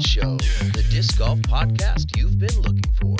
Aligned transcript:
Matt 0.00 0.06
Show, 0.06 0.36
the 0.72 0.82
disc 0.90 1.18
golf 1.18 1.40
podcast 1.40 2.16
you've 2.16 2.38
been 2.38 2.58
looking 2.62 2.90
for. 3.02 3.16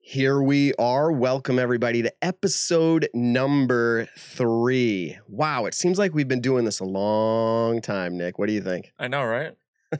Here 0.00 0.40
we 0.40 0.74
are. 0.74 1.10
Welcome, 1.10 1.58
everybody, 1.58 2.02
to 2.02 2.12
episode 2.22 3.08
number 3.14 4.06
three. 4.16 5.18
Wow, 5.26 5.64
it 5.66 5.74
seems 5.74 5.98
like 5.98 6.14
we've 6.14 6.28
been 6.28 6.40
doing 6.40 6.66
this 6.66 6.78
a 6.78 6.84
long 6.84 7.80
time, 7.80 8.16
Nick. 8.16 8.38
What 8.38 8.46
do 8.46 8.52
you 8.52 8.60
think? 8.60 8.92
I 8.96 9.08
know, 9.08 9.24
right? 9.24 9.54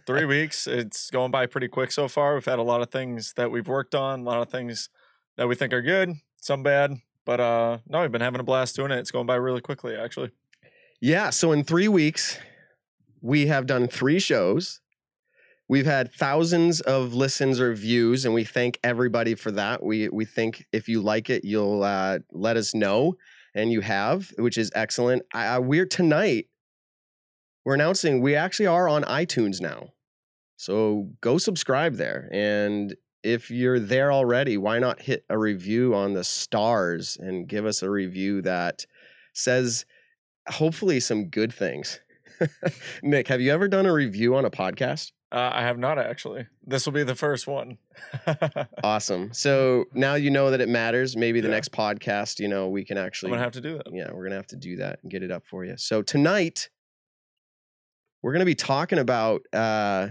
Three 0.07 0.25
weeks. 0.27 0.69
It's 0.69 1.11
going 1.11 1.33
by 1.33 1.47
pretty 1.47 1.67
quick 1.67 1.91
so 1.91 2.07
far. 2.07 2.35
We've 2.35 2.45
had 2.45 2.61
a 2.61 2.63
lot 2.63 2.81
of 2.81 2.93
things 2.93 3.33
that 3.37 3.51
we've 3.51 3.67
worked 3.67 3.97
on, 3.97 4.21
a 4.21 4.23
lot 4.23 4.41
of 4.41 4.51
things 4.51 4.89
that 5.37 5.49
we 5.49 5.57
think 5.57 5.73
are 5.73 5.83
good, 5.83 6.13
some 6.37 6.63
bad. 6.63 6.95
But 7.25 7.41
uh 7.41 7.79
no, 7.89 8.03
we've 8.03 8.13
been 8.13 8.21
having 8.21 8.39
a 8.39 8.45
blast 8.45 8.77
doing 8.77 8.93
it. 8.93 8.99
It's 8.99 9.11
going 9.11 9.27
by 9.27 9.35
really 9.35 9.61
quickly, 9.63 9.97
actually. 9.97 10.31
Yeah, 11.01 11.31
so 11.31 11.51
in 11.51 11.65
three 11.65 11.89
weeks, 11.89 12.39
we 13.21 13.47
have 13.47 13.67
done 13.67 13.89
three 13.89 14.19
shows. 14.19 14.81
We've 15.69 15.87
had 15.87 16.13
thousands 16.13 16.81
of 16.81 17.13
listens 17.13 17.61
or 17.61 17.75
views, 17.75 18.25
and 18.25 18.33
we 18.33 18.45
thank 18.45 18.79
everybody 18.83 19.35
for 19.35 19.51
that. 19.53 19.83
We 19.83 20.09
we 20.09 20.25
think 20.25 20.65
if 20.73 20.89
you 20.89 21.03
like 21.03 21.29
it, 21.29 21.45
you'll 21.45 21.83
uh, 21.83 22.21
let 22.33 22.57
us 22.57 22.75
know, 22.75 23.17
and 23.55 23.71
you 23.71 23.83
have, 23.83 24.33
which 24.39 24.57
is 24.57 24.71
excellent. 24.75 25.25
I, 25.35 25.59
we're 25.59 25.87
tonight. 25.87 26.47
We're 27.65 27.75
announcing 27.75 28.23
we 28.23 28.35
actually 28.35 28.67
are 28.67 28.89
on 28.89 29.03
iTunes 29.05 29.61
now, 29.61 29.89
so 30.57 31.11
go 31.21 31.37
subscribe 31.37 31.97
there. 31.97 32.31
And 32.33 32.97
if 33.23 33.51
you're 33.51 33.81
there 33.81 34.11
already, 34.11 34.57
why 34.57 34.79
not 34.79 35.03
hit 35.03 35.25
a 35.29 35.37
review 35.37 35.95
on 35.95 36.15
the 36.15 36.25
stars 36.25 37.19
and 37.21 37.47
give 37.47 37.67
us 37.67 37.83
a 37.83 37.91
review 37.91 38.41
that 38.43 38.87
says 39.35 39.85
hopefully 40.49 41.01
some 41.01 41.27
good 41.27 41.53
things. 41.53 42.01
Nick, 43.03 43.29
have 43.29 43.41
you 43.41 43.53
ever 43.53 43.69
done 43.69 43.87
a 43.87 43.93
review 43.93 44.35
on 44.37 44.45
a 44.45 44.51
podcast? 44.51 45.13
Uh, 45.31 45.51
I 45.53 45.63
have 45.63 45.79
not 45.79 45.99
actually. 45.99 46.47
This 46.67 46.87
will 46.87 46.93
be 46.95 47.03
the 47.03 47.15
first 47.15 47.47
one. 47.47 47.79
awesome. 48.83 49.33
So 49.35 49.85
now 49.93 50.15
you 50.15 50.31
know 50.31 50.51
that 50.51 50.61
it 50.61 50.69
matters. 50.69 51.17
Maybe 51.17 51.41
the 51.41 51.49
Yeah. 51.49 51.55
next 51.55 51.73
podcast, 51.73 52.39
you 52.39 52.49
know, 52.49 52.69
we 52.69 52.85
can 52.85 52.97
I'm 52.97 53.05
actually, 53.07 53.31
gonna 53.33 53.43
have 53.43 53.53
to 53.53 53.61
do 53.61 53.77
that. 53.77 53.87
yeah, 53.93 54.11
we're 54.13 54.25
gonna 54.25 54.37
have 54.37 54.47
to 54.49 54.57
do 54.57 54.77
that 54.77 55.01
and 55.03 55.11
get 55.11 55.23
it 55.23 55.31
up 55.31 55.45
for 55.45 55.65
you. 55.65 55.77
So 55.77 56.01
tonight, 56.03 56.71
we're 58.23 58.33
gonna 58.33 58.45
be 58.47 58.55
talking 58.55 58.99
about 58.99 59.43
uh, 59.53 60.09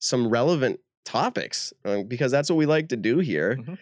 some 0.00 0.28
relevant 0.28 0.80
topics 1.04 1.72
uh, 1.84 2.02
because 2.02 2.30
that's 2.30 2.50
what 2.50 2.56
we 2.56 2.66
like 2.66 2.88
to 2.90 2.96
do 2.96 3.18
here. 3.20 3.56
Mhm. 3.56 3.78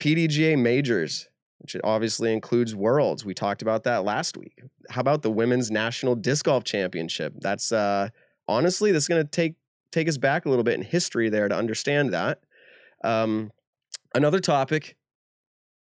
PDGA 0.00 0.56
majors, 0.58 1.28
which 1.58 1.76
obviously 1.84 2.32
includes 2.32 2.74
worlds. 2.74 3.24
We 3.24 3.34
talked 3.34 3.62
about 3.62 3.84
that 3.84 4.04
last 4.04 4.36
week. 4.36 4.62
How 4.90 5.00
about 5.00 5.22
the 5.22 5.30
women's 5.30 5.70
national 5.70 6.14
disc 6.14 6.44
golf 6.44 6.64
championship? 6.64 7.34
That's 7.40 7.72
uh, 7.72 8.08
honestly 8.46 8.92
that's 8.92 9.08
gonna 9.08 9.24
take 9.24 9.54
take 9.90 10.08
us 10.08 10.16
back 10.16 10.46
a 10.46 10.48
little 10.48 10.64
bit 10.64 10.74
in 10.74 10.82
history 10.82 11.28
there 11.28 11.48
to 11.48 11.54
understand 11.54 12.12
that. 12.12 12.40
Um, 13.04 13.50
another 14.14 14.40
topic, 14.40 14.96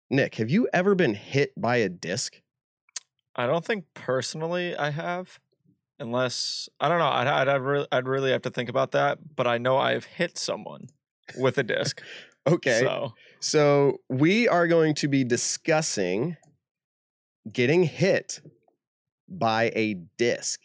Nick, 0.09 0.35
have 0.35 0.49
you 0.49 0.67
ever 0.73 0.95
been 0.95 1.13
hit 1.13 1.53
by 1.59 1.77
a 1.77 1.89
disc? 1.89 2.41
I 3.35 3.47
don't 3.47 3.65
think 3.65 3.85
personally 3.93 4.75
I 4.75 4.91
have, 4.91 5.39
unless 5.99 6.69
I 6.79 6.87
don't 6.87 6.99
know. 6.99 7.05
I'd 7.05 7.27
I'd, 7.27 7.47
I'd, 7.47 7.61
really, 7.61 7.87
I'd 7.91 8.07
really 8.07 8.31
have 8.31 8.43
to 8.43 8.49
think 8.49 8.69
about 8.69 8.91
that. 8.91 9.35
But 9.35 9.47
I 9.47 9.57
know 9.57 9.77
I've 9.77 10.05
hit 10.05 10.37
someone 10.37 10.87
with 11.37 11.57
a 11.57 11.63
disc. 11.63 12.01
Okay. 12.47 12.81
So 12.81 13.11
So 13.45 14.01
we 14.09 14.47
are 14.47 14.65
going 14.65 14.95
to 14.95 15.07
be 15.07 15.23
discussing 15.23 16.35
getting 17.53 17.83
hit 17.83 18.41
by 19.29 19.71
a 19.75 19.93
disc. 20.17 20.63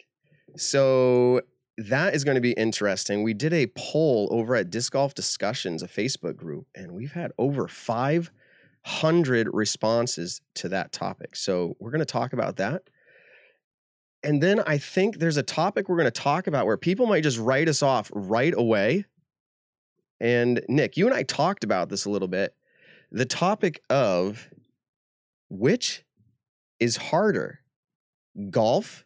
So 0.57 1.41
that 1.77 2.15
is 2.15 2.23
going 2.23 2.35
to 2.35 2.41
be 2.41 2.53
interesting. 2.53 3.21
We 3.21 3.35
did 3.35 3.53
a 3.53 3.67
poll 3.77 4.29
over 4.31 4.55
at 4.55 4.71
Disc 4.71 4.93
Golf 4.93 5.13
Discussions, 5.13 5.83
a 5.83 5.87
Facebook 5.87 6.35
group, 6.35 6.65
and 6.73 6.93
we've 6.93 7.11
had 7.11 7.31
over 7.37 7.67
500 7.67 9.49
responses 9.53 10.41
to 10.55 10.69
that 10.69 10.91
topic. 10.91 11.35
So 11.35 11.77
we're 11.79 11.91
going 11.91 11.99
to 11.99 12.05
talk 12.05 12.33
about 12.33 12.57
that. 12.57 12.81
And 14.23 14.41
then 14.41 14.59
I 14.65 14.79
think 14.79 15.19
there's 15.19 15.37
a 15.37 15.43
topic 15.43 15.87
we're 15.87 15.97
going 15.97 16.05
to 16.05 16.11
talk 16.11 16.47
about 16.47 16.65
where 16.65 16.77
people 16.77 17.05
might 17.05 17.21
just 17.21 17.37
write 17.37 17.69
us 17.69 17.83
off 17.83 18.09
right 18.11 18.55
away. 18.57 19.05
And 20.19 20.65
Nick, 20.67 20.97
you 20.97 21.05
and 21.05 21.13
I 21.13 21.21
talked 21.21 21.63
about 21.63 21.89
this 21.89 22.05
a 22.05 22.09
little 22.09 22.27
bit. 22.27 22.55
The 23.11 23.25
topic 23.25 23.81
of 23.89 24.49
which 25.49 26.03
is 26.79 26.95
harder, 26.97 27.59
golf 28.49 29.05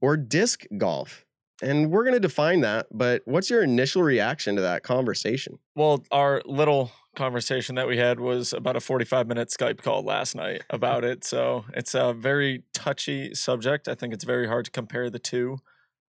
or 0.00 0.16
disc 0.16 0.64
golf? 0.76 1.24
And 1.60 1.90
we're 1.90 2.04
going 2.04 2.14
to 2.14 2.20
define 2.20 2.60
that, 2.60 2.86
but 2.92 3.22
what's 3.24 3.50
your 3.50 3.64
initial 3.64 4.02
reaction 4.02 4.54
to 4.54 4.62
that 4.62 4.84
conversation? 4.84 5.58
Well, 5.74 6.04
our 6.12 6.40
little 6.44 6.92
conversation 7.16 7.74
that 7.74 7.88
we 7.88 7.96
had 7.96 8.20
was 8.20 8.52
about 8.52 8.76
a 8.76 8.80
45 8.80 9.26
minute 9.26 9.48
Skype 9.48 9.82
call 9.82 10.04
last 10.04 10.36
night 10.36 10.62
about 10.70 11.04
it. 11.04 11.24
So 11.24 11.64
it's 11.74 11.94
a 11.94 12.12
very 12.12 12.62
touchy 12.72 13.34
subject. 13.34 13.88
I 13.88 13.96
think 13.96 14.14
it's 14.14 14.22
very 14.22 14.46
hard 14.46 14.66
to 14.66 14.70
compare 14.70 15.10
the 15.10 15.18
two. 15.18 15.58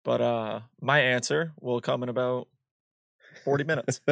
But 0.04 0.20
uh, 0.20 0.60
my 0.80 1.00
answer 1.00 1.52
will 1.60 1.80
come 1.80 2.02
in 2.02 2.08
about 2.08 2.48
40 3.44 3.64
minutes. 3.64 4.00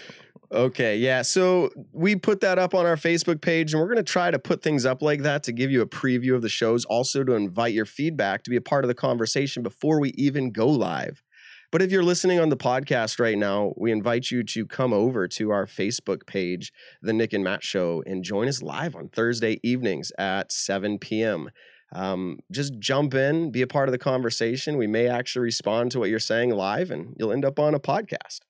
Okay, 0.52 0.98
yeah. 0.98 1.22
So 1.22 1.70
we 1.92 2.14
put 2.14 2.42
that 2.42 2.58
up 2.58 2.74
on 2.74 2.84
our 2.84 2.96
Facebook 2.96 3.40
page, 3.40 3.72
and 3.72 3.80
we're 3.80 3.86
going 3.86 3.96
to 3.96 4.02
try 4.02 4.30
to 4.30 4.38
put 4.38 4.62
things 4.62 4.84
up 4.84 5.00
like 5.00 5.22
that 5.22 5.42
to 5.44 5.52
give 5.52 5.70
you 5.70 5.80
a 5.80 5.86
preview 5.86 6.34
of 6.34 6.42
the 6.42 6.50
shows, 6.50 6.84
also 6.84 7.24
to 7.24 7.32
invite 7.32 7.72
your 7.72 7.86
feedback 7.86 8.42
to 8.44 8.50
be 8.50 8.56
a 8.56 8.60
part 8.60 8.84
of 8.84 8.88
the 8.88 8.94
conversation 8.94 9.62
before 9.62 9.98
we 9.98 10.10
even 10.10 10.50
go 10.50 10.68
live. 10.68 11.22
But 11.70 11.80
if 11.80 11.90
you're 11.90 12.02
listening 12.02 12.38
on 12.38 12.50
the 12.50 12.56
podcast 12.58 13.18
right 13.18 13.38
now, 13.38 13.72
we 13.78 13.92
invite 13.92 14.30
you 14.30 14.42
to 14.42 14.66
come 14.66 14.92
over 14.92 15.26
to 15.26 15.50
our 15.50 15.64
Facebook 15.64 16.26
page, 16.26 16.70
The 17.00 17.14
Nick 17.14 17.32
and 17.32 17.42
Matt 17.42 17.64
Show, 17.64 18.02
and 18.04 18.22
join 18.22 18.46
us 18.46 18.60
live 18.60 18.94
on 18.94 19.08
Thursday 19.08 19.58
evenings 19.62 20.12
at 20.18 20.52
7 20.52 20.98
p.m. 20.98 21.48
Um, 21.94 22.40
just 22.50 22.78
jump 22.78 23.14
in, 23.14 23.52
be 23.52 23.62
a 23.62 23.66
part 23.66 23.88
of 23.88 23.92
the 23.92 23.98
conversation. 23.98 24.76
We 24.76 24.86
may 24.86 25.08
actually 25.08 25.44
respond 25.44 25.92
to 25.92 25.98
what 25.98 26.10
you're 26.10 26.18
saying 26.18 26.50
live, 26.50 26.90
and 26.90 27.16
you'll 27.18 27.32
end 27.32 27.46
up 27.46 27.58
on 27.58 27.74
a 27.74 27.80
podcast. 27.80 28.40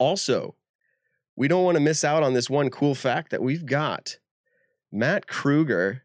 Also, 0.00 0.56
we 1.36 1.48
don't 1.48 1.64
want 1.64 1.76
to 1.76 1.80
miss 1.80 2.04
out 2.04 2.22
on 2.22 2.34
this 2.34 2.50
one 2.50 2.70
cool 2.70 2.94
fact 2.94 3.30
that 3.30 3.42
we've 3.42 3.66
got 3.66 4.18
Matt 4.90 5.26
Krueger 5.26 6.04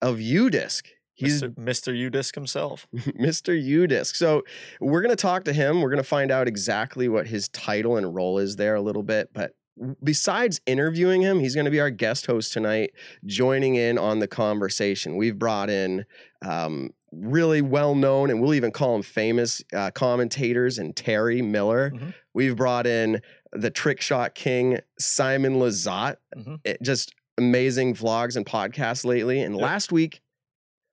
of 0.00 0.16
UDisc. 0.18 0.82
He's 1.14 1.42
Mr. 1.42 1.54
Mr. 1.54 2.10
UDisc 2.10 2.34
himself. 2.34 2.86
Mr. 2.94 3.54
UDisc. 3.54 4.16
So 4.16 4.42
we're 4.80 5.02
going 5.02 5.14
to 5.14 5.20
talk 5.20 5.44
to 5.44 5.52
him. 5.52 5.80
We're 5.80 5.90
going 5.90 5.98
to 5.98 6.08
find 6.08 6.30
out 6.30 6.48
exactly 6.48 7.08
what 7.08 7.26
his 7.28 7.48
title 7.48 7.96
and 7.96 8.14
role 8.14 8.38
is 8.38 8.56
there 8.56 8.74
a 8.74 8.80
little 8.80 9.02
bit. 9.02 9.30
But 9.32 9.54
besides 10.02 10.60
interviewing 10.66 11.22
him, 11.22 11.40
he's 11.40 11.54
going 11.54 11.64
to 11.66 11.70
be 11.70 11.80
our 11.80 11.90
guest 11.90 12.26
host 12.26 12.52
tonight, 12.52 12.90
joining 13.24 13.76
in 13.76 13.98
on 13.98 14.18
the 14.18 14.26
conversation. 14.26 15.16
We've 15.16 15.38
brought 15.38 15.70
in 15.70 16.04
um, 16.44 16.90
really 17.12 17.62
well 17.62 17.94
known, 17.94 18.30
and 18.30 18.40
we'll 18.40 18.54
even 18.54 18.70
call 18.72 18.96
him 18.96 19.02
famous 19.02 19.62
uh, 19.74 19.90
commentators, 19.92 20.78
and 20.78 20.96
Terry 20.96 21.42
Miller. 21.42 21.90
Mhm. 21.90 22.14
We've 22.34 22.56
brought 22.56 22.86
in 22.86 23.20
the 23.52 23.70
trick 23.70 24.00
shot 24.00 24.34
king, 24.34 24.78
Simon 24.98 25.54
Lizotte. 25.54 26.16
Mhm. 26.36 26.60
It, 26.64 26.80
just 26.82 27.14
amazing 27.38 27.94
vlogs 27.94 28.36
and 28.36 28.44
podcasts 28.46 29.04
lately. 29.04 29.40
And 29.40 29.54
Yep. 29.54 29.62
last 29.62 29.92
week, 29.92 30.20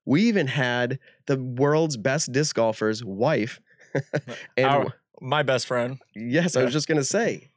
we 0.06 0.24
even 0.24 0.48
had 0.48 1.00
the 1.28 1.38
world's 1.38 1.98
best 1.98 2.32
disc 2.32 2.56
golfer's 2.56 3.04
wife. 3.04 3.60
and 4.58 4.66
Our- 4.66 4.94
My 5.22 5.44
best 5.44 5.68
friend, 5.68 6.00
yes, 6.16 6.56
I 6.56 6.64
was 6.64 6.72
just 6.74 6.88
gonna 6.88 7.04
say, 7.04 7.52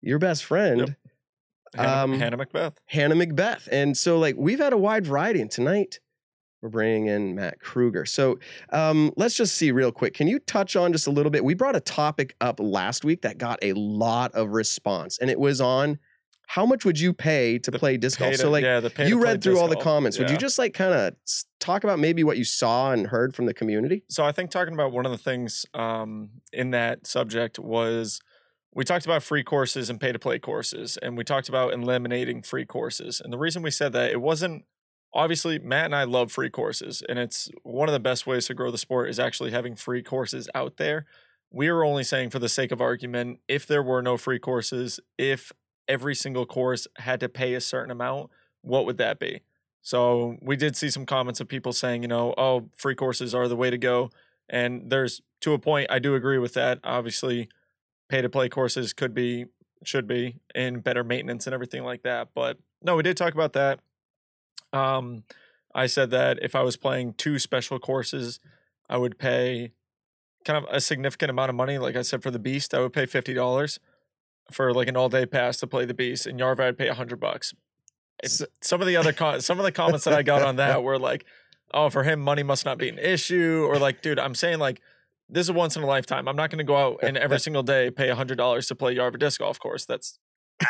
your 0.00 0.18
best 0.18 0.44
friend, 0.44 0.96
Hannah, 1.74 2.02
Um, 2.04 2.18
Hannah 2.18 2.38
McBeth. 2.38 2.76
Hannah 2.86 3.14
McBeth. 3.14 3.68
And 3.70 3.96
so, 3.96 4.18
like, 4.18 4.36
we've 4.38 4.58
had 4.58 4.72
a 4.72 4.78
wide 4.78 5.06
variety, 5.06 5.40
and 5.40 5.50
tonight 5.50 6.00
we're 6.64 6.70
bringing 6.70 7.06
in 7.06 7.34
Matt 7.34 7.60
Krueger. 7.60 8.06
So, 8.06 8.38
um, 8.70 9.12
let's 9.16 9.36
just 9.36 9.56
see 9.56 9.70
real 9.70 9.92
quick. 9.92 10.14
Can 10.14 10.26
you 10.26 10.38
touch 10.38 10.76
on 10.76 10.92
just 10.92 11.06
a 11.06 11.10
little 11.10 11.30
bit? 11.30 11.44
We 11.44 11.52
brought 11.54 11.76
a 11.76 11.80
topic 11.80 12.34
up 12.40 12.58
last 12.58 13.04
week 13.04 13.20
that 13.22 13.36
got 13.36 13.58
a 13.62 13.74
lot 13.74 14.32
of 14.34 14.48
response, 14.48 15.18
and 15.18 15.30
it 15.30 15.38
was 15.38 15.60
on 15.60 15.98
how 16.46 16.66
much 16.66 16.84
would 16.84 16.98
you 16.98 17.12
pay 17.12 17.58
to 17.58 17.70
The 17.70 17.78
play 17.78 17.96
disc 17.98 18.18
golf? 18.18 18.32
Pay 18.32 18.36
So, 18.38 18.44
to- 18.44 18.50
like, 18.50 18.64
yeah, 18.64 19.06
you 19.06 19.22
read 19.22 19.42
through 19.42 19.58
all 19.58 19.68
the 19.68 19.76
comments. 19.76 20.18
Would 20.18 20.30
you 20.30 20.36
just 20.38 20.58
like 20.58 20.72
kind 20.74 20.94
of 20.94 21.14
talk 21.60 21.84
about 21.84 21.98
maybe 21.98 22.24
what 22.24 22.38
you 22.38 22.44
saw 22.44 22.92
and 22.92 23.06
heard 23.06 23.34
from 23.34 23.46
the 23.46 23.54
community? 23.54 24.02
so 24.08 24.24
I 24.24 24.32
think 24.32 24.50
talking 24.50 24.74
about 24.74 24.92
one 24.92 25.04
of 25.06 25.12
the 25.12 25.18
things 25.18 25.66
um, 25.74 26.30
in 26.52 26.70
that 26.70 27.06
subject 27.06 27.58
was 27.58 28.20
we 28.74 28.84
talked 28.84 29.04
about 29.04 29.22
free 29.22 29.44
courses 29.44 29.88
and 29.88 30.00
pay 30.00 30.12
to 30.12 30.18
play 30.18 30.38
courses, 30.38 30.96
and 30.96 31.16
we 31.16 31.24
talked 31.24 31.48
about 31.48 31.72
eliminating 31.74 32.42
free 32.42 32.64
courses. 32.66 33.20
And 33.22 33.32
the 33.32 33.38
reason 33.38 33.62
we 33.62 33.70
said 33.70 33.92
that 33.92 34.10
it 34.10 34.20
wasn't 34.20 34.64
obviously 35.14 35.58
Matt 35.58 35.86
and 35.86 35.94
I 35.94 36.04
love 36.04 36.32
free 36.32 36.50
courses, 36.50 37.02
and 37.08 37.18
it's 37.18 37.48
one 37.62 37.88
of 37.88 37.92
the 37.92 38.00
best 38.00 38.26
ways 38.26 38.46
to 38.46 38.54
grow 38.54 38.70
the 38.70 38.78
sport 38.78 39.08
is 39.08 39.18
actually 39.18 39.52
having 39.52 39.76
free 39.76 40.02
courses 40.02 40.48
out 40.54 40.76
there. 40.76 41.06
We 41.50 41.68
are 41.68 41.84
only 41.84 42.02
saying 42.04 42.30
for 42.30 42.40
the 42.40 42.48
sake 42.48 42.72
of 42.72 42.80
argument, 42.80 43.38
if 43.48 43.66
there 43.66 43.82
were 43.82 44.02
no 44.02 44.16
free 44.16 44.40
courses, 44.40 44.98
if 45.16 45.52
every 45.86 46.14
single 46.14 46.46
course 46.46 46.86
had 46.98 47.20
to 47.20 47.28
pay 47.28 47.54
a 47.54 47.60
certain 47.60 47.90
amount, 47.90 48.30
what 48.62 48.86
would 48.86 48.98
that 48.98 49.18
be? 49.18 49.42
So 49.82 50.36
we 50.40 50.56
did 50.56 50.76
see 50.76 50.90
some 50.90 51.06
comments 51.06 51.40
of 51.40 51.48
people 51.48 51.72
saying, 51.72 52.02
you 52.02 52.08
know, 52.08 52.34
oh, 52.38 52.70
free 52.74 52.94
courses 52.94 53.34
are 53.34 53.46
the 53.46 53.56
way 53.56 53.70
to 53.70 53.78
go. 53.78 54.10
And 54.48 54.90
there's 54.90 55.20
to 55.42 55.52
a 55.52 55.58
point, 55.58 55.90
I 55.90 55.98
do 55.98 56.14
agree 56.14 56.38
with 56.38 56.54
that. 56.54 56.80
Obviously, 56.82 57.48
pay 58.08 58.22
to 58.22 58.30
play 58.30 58.48
courses 58.48 58.94
could 58.94 59.14
be, 59.14 59.44
should 59.84 60.06
be, 60.06 60.36
in 60.54 60.80
better 60.80 61.04
maintenance 61.04 61.46
and 61.46 61.52
everything 61.52 61.84
like 61.84 62.02
that. 62.02 62.28
But 62.34 62.58
no, 62.82 62.96
we 62.96 63.02
did 63.02 63.16
talk 63.16 63.34
about 63.34 63.52
that. 63.52 63.80
Um, 64.74 65.24
I 65.74 65.86
said 65.86 66.10
that 66.10 66.38
if 66.42 66.54
I 66.54 66.62
was 66.62 66.76
playing 66.76 67.14
two 67.14 67.38
special 67.38 67.78
courses, 67.78 68.40
I 68.88 68.96
would 68.96 69.18
pay 69.18 69.72
kind 70.44 70.62
of 70.62 70.70
a 70.70 70.80
significant 70.80 71.30
amount 71.30 71.50
of 71.50 71.56
money. 71.56 71.78
Like 71.78 71.96
I 71.96 72.02
said, 72.02 72.22
for 72.22 72.30
the 72.30 72.38
Beast, 72.38 72.74
I 72.74 72.80
would 72.80 72.92
pay 72.92 73.06
fifty 73.06 73.34
dollars 73.34 73.80
for 74.52 74.72
like 74.74 74.88
an 74.88 74.96
all 74.96 75.08
day 75.08 75.26
pass 75.26 75.58
to 75.58 75.66
play 75.66 75.84
the 75.84 75.94
Beast. 75.94 76.26
And 76.26 76.38
Järva, 76.38 76.60
I'd 76.60 76.78
pay 76.78 76.88
a 76.88 76.94
hundred 76.94 77.18
bucks. 77.18 77.54
It's, 78.22 78.42
some 78.60 78.80
of 78.80 78.86
the 78.86 78.96
other 78.96 79.12
com- 79.12 79.40
some 79.40 79.58
of 79.58 79.64
the 79.64 79.72
comments 79.72 80.04
that 80.04 80.14
I 80.14 80.22
got 80.22 80.42
on 80.42 80.56
that 80.56 80.82
were 80.82 80.98
like, 80.98 81.24
"Oh, 81.72 81.90
for 81.90 82.04
him, 82.04 82.20
money 82.20 82.42
must 82.42 82.64
not 82.64 82.78
be 82.78 82.88
an 82.88 82.98
issue," 82.98 83.66
or 83.68 83.78
like, 83.78 84.02
"Dude, 84.02 84.18
I'm 84.18 84.34
saying 84.34 84.58
like." 84.58 84.80
This 85.26 85.46
is 85.46 85.52
once 85.52 85.74
in 85.74 85.82
a 85.82 85.86
lifetime. 85.86 86.28
I'm 86.28 86.36
not 86.36 86.50
going 86.50 86.58
to 86.58 86.64
go 86.64 86.76
out 86.76 86.98
and 87.02 87.16
every 87.16 87.40
single 87.40 87.62
day 87.62 87.90
pay 87.90 88.10
a 88.10 88.14
hundred 88.14 88.36
dollars 88.36 88.66
to 88.66 88.74
play 88.74 88.94
Järva 88.94 89.18
disc 89.18 89.40
golf 89.40 89.58
course. 89.58 89.86
That's 89.86 90.18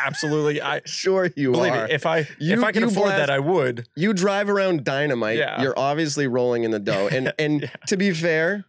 absolutely 0.04 0.60
I 0.62 0.80
Sure, 0.86 1.30
you 1.36 1.52
believe 1.52 1.72
are. 1.72 1.86
me. 1.86 1.92
If 1.92 2.06
I 2.06 2.26
You- 2.38 2.54
if 2.58 2.64
I 2.64 2.72
can 2.72 2.84
afford 2.84 3.06
blast- 3.08 3.18
that, 3.18 3.30
I 3.30 3.38
would. 3.38 3.86
you 3.96 4.12
drive 4.12 4.48
around 4.48 4.84
dynamite. 4.84 5.38
Yeah. 5.38 5.60
You're 5.62 5.78
obviously 5.78 6.26
rolling 6.26 6.64
in 6.64 6.70
the 6.70 6.78
dough. 6.78 7.08
And 7.12 7.32
and 7.38 7.62
Yeah. 7.62 7.68
to 7.88 7.96
be 7.96 8.12
fair, 8.12 8.64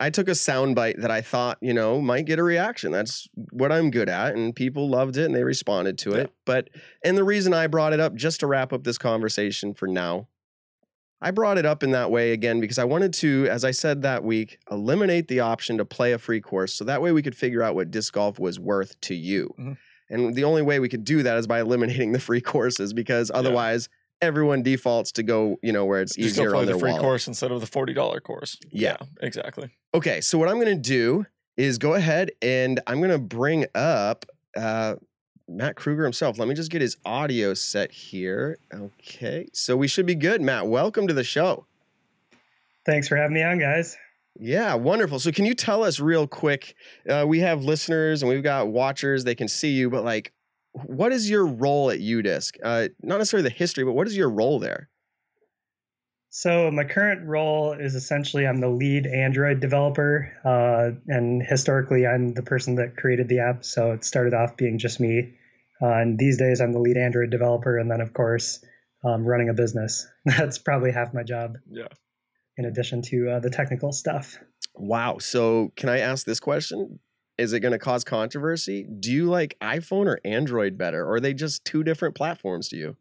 I 0.00 0.10
took 0.10 0.26
a 0.28 0.32
soundbite 0.32 1.00
that 1.02 1.10
I 1.10 1.20
thought, 1.20 1.58
you 1.60 1.72
know, 1.72 2.00
might 2.00 2.24
get 2.26 2.38
a 2.38 2.42
reaction. 2.42 2.90
That's 2.90 3.28
what 3.52 3.70
I'm 3.70 3.90
good 3.90 4.08
at. 4.08 4.34
And 4.34 4.54
people 4.54 4.88
loved 4.88 5.16
it 5.16 5.24
and 5.24 5.34
they 5.34 5.44
responded 5.44 5.98
to 5.98 6.10
Yeah. 6.10 6.16
it. 6.18 6.32
But 6.44 6.70
and 7.04 7.16
the 7.16 7.24
reason 7.24 7.54
I 7.54 7.66
brought 7.68 7.92
it 7.92 8.00
up, 8.00 8.14
just 8.14 8.40
to 8.40 8.46
wrap 8.46 8.72
up 8.72 8.84
this 8.84 8.98
conversation 8.98 9.72
for 9.74 9.86
now, 9.86 10.28
I 11.22 11.30
brought 11.30 11.56
it 11.58 11.64
up 11.64 11.82
in 11.82 11.92
that 11.92 12.10
way 12.10 12.32
again 12.32 12.60
because 12.60 12.78
I 12.78 12.84
wanted 12.84 13.14
to, 13.14 13.46
as 13.48 13.64
I 13.64 13.70
said 13.70 14.02
that 14.02 14.24
week, 14.24 14.58
eliminate 14.70 15.28
the 15.28 15.40
option 15.40 15.78
to 15.78 15.84
play 15.84 16.12
a 16.12 16.18
free 16.18 16.40
course. 16.40 16.74
So 16.74 16.84
that 16.84 17.00
way 17.00 17.12
we 17.12 17.22
could 17.22 17.36
figure 17.36 17.62
out 17.62 17.74
what 17.74 17.90
disc 17.90 18.12
golf 18.12 18.38
was 18.38 18.58
worth 18.60 19.00
to 19.02 19.14
you. 19.14 19.54
Mhm. 19.58 19.76
And 20.10 20.34
the 20.34 20.44
only 20.44 20.62
way 20.62 20.80
we 20.80 20.88
could 20.88 21.04
do 21.04 21.22
that 21.22 21.36
is 21.38 21.46
by 21.46 21.60
eliminating 21.60 22.12
the 22.12 22.18
free 22.20 22.40
courses 22.40 22.92
because 22.92 23.30
otherwise 23.34 23.88
everyone 24.20 24.62
defaults 24.62 25.12
to 25.12 25.22
go, 25.22 25.58
you 25.62 25.72
know, 25.72 25.84
where 25.84 26.00
it's 26.00 26.14
Just 26.14 26.30
easier 26.30 26.46
go 26.46 26.52
play 26.52 26.60
on 26.60 26.66
the 26.66 26.78
free 26.78 26.90
wallet. 26.90 27.02
course 27.02 27.26
instead 27.26 27.50
of 27.52 27.60
the 27.60 27.66
forty 27.66 27.92
dollar 27.94 28.20
course. 28.20 28.58
Yeah. 28.70 28.96
exactly. 29.20 29.70
Okay, 29.94 30.20
so 30.20 30.38
what 30.38 30.48
I'm 30.48 30.56
going 30.56 30.74
to 30.74 30.74
do 30.74 31.26
is 31.56 31.78
go 31.78 31.94
ahead 31.94 32.30
and 32.42 32.80
I'm 32.86 32.98
going 32.98 33.10
to 33.10 33.18
bring 33.18 33.66
up 33.74 34.26
uh, 34.56 34.96
Matt 35.48 35.76
Krueger 35.76 36.04
himself. 36.04 36.38
Let 36.38 36.48
me 36.48 36.54
just 36.54 36.70
get 36.70 36.80
his 36.82 36.96
audio 37.04 37.54
set 37.54 37.92
here. 37.92 38.58
Okay, 38.72 39.48
so 39.52 39.76
we 39.76 39.86
should 39.88 40.06
be 40.06 40.14
good. 40.14 40.40
Matt, 40.42 40.66
welcome 40.66 41.06
to 41.06 41.14
the 41.14 41.24
show. 41.24 41.66
Thanks 42.86 43.08
for 43.08 43.16
having 43.16 43.34
me 43.34 43.42
on, 43.42 43.58
guys. 43.58 43.96
Yeah, 44.36 44.74
wonderful. 44.74 45.20
So, 45.20 45.30
can 45.30 45.44
you 45.44 45.54
tell 45.54 45.84
us 45.84 46.00
real 46.00 46.26
quick? 46.26 46.74
Uh, 47.08 47.24
we 47.26 47.40
have 47.40 47.62
listeners 47.62 48.22
and 48.22 48.28
we've 48.30 48.42
got 48.42 48.68
watchers; 48.68 49.24
they 49.24 49.34
can 49.34 49.48
see 49.48 49.70
you, 49.70 49.90
but 49.90 50.04
like, 50.04 50.32
what 50.72 51.12
is 51.12 51.30
your 51.30 51.46
role 51.46 51.90
at 51.90 52.00
UDisc? 52.00 52.56
Uh, 52.62 52.88
not 53.02 53.18
necessarily 53.18 53.48
the 53.48 53.54
history, 53.54 53.84
but 53.84 53.92
what 53.92 54.06
is 54.08 54.16
your 54.16 54.28
role 54.28 54.58
there? 54.58 54.88
So, 56.30 56.68
my 56.72 56.82
current 56.82 57.28
role 57.28 57.74
is 57.74 57.94
essentially 57.94 58.44
I'm 58.44 58.58
the 58.58 58.68
lead 58.68 59.06
Android 59.06 59.60
developer, 59.60 60.32
uh, 60.44 60.98
and 61.06 61.40
historically, 61.40 62.08
I'm 62.08 62.34
the 62.34 62.42
person 62.42 62.74
that 62.74 62.96
created 62.96 63.28
the 63.28 63.38
app. 63.38 63.64
So, 63.64 63.92
it 63.92 64.04
started 64.04 64.34
off 64.34 64.56
being 64.56 64.78
just 64.78 64.98
me. 64.98 65.34
Uh, 65.80 65.92
and 65.92 66.18
these 66.18 66.36
days, 66.36 66.60
I'm 66.60 66.72
the 66.72 66.80
lead 66.80 66.96
Android 66.96 67.30
developer, 67.30 67.78
and 67.78 67.88
then, 67.88 68.00
of 68.00 68.12
course, 68.12 68.64
um, 69.04 69.24
running 69.24 69.48
a 69.48 69.54
business. 69.54 70.08
That's 70.24 70.58
probably 70.58 70.90
half 70.90 71.14
my 71.14 71.22
job, 71.22 71.54
Yeah. 71.70 71.86
In 72.56 72.66
addition 72.66 73.02
to 73.02 73.30
uh, 73.30 73.40
the 73.40 73.50
technical 73.50 73.92
stuff. 73.92 74.38
Wow. 74.74 75.18
So, 75.18 75.72
can 75.76 75.88
I 75.88 76.00
ask 76.00 76.26
this 76.26 76.40
question? 76.40 76.98
Is 77.36 77.52
it 77.52 77.60
going 77.60 77.72
to 77.72 77.78
cause 77.78 78.04
controversy? 78.04 78.86
Do 79.00 79.10
you 79.10 79.26
like 79.26 79.56
iPhone 79.60 80.06
or 80.06 80.20
Android 80.24 80.78
better, 80.78 81.02
or 81.04 81.14
are 81.14 81.20
they 81.20 81.34
just 81.34 81.64
two 81.64 81.82
different 81.82 82.14
platforms 82.14 82.68
to 82.68 82.76
you? 82.76 82.96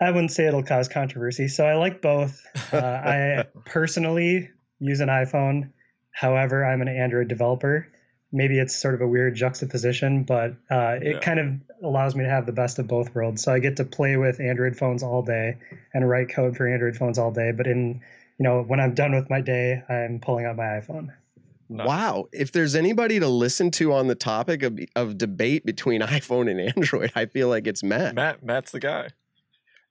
I 0.00 0.10
wouldn't 0.10 0.32
say 0.32 0.46
it'll 0.46 0.64
cause 0.64 0.88
controversy. 0.88 1.46
So 1.46 1.64
I 1.64 1.74
like 1.74 2.02
both. 2.02 2.44
Uh, 2.72 2.78
I 2.78 3.44
personally 3.64 4.50
use 4.80 5.00
an 5.00 5.08
iPhone. 5.08 5.70
However, 6.10 6.64
I'm 6.64 6.82
an 6.82 6.88
Android 6.88 7.28
developer. 7.28 7.86
Maybe 8.32 8.58
it's 8.58 8.74
sort 8.74 8.94
of 8.94 9.00
a 9.02 9.06
weird 9.06 9.34
juxtaposition, 9.34 10.24
but 10.24 10.52
uh, 10.70 10.98
it 11.02 11.14
Yeah. 11.14 11.18
kind 11.20 11.38
of 11.38 11.46
allows 11.84 12.14
me 12.16 12.24
to 12.24 12.30
have 12.30 12.46
the 12.46 12.52
best 12.52 12.78
of 12.78 12.86
both 12.88 13.14
worlds. 13.14 13.42
So 13.42 13.52
I 13.52 13.58
get 13.58 13.76
to 13.76 13.84
play 13.84 14.16
with 14.16 14.40
Android 14.40 14.76
phones 14.76 15.02
all 15.02 15.22
day 15.22 15.58
and 15.92 16.08
write 16.08 16.30
code 16.30 16.56
for 16.56 16.66
Android 16.66 16.96
phones 16.96 17.18
all 17.18 17.30
day. 17.30 17.52
But 17.52 17.66
in 17.66 18.00
you 18.38 18.44
know 18.44 18.62
when 18.62 18.80
I'm 18.80 18.94
done 18.94 19.14
with 19.14 19.28
my 19.30 19.40
day, 19.40 19.82
I'm 19.88 20.18
pulling 20.20 20.46
out 20.46 20.56
my 20.56 20.64
iPhone. 20.64 21.08
Nice. 21.68 21.86
Wow. 21.86 22.28
If 22.32 22.52
there's 22.52 22.74
anybody 22.74 23.18
to 23.20 23.28
listen 23.28 23.70
to 23.72 23.92
on 23.94 24.06
the 24.06 24.14
topic 24.14 24.62
of, 24.62 24.78
of 24.96 25.16
debate 25.16 25.64
between 25.64 26.00
iPhone 26.18 26.50
and 26.50 26.60
Android, 26.60 27.12
I 27.14 27.26
feel 27.26 27.48
like 27.48 27.66
it's 27.66 27.82
Matt. 27.82 28.14
Matt, 28.14 28.42
Matt's 28.42 28.72
the 28.72 28.80
guy. 28.80 29.08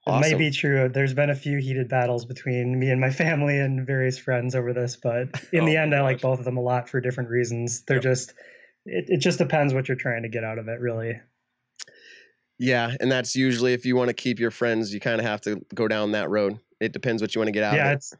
It 0.06 0.10
Awesome. 0.10 0.32
might 0.32 0.38
be 0.38 0.50
true. 0.50 0.88
There's 0.88 1.14
been 1.14 1.30
a 1.30 1.34
few 1.34 1.58
heated 1.58 1.88
battles 1.88 2.24
between 2.24 2.76
me 2.78 2.90
and 2.90 3.00
my 3.00 3.10
family 3.10 3.58
and 3.58 3.86
various 3.86 4.18
friends 4.18 4.54
over 4.56 4.72
this, 4.72 4.96
but 4.96 5.28
in 5.52 5.60
Oh 5.62 5.66
the 5.66 5.74
my 5.76 5.82
end, 5.82 5.94
I 5.94 6.00
like 6.02 6.20
both 6.20 6.40
of 6.40 6.44
them 6.44 6.56
a 6.56 6.60
lot 6.60 6.88
for 6.88 7.00
different 7.00 7.30
reasons. 7.30 7.82
They're 7.82 7.96
Yep. 7.98 8.02
just, 8.02 8.34
it, 8.84 9.04
it 9.08 9.18
just 9.20 9.38
depends 9.38 9.72
what 9.74 9.86
you're 9.88 9.96
trying 9.96 10.22
to 10.22 10.28
get 10.28 10.42
out 10.42 10.58
of 10.58 10.66
it, 10.68 10.80
really. 10.80 11.20
Yeah. 12.58 12.94
And 13.00 13.10
that's 13.10 13.34
usually 13.34 13.72
if 13.72 13.84
you 13.84 13.96
want 13.96 14.08
to 14.08 14.14
keep 14.14 14.38
your 14.38 14.50
friends, 14.50 14.92
you 14.92 15.00
kind 15.00 15.20
of 15.20 15.26
have 15.26 15.40
to 15.42 15.60
go 15.74 15.88
down 15.88 16.12
that 16.12 16.30
road. 16.30 16.58
It 16.80 16.92
depends 16.92 17.22
what 17.22 17.34
you 17.34 17.40
want 17.40 17.48
to 17.48 17.52
get 17.52 17.62
out 17.64 17.74
yeah, 17.74 17.86
of 17.86 17.92
it. 17.92 17.96
it's 17.96 18.14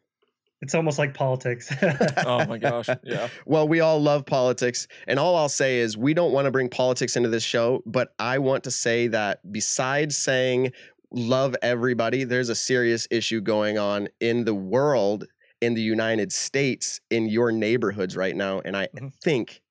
it's 0.61 0.75
almost 0.77 0.97
like 0.99 1.13
politics. 1.15 1.73
Oh 2.25 2.47
my 2.47 2.59
gosh. 2.59 2.89
Yeah. 3.03 3.29
Well, 3.47 3.67
we 3.67 3.81
all 3.81 4.01
love 4.01 4.25
politics. 4.27 4.87
And 5.09 5.19
all 5.19 5.35
I'll 5.37 5.49
say 5.49 5.79
is 5.81 5.97
we 5.97 6.15
don't 6.15 6.33
want 6.33 6.45
to 6.45 6.53
bring 6.53 6.69
politics 6.69 7.17
into 7.17 7.29
this 7.29 7.43
show, 7.43 7.83
but 7.85 8.15
I 8.21 8.39
want 8.39 8.63
to 8.65 8.71
say 8.71 9.09
that 9.09 9.41
besides 9.53 10.17
saying 10.17 10.71
love 11.13 11.55
everybody, 11.63 12.25
there's 12.25 12.49
a 12.49 12.55
serious 12.55 13.07
issue 13.11 13.41
going 13.41 13.79
on 13.79 14.09
in 14.21 14.45
the 14.45 14.55
world, 14.55 15.27
in 15.61 15.75
the 15.75 15.83
United 15.83 16.33
States, 16.33 17.01
in 17.11 17.29
your 17.29 17.53
neighborhoods 17.53 18.17
right 18.17 18.35
now. 18.35 18.61
And 18.65 18.77
I 18.77 18.89
Mhm. 18.95 19.13
think 19.23 19.63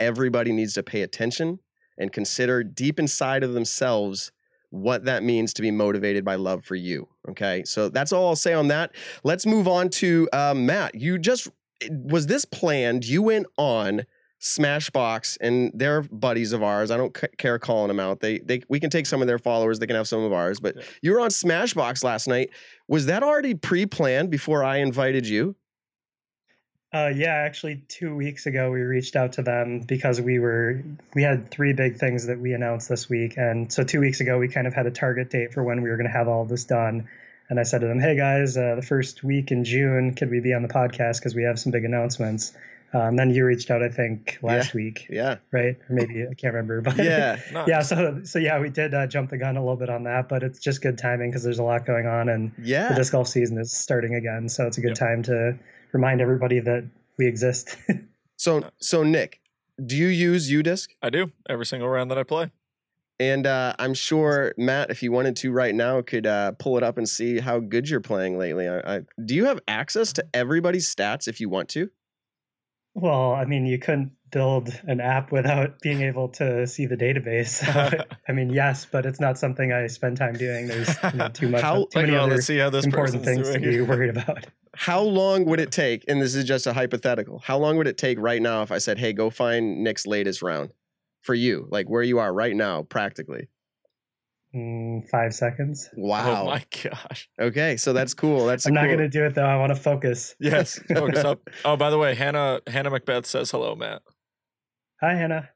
everybody 0.00 0.52
needs 0.52 0.74
to 0.74 0.82
pay 0.82 1.02
attention 1.02 1.60
and 1.98 2.12
consider 2.12 2.62
deep 2.62 2.98
inside 2.98 3.42
of 3.42 3.52
themselves 3.54 4.32
what 4.70 5.04
that 5.04 5.22
means 5.22 5.54
to 5.54 5.62
be 5.62 5.70
motivated 5.70 6.24
by 6.24 6.34
love 6.34 6.64
for 6.64 6.74
you. 6.74 7.08
Okay. 7.28 7.62
So 7.64 7.88
that's 7.88 8.12
all 8.12 8.28
I'll 8.28 8.36
say 8.36 8.52
on 8.52 8.68
that. 8.68 8.94
Let's 9.24 9.46
move 9.46 9.66
on 9.66 9.88
to 9.90 10.28
uh, 10.32 10.54
Matt. 10.54 10.94
You 10.94 11.18
just 11.18 11.48
was 11.90 12.26
this 12.26 12.44
planned? 12.44 13.06
You 13.06 13.22
went 13.22 13.46
on 13.56 14.04
Smashbox, 14.40 15.36
and 15.40 15.70
they're 15.74 16.02
buddies 16.02 16.52
of 16.52 16.62
ours. 16.62 16.90
I 16.90 16.96
don't 16.96 17.16
c- 17.16 17.26
care 17.38 17.58
calling 17.58 17.88
them 17.88 18.00
out. 18.00 18.20
They 18.20 18.38
they 18.38 18.62
we 18.68 18.78
can 18.80 18.90
take 18.90 19.06
some 19.06 19.20
of 19.20 19.26
their 19.26 19.38
followers. 19.38 19.78
They 19.78 19.86
can 19.86 19.96
have 19.96 20.08
some 20.08 20.20
of 20.22 20.32
ours. 20.32 20.60
But 20.60 20.76
Yeah. 20.76 20.82
you 21.02 21.12
were 21.12 21.20
on 21.20 21.30
Smashbox 21.30 22.04
last 22.04 22.28
night. 22.28 22.50
Was 22.86 23.06
that 23.06 23.22
already 23.22 23.54
pre-planned 23.54 24.30
before 24.30 24.62
I 24.64 24.76
invited 24.78 25.26
you? 25.26 25.56
uh, 26.94 27.12
yeah, 27.14 27.34
actually, 27.34 27.76
two 27.88 28.16
weeks 28.16 28.46
ago, 28.46 28.70
we 28.70 28.80
reached 28.80 29.14
out 29.14 29.30
to 29.30 29.42
them 29.42 29.80
because 29.80 30.22
we 30.22 30.38
were, 30.38 30.82
we 31.14 31.22
had 31.22 31.50
three 31.50 31.74
big 31.74 31.96
things 31.98 32.26
that 32.26 32.38
we 32.38 32.54
announced 32.54 32.88
this 32.88 33.10
week. 33.10 33.34
And 33.36 33.70
so 33.70 33.84
two 33.84 34.00
weeks 34.00 34.20
ago, 34.22 34.38
we 34.38 34.48
kind 34.48 34.66
of 34.66 34.72
had 34.72 34.86
a 34.86 34.90
target 34.90 35.28
date 35.28 35.52
for 35.52 35.62
when 35.62 35.82
we 35.82 35.90
were 35.90 35.96
going 35.98 36.06
to 36.06 36.12
have 36.16 36.28
all 36.28 36.46
this 36.46 36.64
done. 36.64 37.06
And 37.50 37.60
I 37.60 37.64
said 37.64 37.82
to 37.82 37.86
them, 37.86 38.00
hey 38.00 38.16
guys, 38.16 38.56
uh, 38.56 38.74
the 38.74 38.80
first 38.82 39.22
week 39.22 39.50
in 39.50 39.64
June, 39.64 40.14
could 40.14 40.30
we 40.30 40.40
be 40.40 40.54
on 40.54 40.62
the 40.62 40.68
podcast? 40.68 41.18
Because 41.18 41.34
we 41.34 41.42
have 41.42 41.58
some 41.58 41.72
big 41.72 41.84
announcements. 41.84 42.56
And 42.92 43.18
then 43.18 43.30
you 43.30 43.44
reached 43.44 43.70
out, 43.70 43.82
I 43.82 43.88
think, 43.88 44.38
last 44.42 44.72
week, 44.74 45.06
Yeah. 45.10 45.36
right? 45.52 45.76
Or 45.88 45.94
maybe 45.94 46.22
I 46.22 46.34
can't 46.34 46.54
remember, 46.54 46.80
but 46.82 46.96
Yeah. 46.96 47.38
Nice. 47.52 47.68
yeah. 47.68 47.80
So 47.82 48.20
so 48.24 48.38
yeah, 48.38 48.58
we 48.58 48.70
did 48.70 48.94
uh, 48.94 49.06
jump 49.06 49.30
the 49.30 49.38
gun 49.38 49.56
a 49.56 49.60
little 49.60 49.76
bit 49.76 49.90
on 49.90 50.04
that, 50.04 50.28
but 50.28 50.42
it's 50.42 50.58
just 50.58 50.80
good 50.82 50.96
timing 50.98 51.30
because 51.30 51.42
there's 51.42 51.58
a 51.58 51.62
lot 51.62 51.84
going 51.86 52.06
on, 52.06 52.28
and 52.28 52.50
yeah, 52.62 52.88
the 52.88 52.94
disc 52.94 53.12
golf 53.12 53.28
season 53.28 53.58
is 53.58 53.72
starting 53.72 54.14
again. 54.14 54.48
So 54.48 54.66
it's 54.66 54.78
a 54.78 54.80
good 54.80 54.88
Yep. 54.90 54.96
time 54.98 55.22
to 55.24 55.58
remind 55.92 56.20
everybody 56.20 56.60
that 56.60 56.88
we 57.18 57.26
exist. 57.26 57.76
So 58.40 58.70
so 58.78 59.02
Nick, 59.02 59.40
do 59.84 59.96
you 59.96 60.06
use 60.06 60.48
UDisc? 60.50 60.90
I 61.02 61.10
do 61.10 61.32
every 61.48 61.66
single 61.66 61.88
round 61.88 62.08
that 62.12 62.18
I 62.18 62.22
play. 62.22 62.52
And 63.20 63.48
uh, 63.48 63.74
I'm 63.80 63.94
sure 63.94 64.54
Matt, 64.56 64.90
if 64.92 65.02
you 65.02 65.10
wanted 65.10 65.34
to 65.38 65.50
right 65.50 65.74
now, 65.74 66.00
could 66.02 66.24
uh, 66.24 66.52
pull 66.52 66.76
it 66.76 66.84
up 66.84 66.98
and 66.98 67.08
see 67.08 67.40
how 67.40 67.58
good 67.58 67.88
you're 67.90 68.00
playing 68.00 68.38
lately. 68.38 68.68
I, 68.68 68.78
I, 68.98 69.00
do 69.24 69.34
you 69.34 69.46
have 69.46 69.58
access 69.66 70.12
to 70.12 70.26
everybody's 70.32 70.94
stats 70.94 71.26
if 71.26 71.40
you 71.40 71.48
want 71.48 71.68
to? 71.70 71.90
Well, 73.00 73.32
I 73.32 73.44
mean, 73.44 73.66
you 73.66 73.78
couldn't 73.78 74.12
build 74.30 74.78
an 74.86 75.00
app 75.00 75.32
without 75.32 75.80
being 75.80 76.02
able 76.02 76.28
to 76.28 76.66
see 76.66 76.86
the 76.86 76.96
database. 76.96 77.64
So, 77.68 78.04
I 78.28 78.32
mean, 78.32 78.50
yes, 78.50 78.86
but 78.90 79.06
it's 79.06 79.20
not 79.20 79.38
something 79.38 79.72
I 79.72 79.86
spend 79.86 80.16
time 80.16 80.34
doing. 80.34 80.66
There's 80.66 80.94
you 81.12 81.18
know, 81.18 81.28
too 81.28 81.48
much, 81.48 81.60
How- 81.68 81.86
too 81.86 82.00
many 82.00 82.14
other 82.16 82.34
let's 82.34 82.46
see 82.46 82.58
how 82.58 82.70
this 82.70 82.84
important 82.84 83.24
things 83.24 83.50
to 83.50 83.58
doing. 83.58 83.70
be 83.76 83.80
worried 83.82 84.10
about. 84.10 84.46
How 84.74 85.00
long 85.00 85.44
would 85.46 85.58
it 85.58 85.72
take? 85.72 86.04
And 86.06 86.22
this 86.22 86.36
is 86.36 86.44
just 86.44 86.68
a 86.68 86.72
hypothetical. 86.72 87.40
How 87.40 87.58
long 87.58 87.78
would 87.78 87.88
it 87.88 87.98
take 87.98 88.16
right 88.20 88.40
now 88.40 88.62
if 88.62 88.70
I 88.70 88.78
said, 88.78 88.96
"Hey, 88.96 89.12
go 89.12 89.28
find 89.28 89.82
Nick's 89.82 90.06
latest 90.06 90.40
round 90.40 90.70
for 91.20 91.34
you, 91.34 91.66
like 91.68 91.88
where 91.88 92.02
you 92.04 92.20
are 92.20 92.32
right 92.32 92.54
now, 92.54 92.82
practically"? 92.84 93.48
Mm, 94.54 95.06
five 95.08 95.34
seconds. 95.34 95.90
Wow. 95.94 96.42
Oh 96.42 96.46
my 96.46 96.64
gosh. 96.82 97.28
Okay, 97.40 97.76
so 97.76 97.92
that's 97.92 98.14
cool. 98.14 98.46
That's 98.46 98.66
I'm 98.66 98.74
not 98.74 98.86
going 98.86 98.98
to 98.98 99.08
do 99.08 99.24
it 99.24 99.34
though. 99.34 99.44
I 99.44 99.56
want 99.56 99.74
to 99.74 99.80
focus. 99.80 100.34
Yes. 100.40 100.80
Focus 100.94 101.22
up. 101.24 101.40
Oh, 101.64 101.76
by 101.76 101.90
the 101.90 101.98
way, 101.98 102.14
Hannah 102.14 102.60
Hannah 102.66 102.90
McBeth 102.90 103.26
says 103.26 103.50
hello, 103.50 103.74
Matt. 103.74 104.02
Hi, 105.02 105.14
Hannah. 105.14 105.50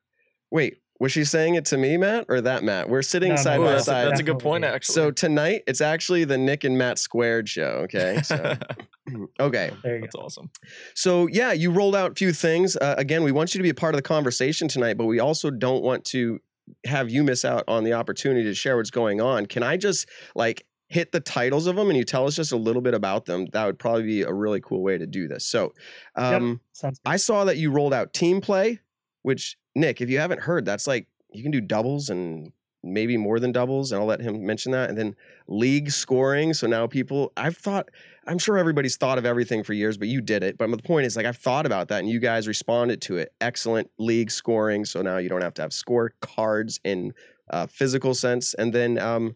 Wait, 0.51 0.77
was 1.01 1.11
she 1.11 1.25
saying 1.25 1.55
it 1.55 1.65
to 1.67 1.79
me, 1.79 1.97
Matt, 1.97 2.27
or 2.29 2.43
that 2.43 2.63
Matt? 2.63 2.91
We're 2.91 3.03
sitting 3.03 3.31
No, 3.31 3.37
side 3.37 3.59
no, 3.59 3.65
by 3.65 3.73
that's, 3.73 3.83
a, 3.83 3.87
side. 3.87 4.09
that's 4.09 4.21
a 4.21 4.25
good 4.25 4.39
point, 4.39 4.63
actually. 4.65 4.95
So 4.95 5.11
tonight 5.11 5.63
it's 5.67 5.81
actually 5.81 6.25
the 6.25 6.37
Nick 6.37 6.63
and 6.63 6.77
Matt 6.77 6.99
squared 6.99 7.49
show. 7.49 7.81
Okay, 7.85 8.21
so 8.25 8.57
okay. 9.41 9.73
There 9.83 9.97
you 9.97 10.03
that's 10.03 10.15
awesome. 10.15 10.51
So 10.95 11.29
yeah, 11.29 11.53
you 11.53 11.71
rolled 11.71 11.97
out 11.97 12.13
a 12.13 12.15
few 12.15 12.33
things. 12.35 12.77
Uh, 12.77 12.95
again, 12.99 13.23
we 13.25 13.33
want 13.33 13.55
you 13.55 13.59
to 13.59 13.63
be 13.63 13.71
a 13.71 13.75
part 13.75 13.95
of 13.95 13.99
the 13.99 14.03
conversation 14.03 14.69
tonight, 14.69 14.99
but 14.99 15.07
we 15.07 15.19
also 15.19 15.51
don't 15.51 15.83
want 15.83 16.05
to 16.07 16.39
have 16.87 17.11
you 17.11 17.25
miss 17.25 17.45
out 17.45 17.65
on 17.69 17.85
the 17.85 17.93
opportunity 17.93 18.45
to 18.45 18.55
share 18.55 18.77
what's 18.77 18.91
going 18.91 19.21
on. 19.21 19.47
Can 19.47 19.63
I 19.63 19.77
just 19.77 20.09
like 20.35 20.67
hit 20.89 21.13
the 21.13 21.21
titles 21.21 21.67
of 21.67 21.77
them 21.77 21.89
and 21.89 21.97
you 21.97 22.05
tell 22.05 22.27
us 22.27 22.37
just 22.37 22.53
a 22.53 22.57
little 22.57 22.83
bit 22.83 22.95
about 22.95 23.25
them? 23.25 23.47
That 23.53 23.67
would 23.67 23.79
probably 23.79 24.05
be 24.05 24.23
a 24.23 24.33
really 24.33 24.61
cool 24.61 24.83
way 24.83 24.99
to 24.99 25.07
do 25.07 25.29
this. 25.29 25.45
So, 25.45 25.75
um, 26.17 26.61
good. 26.81 26.99
I 27.05 27.17
saw 27.17 27.45
that 27.45 27.57
you 27.57 27.71
rolled 27.71 27.95
out 27.95 28.13
team 28.13 28.41
play, 28.41 28.81
which 29.23 29.57
Nick, 29.75 30.01
if 30.01 30.11
you 30.11 30.19
haven't 30.19 30.43
heard, 30.43 30.65
that's 30.65 30.87
like 30.87 31.07
you 31.33 31.43
can 31.43 31.53
do 31.53 31.61
doubles 31.61 32.11
and 32.11 32.53
maybe 32.85 33.17
more 33.17 33.39
than 33.39 33.53
doubles, 33.53 33.93
and 33.93 34.01
I'll 34.01 34.07
let 34.07 34.21
him 34.21 34.45
mention 34.45 34.73
that. 34.73 34.89
And 34.89 34.99
then 34.99 35.15
league 35.47 35.91
scoring. 35.91 36.53
So 36.53 36.67
now 36.67 36.87
people, 36.87 37.33
I've 37.37 37.57
thought, 37.57 37.89
I'm 38.27 38.39
sure 38.39 38.57
everybody's 38.57 38.97
thought 38.97 39.19
of 39.19 39.27
everything 39.27 39.63
for 39.65 39.73
years, 39.73 39.99
but 39.99 40.09
you 40.09 40.21
did 40.21 40.43
it. 40.43 40.57
But 40.57 40.71
the 40.71 40.79
point 40.79 41.07
is, 41.07 41.17
like, 41.17 41.27
I've 41.27 41.37
thought 41.37 41.67
about 41.67 41.89
that, 41.89 42.01
and 42.01 42.09
you 42.09 42.21
guys 42.21 42.47
responded 42.47 43.01
to 43.03 43.17
it. 43.17 43.33
Excellent 43.41 43.91
league 43.99 44.31
scoring. 44.31 44.85
So 44.85 45.03
now 45.03 45.19
you 45.19 45.29
don't 45.29 45.43
have 45.43 45.55
to 45.55 45.63
have 45.63 45.73
score 45.73 46.13
cards 46.21 46.81
in 46.85 47.13
uh, 47.51 47.67
physical 47.67 48.15
sense, 48.15 48.55
and 48.55 48.73
then 48.73 48.99
um, 48.99 49.35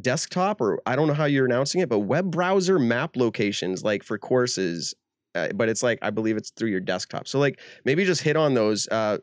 desktop 0.00 0.60
or 0.60 0.80
I 0.86 0.96
don't 0.96 1.06
know 1.06 1.14
how 1.14 1.26
you're 1.26 1.46
announcing 1.46 1.80
it, 1.80 1.88
but 1.88 2.00
web 2.00 2.30
browser 2.30 2.78
map 2.78 3.16
locations 3.16 3.84
like 3.84 4.02
for 4.02 4.18
courses. 4.18 4.94
Uh, 5.36 5.48
but 5.52 5.68
it's 5.68 5.82
like 5.82 5.98
I 6.00 6.10
believe 6.10 6.36
it's 6.36 6.50
through 6.50 6.70
your 6.70 6.80
desktop. 6.80 7.26
So 7.26 7.40
like 7.40 7.60
maybe 7.84 8.04
just 8.04 8.22
hit 8.22 8.36
on 8.36 8.54
those, 8.54 8.86
uh, 8.88 9.18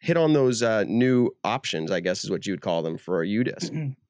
hit 0.00 0.16
on 0.16 0.32
those 0.32 0.62
uh, 0.62 0.84
new 0.86 1.30
options. 1.42 1.90
I 1.90 2.00
guess 2.00 2.22
is 2.22 2.30
what 2.30 2.46
you'd 2.46 2.60
call 2.60 2.82
them 2.82 2.98
for 2.98 3.24
UDisc. 3.24 3.96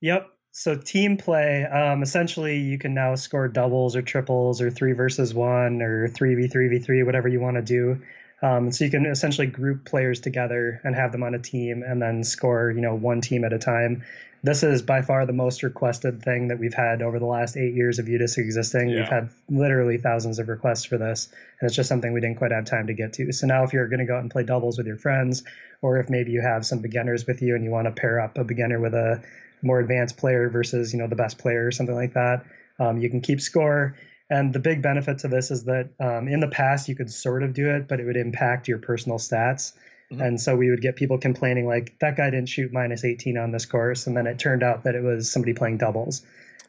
Yep. 0.00 0.28
So 0.56 0.76
team 0.76 1.16
play, 1.16 1.64
um, 1.64 2.00
essentially, 2.04 2.58
you 2.60 2.78
can 2.78 2.94
now 2.94 3.16
score 3.16 3.48
doubles 3.48 3.96
or 3.96 4.02
triples 4.02 4.60
or 4.60 4.70
three 4.70 4.92
versus 4.92 5.34
one 5.34 5.82
or 5.82 6.06
three 6.06 6.36
v 6.36 6.46
three 6.46 6.68
v 6.68 6.78
three, 6.78 7.02
whatever 7.02 7.26
you 7.26 7.40
want 7.40 7.56
to 7.56 7.62
do. 7.62 8.00
Um, 8.40 8.70
so 8.70 8.84
you 8.84 8.90
can 8.92 9.04
essentially 9.04 9.48
group 9.48 9.84
players 9.84 10.20
together 10.20 10.80
and 10.84 10.94
have 10.94 11.10
them 11.10 11.24
on 11.24 11.34
a 11.34 11.40
team, 11.40 11.82
and 11.82 12.00
then 12.00 12.22
score, 12.22 12.70
you 12.70 12.82
know, 12.82 12.94
one 12.94 13.20
team 13.20 13.44
at 13.44 13.52
a 13.52 13.58
time. 13.58 14.04
This 14.44 14.62
is 14.62 14.82
by 14.82 15.02
far 15.02 15.26
the 15.26 15.32
most 15.32 15.64
requested 15.64 16.22
thing 16.22 16.46
that 16.48 16.60
we've 16.60 16.72
had 16.72 17.02
over 17.02 17.18
the 17.18 17.26
last 17.26 17.56
eight 17.56 17.74
years 17.74 17.98
of 17.98 18.06
UDisc 18.06 18.38
existing. 18.38 18.90
Yeah. 18.90 19.00
We've 19.00 19.08
had 19.08 19.30
literally 19.48 19.98
thousands 19.98 20.38
of 20.38 20.46
requests 20.46 20.84
for 20.84 20.98
this, 20.98 21.30
and 21.58 21.66
it's 21.66 21.74
just 21.74 21.88
something 21.88 22.12
we 22.12 22.20
didn't 22.20 22.38
quite 22.38 22.52
have 22.52 22.64
time 22.64 22.86
to 22.86 22.94
get 22.94 23.14
to. 23.14 23.32
So 23.32 23.48
now, 23.48 23.64
if 23.64 23.72
you're 23.72 23.88
going 23.88 23.98
to 23.98 24.06
go 24.06 24.14
out 24.14 24.22
and 24.22 24.30
play 24.30 24.44
doubles 24.44 24.78
with 24.78 24.86
your 24.86 24.98
friends, 24.98 25.42
or 25.82 25.98
if 25.98 26.08
maybe 26.08 26.30
you 26.30 26.42
have 26.42 26.64
some 26.64 26.78
beginners 26.78 27.26
with 27.26 27.42
you 27.42 27.56
and 27.56 27.64
you 27.64 27.72
want 27.72 27.86
to 27.86 28.00
pair 28.00 28.20
up 28.20 28.38
a 28.38 28.44
beginner 28.44 28.78
with 28.78 28.94
a 28.94 29.20
more 29.64 29.80
advanced 29.80 30.16
player 30.16 30.48
versus 30.48 30.92
you 30.92 30.98
know 30.98 31.06
the 31.08 31.16
best 31.16 31.38
player 31.38 31.66
or 31.66 31.70
something 31.70 31.94
like 31.94 32.14
that. 32.14 32.44
Um, 32.78 32.98
you 32.98 33.08
can 33.10 33.20
keep 33.20 33.40
score, 33.40 33.96
and 34.30 34.52
the 34.52 34.58
big 34.58 34.82
benefit 34.82 35.18
to 35.18 35.28
this 35.28 35.50
is 35.50 35.64
that 35.64 35.90
um, 36.00 36.28
in 36.28 36.40
the 36.40 36.48
past 36.48 36.88
you 36.88 36.96
could 36.96 37.10
sort 37.10 37.42
of 37.42 37.54
do 37.54 37.70
it, 37.70 37.88
but 37.88 38.00
it 38.00 38.04
would 38.04 38.16
impact 38.16 38.68
your 38.68 38.78
personal 38.78 39.18
stats. 39.18 39.72
Mhm. 40.12 40.26
And 40.26 40.40
so 40.40 40.54
we 40.56 40.70
would 40.70 40.82
get 40.82 40.96
people 40.96 41.18
complaining 41.18 41.66
like 41.66 41.98
that 42.00 42.16
guy 42.16 42.28
didn't 42.30 42.48
shoot 42.48 42.72
minus 42.72 43.04
18 43.04 43.38
on 43.38 43.52
this 43.52 43.64
course, 43.66 44.06
and 44.06 44.16
then 44.16 44.26
it 44.26 44.38
turned 44.38 44.62
out 44.62 44.84
that 44.84 44.94
it 44.94 45.02
was 45.02 45.30
somebody 45.30 45.54
playing 45.54 45.78
doubles. 45.78 46.22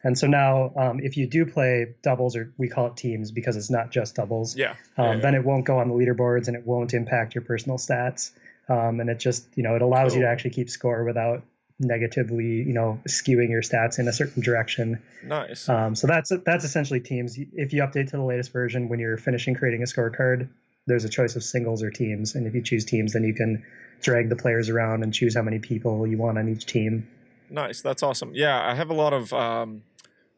And 0.04 0.16
so 0.16 0.26
now, 0.28 0.72
um, 0.76 1.00
if 1.00 1.16
you 1.16 1.26
do 1.26 1.44
play 1.44 1.94
doubles, 2.02 2.36
or 2.36 2.52
we 2.58 2.68
call 2.68 2.86
it 2.86 2.96
teams 2.96 3.32
because 3.32 3.56
it's 3.56 3.70
not 3.70 3.90
just 3.90 4.14
doubles, 4.14 4.56
Yeah. 4.56 4.70
um, 4.70 4.76
yeah, 5.04 5.12
yeah. 5.14 5.20
then 5.20 5.34
it 5.34 5.44
won't 5.44 5.64
go 5.64 5.78
on 5.78 5.88
the 5.88 5.94
leaderboards 5.94 6.46
and 6.46 6.56
it 6.56 6.64
won't 6.64 6.94
impact 6.94 7.34
your 7.34 7.42
personal 7.42 7.76
stats. 7.76 8.30
Um, 8.68 9.00
and 9.00 9.10
it 9.10 9.18
just, 9.18 9.46
you 9.56 9.62
know, 9.62 9.74
it 9.74 9.82
allows 9.82 10.14
you 10.14 10.22
to 10.22 10.28
actually 10.28 10.50
keep 10.50 10.70
score 10.70 11.02
without 11.04 11.42
negatively, 11.78 12.44
you 12.44 12.72
know, 12.72 13.00
skewing 13.08 13.50
your 13.50 13.62
stats 13.62 13.98
in 13.98 14.08
a 14.08 14.12
certain 14.12 14.42
direction. 14.42 15.02
Nice. 15.24 15.68
Um, 15.68 15.94
so 15.94 16.06
that's 16.06 16.32
that's 16.44 16.64
essentially 16.64 17.00
teams. 17.00 17.38
If 17.52 17.72
you 17.72 17.82
update 17.82 18.10
to 18.10 18.16
the 18.16 18.24
latest 18.24 18.52
version 18.52 18.88
when 18.88 18.98
you're 18.98 19.18
finishing 19.18 19.54
creating 19.54 19.82
a 19.82 19.86
scorecard, 19.86 20.48
there's 20.86 21.04
a 21.04 21.08
choice 21.08 21.36
of 21.36 21.42
singles 21.42 21.82
or 21.82 21.90
teams. 21.90 22.34
And 22.34 22.46
if 22.46 22.54
you 22.54 22.62
choose 22.62 22.84
teams, 22.84 23.12
then 23.12 23.24
you 23.24 23.34
can 23.34 23.64
drag 24.00 24.28
the 24.28 24.36
players 24.36 24.68
around 24.68 25.02
and 25.02 25.12
choose 25.12 25.34
how 25.34 25.42
many 25.42 25.58
people 25.58 26.06
you 26.06 26.18
want 26.18 26.38
on 26.38 26.48
each 26.48 26.66
team. 26.66 27.08
Nice. 27.50 27.82
That's 27.82 28.02
awesome. 28.02 28.32
Yeah, 28.34 28.60
I 28.60 28.74
have 28.74 28.90
a 28.90 28.94
lot 28.94 29.12
of 29.12 29.32
um, 29.32 29.82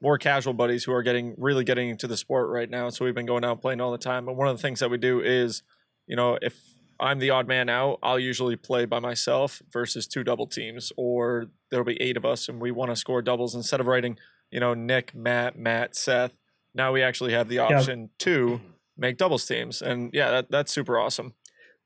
more 0.01 0.19
casual 0.19 0.55
buddies 0.55 0.85
who 0.85 0.93
are 0.93 1.03
getting 1.03 1.35
really 1.39 1.65
getting 1.65 1.89
into 1.89 2.07
the 2.07 2.17
sport 2.17 2.49
right 2.51 2.69
now. 2.69 2.89
So 2.91 3.05
we've 3.05 3.15
been 3.15 3.27
going 3.27 3.45
out 3.45 3.61
playing 3.61 3.81
all 3.81 3.93
the 3.93 3.99
time. 3.99 4.27
But 4.27 4.37
one 4.37 4.49
of 4.49 4.57
the 4.57 4.63
things 4.63 4.81
that 4.81 4.91
we 4.91 4.99
do 4.99 5.21
is, 5.21 5.63
you 6.07 6.17
know, 6.17 6.39
if 6.41 6.68
I'm 7.01 7.19
the 7.19 7.31
odd 7.31 7.47
man 7.47 7.69
out, 7.69 7.99
I'll 8.03 8.19
usually 8.19 8.57
play 8.57 8.85
by 8.85 8.99
myself 8.99 9.63
versus 9.73 10.07
two 10.07 10.25
double 10.25 10.47
teams, 10.47 10.93
or 10.97 11.47
there'll 11.71 11.85
be 11.85 12.01
eight 12.01 12.17
of 12.17 12.25
us 12.25 12.49
and 12.49 12.61
we 12.61 12.71
want 12.71 12.91
to 12.91 12.97
score 12.97 13.23
doubles 13.23 13.55
instead 13.55 13.81
of 13.81 13.87
writing, 13.87 14.19
you 14.51 14.61
know, 14.61 14.75
Nick, 14.75 15.15
Matt, 15.15 15.59
Matt, 15.59 15.95
Seth. 15.95 16.35
Now 16.75 16.93
we 16.93 17.03
actually 17.03 17.33
have 17.33 17.49
the 17.49 17.59
option 17.61 18.11
to 18.21 18.61
make 18.97 19.17
doubles 19.17 19.47
teams, 19.47 19.81
and 19.83 20.11
yeah, 20.13 20.31
that, 20.31 20.51
that's 20.51 20.73
super 20.73 20.99
awesome. 20.99 21.35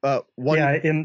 Uh, 0.03 0.21
one, 0.37 0.59
yeah, 0.59 1.03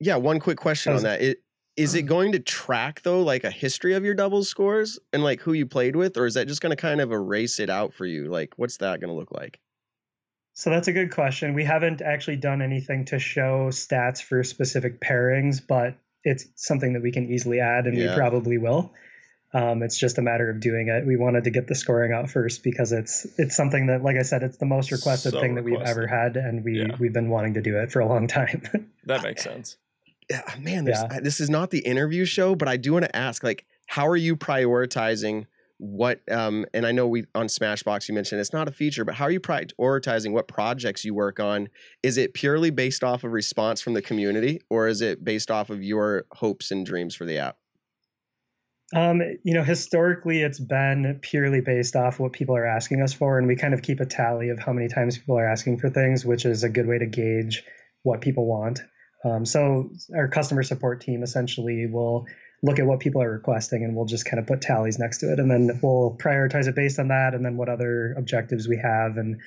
yeah, 0.00 0.16
one 0.16 0.40
quick 0.40 0.56
question 0.58 0.90
That 0.92 0.94
on 0.94 0.96
was- 0.96 1.02
that. 1.04 1.22
It, 1.22 1.42
is 1.76 1.94
it 1.94 2.02
going 2.02 2.32
to 2.32 2.38
track 2.40 3.00
though, 3.02 3.22
like 3.22 3.44
a 3.44 3.50
history 3.50 3.94
of 3.94 4.04
your 4.04 4.12
doubles 4.14 4.48
scores 4.48 4.98
and 5.14 5.22
like 5.22 5.40
who 5.40 5.52
you 5.54 5.64
played 5.64 5.96
with, 5.96 6.16
or 6.18 6.26
is 6.26 6.34
that 6.34 6.46
just 6.48 6.60
going 6.60 6.70
to 6.70 6.76
kind 6.76 7.00
of 7.00 7.10
erase 7.12 7.58
it 7.58 7.70
out 7.70 7.94
for 7.94 8.04
you? 8.04 8.24
Like, 8.26 8.52
what's 8.56 8.76
that 8.78 9.00
going 9.00 9.08
to 9.08 9.14
look 9.14 9.30
like? 9.32 9.60
So 10.60 10.68
that's 10.68 10.88
a 10.88 10.92
good 10.92 11.10
question. 11.10 11.54
We 11.54 11.64
haven't 11.64 12.02
actually 12.02 12.36
done 12.36 12.60
anything 12.60 13.06
to 13.06 13.18
show 13.18 13.68
stats 13.70 14.22
for 14.22 14.44
specific 14.44 15.00
pairings, 15.00 15.58
but 15.66 15.94
it's 16.22 16.44
something 16.54 16.92
that 16.92 17.00
we 17.00 17.12
can 17.12 17.30
easily 17.32 17.60
add, 17.60 17.86
and 17.86 17.96
Yeah. 17.96 18.10
we 18.10 18.14
probably 18.14 18.58
will. 18.58 18.92
Um, 19.54 19.82
it's 19.82 19.98
just 19.98 20.18
a 20.18 20.22
matter 20.22 20.50
of 20.50 20.60
doing 20.60 20.88
it. 20.88 21.06
We 21.06 21.16
wanted 21.16 21.44
to 21.44 21.50
get 21.50 21.66
the 21.66 21.74
scoring 21.74 22.12
out 22.12 22.28
first 22.28 22.62
because 22.62 22.92
it's 22.92 23.26
it's 23.38 23.56
something 23.56 23.86
that, 23.86 24.02
like 24.02 24.16
I 24.18 24.22
said, 24.22 24.42
it's 24.42 24.58
the 24.58 24.66
most 24.66 24.92
requested 24.92 25.32
So 25.32 25.40
thing 25.40 25.54
that 25.54 25.64
we've 25.64 25.80
ever 25.80 26.06
had, 26.06 26.36
and 26.36 26.62
we 26.62 26.80
Yeah. 26.80 26.94
we've 26.98 27.14
been 27.14 27.30
wanting 27.30 27.54
to 27.54 27.62
do 27.62 27.78
it 27.78 27.90
for 27.90 28.00
a 28.00 28.06
long 28.06 28.26
time. 28.26 28.60
That 29.06 29.22
makes 29.22 29.42
sense. 29.42 29.78
Yeah, 30.28 30.42
man, 30.58 30.84
Yeah. 30.86 31.06
I- 31.10 31.20
this 31.20 31.40
is 31.40 31.48
not 31.48 31.70
the 31.70 31.78
interview 31.78 32.26
show, 32.26 32.54
but 32.54 32.68
I 32.68 32.76
do 32.76 32.92
want 32.92 33.06
to 33.06 33.16
ask, 33.16 33.42
like, 33.42 33.64
how 33.86 34.06
are 34.06 34.14
you 34.16 34.36
prioritizing 34.36 35.46
what? 35.80 36.20
Um, 36.30 36.66
and 36.74 36.86
I 36.86 36.92
know 36.92 37.06
we 37.06 37.24
on 37.34 37.46
Smashbox 37.46 38.08
you 38.08 38.14
mentioned 38.14 38.40
it's 38.40 38.52
not 38.52 38.68
a 38.68 38.72
feature, 38.72 39.04
but 39.04 39.14
how 39.14 39.24
are 39.24 39.30
you 39.30 39.40
prioritizing 39.40 40.32
what 40.32 40.46
projects 40.46 41.04
you 41.04 41.14
work 41.14 41.40
on? 41.40 41.68
Is 42.02 42.18
it 42.18 42.34
purely 42.34 42.70
based 42.70 43.02
off 43.02 43.24
of 43.24 43.32
response 43.32 43.80
from 43.80 43.94
the 43.94 44.02
community, 44.02 44.60
or 44.68 44.88
is 44.88 45.00
it 45.00 45.24
based 45.24 45.50
off 45.50 45.70
of 45.70 45.82
your 45.82 46.26
hopes 46.32 46.70
and 46.70 46.84
dreams 46.84 47.14
for 47.14 47.24
the 47.24 47.38
app? 47.38 47.56
Um, 48.94 49.22
you 49.42 49.54
know, 49.54 49.62
historically, 49.62 50.42
it's 50.42 50.60
been 50.60 51.18
purely 51.22 51.60
based 51.60 51.96
off 51.96 52.20
what 52.20 52.32
people 52.32 52.56
are 52.56 52.66
asking 52.66 53.02
us 53.02 53.14
for, 53.14 53.38
and 53.38 53.46
we 53.46 53.56
kind 53.56 53.72
of 53.72 53.82
keep 53.82 54.00
a 54.00 54.06
tally 54.06 54.50
of 54.50 54.58
how 54.58 54.72
many 54.72 54.88
times 54.88 55.16
people 55.16 55.38
are 55.38 55.48
asking 55.48 55.78
for 55.78 55.88
things, 55.88 56.26
which 56.26 56.44
is 56.44 56.62
a 56.62 56.68
good 56.68 56.86
way 56.86 56.98
to 56.98 57.06
gauge 57.06 57.62
what 58.02 58.20
people 58.20 58.46
want. 58.46 58.80
Um, 59.24 59.46
so 59.46 59.90
our 60.14 60.28
customer 60.28 60.62
support 60.62 61.00
team 61.00 61.22
essentially 61.22 61.86
will 61.86 62.26
look 62.62 62.78
at 62.78 62.86
what 62.86 63.00
people 63.00 63.22
are 63.22 63.30
requesting, 63.30 63.84
and 63.84 63.96
we'll 63.96 64.06
just 64.06 64.24
kind 64.24 64.38
of 64.38 64.46
put 64.46 64.60
tallies 64.60 64.98
next 64.98 65.18
to 65.18 65.32
it, 65.32 65.38
and 65.38 65.50
then 65.50 65.78
we'll 65.82 66.16
prioritize 66.20 66.66
it 66.66 66.74
based 66.74 66.98
on 66.98 67.08
that, 67.08 67.34
and 67.34 67.44
then 67.44 67.56
what 67.56 67.68
other 67.68 68.14
objectives 68.18 68.68
we 68.68 68.76
have, 68.76 69.16
and 69.16 69.40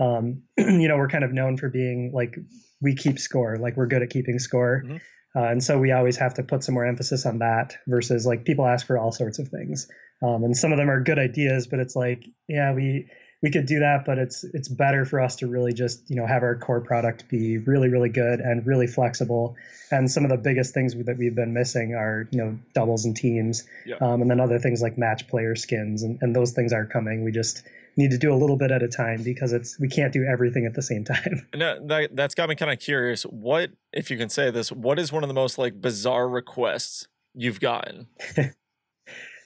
um, 0.00 0.42
you 0.58 0.88
know, 0.88 0.96
we're 0.96 1.08
kind 1.08 1.24
of 1.24 1.32
known 1.32 1.56
for 1.56 1.68
being 1.68 2.12
like 2.12 2.36
we 2.80 2.94
keep 2.94 3.18
score, 3.18 3.56
like 3.56 3.76
we're 3.76 3.86
good 3.86 4.02
at 4.02 4.10
keeping 4.10 4.38
score. 4.38 4.82
Mhm. 4.84 5.00
Uh, 5.36 5.48
and 5.50 5.64
so 5.64 5.78
we 5.78 5.90
always 5.90 6.16
have 6.16 6.34
to 6.34 6.44
put 6.44 6.62
some 6.62 6.74
more 6.74 6.86
emphasis 6.86 7.26
on 7.26 7.40
that 7.40 7.76
versus 7.88 8.24
like 8.24 8.44
people 8.44 8.66
ask 8.66 8.86
for 8.86 8.96
all 8.96 9.10
sorts 9.10 9.40
of 9.40 9.48
things. 9.48 9.88
Um, 10.22 10.44
and 10.44 10.56
some 10.56 10.70
of 10.70 10.78
them 10.78 10.88
are 10.88 11.02
good 11.02 11.18
ideas, 11.18 11.66
but 11.66 11.80
it's 11.80 11.96
like, 11.96 12.24
yeah, 12.48 12.72
we 12.72 13.08
we 13.44 13.50
could 13.50 13.66
do 13.66 13.78
that, 13.80 14.04
but 14.06 14.16
it's 14.18 14.42
it's 14.42 14.68
better 14.68 15.04
for 15.04 15.20
us 15.20 15.36
to 15.36 15.46
really 15.46 15.74
just 15.74 16.08
you 16.08 16.16
know 16.16 16.26
have 16.26 16.42
our 16.42 16.56
core 16.56 16.80
product 16.80 17.28
be 17.28 17.58
really 17.58 17.88
really 17.90 18.08
good 18.08 18.40
and 18.40 18.66
really 18.66 18.86
flexible. 18.86 19.54
And 19.90 20.10
some 20.10 20.24
of 20.24 20.30
the 20.30 20.38
biggest 20.38 20.72
things 20.72 20.94
that 20.94 21.18
we've 21.18 21.34
been 21.34 21.52
missing 21.52 21.94
are 21.94 22.26
you 22.30 22.38
know 22.38 22.58
doubles 22.72 23.04
and 23.04 23.14
teams, 23.14 23.64
Yeah. 23.84 23.96
um, 24.00 24.22
and 24.22 24.30
then 24.30 24.40
other 24.40 24.58
things 24.58 24.80
like 24.80 24.96
match 24.96 25.28
player 25.28 25.54
skins, 25.54 26.02
and, 26.02 26.18
and 26.22 26.34
those 26.34 26.52
things 26.52 26.72
are 26.72 26.86
coming. 26.86 27.22
We 27.22 27.32
just 27.32 27.62
need 27.96 28.10
to 28.10 28.18
do 28.18 28.32
a 28.32 28.38
little 28.42 28.56
bit 28.56 28.70
at 28.72 28.82
a 28.82 28.88
time 28.88 29.22
because 29.22 29.52
it's 29.52 29.78
we 29.78 29.88
can't 29.88 30.12
do 30.12 30.24
everything 30.24 30.64
at 30.66 30.72
the 30.74 30.82
same 30.82 31.04
time. 31.14 31.46
That, 31.52 31.86
that 31.88 32.16
that's 32.16 32.34
got 32.34 32.48
me 32.48 32.54
kind 32.56 32.72
of 32.72 32.78
curious. 32.80 33.24
What, 33.24 33.70
if 33.92 34.10
you 34.10 34.16
can 34.16 34.30
say 34.30 34.50
this, 34.50 34.72
what 34.72 34.98
is 34.98 35.12
one 35.12 35.22
of 35.22 35.28
the 35.28 35.34
most 35.34 35.58
like 35.58 35.80
bizarre 35.80 36.28
requests 36.28 37.06
you've 37.34 37.60
gotten? 37.60 38.06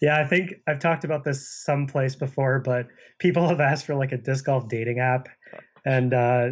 Yeah, 0.01 0.21
I 0.21 0.25
think 0.27 0.55
I've 0.67 0.79
talked 0.79 1.05
about 1.05 1.25
this 1.25 1.49
someplace 1.65 2.15
before, 2.15 2.61
but 2.61 2.87
people 3.19 3.49
have 3.49 3.61
asked 3.61 3.85
for 3.87 3.95
like 3.95 4.13
a 4.13 4.17
disc 4.19 4.45
golf 4.45 4.69
dating 4.69 5.01
app, 5.01 5.29
and 5.85 6.15
uh, 6.15 6.51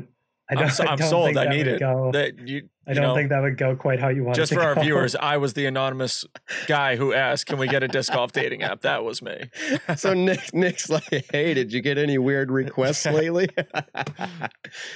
I 0.50 0.54
I'm, 0.54 0.58
don't, 0.58 0.70
so, 0.70 0.84
I 0.84 0.92
I'm 0.92 0.98
don't 0.98 1.08
sold. 1.10 1.26
think 1.26 1.38
I 1.38 1.44
that 1.44 1.50
need 1.50 1.66
would 1.66 1.74
it. 1.74 1.78
Go, 1.80 2.10
That 2.12 2.48
you, 2.48 2.68
I 2.88 2.94
don't 2.94 3.02
know, 3.02 3.14
think 3.14 3.28
that 3.30 3.40
would 3.42 3.56
go 3.56 3.74
quite 3.76 3.98
how 4.00 4.08
you 4.08 4.24
want. 4.24 4.36
just 4.36 4.50
it 4.52 4.56
for 4.56 4.60
to 4.62 4.66
our 4.66 4.74
go. 4.76 4.80
viewers, 4.82 5.14
I 5.20 5.36
was 5.36 5.52
the 5.54 5.66
anonymous 5.66 6.24
guy 6.66 6.96
who 6.96 7.12
asked, 7.12 7.46
"Can 7.46 7.58
we 7.58 7.68
get 7.68 7.82
a 7.84 7.88
disc 7.88 8.12
golf 8.12 8.32
dating 8.32 8.62
app?" 8.62 8.80
That 8.82 9.04
was 9.04 9.22
me. 9.22 9.50
so 9.96 10.12
Nick 10.12 10.52
Nick's 10.52 10.88
like, 10.90 11.26
hey, 11.32 11.54
did 11.54 11.72
you 11.72 11.80
get 11.82 11.98
any 11.98 12.18
weird 12.18 12.50
requests 12.50 13.06
lately? 13.06 13.48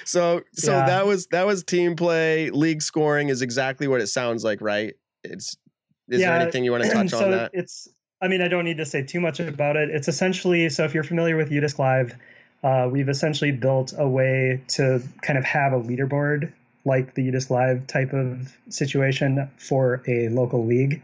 so 0.05 0.43
so 0.55 0.73
Yeah. 0.77 0.87
that 0.87 1.07
was 1.07 1.27
that 1.29 1.47
was 1.47 1.63
team 1.65 1.97
play. 1.97 2.51
League 2.51 2.83
scoring 2.83 3.29
is 3.29 3.43
exactly 3.43 3.89
what 3.89 4.01
it 4.01 4.09
sounds 4.09 4.45
like, 4.45 4.61
right? 4.61 4.95
It's 5.25 5.57
is 6.09 6.21
there 6.21 6.31
Yeah, 6.37 6.43
anything 6.43 6.65
you 6.65 6.73
want 6.73 6.83
to 6.85 6.91
touch 6.93 7.11
so 7.11 7.25
on 7.25 7.31
that? 7.33 7.51
It's. 7.55 7.89
I 8.21 8.29
mean, 8.29 8.43
I 8.43 8.49
don't 8.49 8.65
need 8.65 8.79
to 8.79 8.87
say 8.87 9.03
too 9.03 9.21
much 9.21 9.41
about 9.41 9.77
it. 9.77 9.91
It's 9.91 10.09
essentially 10.09 10.69
so. 10.69 10.85
If 10.85 10.95
you're 10.95 11.05
familiar 11.05 11.37
with 11.37 11.51
UDisc 11.51 11.79
Live, 11.79 12.15
uh, 12.63 12.89
we've 12.91 13.09
essentially 13.09 13.53
built 13.53 13.95
a 13.97 14.07
way 14.07 14.63
to 14.69 15.03
kind 15.23 15.39
of 15.39 15.45
have 15.45 15.73
a 15.73 15.81
leaderboard 15.81 16.53
like 16.85 17.15
the 17.15 17.31
UDisc 17.31 17.51
Live 17.51 17.87
type 17.87 18.13
of 18.13 18.55
situation 18.69 19.51
for 19.57 20.03
a 20.07 20.29
local 20.29 20.67
league. 20.67 21.03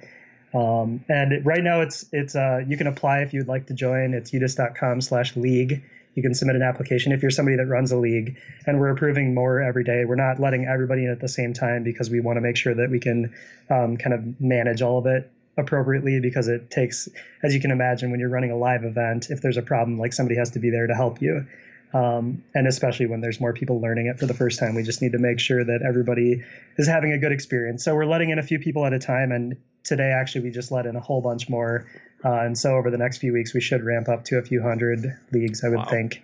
Um, 0.52 1.04
and 1.08 1.44
right 1.44 1.62
now, 1.62 1.80
it's 1.80 2.04
it's 2.12 2.36
uh, 2.36 2.62
you 2.66 2.76
can 2.76 2.86
apply 2.86 3.20
if 3.20 3.32
you'd 3.32 3.48
like 3.48 3.66
to 3.66 3.74
join. 3.74 4.12
It's 4.12 4.30
udisc.com/league. 4.30 5.82
You 6.14 6.22
can 6.22 6.34
submit 6.34 6.56
an 6.56 6.62
application 6.62 7.12
if 7.12 7.20
you're 7.20 7.30
somebody 7.30 7.56
that 7.58 7.66
runs 7.66 7.92
a 7.92 7.98
league, 7.98 8.38
and 8.66 8.78
we're 8.78 8.88
approving 8.88 9.34
more 9.34 9.60
every 9.60 9.84
day. 9.84 10.04
We're 10.06 10.16
not 10.16 10.38
letting 10.38 10.66
everybody 10.66 11.04
in 11.04 11.10
at 11.10 11.20
the 11.20 11.28
same 11.28 11.52
time 11.52 11.82
because 11.82 12.10
we 12.10 12.20
want 12.20 12.36
to 12.36 12.40
make 12.40 12.56
sure 12.56 12.74
that 12.74 12.90
we 12.90 13.00
can 13.00 13.34
um, 13.68 13.96
kind 13.96 14.14
of 14.14 14.40
manage 14.40 14.80
all 14.82 14.98
of 14.98 15.06
it 15.06 15.30
appropriately 15.56 16.20
because 16.20 16.48
it 16.48 16.70
takes, 16.70 17.08
as 17.42 17.54
you 17.54 17.60
can 17.60 17.70
imagine, 17.70 18.10
when 18.10 18.20
you're 18.20 18.28
running 18.28 18.50
a 18.50 18.56
live 18.56 18.84
event, 18.84 19.30
if 19.30 19.40
there's 19.40 19.56
a 19.56 19.62
problem, 19.62 19.98
like 19.98 20.12
somebody 20.12 20.36
has 20.38 20.50
to 20.50 20.58
be 20.58 20.70
there 20.70 20.86
to 20.86 20.94
help 20.94 21.20
you. 21.22 21.46
Um, 21.94 22.42
and 22.54 22.66
especially 22.66 23.06
when 23.06 23.20
there's 23.20 23.40
more 23.40 23.52
people 23.52 23.80
learning 23.80 24.06
it 24.06 24.18
for 24.18 24.26
the 24.26 24.34
first 24.34 24.58
time, 24.58 24.74
we 24.74 24.82
just 24.82 25.00
need 25.00 25.12
to 25.12 25.18
make 25.18 25.40
sure 25.40 25.64
that 25.64 25.80
everybody 25.86 26.42
is 26.76 26.86
having 26.86 27.12
a 27.12 27.18
good 27.18 27.32
experience. 27.32 27.84
So 27.84 27.94
we're 27.94 28.04
letting 28.06 28.30
in 28.30 28.38
a 28.38 28.42
few 28.42 28.58
people 28.58 28.84
at 28.84 28.92
a 28.92 28.98
time, 28.98 29.32
and 29.32 29.56
today 29.82 30.10
actually 30.10 30.42
we 30.42 30.50
just 30.50 30.70
let 30.70 30.84
in 30.84 30.96
a 30.96 31.00
whole 31.00 31.22
bunch 31.22 31.48
more. 31.48 31.86
Uh, 32.24 32.40
and 32.40 32.58
so 32.58 32.74
over 32.74 32.90
the 32.90 32.98
next 32.98 33.18
few 33.18 33.32
weeks, 33.32 33.54
we 33.54 33.60
should 33.60 33.82
ramp 33.84 34.08
up 34.08 34.24
to 34.26 34.36
a 34.36 34.42
few 34.42 34.60
hundred 34.62 35.06
leagues, 35.32 35.64
I 35.64 35.68
would 35.68 35.78
Wow. 35.78 35.84
think. 35.84 36.22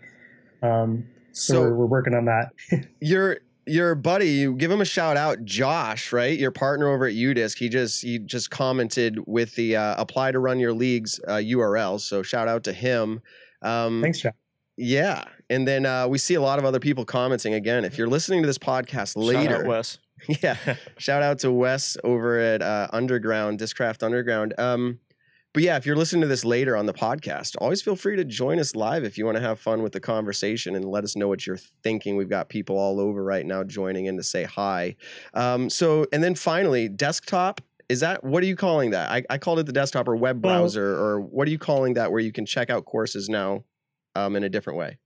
Um, 0.63 1.07
so 1.33 1.55
So 1.55 1.61
we're, 1.63 1.75
we're 1.75 1.87
working 1.87 2.15
on 2.15 2.27
that. 2.27 2.53
your 3.01 3.39
your 3.67 3.95
buddy, 3.95 4.31
you 4.31 4.55
give 4.55 4.71
him 4.71 4.81
a 4.81 4.85
shout 4.85 5.17
out, 5.17 5.45
Josh, 5.45 6.13
right? 6.13 6.39
Your 6.39 6.51
partner 6.51 6.89
over 6.89 7.07
at 7.07 7.15
UDisc. 7.15 7.59
He 7.59 7.69
just 7.69 8.03
he 8.03 8.19
just 8.19 8.51
commented 8.51 9.19
with 9.27 9.55
the 9.55 9.77
uh, 9.77 9.95
apply 10.01 10.33
to 10.33 10.39
run 10.39 10.59
your 10.59 10.73
leagues 10.73 11.21
uh, 11.29 11.35
URL. 11.35 12.01
So 12.01 12.23
shout 12.23 12.49
out 12.49 12.65
to 12.65 12.73
him. 12.73 13.21
Um, 13.63 14.03
Thanks, 14.03 14.21
John. 14.21 14.33
Yeah, 14.77 15.25
and 15.51 15.69
then 15.69 15.87
uh, 15.87 16.09
we 16.09 16.19
see 16.19 16.35
a 16.35 16.41
lot 16.41 16.59
of 16.59 16.65
other 16.65 16.81
people 16.81 17.05
commenting. 17.05 17.55
Again, 17.55 17.85
if 17.85 17.99
you're 17.99 18.09
listening 18.09 18.43
to 18.43 18.47
this 18.47 18.59
podcast 18.59 19.15
Shout 19.15 19.25
later, 19.25 19.57
out 19.57 19.67
Wes. 19.67 19.99
yeah, 20.43 20.57
shout 20.99 21.23
out 21.23 21.39
to 21.41 21.53
Wes 21.53 21.97
over 22.05 22.39
at 22.39 22.63
uh, 22.63 22.89
Underground, 22.93 23.59
Discraft 23.59 24.03
Underground. 24.03 24.55
Um, 24.59 24.99
but 25.53 25.63
yeah, 25.63 25.77
if 25.77 25.85
you're 25.85 25.97
listening 25.97 26.23
to 26.23 26.27
this 26.27 26.45
later 26.45 26.77
on 26.77 26.87
the 26.87 26.95
podcast, 26.95 27.57
always 27.59 27.83
feel 27.83 27.97
free 27.97 28.17
to 28.17 28.25
join 28.25 28.59
us 28.59 28.75
live 28.75 29.05
if 29.05 29.19
you 29.19 29.27
want 29.27 29.37
to 29.37 29.43
have 29.43 29.61
fun 29.61 29.83
with 29.83 29.93
the 29.93 30.01
conversation 30.01 30.75
and 30.75 30.85
let 30.85 31.05
us 31.05 31.15
know 31.15 31.29
what 31.29 31.47
you're 31.47 31.59
thinking. 31.83 32.17
We've 32.17 32.29
got 32.29 32.49
people 32.49 32.79
all 32.79 32.99
over 32.99 33.23
right 33.23 33.45
now 33.45 33.63
joining 33.63 34.07
in 34.07 34.17
to 34.17 34.23
say 34.23 34.45
hi. 34.45 34.97
Um, 35.35 35.69
so, 35.69 36.07
and 36.13 36.23
then 36.25 36.35
finally, 36.35 36.89
desktop. 36.89 37.61
Is 37.89 38.01
that 38.01 38.25
what 38.25 38.43
are 38.43 38.47
you 38.47 38.57
calling 38.57 38.91
that? 38.93 39.11
I, 39.11 39.23
I 39.29 39.37
called 39.37 39.59
it 39.59 39.67
the 39.67 39.73
desktop 39.73 40.09
or 40.09 40.17
web 40.17 40.43
Well- 40.43 40.61
browser, 40.61 40.95
or 40.95 41.21
what 41.21 41.47
are 41.47 41.51
you 41.51 41.59
calling 41.59 41.95
that? 41.95 42.11
Where 42.11 42.21
you 42.21 42.33
can 42.33 42.47
check 42.47 42.71
out 42.71 42.87
courses 42.87 43.29
now 43.29 43.65
um, 44.15 44.37
in 44.37 44.45
a 44.45 44.49
different 44.49 44.79
way. 44.79 44.99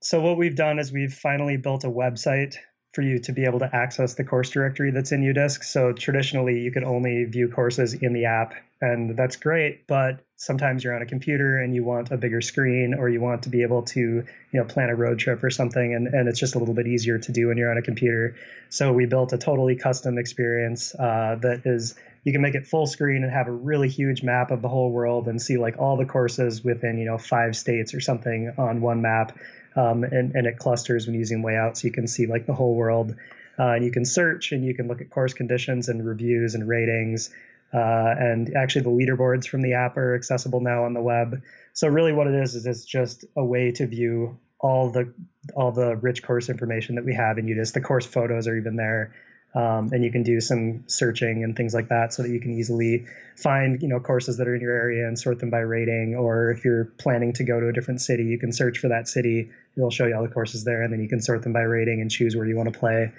So 0.00 0.20
what 0.20 0.38
we've 0.38 0.54
done 0.54 0.78
is 0.78 0.92
we've 0.92 1.12
finally 1.12 1.56
built 1.56 1.82
a 1.82 1.90
website 1.90 2.56
for 2.98 3.02
you 3.02 3.20
to 3.20 3.30
be 3.30 3.44
able 3.44 3.60
to 3.60 3.70
access 3.72 4.14
the 4.14 4.24
course 4.24 4.50
directory 4.50 4.90
that's 4.90 5.12
in 5.12 5.20
UDisc. 5.20 5.62
So 5.62 5.92
traditionally, 5.92 6.58
you 6.58 6.72
could 6.72 6.82
only 6.82 7.22
view 7.26 7.48
courses 7.48 7.94
in 7.94 8.12
the 8.12 8.24
app, 8.24 8.54
and 8.80 9.16
that's 9.16 9.36
great. 9.36 9.86
But 9.86 10.18
sometimes 10.34 10.82
you're 10.82 10.96
on 10.96 11.02
a 11.02 11.06
computer 11.06 11.58
and 11.60 11.72
you 11.72 11.84
want 11.84 12.10
a 12.10 12.16
bigger 12.16 12.40
screen, 12.40 12.94
or 12.98 13.08
you 13.08 13.20
want 13.20 13.44
to 13.44 13.50
be 13.50 13.62
able 13.62 13.82
to, 13.82 14.00
you 14.00 14.24
know, 14.52 14.64
plan 14.64 14.90
a 14.90 14.96
road 14.96 15.20
trip 15.20 15.44
or 15.44 15.50
something, 15.50 15.94
and, 15.94 16.08
and 16.08 16.28
it's 16.28 16.40
just 16.40 16.56
a 16.56 16.58
little 16.58 16.74
bit 16.74 16.88
easier 16.88 17.20
to 17.20 17.30
do 17.30 17.46
when 17.46 17.56
you're 17.56 17.70
on 17.70 17.78
a 17.78 17.82
computer. 17.82 18.34
So 18.68 18.92
we 18.92 19.06
built 19.06 19.32
a 19.32 19.38
totally 19.38 19.76
custom 19.76 20.18
experience 20.18 20.92
uh, 20.96 21.36
that 21.42 21.62
is 21.66 21.94
you 22.24 22.32
can 22.32 22.42
make 22.42 22.56
it 22.56 22.66
full 22.66 22.88
screen 22.88 23.22
and 23.22 23.32
have 23.32 23.46
a 23.46 23.52
really 23.52 23.88
huge 23.88 24.24
map 24.24 24.50
of 24.50 24.60
the 24.60 24.68
whole 24.68 24.90
world 24.90 25.28
and 25.28 25.40
see 25.40 25.56
like 25.56 25.78
all 25.78 25.96
the 25.96 26.04
courses 26.04 26.64
within 26.64 26.98
you 26.98 27.04
know 27.04 27.16
five 27.16 27.56
states 27.56 27.94
or 27.94 28.00
something 28.00 28.52
on 28.58 28.80
one 28.80 29.00
map 29.00 29.38
um, 29.76 30.04
and, 30.04 30.34
and 30.34 30.46
it 30.46 30.58
clusters 30.58 31.06
when 31.06 31.14
using 31.14 31.42
layout 31.42 31.78
so 31.78 31.86
you 31.86 31.92
can 31.92 32.06
see 32.06 32.26
like 32.26 32.46
the 32.46 32.54
whole 32.54 32.74
world. 32.74 33.14
Uh, 33.58 33.72
and 33.72 33.84
you 33.84 33.90
can 33.90 34.04
search 34.04 34.52
and 34.52 34.64
you 34.64 34.74
can 34.74 34.86
look 34.86 35.00
at 35.00 35.10
course 35.10 35.34
conditions 35.34 35.88
and 35.88 36.06
reviews 36.06 36.54
and 36.54 36.68
ratings. 36.68 37.30
Uh, 37.74 38.14
and 38.18 38.54
actually 38.56 38.82
the 38.82 38.90
leaderboards 38.90 39.46
from 39.46 39.62
the 39.62 39.74
app 39.74 39.96
are 39.96 40.14
accessible 40.14 40.60
now 40.60 40.84
on 40.84 40.94
the 40.94 41.02
web. 41.02 41.42
So 41.72 41.88
really 41.88 42.12
what 42.12 42.26
it 42.26 42.34
is 42.34 42.54
is 42.54 42.66
it's 42.66 42.84
just 42.84 43.24
a 43.36 43.44
way 43.44 43.72
to 43.72 43.86
view 43.86 44.38
all 44.60 44.90
the 44.90 45.12
all 45.54 45.72
the 45.72 45.96
rich 45.96 46.22
course 46.22 46.48
information 46.48 46.96
that 46.96 47.04
we 47.04 47.14
have 47.14 47.38
in 47.38 47.46
UDisc 47.46 47.72
the 47.72 47.80
course 47.80 48.06
photos 48.06 48.48
are 48.48 48.56
even 48.56 48.76
there 48.76 49.14
um, 49.58 49.90
and 49.92 50.04
you 50.04 50.12
can 50.12 50.22
do 50.22 50.40
some 50.40 50.84
searching 50.86 51.42
and 51.42 51.56
things 51.56 51.74
like 51.74 51.88
that 51.88 52.14
so 52.14 52.22
that 52.22 52.30
you 52.30 52.38
can 52.38 52.52
easily 52.52 53.06
find 53.34 53.82
you 53.82 53.88
know 53.88 53.98
courses 53.98 54.36
that 54.36 54.46
are 54.46 54.54
in 54.54 54.60
your 54.60 54.72
area 54.72 55.08
and 55.08 55.18
sort 55.18 55.40
them 55.40 55.50
by 55.50 55.58
rating. 55.58 56.14
Or 56.14 56.52
if 56.52 56.64
you're 56.64 56.84
planning 56.84 57.32
to 57.34 57.44
go 57.44 57.58
to 57.58 57.66
a 57.66 57.72
different 57.72 58.00
city 58.00 58.22
you 58.22 58.38
can 58.38 58.52
search 58.52 58.78
for 58.78 58.88
that 58.88 59.08
city. 59.08 59.50
It'll 59.76 59.90
show 59.90 60.06
you 60.06 60.14
all 60.14 60.22
the 60.22 60.28
courses 60.28 60.62
there 60.62 60.82
and 60.82 60.92
then 60.92 61.00
you 61.00 61.08
can 61.08 61.20
sort 61.20 61.42
them 61.42 61.52
by 61.52 61.62
rating 61.62 62.00
and 62.00 62.08
choose 62.08 62.36
where 62.36 62.46
you 62.46 62.56
want 62.56 62.72
to 62.72 62.78
play. 62.78 63.12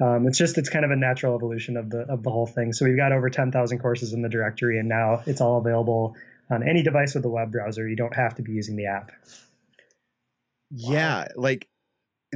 Um, 0.00 0.26
it's 0.26 0.36
just 0.36 0.58
it's 0.58 0.68
kind 0.68 0.84
of 0.84 0.90
a 0.90 0.96
natural 0.96 1.36
evolution 1.36 1.76
of 1.76 1.90
the 1.90 2.00
of 2.00 2.24
the 2.24 2.30
whole 2.30 2.46
thing. 2.46 2.72
So 2.72 2.86
we've 2.86 2.96
got 2.96 3.12
over 3.12 3.30
10,000 3.30 3.78
courses 3.78 4.12
in 4.12 4.20
the 4.20 4.28
directory 4.28 4.80
and 4.80 4.88
now 4.88 5.22
it's 5.26 5.40
all 5.40 5.58
available 5.58 6.16
on 6.50 6.68
any 6.68 6.82
device 6.82 7.14
with 7.14 7.24
a 7.24 7.28
web 7.28 7.52
browser. 7.52 7.88
You 7.88 7.94
don't 7.94 8.14
have 8.14 8.34
to 8.34 8.42
be 8.42 8.50
using 8.50 8.74
the 8.74 8.86
app. 8.86 9.12
Yeah, 10.70 11.28
like 11.36 11.68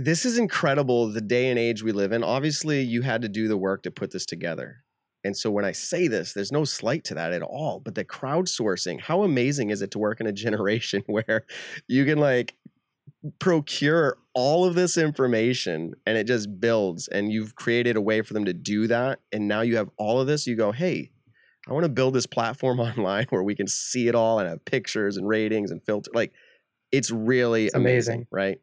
this 0.04 0.24
is 0.24 0.38
incredible 0.38 1.08
the 1.08 1.20
day 1.20 1.48
and 1.50 1.58
age 1.58 1.82
we 1.82 1.92
live 1.92 2.12
in. 2.12 2.22
Obviously, 2.24 2.82
you 2.82 3.02
had 3.02 3.22
to 3.22 3.28
do 3.28 3.48
the 3.48 3.56
work 3.56 3.82
to 3.82 3.90
put 3.90 4.10
this 4.10 4.26
together. 4.26 4.84
And 5.24 5.36
so 5.36 5.50
when 5.50 5.64
I 5.64 5.72
say 5.72 6.08
this, 6.08 6.32
there's 6.32 6.52
no 6.52 6.64
slight 6.64 7.04
to 7.04 7.14
that 7.14 7.32
at 7.32 7.42
all. 7.42 7.80
But 7.80 7.94
the 7.96 8.04
crowdsourcing, 8.04 9.00
how 9.00 9.24
amazing 9.24 9.70
is 9.70 9.82
it 9.82 9.90
to 9.92 9.98
work 9.98 10.20
in 10.20 10.26
a 10.26 10.32
generation 10.46 11.02
where 11.06 11.44
you 11.86 12.04
can 12.04 12.18
like 12.18 12.54
procure 13.40 14.16
all 14.34 14.64
of 14.64 14.74
this 14.74 14.96
information 14.96 15.92
and 16.06 16.16
it 16.16 16.24
just 16.24 16.60
builds 16.60 17.08
and 17.08 17.32
you've 17.32 17.56
created 17.56 17.96
a 17.96 18.00
way 18.00 18.22
for 18.22 18.32
them 18.32 18.44
to 18.44 18.54
do 18.54 18.86
that. 18.86 19.18
And 19.32 19.48
now 19.48 19.62
you 19.62 19.76
have 19.76 19.90
all 19.96 20.20
of 20.20 20.26
this. 20.26 20.46
You 20.46 20.54
go, 20.56 20.70
hey, 20.72 21.10
I 21.68 21.72
want 21.72 21.84
to 21.84 21.88
build 21.90 22.14
this 22.14 22.26
platform 22.26 22.78
online 22.80 23.26
where 23.30 23.42
we 23.42 23.54
can 23.56 23.66
see 23.66 24.08
it 24.08 24.14
all 24.14 24.38
and 24.38 24.48
have 24.48 24.64
pictures 24.64 25.16
and 25.16 25.26
ratings 25.28 25.70
and 25.70 25.82
filter. 25.82 26.10
Like 26.14 26.32
it's 26.92 27.10
really 27.10 27.66
It's 27.66 27.74
amazing, 27.74 28.14
amazing. 28.14 28.26
right? 28.30 28.60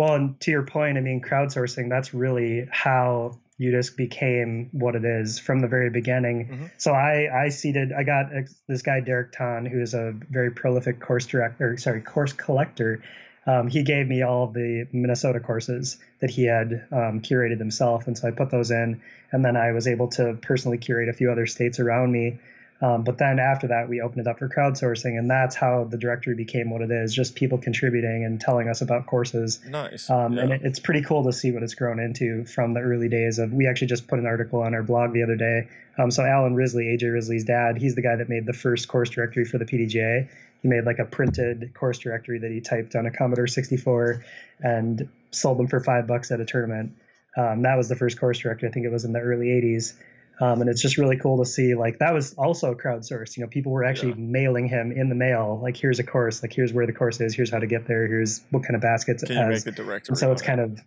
Well, 0.00 0.14
and 0.14 0.40
to 0.40 0.50
your 0.50 0.62
point, 0.62 0.96
I 0.96 1.02
mean, 1.02 1.20
crowdsourcing, 1.20 1.90
that's 1.90 2.14
really 2.14 2.66
how 2.70 3.38
UDisc 3.60 3.98
became 3.98 4.70
what 4.72 4.96
it 4.96 5.04
is 5.04 5.38
from 5.38 5.60
the 5.60 5.68
very 5.68 5.90
beginning. 5.90 6.48
Mhm. 6.48 6.70
So 6.78 6.92
I, 6.92 7.28
I 7.44 7.50
seeded, 7.50 7.92
I 7.92 8.02
got 8.04 8.34
ex- 8.34 8.54
this 8.66 8.80
guy, 8.80 9.00
Derek 9.00 9.32
Ton, 9.32 9.66
who 9.66 9.78
is 9.78 9.92
a 9.92 10.14
very 10.30 10.52
prolific 10.52 11.00
course 11.00 11.26
director, 11.26 11.76
sorry, 11.76 12.00
course 12.00 12.32
collector. 12.32 13.02
Um, 13.46 13.68
he 13.68 13.82
gave 13.82 14.08
me 14.08 14.22
all 14.22 14.46
the 14.46 14.86
Minnesota 14.90 15.38
courses 15.38 15.98
that 16.20 16.30
he 16.30 16.44
had 16.44 16.86
um, 16.90 17.20
curated 17.20 17.58
himself. 17.58 18.06
And 18.06 18.16
so 18.16 18.26
I 18.26 18.30
put 18.30 18.48
those 18.48 18.70
in. 18.70 19.02
And 19.32 19.44
then 19.44 19.54
I 19.54 19.72
was 19.72 19.86
able 19.86 20.08
to 20.12 20.38
personally 20.40 20.78
curate 20.78 21.10
a 21.10 21.12
few 21.12 21.30
other 21.30 21.46
states 21.46 21.78
around 21.78 22.10
me. 22.10 22.38
Um, 22.82 23.04
but 23.04 23.18
then 23.18 23.38
after 23.38 23.66
that, 23.68 23.88
we 23.88 24.00
opened 24.00 24.20
it 24.20 24.26
up 24.26 24.38
for 24.38 24.48
crowdsourcing. 24.48 25.18
And 25.18 25.30
that's 25.30 25.54
how 25.54 25.84
the 25.84 25.98
directory 25.98 26.34
became 26.34 26.70
what 26.70 26.80
it 26.80 26.90
is 26.90 27.14
just 27.14 27.34
people 27.34 27.58
contributing 27.58 28.24
and 28.24 28.40
telling 28.40 28.68
us 28.68 28.80
about 28.80 29.06
courses. 29.06 29.60
Nice. 29.68 30.08
Um, 30.08 30.34
yeah. 30.34 30.42
And 30.42 30.52
it, 30.52 30.62
it's 30.64 30.78
pretty 30.78 31.02
cool 31.02 31.22
to 31.24 31.32
see 31.32 31.52
what 31.52 31.62
it's 31.62 31.74
grown 31.74 32.00
into 32.00 32.44
from 32.46 32.72
the 32.72 32.80
early 32.80 33.08
days 33.08 33.38
of. 33.38 33.52
We 33.52 33.68
actually 33.68 33.88
just 33.88 34.08
put 34.08 34.18
an 34.18 34.26
article 34.26 34.62
on 34.62 34.74
our 34.74 34.82
blog 34.82 35.12
the 35.12 35.22
other 35.22 35.36
day. 35.36 35.68
Um, 35.98 36.10
so 36.10 36.24
Alan 36.24 36.54
Risley, 36.54 36.84
AJ 36.84 37.12
Risley's 37.12 37.44
dad, 37.44 37.76
he's 37.76 37.94
the 37.94 38.02
guy 38.02 38.16
that 38.16 38.28
made 38.28 38.46
the 38.46 38.54
first 38.54 38.88
course 38.88 39.10
directory 39.10 39.44
for 39.44 39.58
the 39.58 39.66
PDGA. 39.66 40.28
He 40.62 40.68
made 40.68 40.84
like 40.84 40.98
a 40.98 41.04
printed 41.04 41.72
course 41.74 41.98
directory 41.98 42.38
that 42.38 42.50
he 42.50 42.60
typed 42.60 42.94
on 42.94 43.06
a 43.06 43.10
Commodore 43.10 43.46
64 43.46 44.24
and 44.60 45.08
sold 45.30 45.58
them 45.58 45.68
for 45.68 45.80
five 45.80 46.06
bucks 46.06 46.30
at 46.30 46.40
a 46.40 46.44
tournament. 46.44 46.92
Um, 47.36 47.62
that 47.62 47.76
was 47.76 47.88
the 47.88 47.96
first 47.96 48.18
course 48.18 48.38
directory. 48.38 48.68
I 48.68 48.72
think 48.72 48.86
it 48.86 48.92
was 48.92 49.04
in 49.04 49.12
the 49.12 49.20
early 49.20 49.46
80s. 49.46 49.94
Um, 50.40 50.60
and 50.62 50.70
it's 50.70 50.80
just 50.80 50.96
really 50.96 51.16
cool 51.18 51.38
to 51.44 51.48
see 51.48 51.74
like 51.74 51.98
that 51.98 52.14
was 52.14 52.32
also 52.34 52.74
crowdsourced 52.74 53.36
you 53.36 53.42
know 53.42 53.48
people 53.48 53.72
were 53.72 53.84
actually 53.84 54.10
Yeah. 54.12 54.14
mailing 54.38 54.68
him 54.68 54.90
in 54.90 55.08
the 55.08 55.14
mail 55.14 55.60
like 55.62 55.76
here's 55.76 55.98
a 55.98 56.04
course 56.04 56.42
like 56.42 56.52
here's 56.52 56.72
where 56.72 56.86
the 56.86 56.92
course 56.94 57.20
is 57.20 57.34
here's 57.34 57.50
how 57.50 57.58
to 57.58 57.66
get 57.66 57.86
there 57.86 58.06
here's 58.06 58.40
what 58.50 58.62
kind 58.62 58.74
of 58.74 58.80
baskets 58.80 59.22
Can 59.22 59.32
it 59.36 59.40
make 59.46 59.52
has 59.52 59.64
the 59.64 59.72
directory? 59.72 60.12
and 60.12 60.18
so 60.18 60.32
it's 60.32 60.40
kind 60.42 60.60
of 60.60 60.80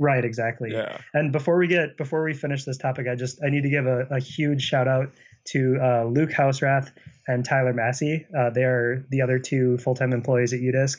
right 0.00 0.24
exactly? 0.24 0.70
Yeah. 0.72 0.98
and 1.14 1.30
before 1.30 1.56
we 1.58 1.68
get 1.68 1.96
before 1.96 2.24
we 2.24 2.34
finish 2.34 2.64
this 2.64 2.78
topic 2.78 3.06
i 3.06 3.14
just 3.14 3.38
i 3.44 3.48
need 3.50 3.62
to 3.62 3.70
give 3.70 3.86
a, 3.86 4.06
a 4.10 4.18
huge 4.18 4.62
shout 4.62 4.88
out 4.88 5.10
to 5.52 5.78
uh, 5.80 6.04
luke 6.04 6.30
houserath 6.30 6.90
and 7.28 7.44
tyler 7.44 7.72
massey 7.72 8.26
uh, 8.36 8.50
they 8.50 8.64
are 8.64 9.06
the 9.10 9.22
other 9.22 9.38
two 9.38 9.78
full-time 9.78 10.12
employees 10.12 10.52
at 10.52 10.60
UDisc 10.60 10.96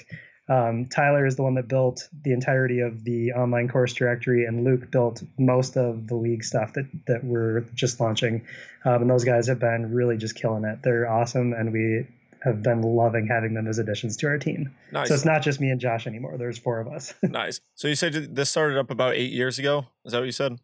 Um, 0.52 0.86
Tyler 0.88 1.26
is 1.26 1.38
the 1.38 1.44
one 1.44 1.54
that 1.56 1.68
built 1.70 2.10
the 2.24 2.34
entirety 2.34 2.82
of 2.82 3.04
the 3.06 3.32
online 3.32 3.70
course 3.70 3.94
directory, 3.94 4.46
and 4.46 4.66
Luke 4.66 4.92
built 4.92 5.24
most 5.38 5.78
of 5.78 6.08
the 6.08 6.16
league 6.16 6.44
stuff 6.44 6.74
that 6.74 6.88
that 7.08 7.24
we're 7.24 7.62
just 7.74 8.00
launching. 8.02 8.46
Um, 8.84 9.04
and 9.04 9.10
those 9.10 9.24
guys 9.24 9.48
have 9.48 9.60
been 9.60 9.94
really 9.94 10.18
just 10.18 10.36
killing 10.36 10.66
it. 10.66 10.80
They're 10.84 11.10
awesome, 11.10 11.54
and 11.54 11.72
we 11.72 12.06
have 12.44 12.62
been 12.64 12.82
loving 12.82 13.28
having 13.28 13.54
them 13.54 13.68
as 13.68 13.78
additions 13.80 14.18
to 14.18 14.28
our 14.28 14.38
team. 14.40 14.74
Nice. 14.92 15.08
So 15.08 15.14
it's 15.14 15.26
not 15.26 15.42
just 15.42 15.62
me 15.62 15.70
and 15.70 15.80
Josh 15.80 16.06
anymore. 16.08 16.38
There's 16.38 16.58
four 16.58 16.80
of 16.80 16.88
us. 16.88 17.14
nice. 17.24 17.62
So 17.76 17.88
you 17.88 17.96
said 17.96 18.36
this 18.36 18.50
started 18.50 18.78
up 18.78 18.90
about 18.92 19.14
eight 19.16 19.32
years 19.32 19.58
ago. 19.60 19.86
Is 20.06 20.12
that 20.12 20.18
what 20.20 20.26
you 20.26 20.32
said? 20.32 20.58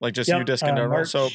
Like 0.00 0.14
just 0.14 0.28
you 0.28 0.36
Yep, 0.38 0.46
disc 0.46 0.64
in 0.64 0.78
uh. 0.78 0.88
March, 0.88 1.08
So 1.08 1.28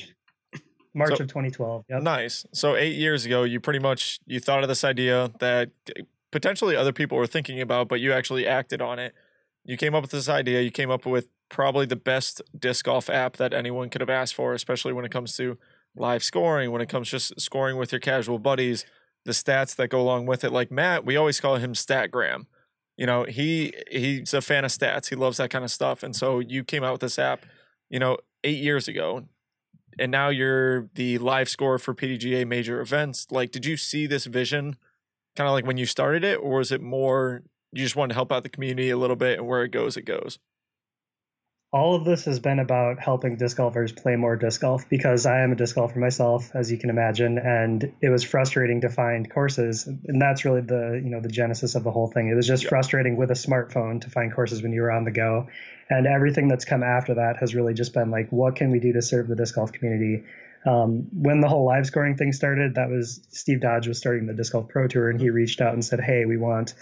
March 0.95 1.17
so- 1.17 1.23
of 1.23 1.27
2012. 1.29 1.85
Yep. 1.89 2.01
nice. 2.01 2.45
So 2.53 2.75
eight 2.75 2.95
years 2.95 3.25
ago, 3.25 3.43
you 3.43 3.59
pretty 3.59 3.79
much 3.79 4.19
you 4.25 4.39
thought 4.39 4.63
of 4.63 4.69
this 4.69 4.83
idea 4.83 5.31
that 5.39 5.69
potentially 6.31 6.75
other 6.75 6.93
people 6.93 7.17
were 7.17 7.27
thinking 7.27 7.61
about, 7.61 7.87
but 7.87 7.99
you 7.99 8.13
actually 8.13 8.47
acted 8.47 8.81
on 8.81 8.99
it. 8.99 9.13
You 9.63 9.77
came 9.77 9.95
up 9.95 10.01
with 10.01 10.11
this 10.11 10.29
idea. 10.29 10.61
You 10.61 10.71
came 10.71 10.89
up 10.89 11.05
with 11.05 11.27
probably 11.49 11.85
the 11.85 11.95
best 11.95 12.41
disc 12.57 12.85
golf 12.85 13.09
app 13.09 13.37
that 13.37 13.53
anyone 13.53 13.89
could 13.89 14.01
have 14.01 14.09
asked 14.09 14.35
for, 14.35 14.53
especially 14.53 14.93
when 14.93 15.05
it 15.05 15.11
comes 15.11 15.35
to 15.37 15.57
live 15.95 16.23
scoring, 16.23 16.71
when 16.71 16.81
it 16.81 16.89
comes 16.89 17.09
just 17.09 17.39
scoring 17.39 17.77
with 17.77 17.91
your 17.91 17.99
casual 17.99 18.39
buddies, 18.39 18.85
the 19.25 19.31
stats 19.31 19.75
that 19.75 19.89
go 19.89 19.99
along 19.99 20.25
with 20.25 20.43
it. 20.43 20.51
Like 20.51 20.71
Matt, 20.71 21.05
we 21.05 21.15
always 21.15 21.39
call 21.39 21.55
him 21.55 21.73
Statgram. 21.73 22.45
You 22.97 23.05
know, 23.05 23.25
he 23.25 23.73
he's 23.91 24.33
a 24.33 24.41
fan 24.41 24.65
of 24.65 24.71
stats. 24.71 25.09
He 25.09 25.15
loves 25.15 25.37
that 25.37 25.49
kind 25.49 25.63
of 25.63 25.71
stuff. 25.71 26.01
And 26.01 26.15
so 26.15 26.39
you 26.39 26.63
came 26.63 26.83
out 26.83 26.93
with 26.93 27.01
this 27.01 27.19
app, 27.19 27.45
you 27.89 27.99
know, 27.99 28.17
eight 28.43 28.61
years 28.61 28.87
ago. 28.87 29.25
And 29.99 30.11
now 30.11 30.29
you're 30.29 30.89
the 30.93 31.17
live 31.17 31.49
score 31.49 31.79
for 31.79 31.93
PDGA 31.93 32.47
major 32.47 32.81
events. 32.81 33.27
Like, 33.31 33.51
did 33.51 33.65
you 33.65 33.77
see 33.77 34.05
this 34.05 34.25
vision 34.25 34.77
kind 35.37 35.47
of 35.47 35.53
like 35.53 35.65
when 35.65 35.77
you 35.77 35.85
started 35.85 36.23
it, 36.25 36.35
or 36.37 36.57
was 36.57 36.71
it 36.73 36.81
more 36.81 37.43
you 37.71 37.83
just 37.83 37.95
wanted 37.95 38.09
to 38.09 38.15
help 38.15 38.31
out 38.31 38.43
the 38.43 38.49
community 38.49 38.89
a 38.89 38.97
little 38.97 39.15
bit 39.15 39.39
and 39.39 39.47
where 39.47 39.63
it 39.63 39.69
goes, 39.71 39.95
it 39.97 40.03
goes? 40.03 40.39
all 41.73 41.95
of 41.95 42.05
this 42.05 42.23
has 42.23 42.39
been 42.39 42.59
about 42.59 42.97
helping 42.97 43.35
disc 43.35 43.57
golfers 43.57 43.91
play 43.91 44.15
more 44.15 44.37
disc 44.37 44.61
golf 44.61 44.87
because 44.89 45.25
I 45.25 45.41
am 45.41 45.51
a 45.51 45.55
disc 45.55 45.75
golfer 45.75 45.99
myself, 45.99 46.49
as 46.55 46.71
you 46.71 46.77
can 46.77 46.89
imagine, 46.89 47.37
and 47.37 47.91
it 48.01 48.09
was 48.09 48.23
frustrating 48.23 48.79
to 48.81 48.89
find 48.89 49.29
courses, 49.29 49.85
and 49.85 50.21
that's 50.21 50.45
really 50.45 50.61
the 50.61 51.01
you 51.03 51.09
know 51.09 51.19
the 51.19 51.27
genesis 51.27 51.75
of 51.75 51.83
the 51.83 51.91
whole 51.91 52.07
thing. 52.07 52.29
It 52.29 52.35
was 52.35 52.47
just 52.47 52.63
Yeah. 52.63 52.69
frustrating 52.69 53.17
with 53.17 53.31
a 53.31 53.35
smartphone 53.35 53.99
to 54.01 54.09
find 54.09 54.33
courses 54.33 54.63
when 54.63 54.71
you 54.71 54.81
were 54.81 54.91
on 54.91 55.03
the 55.03 55.11
go, 55.11 55.47
and 55.89 56.07
everything 56.07 56.47
that's 56.47 56.63
come 56.63 56.83
after 56.83 57.15
that 57.15 57.35
has 57.41 57.53
really 57.53 57.73
just 57.73 57.93
been 57.93 58.11
like, 58.11 58.31
what 58.31 58.55
can 58.55 58.71
we 58.71 58.79
do 58.79 58.93
to 58.93 59.01
serve 59.01 59.27
the 59.27 59.35
disc 59.35 59.55
golf 59.55 59.73
community? 59.73 60.23
Um, 60.67 61.07
when 61.13 61.39
the 61.39 61.47
whole 61.47 61.65
live 61.65 61.85
scoring 61.85 62.17
thing 62.17 62.33
started, 62.33 62.75
that 62.75 62.89
was 62.89 63.21
Steve 63.29 63.61
Dodge 63.61 63.87
was 63.87 63.97
starting 63.97 64.27
the 64.27 64.33
disc 64.33 64.51
golf 64.51 64.67
pro 64.67 64.87
tour, 64.87 65.09
and 65.09 65.19
he 65.19 65.29
reached 65.29 65.61
out 65.61 65.73
and 65.73 65.83
said, 65.83 66.01
"Hey, 66.01 66.25
we 66.25 66.37
want." 66.37 66.73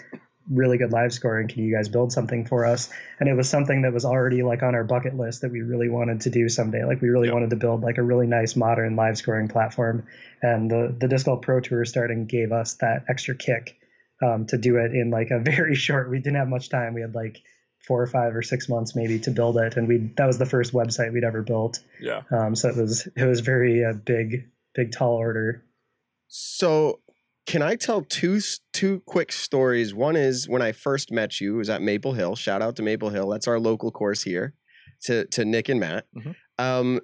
really 0.48 0.78
good 0.78 0.92
live 0.92 1.12
scoring 1.12 1.48
can 1.48 1.64
you 1.64 1.74
guys 1.74 1.88
build 1.88 2.12
something 2.12 2.44
for 2.46 2.64
us 2.64 2.88
and 3.18 3.28
it 3.28 3.34
was 3.34 3.48
something 3.48 3.82
that 3.82 3.92
was 3.92 4.04
already 4.04 4.42
like 4.44 4.62
on 4.62 4.74
our 4.76 4.84
bucket 4.84 5.16
list 5.16 5.40
that 5.40 5.50
we 5.50 5.60
really 5.60 5.88
wanted 5.88 6.20
to 6.20 6.30
do 6.30 6.48
someday 6.48 6.84
like 6.84 7.00
we 7.00 7.08
really 7.08 7.26
Yep. 7.26 7.34
wanted 7.34 7.50
to 7.50 7.56
build 7.56 7.82
like 7.82 7.98
a 7.98 8.02
really 8.02 8.28
nice 8.28 8.54
modern 8.54 8.94
live 8.94 9.18
scoring 9.18 9.48
platform 9.48 10.06
and 10.42 10.70
the 10.70 10.94
the 11.00 11.08
disc 11.08 11.26
golf 11.26 11.42
pro 11.42 11.58
tour 11.58 11.84
starting 11.84 12.26
gave 12.26 12.52
us 12.52 12.74
that 12.74 13.04
extra 13.08 13.34
kick 13.34 13.76
um, 14.22 14.46
to 14.46 14.56
do 14.56 14.76
it 14.76 14.94
in 14.94 15.10
like 15.10 15.30
a 15.32 15.40
very 15.52 15.74
short 15.74 16.08
we 16.10 16.18
didn't 16.18 16.36
have 16.36 16.48
much 16.48 16.68
time 16.68 16.94
we 16.94 17.00
had 17.00 17.14
like 17.14 17.42
four 17.86 18.02
or 18.02 18.06
five 18.06 18.34
or 18.34 18.42
six 18.42 18.68
months 18.68 18.94
maybe 18.96 19.18
to 19.20 19.30
build 19.30 19.56
it 19.58 19.76
and 19.76 19.86
we 19.88 20.10
that 20.16 20.26
was 20.26 20.38
the 20.38 20.46
first 20.46 20.72
website 20.72 21.12
we'd 21.12 21.24
ever 21.24 21.42
built 21.42 21.78
Yeah. 22.00 22.22
um, 22.30 22.54
so 22.56 22.68
it 22.68 22.76
was 22.76 23.06
it 23.16 23.24
was 23.24 23.40
very 23.40 23.84
uh, 23.84 23.92
big 24.04 24.48
big 24.74 24.92
tall 24.92 25.14
order 25.14 25.62
So, 26.28 27.00
can 27.46 27.62
I 27.62 27.76
tell 27.76 28.02
two 28.02 28.40
two 28.72 29.02
quick 29.06 29.30
stories? 29.30 29.94
One 29.94 30.16
is 30.16 30.48
when 30.48 30.62
I 30.62 30.72
first 30.72 31.12
met 31.12 31.40
you 31.40 31.54
it 31.54 31.58
was 31.58 31.70
at 31.70 31.80
Maple 31.80 32.12
Hill. 32.12 32.34
Shout 32.34 32.60
out 32.60 32.74
to 32.76 32.82
Maple 32.82 33.10
Hill. 33.10 33.28
That's 33.28 33.46
our 33.46 33.60
local 33.60 33.90
course 33.92 34.22
here. 34.22 34.52
To 35.04 35.24
to 35.26 35.44
Nick 35.44 35.68
and 35.68 35.78
Matt. 35.78 36.06
Mhm. 36.16 36.34
Um, 36.58 37.00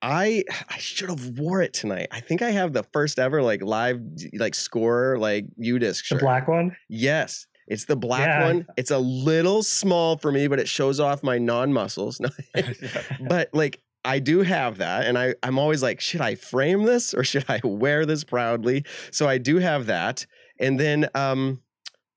I 0.00 0.44
I 0.70 0.78
should 0.78 1.10
have 1.10 1.38
wore 1.38 1.60
it 1.62 1.74
tonight. 1.74 2.08
I 2.10 2.20
think 2.20 2.40
I 2.40 2.50
have 2.50 2.72
the 2.72 2.84
first 2.94 3.18
ever 3.18 3.42
like 3.42 3.62
live 3.62 4.00
like 4.38 4.54
score 4.54 5.18
like 5.18 5.44
UDisc 5.62 6.08
the 6.08 6.16
black 6.16 6.48
one 6.48 6.74
Yes. 6.88 7.46
It's 7.66 7.86
the 7.86 7.96
black 7.96 8.26
Yeah. 8.26 8.46
one. 8.46 8.66
It's 8.76 8.90
a 8.90 8.98
little 8.98 9.62
small 9.62 10.16
for 10.16 10.30
me, 10.30 10.46
but 10.48 10.58
it 10.58 10.68
shows 10.68 11.00
off 11.00 11.22
my 11.22 11.38
non 11.38 11.72
muscles. 11.72 12.20
but 13.20 13.50
like 13.52 13.80
I 14.04 14.18
do 14.18 14.40
have 14.40 14.78
that, 14.78 15.06
and 15.06 15.18
I 15.18 15.34
I'm 15.42 15.58
always 15.58 15.82
like, 15.82 16.00
should 16.00 16.20
I 16.20 16.34
frame 16.34 16.84
this 16.84 17.14
or 17.14 17.24
should 17.24 17.46
I 17.48 17.60
wear 17.64 18.04
this 18.04 18.22
proudly? 18.24 18.84
So 19.10 19.28
I 19.28 19.38
do 19.38 19.58
have 19.58 19.86
that, 19.86 20.26
and 20.60 20.78
then 20.78 21.08
um, 21.14 21.62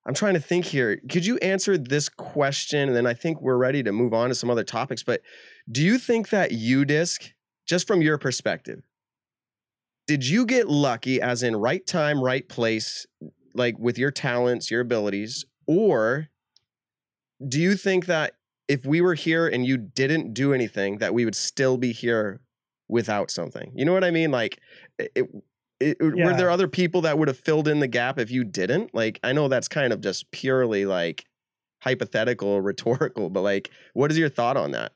I'm 0.05 0.13
trying 0.13 0.33
to 0.33 0.39
think 0.41 0.65
here. 0.65 0.99
Could 1.09 1.25
you 1.25 1.37
answer 1.37 1.77
this 1.77 2.09
question, 2.09 2.89
and 2.89 2.95
then 2.95 3.07
I 3.07 3.13
think 3.13 3.41
we're 3.41 3.57
ready 3.57 3.83
to 3.83 3.91
move 3.91 4.13
on 4.13 4.29
to 4.29 4.35
some 4.35 4.49
other 4.49 4.65
topics. 4.65 5.01
But 5.03 5.21
do 5.71 5.81
you 5.81 5.97
think 5.97 6.29
that 6.29 6.51
UDisc, 6.51 7.31
just 7.65 7.87
from 7.87 8.01
your 8.01 8.17
perspective, 8.17 8.83
did 10.07 10.25
you 10.25 10.45
get 10.45 10.67
lucky, 10.69 11.21
as 11.21 11.43
in 11.43 11.55
right 11.55 11.85
time, 11.85 12.21
right 12.21 12.47
place, 12.47 13.05
like 13.57 13.77
with 13.79 13.97
your 13.97 14.11
talents, 14.11 14.71
your 14.71 14.81
abilities, 14.81 15.45
or 15.67 16.29
do 17.47 17.59
you 17.59 17.75
think 17.75 18.05
that 18.07 18.33
if 18.67 18.85
we 18.85 19.01
were 19.01 19.13
here 19.13 19.47
and 19.47 19.65
you 19.65 19.77
didn't 19.77 20.33
do 20.33 20.53
anything, 20.53 20.97
that 20.97 21.13
we 21.13 21.25
would 21.25 21.35
still 21.35 21.77
be 21.77 21.91
here 21.91 22.41
without 22.87 23.31
something? 23.31 23.71
You 23.75 23.85
know 23.85 23.93
what 23.93 24.03
I 24.03 24.11
mean? 24.11 24.31
Like, 24.31 24.59
it, 24.97 25.11
it, 25.15 25.27
it- 25.79 25.97
were 26.01 26.33
there 26.33 26.49
other 26.49 26.67
people 26.67 27.01
that 27.01 27.17
would 27.17 27.27
have 27.27 27.39
filled 27.39 27.67
in 27.67 27.79
the 27.79 27.87
gap 27.87 28.19
if 28.19 28.31
you 28.31 28.43
didn't? 28.43 28.93
Like, 28.93 29.19
I 29.23 29.33
know 29.33 29.47
that's 29.47 29.67
kind 29.67 29.93
of 29.93 30.01
just 30.01 30.29
purely 30.31 30.85
like 30.85 31.25
hypothetical, 31.83 32.61
rhetorical, 32.61 33.29
but 33.29 33.41
like, 33.41 33.71
what 33.93 34.11
is 34.11 34.17
your 34.17 34.29
thought 34.29 34.57
on 34.57 34.71
that? 34.71 34.93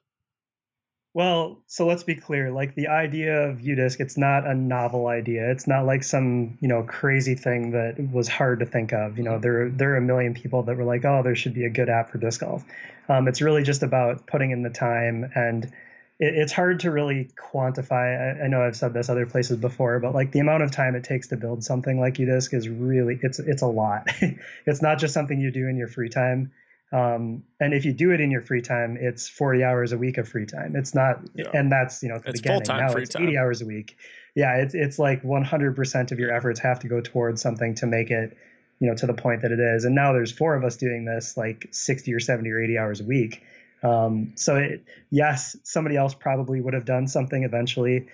Well, 1.13 1.59
so 1.67 1.85
let's 1.85 2.03
be 2.03 2.15
clear. 2.15 2.51
Like 2.51 2.73
the 2.75 2.87
idea 2.87 3.49
of 3.49 3.57
UDisc, 3.57 3.99
it's 3.99 4.17
not 4.17 4.47
a 4.47 4.55
novel 4.55 5.07
idea. 5.07 5.51
It's 5.51 5.67
not 5.67 5.85
like 5.85 6.03
some, 6.03 6.57
you 6.61 6.69
know, 6.69 6.83
crazy 6.83 7.35
thing 7.35 7.71
that 7.71 7.95
was 8.13 8.29
hard 8.29 8.61
to 8.61 8.65
think 8.65 8.93
of. 8.93 9.17
You 9.17 9.25
know, 9.25 9.37
there 9.37 9.69
there 9.69 9.93
are 9.93 9.97
a 9.97 10.01
million 10.01 10.33
people 10.33 10.63
that 10.63 10.77
were 10.77 10.85
like, 10.85 11.03
oh, 11.03 11.21
there 11.21 11.35
should 11.35 11.53
be 11.53 11.65
a 11.65 11.69
good 11.69 11.89
app 11.89 12.11
for 12.11 12.17
disc 12.17 12.39
golf. 12.39 12.63
Um, 13.09 13.27
it's 13.27 13.41
really 13.41 13.63
just 13.63 13.83
about 13.83 14.25
putting 14.25 14.51
in 14.51 14.63
the 14.63 14.69
time, 14.69 15.29
and 15.35 15.65
it, 15.65 16.33
it's 16.33 16.53
hard 16.53 16.79
to 16.81 16.91
really 16.91 17.29
quantify. 17.35 18.39
I, 18.39 18.45
I 18.45 18.47
know 18.47 18.61
I've 18.61 18.77
said 18.77 18.93
this 18.93 19.09
other 19.09 19.25
places 19.25 19.57
before, 19.57 19.99
but 19.99 20.13
like 20.15 20.31
the 20.31 20.39
amount 20.39 20.63
of 20.63 20.71
time 20.71 20.95
it 20.95 21.03
takes 21.03 21.27
to 21.29 21.35
build 21.35 21.61
something 21.61 21.99
like 21.99 22.13
UDisc 22.15 22.53
is 22.53 22.69
really 22.69 23.19
it's 23.21 23.39
it's 23.39 23.63
a 23.63 23.67
lot. 23.67 24.07
it's 24.65 24.81
not 24.81 24.97
just 24.97 25.13
something 25.13 25.41
you 25.41 25.51
do 25.51 25.67
in 25.67 25.75
your 25.75 25.89
free 25.89 26.09
time. 26.09 26.53
Um, 26.91 27.43
and 27.59 27.73
if 27.73 27.85
you 27.85 27.93
do 27.93 28.11
it 28.11 28.19
in 28.19 28.31
your 28.31 28.41
free 28.41 28.61
time, 28.61 28.97
it's 28.99 29.29
40 29.29 29.63
hours 29.63 29.91
a 29.93 29.97
week 29.97 30.17
of 30.17 30.27
free 30.27 30.45
time. 30.45 30.75
It's 30.75 30.93
not, 30.93 31.21
Yeah. 31.35 31.45
and 31.53 31.71
that's, 31.71 32.03
you 32.03 32.09
know, 32.09 32.15
It's 32.25 32.41
beginning. 32.41 32.59
full-time 32.65 32.79
Now 32.85 32.91
free 32.91 33.03
it's 33.03 33.13
time. 33.13 33.23
80 33.23 33.37
hours 33.37 33.61
a 33.61 33.65
week. 33.65 33.95
Yeah. 34.35 34.57
It's, 34.57 34.73
it's 34.73 34.99
like 34.99 35.23
100% 35.23 36.11
of 36.11 36.19
your 36.19 36.33
efforts 36.33 36.59
have 36.59 36.79
to 36.79 36.87
go 36.87 36.99
towards 36.99 37.41
something 37.41 37.75
to 37.75 37.85
make 37.85 38.11
it, 38.11 38.35
you 38.79 38.87
know, 38.89 38.95
to 38.95 39.05
the 39.07 39.13
point 39.13 39.41
that 39.43 39.51
it 39.51 39.59
is. 39.59 39.85
And 39.85 39.95
now 39.95 40.11
there's 40.11 40.31
four 40.33 40.55
of 40.55 40.63
us 40.65 40.75
doing 40.75 41.05
this 41.05 41.37
like 41.37 41.67
60 41.71 42.13
or 42.13 42.19
70 42.19 42.49
or 42.49 42.61
80 42.61 42.77
hours 42.77 42.99
a 42.99 43.05
week. 43.05 43.41
Um, 43.83 44.33
so 44.35 44.57
it, 44.57 44.83
yes, 45.09 45.55
somebody 45.63 45.95
else 45.95 46.13
probably 46.13 46.59
would 46.61 46.73
have 46.73 46.85
done 46.85 47.07
something 47.07 47.43
eventually. 47.43 48.07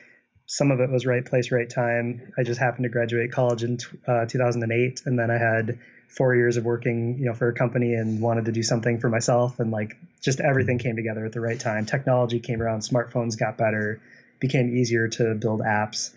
Some 0.46 0.72
of 0.72 0.80
it 0.80 0.90
was 0.90 1.06
right 1.06 1.26
place, 1.26 1.52
right 1.52 1.70
time. 1.70 2.32
I 2.38 2.44
just 2.44 2.60
happened 2.60 2.84
to 2.84 2.90
graduate 2.90 3.32
college 3.34 3.64
in 3.64 3.80
uh, 4.08 4.26
2008, 4.28 5.02
and 5.06 5.20
then 5.20 5.30
I 5.30 5.38
had 5.38 5.78
four 6.08 6.36
years 6.36 6.58
of 6.58 6.66
working, 6.66 7.18
you 7.18 7.26
know, 7.26 7.34
for 7.34 7.50
a 7.50 7.54
company 7.54 7.94
and 7.94 8.22
wanted 8.22 8.46
to 8.46 8.52
do 8.52 8.64
something 8.64 9.00
for 9.00 9.10
myself, 9.10 9.60
and 9.60 9.72
like 9.72 9.98
just 10.22 10.40
everything 10.40 10.78
came 10.78 10.96
together 10.96 11.26
at 11.26 11.34
the 11.34 11.42
right 11.42 11.60
time. 11.60 11.86
Technology 11.86 12.40
came 12.40 12.62
around, 12.62 12.80
smartphones 12.80 13.38
got 13.38 13.58
better, 13.58 14.02
became 14.40 14.76
easier 14.76 15.08
to 15.08 15.36
build 15.36 15.62
apps. 15.62 16.14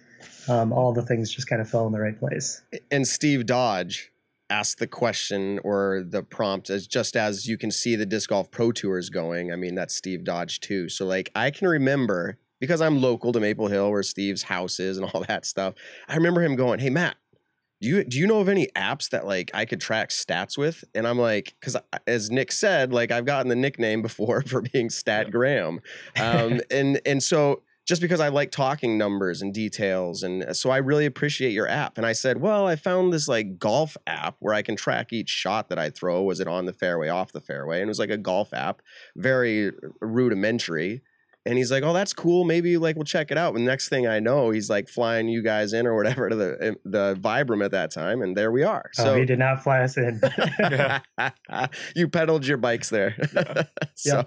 Um, 0.48 0.72
all 0.72 0.92
the 0.92 1.02
things 1.02 1.30
just 1.30 1.48
kind 1.48 1.60
of 1.60 1.68
fell 1.68 1.86
in 1.86 1.92
the 1.92 2.00
right 2.00 2.18
place. 2.18 2.62
And 2.90 3.06
Steve 3.06 3.46
Dodge 3.46 4.10
asked 4.50 4.78
the 4.78 4.86
question 4.86 5.60
or 5.62 6.02
the 6.06 6.22
prompt 6.22 6.70
as 6.70 6.86
just 6.86 7.16
as 7.16 7.46
you 7.46 7.56
can 7.56 7.70
see 7.70 7.94
the 7.94 8.04
disc 8.04 8.30
golf 8.30 8.50
pro 8.50 8.72
tours 8.72 9.08
going. 9.08 9.52
I 9.52 9.56
mean, 9.56 9.74
that's 9.74 9.94
Steve 9.94 10.24
Dodge 10.24 10.60
too. 10.60 10.88
So 10.88 11.06
like 11.06 11.30
I 11.34 11.50
can 11.50 11.68
remember 11.68 12.38
because 12.58 12.80
I'm 12.80 13.00
local 13.00 13.32
to 13.32 13.40
Maple 13.40 13.68
Hill 13.68 13.90
where 13.90 14.02
Steve's 14.02 14.42
house 14.42 14.80
is 14.80 14.98
and 14.98 15.10
all 15.14 15.24
that 15.28 15.46
stuff. 15.46 15.74
I 16.08 16.16
remember 16.16 16.42
him 16.42 16.56
going, 16.56 16.80
"Hey 16.80 16.90
Matt, 16.90 17.16
do 17.80 17.88
you 17.88 18.04
do 18.04 18.18
you 18.18 18.26
know 18.26 18.40
of 18.40 18.48
any 18.48 18.68
apps 18.76 19.10
that 19.10 19.26
like 19.26 19.50
I 19.54 19.64
could 19.64 19.80
track 19.80 20.10
stats 20.10 20.58
with?" 20.58 20.84
And 20.94 21.06
I'm 21.06 21.18
like, 21.18 21.54
because 21.60 21.76
as 22.06 22.30
Nick 22.30 22.52
said, 22.52 22.92
like 22.92 23.10
I've 23.10 23.24
gotten 23.24 23.48
the 23.48 23.56
nickname 23.56 24.02
before 24.02 24.42
for 24.46 24.60
being 24.60 24.90
Stat 24.90 25.30
Graham, 25.30 25.80
um, 26.20 26.60
and 26.70 27.00
and 27.06 27.22
so 27.22 27.62
just 27.90 28.00
because 28.00 28.20
I 28.20 28.28
like 28.28 28.52
talking 28.52 28.96
numbers 28.96 29.42
and 29.42 29.52
details. 29.52 30.22
And 30.22 30.54
so 30.54 30.70
I 30.70 30.76
really 30.76 31.06
appreciate 31.06 31.50
your 31.50 31.66
app. 31.66 31.96
And 31.96 32.06
I 32.06 32.12
said, 32.12 32.40
well, 32.40 32.68
I 32.68 32.76
found 32.76 33.12
this 33.12 33.26
like 33.26 33.58
golf 33.58 33.96
app 34.06 34.36
where 34.38 34.54
I 34.54 34.62
can 34.62 34.76
track 34.76 35.12
each 35.12 35.28
shot 35.28 35.68
that 35.70 35.78
I 35.78 35.90
throw. 35.90 36.22
Was 36.22 36.38
it 36.38 36.46
on 36.46 36.66
the 36.66 36.72
fairway, 36.72 37.08
off 37.08 37.32
the 37.32 37.40
fairway? 37.40 37.80
And 37.80 37.88
it 37.88 37.88
was 37.88 37.98
like 37.98 38.10
a 38.10 38.16
golf 38.16 38.54
app, 38.54 38.80
very 39.16 39.72
rudimentary. 40.00 41.02
And 41.46 41.56
he's 41.56 41.70
like, 41.72 41.82
"Oh, 41.82 41.94
that's 41.94 42.12
cool. 42.12 42.44
Maybe 42.44 42.76
like 42.76 42.96
we'll 42.96 43.04
check 43.04 43.30
it 43.30 43.38
out." 43.38 43.54
And 43.54 43.64
next 43.64 43.88
thing 43.88 44.06
I 44.06 44.20
know, 44.20 44.50
he's 44.50 44.68
like 44.68 44.88
flying 44.88 45.26
you 45.28 45.42
guys 45.42 45.72
in 45.72 45.86
or 45.86 45.96
whatever 45.96 46.28
to 46.28 46.36
the 46.36 46.58
eh, 46.60 46.70
the 46.84 47.16
Vibram 47.18 47.64
at 47.64 47.70
that 47.70 47.90
time, 47.90 48.20
and 48.20 48.36
there 48.36 48.52
we 48.52 48.62
are. 48.62 48.90
oh, 48.98 49.04
So 49.04 49.14
he 49.16 49.24
did 49.24 49.38
not 49.38 49.62
fly 49.62 49.80
us 49.80 49.96
in. 49.96 50.20
you 51.96 52.08
pedaled 52.08 52.46
your 52.46 52.56
bikes 52.58 52.90
there. 52.90 53.16
Yeah. 53.34 53.62
so, 53.94 54.16
Yeah. 54.16 54.22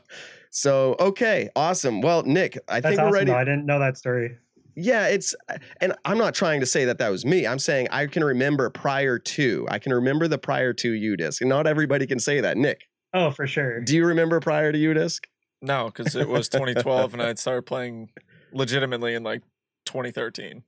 so 0.49 0.95
okay, 0.99 1.49
awesome. 1.55 2.01
Well, 2.01 2.23
Nick, 2.23 2.57
I 2.67 2.79
That's 2.79 2.95
think 2.95 2.97
we're 3.01 3.07
awesome. 3.07 3.13
ready. 3.13 3.31
though. 3.31 3.37
I 3.37 3.43
didn't 3.43 3.65
know 3.65 3.79
that 3.79 3.97
story. 3.97 4.37
Yeah, 4.75 5.07
it's 5.07 5.35
and 5.81 5.93
I'm 6.05 6.17
not 6.17 6.33
trying 6.33 6.59
to 6.61 6.65
say 6.65 6.85
that 6.85 6.97
that 6.97 7.09
was 7.09 7.25
me. 7.25 7.45
I'm 7.45 7.59
saying 7.59 7.89
I 7.91 8.07
can 8.07 8.23
remember 8.23 8.69
prior 8.71 9.19
to. 9.19 9.67
I 9.69 9.77
can 9.77 9.93
remember 9.93 10.27
the 10.27 10.39
prior 10.39 10.73
to 10.73 10.91
UDisc. 10.93 11.41
And 11.41 11.49
not 11.49 11.67
everybody 11.67 12.07
can 12.07 12.17
say 12.19 12.41
that. 12.41 12.57
Nick, 12.57 12.87
Oh, 13.13 13.29
for 13.29 13.45
sure. 13.45 13.81
do 13.81 13.95
you 13.95 14.03
remember 14.07 14.39
prior 14.39 14.71
to 14.71 14.77
UDisc? 14.79 15.19
No, 15.63 15.85
because 15.85 16.13
it 16.15 16.27
was 16.27 16.49
2012 16.49 17.13
and 17.13 17.23
I 17.23 17.33
started 17.35 17.65
playing 17.65 18.09
legitimately 18.51 19.15
in 19.15 19.23
like 19.23 19.41
2013. 19.85 20.63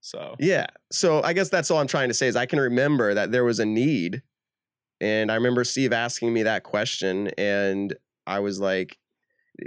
So 0.00 0.36
Yeah. 0.38 0.66
So 0.92 1.20
I 1.22 1.32
guess 1.32 1.48
that's 1.50 1.70
all 1.70 1.80
I'm 1.80 1.88
trying 1.88 2.08
to 2.08 2.14
say 2.14 2.28
is 2.28 2.36
I 2.36 2.46
can 2.46 2.60
remember 2.60 3.12
that 3.12 3.32
there 3.32 3.44
was 3.44 3.58
a 3.58 3.66
need. 3.66 4.22
And 5.00 5.32
I 5.32 5.34
remember 5.34 5.64
Steve 5.64 5.92
asking 5.92 6.32
me 6.32 6.44
that 6.44 6.62
question 6.62 7.28
and 7.36 7.94
I 8.24 8.38
was 8.38 8.60
like 8.60 8.98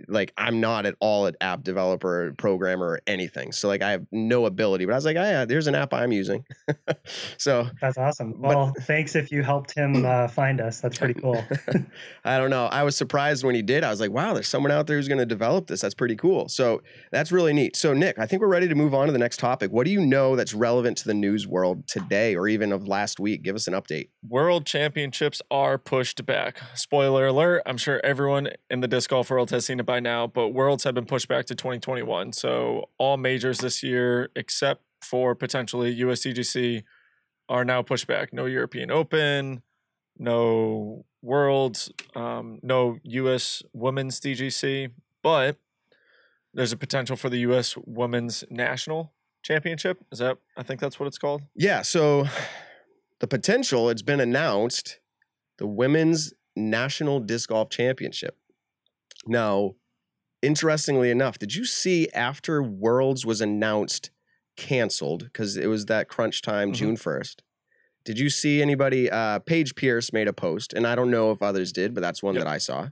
like 0.08 0.34
I'm 0.38 0.60
not 0.60 0.86
at 0.86 0.96
all 1.00 1.26
an 1.26 1.36
app 1.42 1.64
developer, 1.64 2.34
programmer, 2.38 2.86
or 2.88 3.02
anything. 3.08 3.52
So 3.52 3.68
like 3.68 3.82
I 3.82 3.92
have 3.92 4.06
no 4.12 4.46
ability. 4.46 4.86
But 4.86 4.94
I 4.94 4.96
was 4.96 5.06
like, 5.06 5.18
oh, 5.18 5.24
yeah, 5.24 5.46
there's 5.46 5.68
an 5.68 5.76
app 5.76 5.94
I'm 5.94 6.12
using. 6.12 6.46
so 7.38 7.68
That's 7.82 7.98
awesome. 7.98 8.34
But- 8.34 8.50
Well, 8.50 8.74
thanks 8.82 9.16
if 9.16 9.32
you 9.32 9.44
helped 9.44 9.76
him 9.76 10.06
uh, 10.06 10.28
find 10.28 10.62
us. 10.62 10.82
That's 10.82 10.98
pretty 10.98 11.20
cool. 11.20 11.44
I 12.26 12.38
don't 12.38 12.50
know. 12.50 12.66
I 12.66 12.84
was 12.84 12.96
surprised 12.96 13.44
when 13.44 13.56
he 13.56 13.62
did. 13.62 13.84
I 13.84 13.90
was 13.90 14.00
like, 14.00 14.12
wow, 14.12 14.34
there's 14.34 14.48
someone 14.48 14.72
out 14.72 14.88
there 14.88 14.98
who's 14.98 15.08
going 15.08 15.20
to 15.20 15.26
develop 15.26 15.68
this. 15.68 15.82
That's 15.82 15.96
pretty 15.96 16.16
cool. 16.16 16.50
So 16.50 16.82
that's 17.12 17.32
really 17.32 17.54
neat. 17.54 17.76
So, 17.76 17.94
Nick, 17.94 18.20
I 18.20 18.26
think 18.26 18.42
we're 18.42 18.48
ready 18.48 18.68
to 18.68 18.76
move 18.76 18.94
on 18.94 19.08
to 19.08 19.12
the 19.12 19.20
next 19.20 19.38
topic. 19.38 19.72
What 19.72 19.86
do 19.86 19.92
you 19.92 20.02
know 20.02 20.36
that's 20.36 20.54
relevant 20.54 20.98
to 21.00 21.06
the 21.06 21.14
news 21.14 21.48
world 21.48 21.88
today 21.88 22.36
or 22.36 22.48
even 22.48 22.72
of 22.72 22.88
last 22.88 23.20
week? 23.20 23.44
Give 23.44 23.56
us 23.56 23.68
an 23.68 23.74
update. 23.74 24.10
World 24.28 24.66
Championships 24.66 25.42
are 25.50 25.78
pushed 25.78 26.26
back. 26.26 26.60
Spoiler 26.76 27.28
alert, 27.28 27.64
I'm 27.66 27.78
sure 27.78 28.02
everyone 28.04 28.50
in 28.70 28.82
the 28.82 28.88
disc 28.88 29.10
golf 29.10 29.30
world 29.30 29.50
has 29.52 29.66
seen 29.66 29.79
it 29.80 29.86
by 29.86 30.00
now, 30.00 30.28
but 30.28 30.50
Worlds 30.50 30.84
have 30.84 30.96
been 30.96 31.06
pushed 31.06 31.28
back 31.28 31.46
to 31.48 31.56
2021. 31.56 32.34
So 32.34 32.90
all 32.98 33.18
majors 33.18 33.60
this 33.60 33.84
year, 33.84 34.30
except 34.36 34.82
for 35.02 35.36
potentially 35.36 35.96
USDGC, 35.96 36.84
are 37.48 37.66
now 37.66 37.82
pushed 37.82 38.08
back. 38.08 38.32
No 38.32 38.46
European 38.46 38.92
Open, 38.92 39.64
no 40.18 41.06
Worlds, 41.22 41.92
um, 42.16 42.60
no 42.62 42.98
US 43.04 43.64
Women's 43.74 44.20
DGC, 44.20 44.92
but 45.24 45.58
there's 46.54 46.72
a 46.72 46.78
potential 46.78 47.16
for 47.16 47.30
the 47.30 47.40
US 47.40 47.76
Women's 47.86 48.44
National 48.50 49.14
Championship. 49.44 50.04
Is 50.12 50.20
that, 50.20 50.38
I 50.58 50.64
think 50.64 50.80
that's 50.80 51.00
what 51.00 51.08
it's 51.08 51.18
called? 51.18 51.42
Yeah. 51.56 51.82
So, 51.82 52.26
the 53.20 53.28
potential, 53.28 53.90
it's 53.90 54.02
been 54.02 54.20
announced 54.20 55.00
the 55.58 55.68
Women's 55.68 56.34
National 56.56 57.20
Disc 57.20 57.50
Golf 57.50 57.70
Championship. 57.70 58.38
Now, 59.28 59.76
interestingly 60.42 61.10
enough, 61.12 61.38
did 61.40 61.56
you 61.56 61.66
see 61.66 62.10
after 62.14 62.62
Worlds 62.64 63.26
was 63.26 63.42
announced 63.42 64.12
canceled 64.58 65.24
because 65.26 65.58
it 65.58 65.68
was 65.68 65.86
that 65.86 66.08
crunch 66.10 66.42
time 66.42 66.72
Mhm. 66.72 66.76
June 66.76 66.98
1st? 66.98 67.44
Did 68.06 68.18
you 68.18 68.30
see 68.30 68.62
anybody? 68.62 69.10
Uh, 69.12 69.40
Paige 69.40 69.76
Pierce 69.76 70.12
made 70.14 70.28
a 70.28 70.34
post, 70.34 70.74
and 70.74 70.88
I 70.88 70.96
don't 70.96 71.12
know 71.12 71.32
if 71.32 71.42
others 71.42 71.72
did, 71.72 71.94
but 71.94 72.02
that's 72.02 72.24
one 72.24 72.36
Yep. 72.36 72.44
that 72.46 72.50
I 72.50 72.58
saw. 72.58 72.90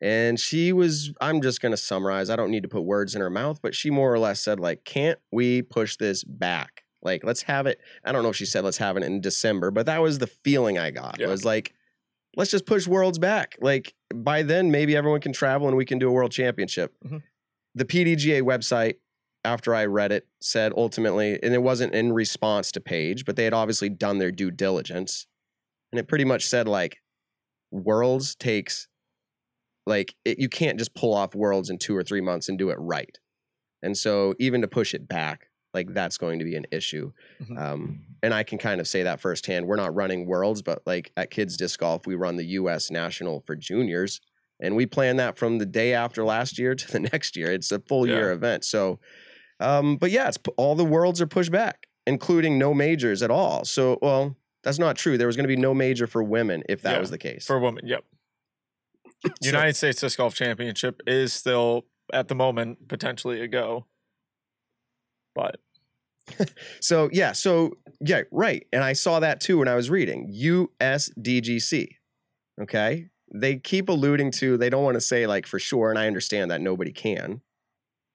And 0.00 0.38
she 0.38 0.72
was, 0.72 1.12
I'm 1.20 1.42
just 1.42 1.60
going 1.60 1.72
to 1.72 1.76
summarize. 1.76 2.30
I 2.30 2.36
don't 2.36 2.52
need 2.52 2.62
to 2.62 2.68
put 2.68 2.82
words 2.82 3.16
in 3.16 3.20
her 3.20 3.30
mouth, 3.30 3.58
but 3.60 3.74
she 3.74 3.90
more 3.90 4.12
or 4.14 4.18
less 4.20 4.40
said, 4.40 4.60
like, 4.60 4.84
can't 4.84 5.18
we 5.32 5.60
push 5.62 5.96
this 5.96 6.22
back? 6.22 6.84
Like, 7.02 7.24
let's 7.24 7.42
have 7.42 7.66
it. 7.66 7.80
I 8.04 8.12
don't 8.12 8.22
know 8.22 8.28
if 8.28 8.36
she 8.36 8.46
said, 8.46 8.62
let's 8.64 8.78
have 8.78 8.96
it 8.96 9.02
in 9.02 9.20
December, 9.20 9.72
but 9.72 9.86
that 9.86 10.00
was 10.00 10.18
the 10.18 10.28
feeling 10.28 10.78
I 10.78 10.92
got. 10.92 11.20
It 11.20 11.26
was 11.28 11.44
like, 11.44 11.74
let's 12.36 12.50
just 12.52 12.64
push 12.64 12.86
worlds 12.86 13.18
back. 13.18 13.56
Like, 13.60 13.94
by 14.14 14.42
then, 14.42 14.70
maybe 14.70 14.96
everyone 14.96 15.20
can 15.20 15.32
travel 15.32 15.68
and 15.68 15.76
we 15.76 15.84
can 15.84 15.98
do 15.98 16.08
a 16.08 16.12
world 16.12 16.32
championship. 16.32 16.94
Mhm. 17.04 17.22
The 17.74 17.84
PDGA 17.84 18.42
website, 18.42 18.96
after 19.44 19.74
I 19.74 19.84
read 19.86 20.12
it, 20.12 20.26
said 20.40 20.72
ultimately, 20.76 21.38
and 21.42 21.54
it 21.54 21.62
wasn't 21.62 21.94
in 21.94 22.12
response 22.12 22.72
to 22.72 22.80
Paige, 22.80 23.24
but 23.24 23.36
they 23.36 23.44
had 23.44 23.54
obviously 23.54 23.88
done 23.88 24.18
their 24.18 24.32
due 24.32 24.50
diligence. 24.50 25.26
And 25.92 25.98
it 25.98 26.08
pretty 26.08 26.24
much 26.24 26.46
said, 26.46 26.68
like, 26.68 27.02
worlds 27.70 28.34
takes 28.34 28.88
like 29.86 30.14
it, 30.24 30.38
you 30.38 30.48
can't 30.48 30.78
just 30.78 30.94
pull 30.94 31.14
off 31.14 31.34
worlds 31.34 31.70
in 31.70 31.78
two 31.78 31.96
or 31.96 32.02
three 32.02 32.20
months 32.20 32.48
and 32.48 32.58
do 32.58 32.70
it 32.70 32.76
right 32.78 33.18
and 33.82 33.96
so 33.96 34.34
even 34.38 34.60
to 34.60 34.68
push 34.68 34.94
it 34.94 35.08
back 35.08 35.47
like 35.74 35.92
that's 35.92 36.16
going 36.18 36.38
to 36.38 36.44
be 36.44 36.56
an 36.56 36.66
issue 36.72 37.12
Mhm. 37.42 37.58
um, 37.60 38.00
and 38.22 38.32
i 38.34 38.42
can 38.42 38.58
kind 38.58 38.80
of 38.80 38.88
say 38.88 39.02
that 39.02 39.20
firsthand 39.20 39.66
we're 39.66 39.76
not 39.76 39.94
running 39.94 40.26
worlds 40.26 40.62
but 40.62 40.82
like 40.86 41.12
at 41.16 41.30
kids 41.30 41.56
disc 41.56 41.78
golf 41.80 42.06
we 42.06 42.14
run 42.14 42.36
the 42.36 42.44
us 42.46 42.90
national 42.90 43.40
for 43.40 43.54
juniors 43.54 44.20
and 44.60 44.74
we 44.74 44.86
plan 44.86 45.16
that 45.18 45.36
from 45.38 45.58
the 45.58 45.66
day 45.66 45.94
after 45.94 46.24
last 46.24 46.58
year 46.58 46.74
to 46.82 46.90
the 46.90 47.00
next 47.00 47.36
year 47.36 47.52
it's 47.52 47.70
a 47.72 47.80
full 47.80 48.06
year 48.06 48.32
event 48.32 48.64
so 48.64 48.98
um, 49.60 49.96
but 49.96 50.10
yeah 50.10 50.28
it's 50.28 50.38
all 50.56 50.74
the 50.74 50.84
worlds 50.84 51.20
are 51.20 51.26
pushed 51.26 51.50
back 51.52 51.86
including 52.06 52.58
no 52.58 52.72
majors 52.72 53.22
at 53.22 53.30
all 53.30 53.64
so 53.64 53.98
well 54.00 54.36
that's 54.64 54.78
not 54.78 54.96
true 54.96 55.16
there 55.18 55.26
was 55.26 55.36
going 55.36 55.44
to 55.44 55.54
be 55.54 55.56
no 55.60 55.74
major 55.74 56.06
for 56.06 56.22
women 56.22 56.62
if 56.68 56.82
that 56.82 56.94
Yeah, 56.94 57.00
was 57.00 57.10
the 57.10 57.18
case 57.18 57.46
For 57.46 57.58
women, 57.58 57.86
yep. 57.86 58.04
So- 59.24 59.30
United 59.42 59.74
States 59.76 60.00
Disc 60.00 60.16
Golf 60.16 60.34
Championship 60.34 61.00
is 61.06 61.32
still 61.32 61.84
at 62.12 62.28
the 62.28 62.34
moment 62.34 62.88
potentially 62.88 63.40
a 63.40 63.48
go. 63.48 63.86
But 65.38 65.60
So 66.80 67.08
yeah, 67.12 67.32
so 67.32 67.72
yeah, 68.00 68.22
right. 68.32 68.66
And 68.72 68.82
I 68.82 68.92
saw 68.92 69.20
that 69.20 69.40
too 69.40 69.58
when 69.58 69.68
I 69.68 69.74
was 69.74 69.88
reading 69.90 70.32
USDGC. 70.34 71.88
Okay. 72.62 73.06
They 73.32 73.56
keep 73.56 73.88
alluding 73.88 74.32
to 74.32 74.56
they 74.56 74.70
don't 74.70 74.84
want 74.84 74.96
to 74.96 75.00
say 75.00 75.26
like 75.26 75.46
for 75.46 75.58
sure, 75.58 75.90
and 75.90 75.98
I 75.98 76.06
understand 76.06 76.50
that 76.50 76.60
nobody 76.60 76.92
can. 76.92 77.42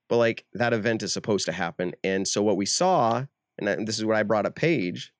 But 0.09 0.17
like 0.17 0.45
that 0.53 0.73
event 0.73 1.01
is 1.03 1.13
supposed 1.13 1.45
to 1.45 1.51
happen. 1.53 1.93
And 2.03 2.27
so 2.27 2.43
what 2.43 2.57
we 2.57 2.65
saw, 2.65 3.25
and 3.57 3.87
this 3.87 3.97
is 3.99 4.05
what 4.05 4.17
I 4.17 4.23
brought 4.23 4.45
up 4.45 4.55
Paige. 4.55 5.13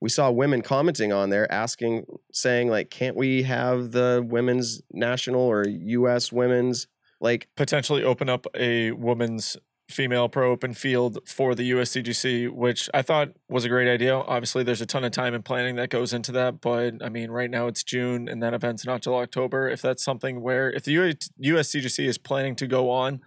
we 0.00 0.08
saw 0.08 0.30
women 0.30 0.62
commenting 0.62 1.12
on 1.12 1.30
there 1.30 1.50
asking, 1.52 2.06
saying, 2.32 2.68
like, 2.68 2.90
can't 2.90 3.16
we 3.16 3.42
have 3.42 3.92
the 3.92 4.24
women's 4.28 4.82
national 4.92 5.40
or 5.42 5.64
US 5.68 6.32
women's 6.32 6.88
like 7.20 7.48
potentially 7.56 8.02
open 8.02 8.28
up 8.28 8.46
a 8.56 8.90
women's 8.92 9.56
female 9.88 10.28
pro 10.28 10.50
open 10.50 10.74
field 10.74 11.18
for 11.26 11.54
the 11.54 11.70
USDGC, 11.70 12.50
which 12.50 12.88
I 12.94 13.02
thought 13.02 13.30
was 13.48 13.64
a 13.64 13.68
great 13.68 13.92
idea. 13.92 14.16
Obviously, 14.16 14.62
there's 14.62 14.80
a 14.80 14.86
ton 14.86 15.04
of 15.04 15.12
time 15.12 15.34
and 15.34 15.44
planning 15.44 15.76
that 15.76 15.90
goes 15.90 16.12
into 16.12 16.32
that, 16.32 16.60
but 16.60 16.94
I 17.02 17.08
mean, 17.08 17.30
right 17.30 17.50
now 17.50 17.66
it's 17.66 17.82
June 17.82 18.28
and 18.28 18.42
that 18.42 18.54
event's 18.54 18.86
not 18.86 19.02
till 19.02 19.16
October. 19.16 19.68
If 19.68 19.82
that's 19.82 20.02
something 20.02 20.40
where 20.40 20.70
if 20.70 20.84
the 20.84 20.96
USDGC 20.96 22.06
is 22.06 22.18
planning 22.18 22.56
to 22.56 22.66
go 22.66 22.90
on, 22.90 23.20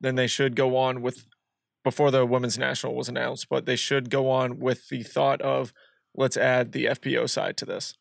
then 0.00 0.14
they 0.14 0.26
should 0.26 0.56
go 0.56 0.76
on 0.76 1.02
with 1.02 1.26
before 1.84 2.10
the 2.10 2.24
women's 2.24 2.58
national 2.58 2.94
was 2.94 3.08
announced, 3.08 3.48
but 3.48 3.66
they 3.66 3.76
should 3.76 4.08
go 4.08 4.30
on 4.30 4.60
with 4.60 4.88
the 4.88 5.02
thought 5.02 5.40
of 5.42 5.72
let's 6.14 6.36
add 6.36 6.72
the 6.72 6.86
FPO 6.86 7.28
side 7.28 7.56
to 7.56 7.64
this. 7.64 7.94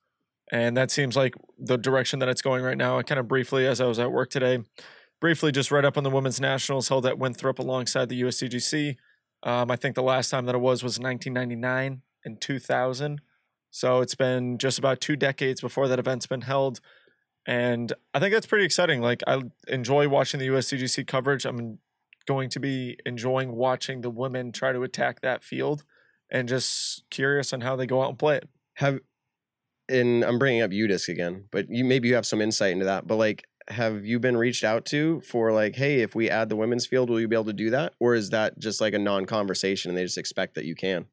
And 0.51 0.75
that 0.75 0.91
seems 0.91 1.15
like 1.15 1.33
the 1.57 1.77
direction 1.77 2.19
that 2.19 2.29
it's 2.29 2.41
going 2.41 2.63
right 2.63 2.77
now. 2.77 2.99
I 2.99 3.03
kind 3.03 3.19
of 3.19 3.27
briefly, 3.27 3.65
as 3.65 3.79
I 3.79 3.85
was 3.85 3.99
at 3.99 4.11
work 4.11 4.29
today, 4.29 4.59
briefly 5.21 5.51
just 5.51 5.71
read 5.71 5.85
up 5.85 5.97
on 5.97 6.03
the 6.03 6.09
women's 6.09 6.41
nationals 6.41 6.89
held 6.89 7.05
at 7.05 7.17
Winthrop 7.17 7.59
alongside 7.59 8.09
the 8.09 8.21
USDGC. 8.23 8.97
Um, 9.43 9.71
I 9.71 9.75
think 9.77 9.95
the 9.95 10.03
last 10.03 10.29
time 10.29 10.45
that 10.47 10.55
it 10.55 10.59
was 10.59 10.83
was 10.83 10.99
1999 10.99 12.01
and 12.25 12.41
2000. 12.41 13.21
So 13.69 14.01
it's 14.01 14.15
been 14.15 14.57
just 14.57 14.77
about 14.77 14.99
two 14.99 15.15
decades 15.15 15.61
before 15.61 15.87
that 15.87 15.99
event's 15.99 16.27
been 16.27 16.41
held. 16.41 16.81
And 17.45 17.93
I 18.13 18.19
think 18.19 18.33
that's 18.33 18.45
pretty 18.45 18.65
exciting. 18.65 19.01
Like, 19.01 19.21
I 19.25 19.41
enjoy 19.67 20.09
watching 20.09 20.39
the 20.39 20.47
USDGC 20.47 21.07
coverage. 21.07 21.45
I'm 21.45 21.79
going 22.27 22.49
to 22.49 22.59
be 22.59 22.97
enjoying 23.05 23.53
watching 23.53 24.01
the 24.01 24.09
women 24.09 24.51
try 24.51 24.73
to 24.73 24.83
attack 24.83 25.21
that 25.21 25.43
field 25.43 25.83
and 26.29 26.49
just 26.49 27.03
curious 27.09 27.53
on 27.53 27.61
how 27.61 27.75
they 27.75 27.85
go 27.85 28.03
out 28.03 28.09
and 28.09 28.19
play 28.19 28.37
it. 28.37 28.49
have 28.75 28.99
and 29.89 30.23
I'm 30.23 30.39
bringing 30.39 30.61
up 30.61 30.71
UDisc 30.71 31.09
again, 31.09 31.45
but 31.51 31.69
you 31.69 31.83
maybe 31.83 32.07
you 32.07 32.15
have 32.15 32.25
some 32.25 32.41
insight 32.41 32.71
into 32.71 32.85
that. 32.85 33.07
But 33.07 33.17
like, 33.17 33.45
have 33.67 34.05
you 34.05 34.19
been 34.19 34.35
reached 34.37 34.63
out 34.63 34.85
to 34.87 35.21
for 35.21 35.51
like, 35.51 35.75
hey, 35.75 36.01
if 36.01 36.15
we 36.15 36.29
add 36.29 36.49
the 36.49 36.55
women's 36.55 36.85
field, 36.85 37.09
will 37.09 37.19
you 37.19 37.27
be 37.27 37.35
able 37.35 37.45
to 37.45 37.53
do 37.53 37.69
that, 37.71 37.93
or 37.99 38.15
is 38.15 38.29
that 38.31 38.57
just 38.59 38.81
like 38.81 38.93
a 38.93 38.99
non-conversation 38.99 39.89
and 39.89 39.97
they 39.97 40.03
just 40.03 40.17
expect 40.17 40.55
that 40.55 40.65
you 40.65 40.75
can? 40.75 41.05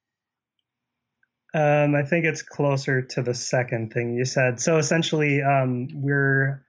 Um, 1.55 1.95
I 1.95 2.03
think 2.03 2.25
it's 2.27 2.43
closer 2.43 3.01
to 3.03 3.23
the 3.23 3.33
second 3.35 3.93
thing 3.93 4.15
you 4.15 4.25
said. 4.25 4.61
So 4.61 4.77
essentially, 4.77 5.43
um, 5.43 5.89
we're 5.95 6.63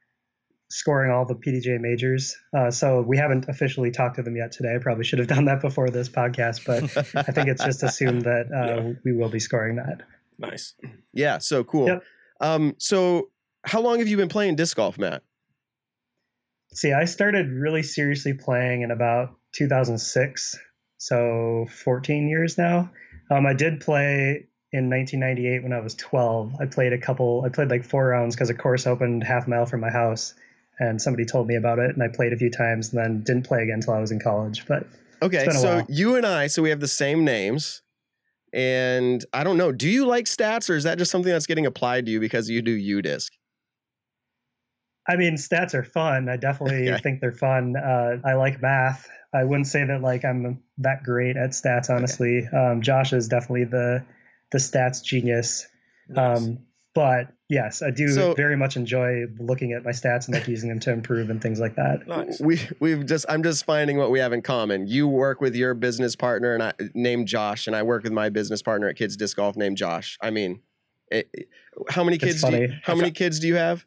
scoring 0.72 1.12
all 1.12 1.26
the 1.26 1.36
PDGA 1.36 1.80
majors. 1.80 2.36
Uh, 2.56 2.72
so 2.72 3.02
we 3.02 3.18
haven't 3.18 3.50
officially 3.50 3.92
talked 3.92 4.16
to 4.18 4.22
them 4.24 4.36
yet 4.38 4.52
today. 4.52 4.76
I 4.76 4.78
probably 4.78 5.04
should 5.04 5.20
have 5.20 5.28
done 5.28 5.46
that 5.46 5.62
before 5.62 5.90
this 5.90 6.08
podcast, 6.08 6.66
but 6.66 6.84
I 7.18 7.32
think 7.32 7.50
it's 7.50 7.64
just 7.64 7.84
assumed 7.84 8.22
that 8.22 8.46
uh, 8.56 8.82
Yeah. 8.82 8.94
we 9.04 9.14
will 9.14 9.30
be 9.30 9.40
scoring 9.40 9.76
that. 9.78 10.04
Nice. 10.38 10.76
yeah. 11.14 11.40
So 11.40 11.64
cool. 11.66 11.88
Yep. 11.88 12.04
Um, 12.40 12.76
so 12.78 13.30
how 13.66 13.82
long 13.82 14.00
have 14.00 14.08
you 14.08 14.16
been 14.16 14.30
playing 14.30 14.56
disc 14.56 14.78
golf, 14.78 14.98
Matt? 14.98 15.24
See, 16.74 16.94
I 16.94 17.06
started 17.06 17.52
really 17.52 17.84
seriously 17.84 18.34
playing 18.34 18.84
in 18.84 18.92
about 18.92 19.36
2006, 19.54 20.58
so 20.98 21.68
14 21.84 22.28
years 22.28 22.58
now. 22.58 22.92
Um, 23.32 23.46
I 23.46 23.54
did 23.54 23.80
play 23.82 24.48
in 24.72 24.90
1998 24.90 25.64
when 25.64 25.74
I 25.74 25.80
was 25.80 25.96
12. 25.96 26.54
I 26.60 26.66
played 26.66 26.94
a 26.94 26.98
couple. 26.98 27.44
I 27.46 27.50
played 27.50 27.70
like 27.70 27.84
four 27.84 28.08
rounds 28.08 28.36
because 28.36 28.50
a 28.50 28.54
course 28.54 28.86
opened 28.86 29.24
half 29.24 29.48
a 29.48 29.50
mile 29.50 29.66
from 29.66 29.82
my 29.82 29.90
house, 29.90 30.36
and 30.80 31.02
somebody 31.02 31.26
told 31.26 31.48
me 31.48 31.56
about 31.56 31.80
it, 31.80 31.92
and 31.92 32.04
I 32.04 32.08
played 32.08 32.34
a 32.34 32.38
few 32.38 32.52
times, 32.52 32.94
and 32.94 33.04
then 33.04 33.24
didn't 33.24 33.48
play 33.48 33.64
again 33.64 33.76
until 33.76 33.94
I 33.94 34.00
was 34.00 34.12
in 34.12 34.20
college. 34.20 34.66
But 34.68 34.86
Okay, 35.22 35.50
so 35.50 35.76
while. 35.76 35.86
you 35.90 36.16
and 36.16 36.26
I, 36.26 36.48
so 36.48 36.62
we 36.62 36.70
have 36.70 36.80
the 36.80 36.88
same 36.88 37.26
names. 37.26 37.82
And 38.52 39.24
I 39.32 39.44
don't 39.44 39.58
know, 39.58 39.72
do 39.72 39.88
you 39.88 40.08
like 40.08 40.26
stats 40.26 40.70
or 40.70 40.76
is 40.76 40.84
that 40.84 40.98
just 40.98 41.12
something 41.12 41.32
that's 41.32 41.46
getting 41.46 41.66
applied 41.66 42.06
to 42.08 42.12
you 42.12 42.20
because 42.20 42.50
you 42.50 42.62
do 42.62 42.76
UDisc? 42.76 43.30
I 45.10 45.16
mean, 45.18 45.34
stats 45.36 45.74
are 45.74 45.84
fun. 45.84 46.30
I 46.30 46.38
definitely 46.38 46.90
Okay. 46.92 47.02
think 47.02 47.20
they're 47.22 47.32
fun. 47.34 47.76
Uh, 47.76 48.18
I 48.26 48.34
like 48.36 48.62
math. 48.62 49.08
I 49.34 49.44
wouldn't 49.44 49.68
say 49.68 49.84
that 49.86 50.02
like 50.02 50.24
I'm 50.24 50.62
that 50.78 51.04
great 51.04 51.36
at 51.36 51.50
stats, 51.52 51.90
honestly. 51.90 52.48
Um, 52.48 52.82
Josh 52.82 53.12
is 53.14 53.28
definitely 53.28 53.66
the 53.66 54.06
the 54.52 54.58
stats 54.60 55.04
genius. 55.04 55.68
Nice. 56.08 56.40
Um, 56.40 56.60
but 56.96 57.32
yes, 57.50 57.84
I 57.84 57.92
do 57.92 58.08
So- 58.08 58.34
very 58.34 58.58
much 58.58 58.76
enjoy 58.76 59.26
looking 59.40 59.74
at 59.74 59.84
my 59.84 59.92
stats 59.92 60.26
and 60.26 60.34
like 60.34 60.48
using 60.48 60.70
them 60.70 60.80
to 60.82 60.92
improve 60.92 61.30
and 61.30 61.40
things 61.42 61.60
like 61.60 61.76
that. 61.76 62.08
nice. 62.08 62.40
We 62.42 62.60
we've 62.80 63.06
just 63.06 63.26
I'm 63.30 63.44
just 63.44 63.66
finding 63.66 63.98
what 63.98 64.10
we 64.12 64.20
have 64.20 64.34
in 64.34 64.42
common. 64.42 64.88
You 64.88 65.08
work 65.08 65.42
with 65.42 65.56
your 65.56 65.74
business 65.76 66.16
partner 66.16 66.54
and 66.56 66.64
I 66.64 66.74
named 66.96 67.28
Josh, 67.28 67.68
and 67.68 67.76
I 67.76 67.84
work 67.84 68.04
with 68.04 68.12
my 68.12 68.30
business 68.30 68.62
partner 68.64 68.88
at 68.90 68.96
Kids 68.96 69.16
Disc 69.18 69.38
Golf 69.38 69.56
named 69.56 69.78
Josh. 69.78 70.18
I 70.22 70.32
mean, 70.32 70.62
it, 71.12 71.30
it- 71.34 71.50
how 71.90 72.04
many 72.04 72.18
kids? 72.18 72.42
Do 72.44 72.52
you, 72.56 72.70
how 72.84 72.96
many 72.96 73.12
kids 73.12 73.40
do 73.40 73.48
you 73.48 73.56
have? 73.56 73.86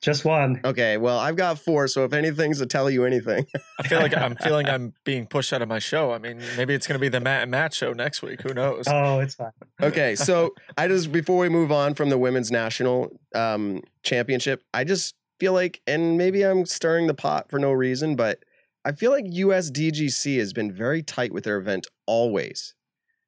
Just 0.00 0.24
one. 0.24 0.60
Okay, 0.64 0.96
well 0.96 1.18
I've 1.18 1.36
got 1.36 1.58
four, 1.58 1.86
so 1.86 2.04
if 2.04 2.12
anything's 2.12 2.58
to 2.58 2.66
tell 2.66 2.88
you 2.88 3.04
anything, 3.04 3.46
I 3.78 3.86
feel 3.86 4.00
like 4.00 4.16
I'm 4.16 4.34
feeling 4.36 4.66
I'm 4.66 4.94
being 5.04 5.26
pushed 5.26 5.52
out 5.52 5.60
of 5.60 5.68
my 5.68 5.78
show. 5.78 6.12
I 6.12 6.18
mean, 6.18 6.40
maybe 6.56 6.74
it's 6.74 6.86
going 6.86 6.98
to 6.98 7.00
be 7.00 7.08
the 7.08 7.20
Matt 7.20 7.42
and 7.42 7.50
Matt 7.50 7.74
show 7.74 7.92
next 7.92 8.22
week. 8.22 8.40
Who 8.42 8.54
knows? 8.54 8.84
Oh, 8.88 9.20
it's 9.20 9.34
fine. 9.34 9.52
okay, 9.82 10.14
so 10.14 10.54
I 10.78 10.88
just 10.88 11.12
before 11.12 11.38
we 11.38 11.48
move 11.48 11.70
on 11.70 11.94
from 11.94 12.08
the 12.08 12.18
women's 12.18 12.50
national 12.50 13.10
um, 13.34 13.82
championship, 14.02 14.62
I 14.72 14.84
just 14.84 15.14
feel 15.38 15.52
like, 15.52 15.80
and 15.86 16.16
maybe 16.16 16.42
I'm 16.42 16.66
stirring 16.66 17.06
the 17.06 17.14
pot 17.14 17.50
for 17.50 17.58
no 17.58 17.72
reason, 17.72 18.16
but 18.16 18.44
I 18.84 18.92
feel 18.92 19.10
like 19.10 19.24
USDGC 19.26 20.38
has 20.38 20.52
been 20.52 20.72
very 20.72 21.02
tight 21.02 21.32
with 21.32 21.44
their 21.44 21.58
event 21.58 21.86
always. 22.06 22.74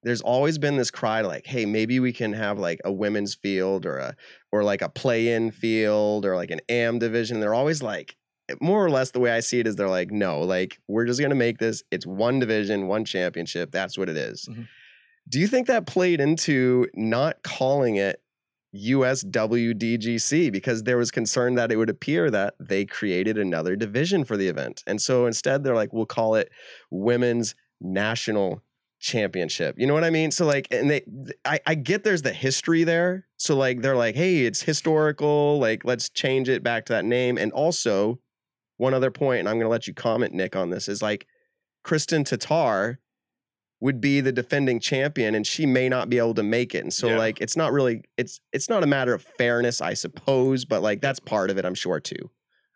There's 0.03 0.21
always 0.21 0.59
been 0.59 0.77
this 0.77 0.91
cry 0.91 1.21
like, 1.21 1.47
hey, 1.47 1.65
maybe 1.67 2.01
we 2.01 2.13
can 2.13 2.33
have 2.33 2.59
like 2.59 2.81
a 2.85 2.93
women's 2.93 3.35
field 3.35 3.87
or 3.87 3.99
a 3.99 4.17
or 4.51 4.65
like 4.65 4.83
a 4.83 4.89
play-in 4.89 5.51
field 5.53 6.27
or 6.27 6.37
like 6.37 6.51
an 6.51 6.61
AM 6.69 6.99
division. 6.99 7.41
They're 7.41 7.55
always 7.55 7.83
like, 7.83 8.17
more 8.61 8.85
or 8.85 8.91
less 8.91 9.13
the 9.13 9.21
way 9.21 9.31
I 9.31 9.41
see 9.41 9.61
it 9.61 9.67
is 9.67 9.77
they're 9.77 9.89
like, 9.89 10.11
no, 10.11 10.41
like 10.41 10.79
we're 10.89 11.07
just 11.07 11.21
gonna 11.21 11.35
make 11.35 11.59
this. 11.59 11.83
It's 11.91 12.07
one 12.07 12.39
division, 12.39 12.89
one 12.89 13.05
championship. 13.05 13.71
That's 13.71 13.97
what 13.97 14.09
it 14.09 14.17
is. 14.17 14.49
Mhm. 14.51 14.67
Do 15.29 15.39
you 15.39 15.47
think 15.47 15.69
that 15.69 15.87
played 15.87 16.21
into 16.21 16.89
not 16.95 17.43
calling 17.45 17.97
it 17.97 18.21
USWDGC 18.75 20.51
because 20.51 20.83
there 20.83 20.97
was 20.97 21.11
concern 21.11 21.55
that 21.55 21.71
it 21.71 21.77
would 21.77 21.91
appear 21.91 22.31
that 22.31 22.55
they 22.59 22.85
created 22.85 23.39
another 23.39 23.77
division 23.77 24.25
for 24.25 24.37
the 24.37 24.49
event. 24.49 24.83
And 24.87 25.01
so 25.01 25.27
instead 25.27 25.63
they're 25.63 25.75
like, 25.75 25.93
we'll 25.93 26.07
call 26.07 26.35
it 26.35 26.51
Women's 26.91 27.55
National 27.81 28.63
Championship. 29.03 29.75
You 29.79 29.87
know 29.87 29.95
what 29.95 30.05
I 30.05 30.11
mean? 30.11 30.31
So 30.31 30.47
like, 30.47 30.69
and 30.71 30.89
they, 30.91 31.03
I, 31.45 31.61
I 31.67 31.75
get 31.75 32.05
there's 32.05 32.23
the 32.23 32.33
history 32.33 32.85
there. 32.85 33.27
So 33.37 33.57
like, 33.57 33.83
they're 33.83 33.97
like, 33.97 34.15
hey, 34.15 34.47
it's 34.47 34.63
historical. 34.63 35.59
Like, 35.59 35.85
let's 35.85 36.09
change 36.09 36.49
it 36.49 36.63
back 36.63 36.87
to 36.87 36.93
that 36.95 37.05
name. 37.05 37.37
And 37.37 37.53
also, 37.53 38.21
one 38.79 38.95
other 38.95 39.11
point, 39.11 39.41
and 39.41 39.49
I'm 39.49 39.57
going 39.57 39.67
to 39.67 39.71
let 39.71 39.87
you 39.87 39.95
comment, 39.95 40.33
Nick, 40.33 40.57
on 40.57 40.71
this 40.71 40.89
is 40.89 41.03
like, 41.03 41.27
Kristin 41.85 42.25
Tattar 42.25 42.99
would 43.81 44.01
be 44.01 44.21
the 44.21 44.31
defending 44.31 44.79
champion 44.79 45.35
and 45.35 45.45
she 45.45 45.67
may 45.67 45.89
not 45.89 46.09
be 46.09 46.17
able 46.19 46.35
to 46.35 46.43
make 46.45 46.73
it 46.73 46.85
and 46.85 46.93
so 46.95 47.09
Yeah. 47.09 47.19
like 47.19 47.41
it's 47.41 47.57
not 47.57 47.73
really 47.73 48.03
it's 48.17 48.41
it's 48.53 48.69
not 48.69 48.85
a 48.85 48.87
matter 48.87 49.13
of 49.13 49.23
fairness 49.37 49.81
i 49.81 49.93
suppose 49.95 50.65
but 50.65 50.83
like 50.83 51.01
that's 51.01 51.19
part 51.19 51.51
of 51.51 51.59
it 51.59 51.65
i'm 51.65 51.75
sure 51.75 51.99
too 51.99 52.31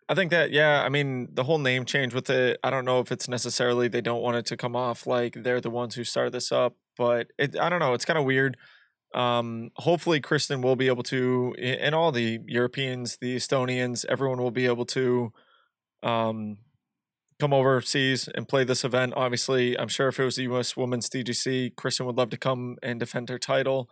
I 0.09 0.15
think 0.15 0.31
that 0.31 0.53
yeah, 0.53 0.83
I 0.85 0.89
mean 0.89 1.29
the 1.33 1.45
whole 1.45 1.59
name 1.59 1.85
change 1.85 2.15
with 2.15 2.31
it. 2.31 2.59
I 2.63 2.71
don't 2.71 2.85
know 2.85 3.01
if 3.01 3.11
it's 3.11 3.29
necessarily 3.29 3.89
they 3.89 4.01
don't 4.01 4.23
want 4.23 4.37
it 4.37 4.47
to 4.47 4.57
come 4.57 4.77
off 4.77 5.07
like 5.07 5.35
they're 5.43 5.61
the 5.61 5.71
ones 5.71 5.95
who 5.95 6.05
started 6.05 6.33
this 6.33 6.53
up, 6.53 6.77
but 6.97 7.29
it 7.39 7.59
I 7.59 7.69
don't 7.69 7.81
know. 7.81 7.95
It's 7.95 8.05
kind 8.05 8.19
of 8.19 8.25
weird. 8.25 8.57
Um, 9.15 9.71
hopefully 9.77 10.21
Kristin 10.21 10.63
will 10.63 10.77
be 10.77 10.89
able 10.89 11.03
to, 11.05 11.55
and 11.59 11.95
all 11.95 12.13
the 12.13 12.41
Europeans, 12.47 13.17
the 13.21 13.37
Estonians, 13.37 14.05
everyone 14.09 14.39
will 14.39 14.51
be 14.51 14.67
able 14.67 14.85
to, 14.87 15.33
um, 16.03 16.59
come 17.39 17.53
overseas 17.53 18.29
and 18.35 18.49
play 18.49 18.65
this 18.65 18.85
event. 18.85 19.15
Obviously, 19.17 19.79
I'm 19.79 19.89
sure 19.89 20.09
if 20.09 20.19
it 20.19 20.25
was 20.25 20.37
the 20.37 20.45
U.S. 20.45 20.77
Women's 20.77 21.09
DGC, 21.09 21.75
Kristin 21.75 22.07
would 22.07 22.17
love 22.17 22.31
to 22.31 22.37
come 22.37 22.77
and 22.83 22.99
defend 22.99 23.29
her 23.29 23.39
title, 23.39 23.91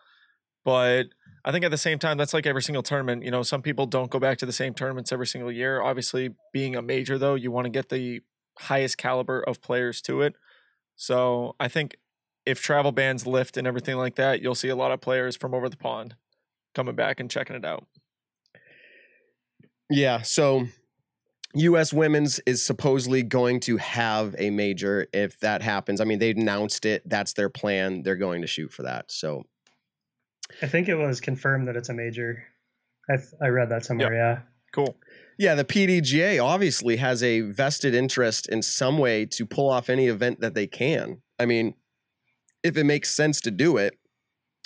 but 0.65 1.05
I 1.45 1.53
think 1.53 1.65
at 1.65 1.71
the 1.71 1.79
same 1.79 1.99
time, 1.99 2.17
that's 2.17 2.33
like 2.33 2.47
every 2.47 2.63
single 2.63 2.83
tournament. 2.83 3.23
You 3.23 3.31
know, 3.31 3.43
some 3.43 3.63
people 3.63 3.87
don't 3.87 4.11
go 4.11 4.19
back 4.19 4.39
to 4.39 4.47
the 4.47 4.53
same 4.53 4.75
tournaments 4.75 5.13
every 5.13 5.27
single 5.27 5.53
year. 5.53 5.83
Obviously, 5.83 6.35
being 6.53 6.75
a 6.75 6.83
major, 6.83 7.19
though, 7.19 7.35
you 7.35 7.51
want 7.51 7.67
to 7.67 7.71
get 7.71 7.91
the 7.91 8.23
highest 8.59 8.97
caliber 8.99 9.41
of 9.41 9.61
players 9.61 10.01
to 10.03 10.23
it. 10.23 10.35
So 10.97 11.55
I 11.61 11.69
think 11.69 11.97
if 12.47 12.63
travel 12.63 12.93
bans 12.93 13.27
lift 13.27 13.57
and 13.57 13.67
everything 13.67 13.97
like 13.97 14.15
that, 14.17 14.41
you'll 14.41 14.55
see 14.55 14.69
a 14.69 14.77
lot 14.77 14.93
of 14.93 15.01
players 15.01 15.37
from 15.37 15.55
over 15.55 15.69
the 15.69 15.77
pond 15.77 16.15
coming 16.75 16.95
back 16.95 17.21
and 17.21 17.31
checking 17.31 17.57
it 17.57 17.65
out. 17.65 17.87
yeah 19.91 20.23
so 20.23 20.67
us 21.55 21.93
women's 21.93 22.41
is 22.47 22.65
supposedly 22.65 23.23
going 23.23 23.61
to 23.61 23.77
have 23.77 24.35
a 24.39 24.51
major 24.51 25.07
if 25.13 25.39
that 25.41 25.63
happens 25.63 26.01
i 26.01 26.05
mean 26.05 26.19
they 26.19 26.31
announced 26.31 26.85
it 26.85 27.03
that's 27.09 27.35
their 27.35 27.49
plan 27.49 28.03
they're 28.03 28.17
going 28.17 28.41
to 28.41 28.47
shoot 28.47 28.73
for 28.73 28.83
that 28.83 29.11
so 29.11 29.45
I 30.63 30.67
think 30.67 30.89
it 30.89 30.95
was 30.95 31.21
confirmed 31.21 31.69
that 31.69 31.77
it's 31.77 31.89
a 31.89 31.95
major. 31.95 32.45
I, 33.09 33.17
th- 33.17 33.29
I 33.43 33.49
read 33.49 33.69
that 33.71 33.85
somewhere. 33.85 34.15
Yeah. 34.15 34.41
Cool. 34.73 34.97
Yeah, 35.39 35.55
the 35.55 35.65
PDGA 35.65 36.43
obviously 36.43 36.97
has 36.97 37.23
a 37.23 37.41
vested 37.43 37.95
interest 37.95 38.49
in 38.49 38.63
some 38.63 38.99
way 38.99 39.27
to 39.27 39.47
pull 39.47 39.69
off 39.69 39.89
any 39.91 40.07
event 40.07 40.41
that 40.41 40.55
they 40.55 40.67
can. 40.67 41.23
I 41.39 41.47
mean, 41.47 41.75
if 42.63 42.77
it 42.77 42.85
makes 42.85 43.15
sense 43.15 43.41
to 43.43 43.51
do 43.51 43.77
it, 43.77 43.99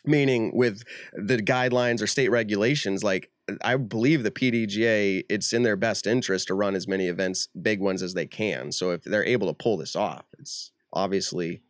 meaning 0.05 0.53
with 0.55 0.83
the 1.13 1.39
guidelines 1.39 2.01
or 2.03 2.07
state 2.07 2.29
regulations, 2.31 3.03
like 3.03 3.31
I 3.63 3.77
believe 3.77 4.23
the 4.23 4.31
PDGA, 4.31 5.25
it's 5.29 5.53
in 5.53 5.63
their 5.63 5.77
best 5.77 6.07
interest 6.07 6.49
to 6.49 6.55
run 6.55 6.75
as 6.77 6.87
many 6.87 7.09
events, 7.09 7.49
big 7.61 7.81
ones 7.81 8.03
as 8.03 8.15
they 8.15 8.27
can. 8.27 8.73
So 8.73 8.91
if 8.93 9.03
they're 9.05 9.25
able 9.25 9.49
to 9.49 9.55
pull 9.55 9.77
this 9.79 9.97
off, 9.97 10.27
it's 10.39 10.71
obviously, 10.93 11.63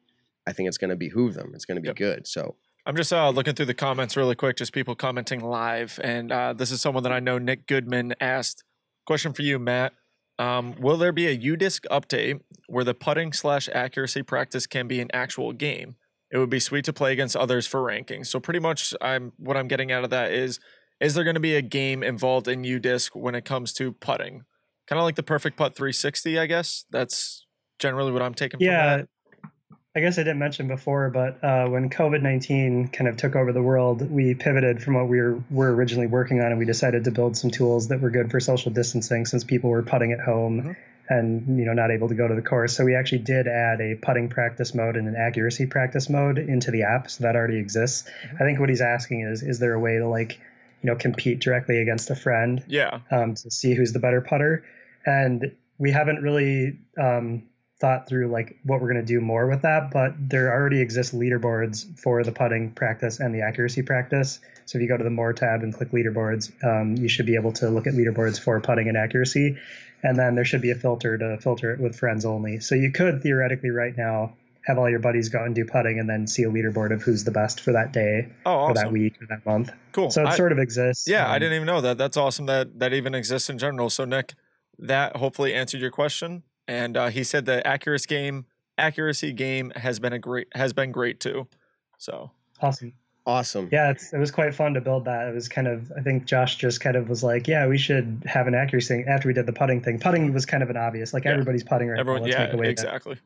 I 0.47 0.53
think 0.53 0.69
it's 0.69 0.79
going 0.79 0.91
to 0.91 0.97
behoove 0.97 1.35
them. 1.35 1.53
It's 1.55 1.65
going 1.65 1.77
to 1.77 1.81
be 1.83 1.89
Yep. 1.89 1.97
good. 1.97 2.27
So 2.27 2.57
I'm 2.89 2.97
just 2.97 3.13
uh, 3.13 3.29
looking 3.29 3.55
through 3.55 3.67
the 3.67 3.75
comments 3.75 4.17
really 4.17 4.35
quick, 4.35 4.57
just 4.57 4.73
people 4.73 4.95
commenting 4.95 5.41
live. 5.41 6.01
And 6.03 6.33
uh, 6.33 6.55
this 6.55 6.71
is 6.71 6.81
someone 6.81 7.03
that 7.03 7.13
I 7.13 7.21
know, 7.21 7.37
Nick 7.37 7.67
Goodman, 7.67 8.15
asked. 8.19 8.65
Question 9.07 9.35
for 9.35 9.43
you, 9.43 9.59
Matt. 9.59 9.93
Um, 10.39 10.75
will 10.81 10.97
there 10.97 11.13
be 11.13 11.27
a 11.27 11.37
UDisc 11.37 11.81
update 11.91 12.41
where 12.67 12.85
the 12.85 12.95
putting 12.95 13.35
slash 13.35 13.69
accuracy 13.75 14.23
practice 14.23 14.67
can 14.67 14.89
be 14.89 15.01
an 15.01 15.11
actual 15.13 15.53
game? 15.53 15.97
It 16.31 16.39
would 16.39 16.49
be 16.49 16.61
sweet 16.61 16.87
to 16.87 16.95
play 16.95 17.13
against 17.13 17.37
others 17.37 17.67
for 17.67 17.83
rankings. 17.83 18.29
So 18.29 18.41
pretty 18.41 18.61
much, 18.61 18.95
I'm 19.03 19.33
what 19.37 19.59
I'm 19.59 19.69
getting 19.69 19.93
out 19.93 20.05
of 20.05 20.11
that 20.11 20.33
is: 20.33 20.59
is 20.99 21.13
there 21.13 21.25
going 21.25 21.35
to 21.35 21.41
be 21.41 21.57
a 21.57 21.63
game 21.63 22.03
involved 22.03 22.49
in 22.49 22.63
UDisc 22.63 23.15
when 23.15 23.35
it 23.35 23.45
comes 23.45 23.75
to 23.75 23.93
putting? 23.93 24.45
Kind 24.87 24.99
of 24.99 25.03
like 25.03 25.17
the 25.17 25.23
Perfect 25.23 25.59
Putt 25.59 25.75
360, 25.75 26.39
I 26.39 26.47
guess. 26.47 26.87
That's 26.91 27.45
generally 27.79 28.13
what 28.13 28.23
I'm 28.23 28.35
taking. 28.35 28.61
Yeah. 28.61 29.03
I 29.99 30.01
guess 30.01 30.17
I 30.17 30.23
didn't 30.23 30.39
mention 30.39 30.69
before, 30.69 31.11
but 31.11 31.43
uh, 31.43 31.67
when 31.67 31.91
COVID 31.91 32.23
19 32.23 32.87
kind 32.89 33.09
of 33.09 33.17
took 33.17 33.35
over 33.35 33.53
the 33.53 33.61
world, 33.63 34.09
we 34.09 34.33
pivoted 34.33 34.81
from 34.81 34.95
what 34.95 35.09
we 35.09 35.21
were, 35.21 35.43
were 35.51 35.75
originally 35.75 36.07
working 36.07 36.39
on 36.41 36.47
and 36.53 36.59
we 36.61 36.65
decided 36.67 37.03
to 37.03 37.11
build 37.11 37.37
some 37.37 37.51
tools 37.51 37.89
that 37.89 38.01
were 38.01 38.11
good 38.11 38.31
for 38.31 38.39
social 38.39 38.71
distancing 38.71 39.27
since 39.27 39.43
people 39.43 39.71
were 39.71 39.83
putting 39.83 40.13
at 40.13 40.21
home 40.21 40.63
Mhm. 40.63 40.77
and 41.09 41.59
you 41.59 41.65
know 41.65 41.73
not 41.73 41.91
able 41.91 42.07
to 42.11 42.15
go 42.15 42.29
to 42.29 42.35
the 42.37 42.43
course. 42.43 42.77
So 42.77 42.85
we 42.85 42.95
actually 42.95 43.23
did 43.23 43.49
add 43.49 43.81
a 43.81 43.97
putting 43.97 44.29
practice 44.29 44.73
mode 44.73 44.97
and 44.97 45.09
an 45.09 45.17
accuracy 45.17 45.67
practice 45.67 46.09
mode 46.09 46.39
into 46.39 46.71
the 46.71 46.85
app. 46.85 47.11
So 47.11 47.25
that 47.25 47.35
already 47.35 47.59
exists. 47.59 48.09
I 48.35 48.45
think 48.45 48.61
what 48.61 48.69
he's 48.69 48.81
asking 48.81 49.23
is 49.23 49.43
is 49.43 49.59
there 49.59 49.75
a 49.75 49.81
way 49.81 49.97
to 49.99 50.07
like, 50.07 50.39
you 50.81 50.87
know, 50.91 50.95
compete 50.95 51.41
directly 51.41 51.83
against 51.83 52.09
a 52.11 52.15
friend 52.15 52.63
Yeah. 52.69 53.01
um, 53.11 53.35
to 53.35 53.51
see 53.51 53.75
who's 53.75 53.93
the 53.93 53.99
better 53.99 54.21
putter. 54.21 54.63
And 55.05 55.51
we 55.77 55.91
haven't 55.91 56.23
really 56.23 56.79
um, 56.97 57.43
thought 57.81 58.09
through 58.09 58.29
like 58.29 58.59
what 58.65 58.81
we're 58.81 58.93
going 58.93 59.05
to 59.05 59.07
do 59.07 59.21
more 59.21 59.47
with 59.47 59.63
that, 59.63 59.91
but 59.93 60.13
there 60.19 60.53
already 60.53 60.81
exist 60.81 61.15
leaderboards 61.15 61.99
for 61.99 62.25
the 62.25 62.33
putting 62.33 62.73
practice 62.73 63.21
and 63.21 63.35
the 63.35 63.43
accuracy 63.43 63.83
practice. 63.83 64.41
So 64.67 64.79
if 64.79 64.83
you 64.83 64.89
go 64.89 64.97
to 64.97 65.05
the 65.05 65.11
more 65.11 65.33
tab 65.33 65.63
and 65.63 65.73
click 65.73 65.93
leaderboards, 65.93 66.53
um, 66.65 66.97
you 66.97 67.09
should 67.09 67.27
be 67.27 67.37
able 67.37 67.53
to 67.55 67.71
look 67.71 67.87
at 67.87 67.95
leaderboards 67.95 68.41
for 68.41 68.61
putting 68.61 68.89
and 68.89 68.97
accuracy. 68.97 69.57
And 70.03 70.19
then 70.19 70.35
there 70.35 70.45
should 70.45 70.61
be 70.61 70.71
a 70.71 70.75
filter 70.75 71.17
to 71.19 71.39
filter 71.39 71.73
it 71.73 71.81
with 71.81 71.97
friends 71.97 72.25
only. 72.25 72.61
So 72.61 72.75
you 72.75 72.93
could 72.93 73.23
theoretically 73.23 73.71
right 73.71 73.97
now 73.97 74.35
have 74.67 74.77
all 74.79 74.91
your 74.91 74.99
buddies 74.99 75.29
go 75.29 75.43
and 75.43 75.55
do 75.55 75.65
putting 75.65 75.99
and 75.99 76.09
then 76.11 76.27
see 76.27 76.43
a 76.43 76.51
leaderboard 76.51 76.93
of 76.93 77.03
who's 77.03 77.25
the 77.25 77.31
best 77.31 77.61
for 77.61 77.73
that 77.73 77.93
day 77.93 78.29
Oh, 78.45 78.67
or 78.67 78.75
that 78.75 78.93
week 78.93 79.15
or 79.23 79.27
that 79.29 79.47
month. 79.47 79.71
Cool. 79.93 80.11
So 80.11 80.23
it 80.23 80.29
I- 80.29 80.37
sort 80.37 80.53
of 80.53 80.59
exists. 80.59 81.09
Yeah, 81.09 81.27
I 81.27 81.37
um, 81.37 81.41
didn't 81.41 81.55
even 81.55 81.67
know 81.67 81.81
that. 81.81 81.97
That's 81.97 82.17
awesome 82.17 82.47
that 82.47 82.79
that 82.81 82.93
even 82.93 83.15
exists 83.15 83.49
in 83.49 83.57
general. 83.57 83.89
So 83.89 84.05
Nick, 84.05 84.35
that 84.79 85.17
hopefully 85.17 85.55
answered 85.55 85.81
your 85.81 85.91
question. 85.91 86.43
And 86.69 86.97
uh, 86.97 87.09
he 87.09 87.25
said 87.25 87.47
the 87.47 87.67
accuracy 87.67 88.07
game 88.07 88.47
accuracy 88.77 89.33
game 89.33 89.73
has 89.75 89.99
been 89.99 90.13
a 90.13 90.19
great 90.21 90.47
has 90.55 90.73
been 90.73 90.93
great 90.93 91.19
too. 91.19 91.49
So 91.97 92.31
Awesome. 92.61 92.93
Awesome. 93.27 93.69
Yeah, 93.71 93.91
it's, 93.91 94.15
it 94.15 94.19
was 94.19 94.31
quite 94.31 94.55
fun 94.55 94.73
to 94.73 94.81
build 94.81 95.05
that. 95.05 95.29
It 95.29 95.35
was 95.35 95.51
kind 95.51 95.67
of, 95.69 95.93
I 95.95 96.01
think 96.01 96.25
Josh 96.25 96.57
just 96.57 96.81
kind 96.81 96.97
of 96.97 97.11
was 97.11 97.23
like, 97.23 97.47
yeah, 97.47 97.67
we 97.67 97.77
should 97.77 98.23
have 98.25 98.47
an 98.47 98.55
accuracy 98.55 98.89
thing 98.89 99.05
after 99.07 99.29
we 99.29 99.35
did 99.35 99.45
the 99.45 99.53
putting 99.53 99.83
thing. 99.83 99.99
Putting 99.99 100.33
was 100.33 100.47
kind 100.47 100.63
of 100.63 100.71
an 100.71 100.79
obvious, 100.79 101.13
like 101.13 101.25
Yeah. 101.27 101.33
everybody's 101.33 101.63
putting 101.63 101.89
right 101.89 102.01
everyone, 102.01 102.23
now. 102.23 102.27
Let's 102.29 102.39
yeah, 102.39 102.45
make 102.47 102.55
a 102.55 102.57
way 102.57 102.65
to, 102.65 102.71
exactly. 102.71 103.19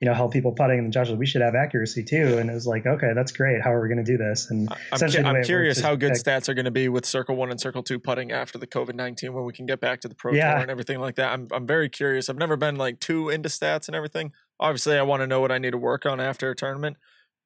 You 0.00 0.08
know, 0.08 0.14
help 0.14 0.32
people 0.32 0.52
putting. 0.52 0.78
And 0.78 0.92
Josh 0.92 1.08
was, 1.10 1.18
we 1.18 1.26
should 1.26 1.42
have 1.42 1.54
accuracy 1.54 2.02
too. 2.02 2.38
And 2.38 2.48
it 2.48 2.54
was 2.54 2.66
like, 2.66 2.86
okay, 2.86 3.12
that's 3.14 3.32
great. 3.32 3.60
How 3.62 3.72
are 3.72 3.82
we 3.82 3.88
going 3.88 4.02
to 4.02 4.10
do 4.10 4.16
this? 4.16 4.50
And 4.50 4.68
I'm, 4.92 4.98
cu- 4.98 5.18
I'm 5.22 5.44
curious 5.44 5.78
how 5.80 5.94
good 5.94 6.12
pick- 6.14 6.22
stats 6.24 6.48
are 6.48 6.54
going 6.54 6.64
to 6.64 6.70
be 6.70 6.88
with 6.88 7.04
Circle 7.04 7.36
One 7.36 7.50
and 7.50 7.60
Circle 7.60 7.82
Two 7.82 7.98
putting 7.98 8.32
after 8.32 8.56
the 8.58 8.66
COVID 8.66 8.94
nineteen 8.94 9.34
when 9.34 9.44
we 9.44 9.52
can 9.52 9.66
get 9.66 9.78
back 9.80 10.00
to 10.00 10.08
the 10.08 10.14
Pro 10.14 10.32
Yeah. 10.32 10.52
Tour 10.52 10.62
and 10.62 10.70
everything 10.70 11.00
like 11.00 11.16
that. 11.16 11.32
I'm 11.32 11.48
I'm 11.52 11.66
very 11.66 11.88
curious. 11.90 12.30
I've 12.30 12.38
never 12.38 12.56
been 12.56 12.76
like 12.76 12.98
too 12.98 13.28
into 13.28 13.48
stats 13.50 13.88
and 13.88 13.94
everything. 13.94 14.32
Obviously, 14.58 14.96
I 14.96 15.02
want 15.02 15.20
to 15.20 15.26
know 15.26 15.40
what 15.40 15.52
I 15.52 15.58
need 15.58 15.72
to 15.72 15.78
work 15.78 16.06
on 16.06 16.18
after 16.20 16.50
a 16.50 16.56
tournament, 16.56 16.96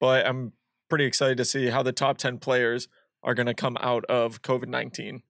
but 0.01 0.25
I'm 0.27 0.53
pretty 0.89 1.07
excited 1.07 1.37
to 1.39 1.45
see 1.45 1.71
how 1.71 1.83
the 1.83 1.93
top 1.93 2.19
ten 2.19 2.39
players 2.39 2.87
are 3.25 3.35
going 3.35 3.47
to 3.47 3.55
come 3.55 3.77
out 3.81 4.05
of 4.05 4.43
COVID 4.43 4.69
nineteen. 4.69 5.23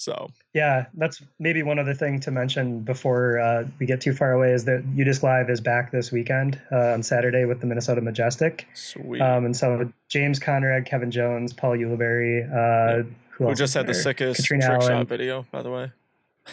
So 0.00 0.30
Yeah, 0.54 0.86
that's 0.94 1.22
maybe 1.38 1.62
one 1.62 1.78
other 1.78 1.92
thing 1.92 2.20
to 2.20 2.30
mention 2.30 2.80
before 2.80 3.38
uh, 3.38 3.66
we 3.78 3.84
get 3.84 4.00
too 4.00 4.14
far 4.14 4.32
away 4.32 4.50
is 4.52 4.64
that 4.64 4.82
UDisc 4.96 5.22
Live 5.22 5.50
is 5.50 5.60
back 5.60 5.92
this 5.92 6.10
weekend 6.10 6.58
uh, 6.72 6.92
on 6.94 7.02
Saturday 7.02 7.44
with 7.44 7.60
the 7.60 7.66
Minnesota 7.66 8.00
Majestic. 8.00 8.66
sweet. 8.72 9.20
Um, 9.20 9.44
and 9.44 9.54
so 9.54 9.92
James 10.08 10.38
Conrad, 10.38 10.86
Kevin 10.86 11.10
Jones, 11.10 11.52
Paul 11.52 11.72
Ulibarri, 11.72 12.48
uh, 12.50 13.02
who, 13.28 13.48
Who 13.48 13.54
just 13.54 13.72
is 13.72 13.74
had 13.74 13.86
the 13.86 13.92
sickest 13.94 14.40
Catrina 14.40 14.66
trick 14.66 14.80
Allen. 14.80 14.88
shot 15.00 15.06
video, 15.08 15.46
by 15.52 15.60
the 15.62 15.70
way. 15.70 15.92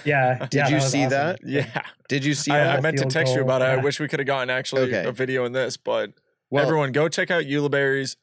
Yeah. 0.03 0.45
Did 0.49 0.53
yeah, 0.53 0.67
you 0.67 0.75
was 0.75 0.91
see 0.91 1.05
awesome. 1.05 1.09
that? 1.11 1.39
Yeah, 1.45 1.81
Did 2.09 2.25
you 2.25 2.33
see 2.33 2.51
I, 2.51 2.57
that? 2.65 2.77
I 2.79 2.81
meant 2.81 2.97
to 2.97 3.03
Field 3.03 3.11
text 3.11 3.33
you 3.33 3.41
about 3.43 3.61
it. 3.61 3.65
I 3.69 3.77
wish 3.77 4.01
we 4.01 4.09
could 4.09 4.19
have 4.19 4.27
gotten 4.27 4.49
actually 4.49 4.93
Okay. 4.93 5.07
a 5.07 5.13
video 5.13 5.45
in 5.45 5.53
this, 5.53 5.77
but 5.77 6.11
Well, 6.49 6.65
Everyone, 6.65 6.91
go 6.91 7.07
check 7.07 7.31
out 7.31 7.45
Ulibarri's 7.45 8.17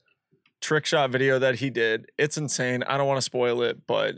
trick 0.61 0.85
shot 0.85 1.09
video 1.09 1.39
that 1.39 1.57
he 1.57 1.71
did. 1.71 2.11
It's 2.19 2.37
insane. 2.37 2.83
I 2.83 2.99
don't 2.99 3.07
want 3.07 3.17
to 3.17 3.23
spoil 3.23 3.63
it, 3.63 3.87
but 3.87 4.17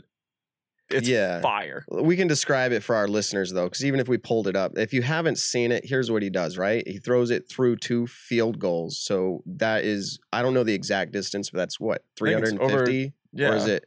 it's 0.89 1.07
Yeah. 1.07 1.41
fire. 1.41 1.85
We 1.89 2.15
can 2.15 2.27
describe 2.27 2.71
it 2.71 2.81
for 2.83 2.95
our 2.95 3.07
listeners 3.07 3.51
though, 3.51 3.65
because 3.65 3.83
even 3.85 3.99
if 3.99 4.07
we 4.07 4.17
pulled 4.17 4.47
it 4.47 4.55
up, 4.55 4.77
if 4.77 4.93
you 4.93 5.01
haven't 5.01 5.37
seen 5.37 5.71
it, 5.71 5.85
here's 5.85 6.09
what 6.11 6.21
he 6.23 6.29
does, 6.29 6.57
right? 6.57 6.87
He 6.87 6.97
throws 6.99 7.29
it 7.31 7.49
through 7.49 7.77
two 7.77 8.07
field 8.07 8.59
goals. 8.59 8.97
So 8.97 9.43
that 9.45 9.83
is, 9.83 10.19
I 10.31 10.41
don't 10.41 10.53
know 10.53 10.63
the 10.63 10.73
exact 10.73 11.11
distance, 11.11 11.49
but 11.49 11.57
that's 11.57 11.79
what, 11.79 12.03
I 12.21 12.25
think 12.25 12.39
it's 12.41 12.51
over- 12.53 12.85
350? 12.85 13.13
Yeah. 13.33 13.49
Or 13.51 13.55
is 13.55 13.67
it, 13.67 13.85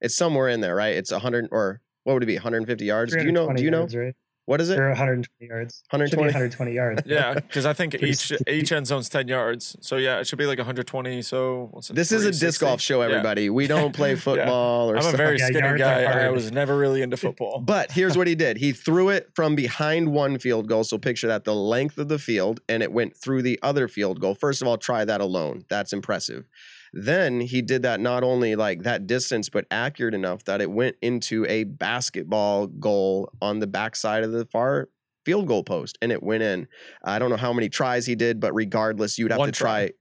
it's 0.00 0.14
somewhere 0.16 0.48
in 0.48 0.60
there, 0.60 0.74
right? 0.74 0.96
It's 0.96 1.12
100, 1.12 1.48
or 1.52 1.80
what 2.04 2.14
would 2.14 2.22
it 2.22 2.26
be, 2.26 2.34
150 2.36 2.84
yards? 2.84 3.14
Do 3.14 3.22
you 3.22 3.32
know? 3.32 3.52
Do 3.52 3.62
you 3.62 3.70
know? 3.70 3.80
yards, 3.80 3.96
right? 3.96 4.14
What 4.50 4.60
is 4.60 4.68
it? 4.68 4.80
Or 4.80 4.88
120 4.88 5.48
yards. 5.48 5.84
120? 5.90 6.24
120 6.26 6.72
yards. 6.72 7.02
Yeah, 7.06 7.34
because 7.34 7.64
I 7.66 7.72
think 7.72 7.94
each 8.02 8.16
steep. 8.16 8.40
each 8.48 8.72
end 8.72 8.84
zone's 8.84 9.08
ten 9.08 9.28
yards. 9.28 9.76
So 9.80 9.94
yeah, 9.96 10.18
it 10.18 10.26
should 10.26 10.40
be 10.40 10.46
like 10.46 10.58
120. 10.58 11.22
So 11.22 11.68
what's 11.70 11.88
it, 11.88 11.94
This 11.94 12.10
is 12.10 12.24
a 12.24 12.32
disc 12.32 12.60
golf 12.60 12.80
show, 12.80 12.98
Yeah. 13.00 13.10
everybody. 13.10 13.48
We 13.48 13.68
don't 13.68 13.94
play 13.94 14.16
football 14.26 14.90
or 14.90 14.96
I'm 14.96 15.06
a 15.06 15.16
very 15.16 15.38
Yeah, 15.38 15.46
skinny 15.46 15.78
guy. 15.78 16.02
I 16.02 16.30
was 16.30 16.50
never 16.50 16.76
really 16.76 17.00
into 17.00 17.16
football. 17.16 17.60
But 17.64 17.92
here's 17.92 18.18
what 18.18 18.26
he 18.26 18.34
did. 18.34 18.56
He 18.56 18.72
threw 18.72 19.10
it 19.10 19.30
from 19.36 19.54
behind 19.54 20.12
one 20.12 20.36
field 20.40 20.66
goal. 20.66 20.82
So 20.82 20.98
picture 20.98 21.28
that 21.28 21.44
the 21.44 21.54
length 21.54 21.96
of 21.98 22.08
the 22.08 22.18
field, 22.18 22.58
and 22.68 22.82
it 22.82 22.90
went 22.90 23.16
through 23.16 23.42
the 23.42 23.56
other 23.62 23.86
field 23.86 24.18
goal. 24.20 24.34
First 24.34 24.62
of 24.62 24.66
all, 24.66 24.78
try 24.78 25.04
that 25.04 25.20
alone. 25.20 25.64
That's 25.68 25.92
impressive. 25.92 26.48
Then 26.92 27.40
he 27.40 27.62
did 27.62 27.82
that 27.82 28.00
not 28.00 28.22
only 28.22 28.56
like 28.56 28.82
that 28.82 29.06
distance, 29.06 29.48
but 29.48 29.66
accurate 29.70 30.14
enough 30.14 30.44
that 30.44 30.60
it 30.60 30.70
went 30.70 30.96
into 31.02 31.46
a 31.46 31.64
basketball 31.64 32.66
goal 32.66 33.30
on 33.40 33.58
the 33.60 33.66
backside 33.66 34.24
of 34.24 34.32
the 34.32 34.46
far 34.46 34.88
field 35.24 35.46
goal 35.46 35.62
post, 35.62 35.98
and 36.02 36.10
it 36.12 36.22
went 36.22 36.42
in. 36.42 36.66
I 37.04 37.18
don't 37.18 37.30
know 37.30 37.36
how 37.36 37.52
many 37.52 37.68
tries 37.68 38.06
he 38.06 38.14
did, 38.14 38.40
but 38.40 38.52
regardless, 38.54 39.18
you'd 39.18 39.30
have 39.30 39.38
One 39.38 39.48
to 39.48 39.52
try. 39.52 39.86
try. 39.88 39.90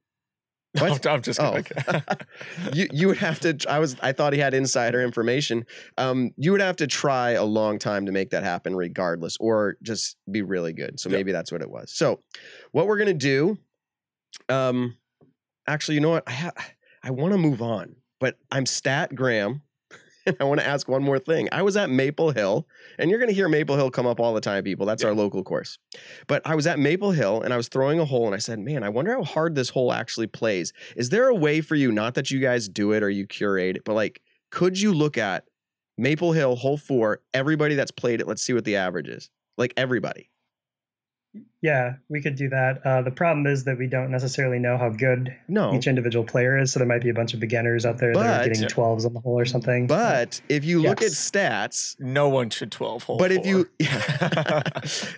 What? 0.80 1.04
I'm, 1.08 1.14
I'm 1.16 1.22
just 1.24 1.40
Oh, 1.42 1.62
you 2.74 2.88
you 2.92 3.08
would 3.08 3.18
have 3.18 3.40
to. 3.40 3.58
I 3.68 3.80
was. 3.80 3.96
I 4.02 4.12
thought 4.12 4.34
he 4.34 4.40
had 4.40 4.54
insider 4.54 5.02
information. 5.02 5.66
Um, 5.98 6.30
you 6.38 6.52
would 6.52 6.62
have 6.62 6.76
to 6.76 6.86
try 6.86 7.32
a 7.32 7.44
long 7.44 7.80
time 7.80 8.06
to 8.06 8.12
make 8.12 8.30
that 8.30 8.44
happen, 8.44 8.76
regardless, 8.76 9.36
or 9.40 9.78
just 9.82 10.18
be 10.32 10.44
really 10.44 10.74
good. 10.74 11.00
So 11.00 11.10
Yep. 11.10 11.18
maybe 11.18 11.32
that's 11.32 11.52
what 11.52 11.64
it 11.64 11.70
was. 11.72 11.92
So, 11.92 12.22
what 12.72 12.86
we're 12.86 13.00
gonna 13.00 13.16
do? 13.16 13.58
Um, 14.48 14.96
actually, 15.68 15.96
you 15.96 16.02
know 16.02 16.12
what? 16.12 16.24
I 16.28 16.32
ha- 16.34 16.52
I 17.04 17.12
want 17.12 17.34
to 17.34 17.38
move 17.38 17.62
on, 17.62 17.96
but 18.20 18.38
I'm 18.52 18.66
Stat 18.66 19.16
Graham. 19.16 19.62
And 20.26 20.36
I 20.42 20.44
want 20.44 20.60
to 20.60 20.68
ask 20.68 20.88
one 20.88 21.02
more 21.02 21.18
thing. 21.18 21.48
I 21.52 21.62
was 21.62 21.78
at 21.78 21.90
Maple 21.90 22.32
Hill, 22.32 22.68
and 23.00 23.10
you're 23.10 23.20
going 23.20 23.30
to 23.30 23.34
hear 23.36 23.48
Maple 23.48 23.78
Hill 23.78 23.90
come 23.90 24.06
up 24.06 24.20
all 24.20 24.34
the 24.34 24.42
time, 24.42 24.64
people. 24.66 24.86
That's 24.86 25.02
Yeah. 25.02 25.10
our 25.10 25.16
local 25.16 25.44
course. 25.44 25.80
But 26.28 26.42
I 26.46 26.56
was 26.56 26.68
at 26.68 26.78
Maple 26.78 27.12
Hill 27.12 27.42
and 27.42 27.54
I 27.54 27.58
was 27.58 27.70
throwing 27.70 28.00
a 28.00 28.06
hole, 28.06 28.26
and 28.26 28.36
I 28.36 28.38
said, 28.38 28.60
Man, 28.60 28.84
I 28.84 28.90
wonder 28.90 29.14
how 29.14 29.24
hard 29.24 29.56
this 29.56 29.70
hole 29.70 29.94
actually 29.94 30.28
plays. 30.28 30.74
Is 30.98 31.10
there 31.10 31.30
a 31.30 31.34
way 31.36 31.62
for 31.62 31.76
you, 31.76 31.92
not 31.92 32.16
that 32.16 32.30
you 32.30 32.40
guys 32.42 32.68
do 32.68 32.92
it 32.92 33.02
or 33.02 33.10
you 33.10 33.26
curate 33.26 33.78
it, 33.78 33.84
but 33.86 33.94
like, 33.94 34.22
could 34.52 34.80
you 34.80 34.94
look 34.94 35.18
at 35.18 35.46
Maple 35.98 36.34
Hill, 36.34 36.58
hole 36.58 36.78
four, 36.78 37.22
everybody 37.34 37.76
that's 37.76 37.92
played 37.92 38.20
it? 38.20 38.28
Let's 38.28 38.44
see 38.44 38.54
what 38.54 38.66
the 38.66 38.76
average 38.76 39.08
is. 39.08 39.30
Like, 39.58 39.74
everybody. 39.78 40.30
Yeah, 41.62 41.96
we 42.08 42.22
could 42.22 42.36
do 42.36 42.48
that. 42.50 42.80
Uh, 42.86 43.02
the 43.02 43.12
problem 43.12 43.46
is 43.46 43.66
that 43.66 43.78
we 43.78 43.86
don't 43.88 44.12
necessarily 44.12 44.60
know 44.60 44.78
how 44.78 44.90
good 44.90 45.36
No. 45.50 45.74
each 45.74 45.88
individual 45.88 46.24
player 46.24 46.58
is. 46.58 46.72
So 46.72 46.80
there 46.80 46.88
might 46.88 47.02
be 47.02 47.10
a 47.10 47.14
bunch 47.14 47.34
of 47.34 47.42
beginners 47.42 47.86
out 47.86 47.98
there 47.98 48.14
that 48.14 48.46
are 48.46 48.48
getting 48.50 48.66
12s 48.68 49.06
on 49.06 49.14
the 49.14 49.20
hole 49.20 49.38
or 49.38 49.44
something. 49.46 49.86
But 49.86 50.40
if 50.48 50.64
you 50.64 50.82
look 50.82 51.02
at 51.02 51.12
stats, 51.12 52.00
no 52.00 52.30
one 52.30 52.50
should 52.50 52.72
12 52.72 53.04
hole. 53.04 53.18
but 53.18 53.32
if 53.34 53.44
four. 53.44 53.46
you, 53.46 53.70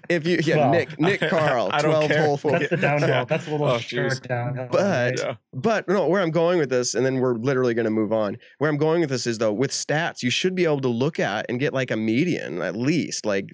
if 0.10 0.26
you, 0.26 0.40
yeah, 0.44 0.58
Well, 0.58 0.72
Nick, 0.72 1.00
Nick 1.00 1.22
Carl, 1.22 1.70
I 1.72 1.82
don't 1.82 1.92
12 1.92 2.08
care. 2.12 2.26
hole 2.26 2.38
four. 2.38 2.52
that's 2.52 2.70
the 2.70 2.78
downhill. 2.78 3.10
Yeah. 3.10 3.24
That's 3.26 3.48
a 3.48 3.52
little 3.52 3.68
Oh, 3.68 3.78
short 3.78 4.28
downhill. 4.28 4.68
But- 4.72 5.20
yeah. 5.20 5.36
But 5.54 5.88
no, 5.88 6.08
where 6.08 6.22
I'm 6.22 6.32
going 6.32 6.58
with 6.60 6.70
this, 6.70 6.96
and 6.96 7.06
then 7.06 7.20
we're 7.20 7.36
literally 7.36 7.74
going 7.74 7.86
to 7.86 7.92
move 7.92 8.12
on. 8.14 8.38
Where 8.58 8.70
I'm 8.70 8.78
going 8.78 9.02
with 9.02 9.10
this 9.10 9.28
is 9.28 9.38
though, 9.38 9.54
with 9.54 9.72
stats, 9.72 10.24
you 10.24 10.30
should 10.30 10.56
be 10.56 10.64
able 10.64 10.82
to 10.82 10.88
look 10.88 11.20
at 11.20 11.46
and 11.50 11.60
get 11.60 11.74
like 11.74 11.92
a 11.92 11.98
median 11.98 12.62
at 12.62 12.76
least. 12.76 13.26
Like 13.26 13.48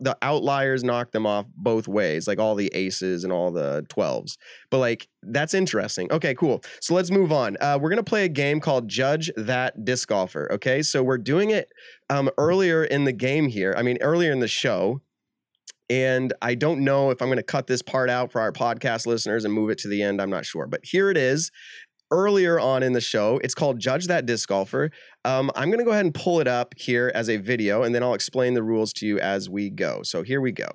the 0.00 0.16
outliers 0.22 0.84
knock 0.84 1.10
them 1.10 1.26
off 1.26 1.46
both 1.56 1.88
ways, 1.88 2.26
like 2.30 2.38
all 2.38 2.54
the 2.54 2.70
aces 2.74 3.24
and 3.24 3.32
all 3.32 3.50
the 3.50 3.84
12s. 3.88 4.36
But 4.70 4.78
like 4.78 5.08
that's 5.22 5.54
interesting. 5.54 6.10
Okay, 6.12 6.34
cool. 6.34 6.62
So 6.80 6.94
let's 6.94 7.10
move 7.10 7.32
on. 7.32 7.56
Uh, 7.60 7.78
we're 7.80 7.90
gonna 7.90 8.02
play 8.02 8.24
a 8.24 8.28
game 8.28 8.60
called 8.60 8.88
Judge 8.88 9.30
That 9.36 9.84
Disc 9.84 10.08
Golfer. 10.08 10.50
Okay, 10.52 10.82
so 10.82 11.02
we're 11.02 11.18
doing 11.18 11.50
it 11.50 11.68
um, 12.08 12.30
earlier 12.38 12.84
in 12.84 13.04
the 13.04 13.12
game 13.12 13.48
here. 13.48 13.74
I 13.76 13.82
mean, 13.82 13.98
earlier 14.00 14.32
in 14.32 14.40
the 14.40 14.48
show. 14.48 15.00
And 15.88 16.32
I 16.40 16.54
don't 16.54 16.84
know 16.84 17.10
if 17.10 17.20
I'm 17.20 17.26
going 17.26 17.38
to 17.38 17.42
cut 17.42 17.66
this 17.66 17.82
part 17.82 18.08
out 18.08 18.30
for 18.30 18.40
our 18.40 18.52
podcast 18.52 19.06
listeners 19.06 19.44
and 19.44 19.52
move 19.52 19.70
it 19.70 19.78
to 19.78 19.88
the 19.88 20.04
end. 20.04 20.22
I'm 20.22 20.30
not 20.30 20.46
sure. 20.46 20.68
But 20.68 20.82
here 20.84 21.10
it 21.10 21.16
is 21.16 21.50
earlier 22.10 22.58
on 22.58 22.82
in 22.82 22.92
the 22.92 23.00
show. 23.00 23.40
It's 23.42 23.54
called 23.54 23.78
Judge 23.78 24.06
That 24.06 24.26
Disc 24.26 24.48
Golfer. 24.48 24.90
Um, 25.24 25.50
I'm 25.54 25.68
going 25.68 25.78
to 25.78 25.84
go 25.84 25.90
ahead 25.92 26.04
and 26.04 26.14
pull 26.14 26.40
it 26.40 26.48
up 26.48 26.74
here 26.76 27.10
as 27.14 27.28
a 27.28 27.36
video, 27.36 27.82
and 27.82 27.94
then 27.94 28.02
I'll 28.02 28.14
explain 28.14 28.54
the 28.54 28.62
rules 28.62 28.92
to 28.94 29.06
you 29.06 29.18
as 29.18 29.48
we 29.48 29.70
go. 29.70 30.02
So 30.02 30.22
here 30.22 30.40
we 30.40 30.52
go. 30.52 30.70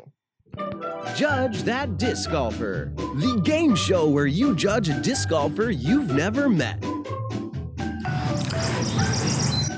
Judge 1.13 1.63
That 1.63 1.97
Disc 1.97 2.31
Golfer, 2.31 2.91
the 2.95 3.39
game 3.43 3.75
show 3.75 4.09
where 4.09 4.25
you 4.25 4.55
judge 4.55 4.89
a 4.89 4.99
disc 5.01 5.29
golfer 5.29 5.69
you've 5.69 6.13
never 6.13 6.49
met. 6.49 6.83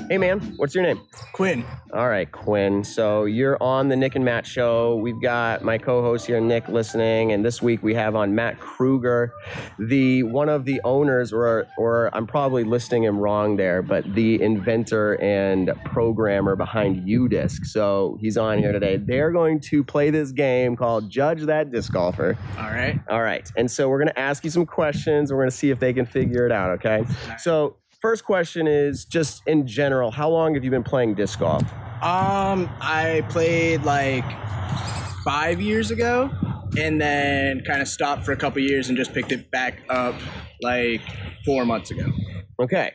Hey, 0.08 0.16
man, 0.16 0.40
what's 0.56 0.74
your 0.74 0.84
name? 0.84 1.02
Quinn. 1.34 1.66
All 1.92 2.08
right, 2.08 2.32
Quinn. 2.32 2.82
So 2.82 3.26
you're 3.26 3.62
on 3.62 3.88
the 3.88 3.96
Nick 3.96 4.14
and 4.14 4.24
Matt 4.24 4.46
show. 4.46 4.96
We've 4.96 5.20
got 5.20 5.62
my 5.62 5.76
co-host 5.76 6.26
here, 6.26 6.40
Nick, 6.40 6.66
listening, 6.68 7.32
and 7.32 7.44
this 7.44 7.60
week 7.60 7.82
we 7.82 7.92
have 7.92 8.16
on 8.16 8.34
Matt 8.34 8.58
Krueger, 8.58 9.34
the 9.78 10.22
one 10.22 10.48
of 10.48 10.64
the 10.64 10.80
owners, 10.82 11.30
or 11.30 11.66
or 11.76 12.08
I'm 12.14 12.26
probably 12.26 12.64
listing 12.64 13.04
him 13.04 13.18
wrong 13.18 13.56
there, 13.58 13.82
but 13.82 14.14
the 14.14 14.40
inventor 14.40 15.20
and 15.20 15.72
programmer 15.84 16.56
behind 16.56 17.06
UDisc. 17.06 17.66
So 17.66 18.16
he's 18.18 18.38
on 18.38 18.56
here 18.60 18.72
today. 18.72 18.96
They're 18.96 19.30
going 19.30 19.60
to 19.60 19.84
play 19.84 20.08
this 20.08 20.32
game 20.32 20.74
called 20.74 21.10
Judge 21.10 21.42
That 21.42 21.70
Disc 21.70 21.92
Golfer. 21.92 22.38
All 22.56 22.70
right. 22.70 22.98
All 23.10 23.22
right, 23.22 23.46
and 23.58 23.70
so 23.70 23.90
we're 23.90 23.98
gonna 23.98 24.12
ask 24.16 24.42
you 24.42 24.50
some 24.50 24.64
questions. 24.64 25.30
We're 25.30 25.42
gonna 25.42 25.50
see 25.50 25.68
if 25.68 25.78
they 25.78 25.92
can 25.92 26.06
figure 26.06 26.46
it 26.46 26.52
out. 26.52 26.70
Okay. 26.78 27.04
So 27.36 27.76
first 28.00 28.24
question 28.24 28.66
is 28.66 29.04
just 29.04 29.42
in 29.46 29.66
general, 29.66 30.10
how 30.10 30.28
long 30.28 30.54
have 30.54 30.64
you 30.64 30.70
been 30.70 30.84
playing 30.84 31.14
disc 31.14 31.38
golf? 31.38 31.62
Um, 32.02 32.70
I 32.80 33.24
played 33.28 33.82
like 33.82 34.24
five 35.24 35.60
years 35.60 35.90
ago, 35.90 36.30
and 36.78 37.00
then 37.00 37.62
kind 37.64 37.82
of 37.82 37.88
stopped 37.88 38.24
for 38.24 38.32
a 38.32 38.36
couple 38.36 38.62
years 38.62 38.88
and 38.88 38.96
just 38.96 39.12
picked 39.12 39.32
it 39.32 39.50
back 39.50 39.80
up 39.88 40.14
like 40.62 41.00
four 41.44 41.64
months 41.64 41.90
ago. 41.90 42.06
Okay. 42.60 42.92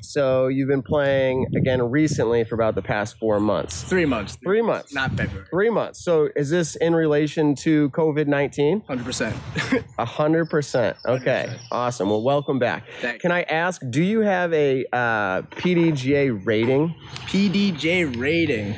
So 0.00 0.46
you've 0.46 0.68
been 0.68 0.82
playing 0.82 1.46
again 1.56 1.82
recently 1.82 2.44
for 2.44 2.54
about 2.54 2.76
the 2.76 2.82
past 2.82 3.18
four 3.18 3.40
months. 3.40 3.82
Three 3.82 4.04
months. 4.04 4.36
Three 4.44 4.62
months. 4.62 4.94
Not 4.94 5.10
February. 5.14 5.46
Three 5.50 5.70
months. 5.70 6.04
So 6.04 6.28
is 6.36 6.50
this 6.50 6.76
in 6.76 6.94
relation 6.94 7.56
to 7.56 7.90
COVID 7.90 8.28
19? 8.28 8.82
Hundred 8.86 9.04
percent. 9.04 9.34
A 9.98 10.06
100%. 10.06 10.96
Okay. 11.04 11.46
100%. 11.48 11.58
Awesome. 11.72 12.10
Well, 12.10 12.22
welcome 12.22 12.60
back. 12.60 12.84
Thank 13.00 13.22
Can 13.22 13.32
I 13.32 13.42
ask, 13.42 13.82
do 13.90 14.02
you 14.02 14.20
have 14.20 14.52
a 14.52 14.84
uh, 14.92 15.42
PDGA 15.42 16.44
rating? 16.46 16.94
PDJ 17.26 18.16
rating. 18.16 18.76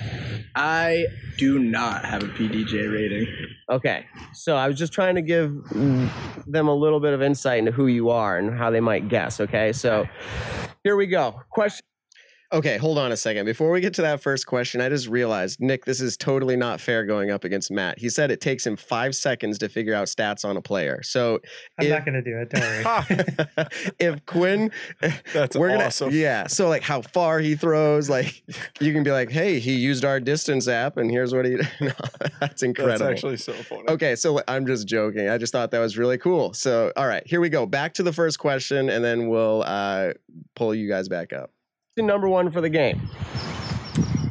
I 0.54 1.06
do 1.36 1.58
not 1.58 2.04
have 2.04 2.22
a 2.22 2.28
PDJ 2.28 2.92
rating. 2.92 3.26
Okay, 3.70 4.06
so 4.32 4.56
I 4.56 4.68
was 4.68 4.78
just 4.78 4.92
trying 4.92 5.14
to 5.14 5.22
give 5.22 5.52
them 5.70 6.68
a 6.68 6.74
little 6.74 7.00
bit 7.00 7.12
of 7.12 7.22
insight 7.22 7.58
into 7.58 7.72
who 7.72 7.86
you 7.86 8.10
are 8.10 8.38
and 8.38 8.56
how 8.56 8.70
they 8.70 8.80
might 8.80 9.08
guess. 9.08 9.40
Okay, 9.40 9.72
so 9.72 10.06
here 10.82 10.96
we 10.96 11.06
go. 11.06 11.40
Question. 11.50 11.84
Okay, 12.54 12.76
hold 12.76 12.98
on 12.98 13.10
a 13.10 13.16
second. 13.16 13.46
Before 13.46 13.72
we 13.72 13.80
get 13.80 13.94
to 13.94 14.02
that 14.02 14.22
first 14.22 14.46
question, 14.46 14.80
I 14.80 14.88
just 14.88 15.08
realized, 15.08 15.60
Nick, 15.60 15.84
this 15.84 16.00
is 16.00 16.16
totally 16.16 16.54
not 16.54 16.80
fair 16.80 17.04
going 17.04 17.32
up 17.32 17.42
against 17.42 17.68
Matt. 17.68 17.98
He 17.98 18.08
said 18.08 18.30
it 18.30 18.40
takes 18.40 18.64
him 18.64 18.76
five 18.76 19.16
seconds 19.16 19.58
to 19.58 19.68
figure 19.68 19.92
out 19.92 20.06
stats 20.06 20.44
on 20.44 20.56
a 20.56 20.62
player. 20.62 21.02
So 21.02 21.40
I'm 21.80 21.86
if- 21.86 21.90
not 21.90 22.04
going 22.06 22.14
to 22.14 22.22
do 22.22 22.38
it. 22.38 22.50
Don't 22.50 23.56
worry. 23.58 23.66
if 23.98 24.24
Quinn, 24.26 24.70
That's 25.32 25.56
we're 25.56 25.70
gonna, 25.70 25.86
awesome. 25.86 26.10
yeah. 26.12 26.46
So 26.46 26.68
like 26.68 26.82
how 26.82 27.02
far 27.02 27.40
he 27.40 27.56
throws, 27.56 28.08
like 28.08 28.44
you 28.80 28.92
can 28.92 29.02
be 29.02 29.10
like, 29.10 29.32
hey, 29.32 29.58
he 29.58 29.74
used 29.74 30.04
our 30.04 30.20
distance 30.20 30.68
app, 30.68 30.96
and 30.96 31.10
here's 31.10 31.34
what 31.34 31.46
he. 31.46 31.56
no, 31.80 31.90
that's 32.38 32.62
incredible. 32.62 32.98
That's 32.98 33.10
actually 33.10 33.38
so 33.38 33.52
funny. 33.54 33.82
Okay, 33.88 34.14
so 34.14 34.40
I'm 34.46 34.64
just 34.64 34.86
joking. 34.86 35.28
I 35.28 35.38
just 35.38 35.52
thought 35.52 35.72
that 35.72 35.80
was 35.80 35.98
really 35.98 36.18
cool. 36.18 36.52
So, 36.52 36.92
all 36.96 37.08
right, 37.08 37.26
here 37.26 37.40
we 37.40 37.48
go. 37.48 37.66
Back 37.66 37.94
to 37.94 38.04
the 38.04 38.12
first 38.12 38.38
question, 38.38 38.90
and 38.90 39.04
then 39.04 39.28
we'll 39.28 39.64
uh, 39.66 40.12
pull 40.54 40.72
you 40.72 40.88
guys 40.88 41.08
back 41.08 41.32
up. 41.32 41.50
Number 42.02 42.28
one 42.28 42.50
for 42.50 42.60
the 42.60 42.68
game. 42.68 43.08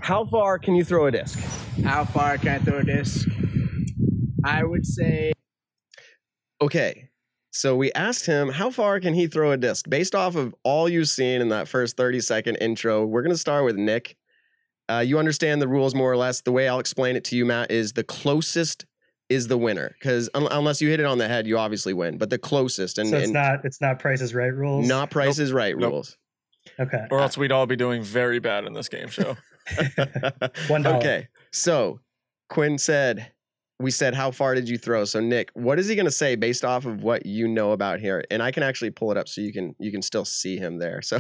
How 0.02 0.26
far 0.26 0.60
can 0.60 0.76
you 0.76 0.84
throw 0.84 1.06
a 1.06 1.12
disc? 1.12 1.40
How 1.86 2.04
far 2.04 2.38
can 2.38 2.50
I 2.50 2.60
throw 2.60 2.80
a 2.80 2.84
disc? 2.84 3.26
I 4.44 4.66
would 4.66 4.86
say 4.86 5.32
Okay, 6.62 7.10
so 7.52 7.76
we 7.78 7.92
asked 7.94 8.26
him 8.26 8.50
how 8.50 8.70
far 8.70 9.00
can 9.00 9.14
he 9.14 9.28
throw 9.28 9.52
a 9.54 9.58
disc 9.58 9.90
based 9.90 10.14
off 10.14 10.36
of 10.36 10.54
all 10.64 10.90
you've 10.90 11.08
seen 11.10 11.40
in 11.42 11.48
that 11.50 11.70
first 11.70 11.96
30 11.96 12.20
second 12.20 12.58
intro. 12.58 13.06
We're 13.06 13.22
going 13.22 13.34
to 13.34 13.38
start 13.40 13.64
with 13.64 13.78
Nick. 13.78 14.18
Uh, 14.90 15.00
you 15.00 15.18
understand 15.18 15.62
the 15.62 15.68
rules 15.68 15.96
more 15.96 16.12
or 16.12 16.18
less. 16.18 16.42
The 16.42 16.52
way 16.52 16.68
I'll 16.68 16.80
explain 16.80 17.16
it 17.16 17.24
to 17.26 17.38
you, 17.38 17.46
Matt, 17.46 17.72
is 17.72 17.94
the 17.94 18.04
closest 18.04 18.86
is 19.30 19.48
the 19.48 19.58
winner 19.58 19.96
because 20.00 20.30
un- 20.34 20.50
unless 20.52 20.82
you 20.82 20.90
hit 20.90 21.00
it 21.00 21.06
on 21.06 21.18
the 21.18 21.30
head, 21.30 21.48
you 21.48 21.58
obviously 21.58 21.94
win. 21.94 22.18
But 22.18 22.30
the 22.30 22.38
closest 22.38 22.98
and, 22.98 23.10
so 23.10 23.16
it's 23.16 23.24
and 23.26 23.34
not 23.34 23.64
it's 23.64 23.80
not 23.80 24.00
Price 24.00 24.20
is 24.20 24.36
Right 24.36 24.54
rules. 24.54 24.86
not 24.86 25.10
Price 25.10 25.40
is 25.40 25.54
Right 25.54 25.78
Nope. 25.78 25.92
rules. 25.94 26.18
Okay. 26.80 27.06
Or 27.12 27.20
else 27.20 27.38
we'd 27.38 27.52
all 27.52 27.66
be 27.66 27.76
doing 27.76 28.02
very 28.04 28.40
bad 28.40 28.66
in 28.66 28.74
this 28.74 28.90
game 28.90 29.08
show. 29.10 29.38
One 30.68 30.82
dollar. 30.82 30.98
okay. 30.98 31.28
So 31.52 32.00
Quinn 32.50 32.78
said, 32.78 33.32
we 33.80 33.92
said, 33.92 34.14
how 34.14 34.32
far 34.32 34.56
did 34.56 34.70
you 34.70 34.78
throw? 34.78 35.06
So 35.06 35.20
Nick, 35.20 35.50
what 35.54 35.80
is 35.80 35.88
he 35.88 35.96
going 35.96 36.06
to 36.06 36.12
say 36.12 36.36
based 36.36 36.64
off 36.64 36.86
of 36.86 37.04
what 37.04 37.26
you 37.26 37.48
know 37.48 37.72
about 37.72 38.00
here? 38.00 38.24
And 38.32 38.42
I 38.42 38.52
can 38.52 38.64
actually 38.64 38.92
pull 38.92 39.12
it 39.12 39.18
up 39.18 39.28
so 39.28 39.42
you 39.42 39.52
can 39.52 39.76
you 39.80 39.92
can 39.92 40.02
still 40.02 40.26
see 40.26 40.58
him 40.58 40.78
there. 40.80 41.02
So 41.02 41.20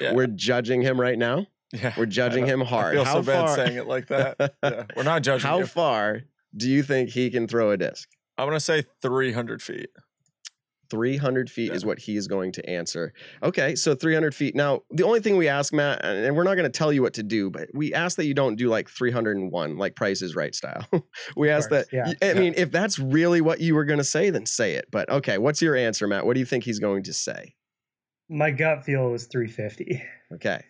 Yeah. 0.00 0.12
we're 0.14 0.26
judging 0.26 0.82
him 0.82 1.00
right 1.00 1.18
now. 1.18 1.46
Yeah. 1.72 1.92
We're 1.96 2.06
judging 2.06 2.46
him 2.46 2.60
hard. 2.60 2.92
I 2.96 2.96
feel 2.96 3.04
how 3.04 3.22
so 3.22 3.22
bad 3.22 3.54
saying 3.54 3.76
it 3.78 3.86
like 3.86 4.08
that. 4.08 4.54
Yeah. 4.62 4.84
We're 4.96 5.02
not 5.02 5.22
judging 5.22 5.48
how 5.48 5.58
you. 5.60 5.66
far 5.66 6.22
do 6.56 6.68
you 6.68 6.82
think 6.82 7.10
he 7.10 7.30
can 7.30 7.48
throw 7.48 7.70
a 7.70 7.76
disc? 7.76 8.08
I'm 8.38 8.46
gonna 8.46 8.60
say 8.60 8.84
300 9.02 9.62
feet. 9.62 9.90
300 10.90 11.50
feet 11.50 11.72
is 11.72 11.84
what 11.84 11.98
he 11.98 12.16
is 12.16 12.26
going 12.28 12.52
to 12.52 12.68
answer. 12.70 13.12
Okay, 13.42 13.74
so 13.74 13.94
300 13.94 14.34
feet. 14.34 14.54
Now, 14.54 14.82
the 14.90 15.04
only 15.04 15.20
thing 15.20 15.36
we 15.36 15.48
ask, 15.48 15.72
Matt, 15.72 16.04
and 16.04 16.36
we're 16.36 16.44
not 16.44 16.54
going 16.54 16.70
to 16.70 16.78
tell 16.78 16.92
you 16.92 17.02
what 17.02 17.14
to 17.14 17.22
do, 17.22 17.50
but 17.50 17.68
we 17.74 17.92
ask 17.94 18.16
that 18.16 18.26
you 18.26 18.34
don't 18.34 18.56
do 18.56 18.68
like 18.68 18.88
301, 18.88 19.76
like 19.76 19.96
Price 19.96 20.22
is 20.22 20.34
Right 20.36 20.54
style. 20.54 20.86
we 21.36 21.50
ask 21.50 21.70
that, 21.70 21.86
yeah. 21.92 22.12
I 22.22 22.26
Yeah. 22.26 22.34
mean, 22.34 22.54
if 22.56 22.70
that's 22.70 22.98
really 22.98 23.40
what 23.40 23.60
you 23.60 23.74
were 23.74 23.84
going 23.84 23.98
to 23.98 24.04
say, 24.04 24.30
then 24.30 24.46
say 24.46 24.74
it. 24.74 24.86
But 24.90 25.08
okay, 25.10 25.38
what's 25.38 25.60
your 25.62 25.76
answer, 25.76 26.06
Matt? 26.06 26.26
What 26.26 26.34
do 26.34 26.40
you 26.40 26.46
think 26.46 26.64
he's 26.64 26.78
going 26.80 27.02
to 27.04 27.12
say? 27.12 27.54
My 28.28 28.50
gut 28.50 28.84
feel 28.84 29.10
was 29.10 29.26
350. 29.26 30.02
Okay. 30.34 30.64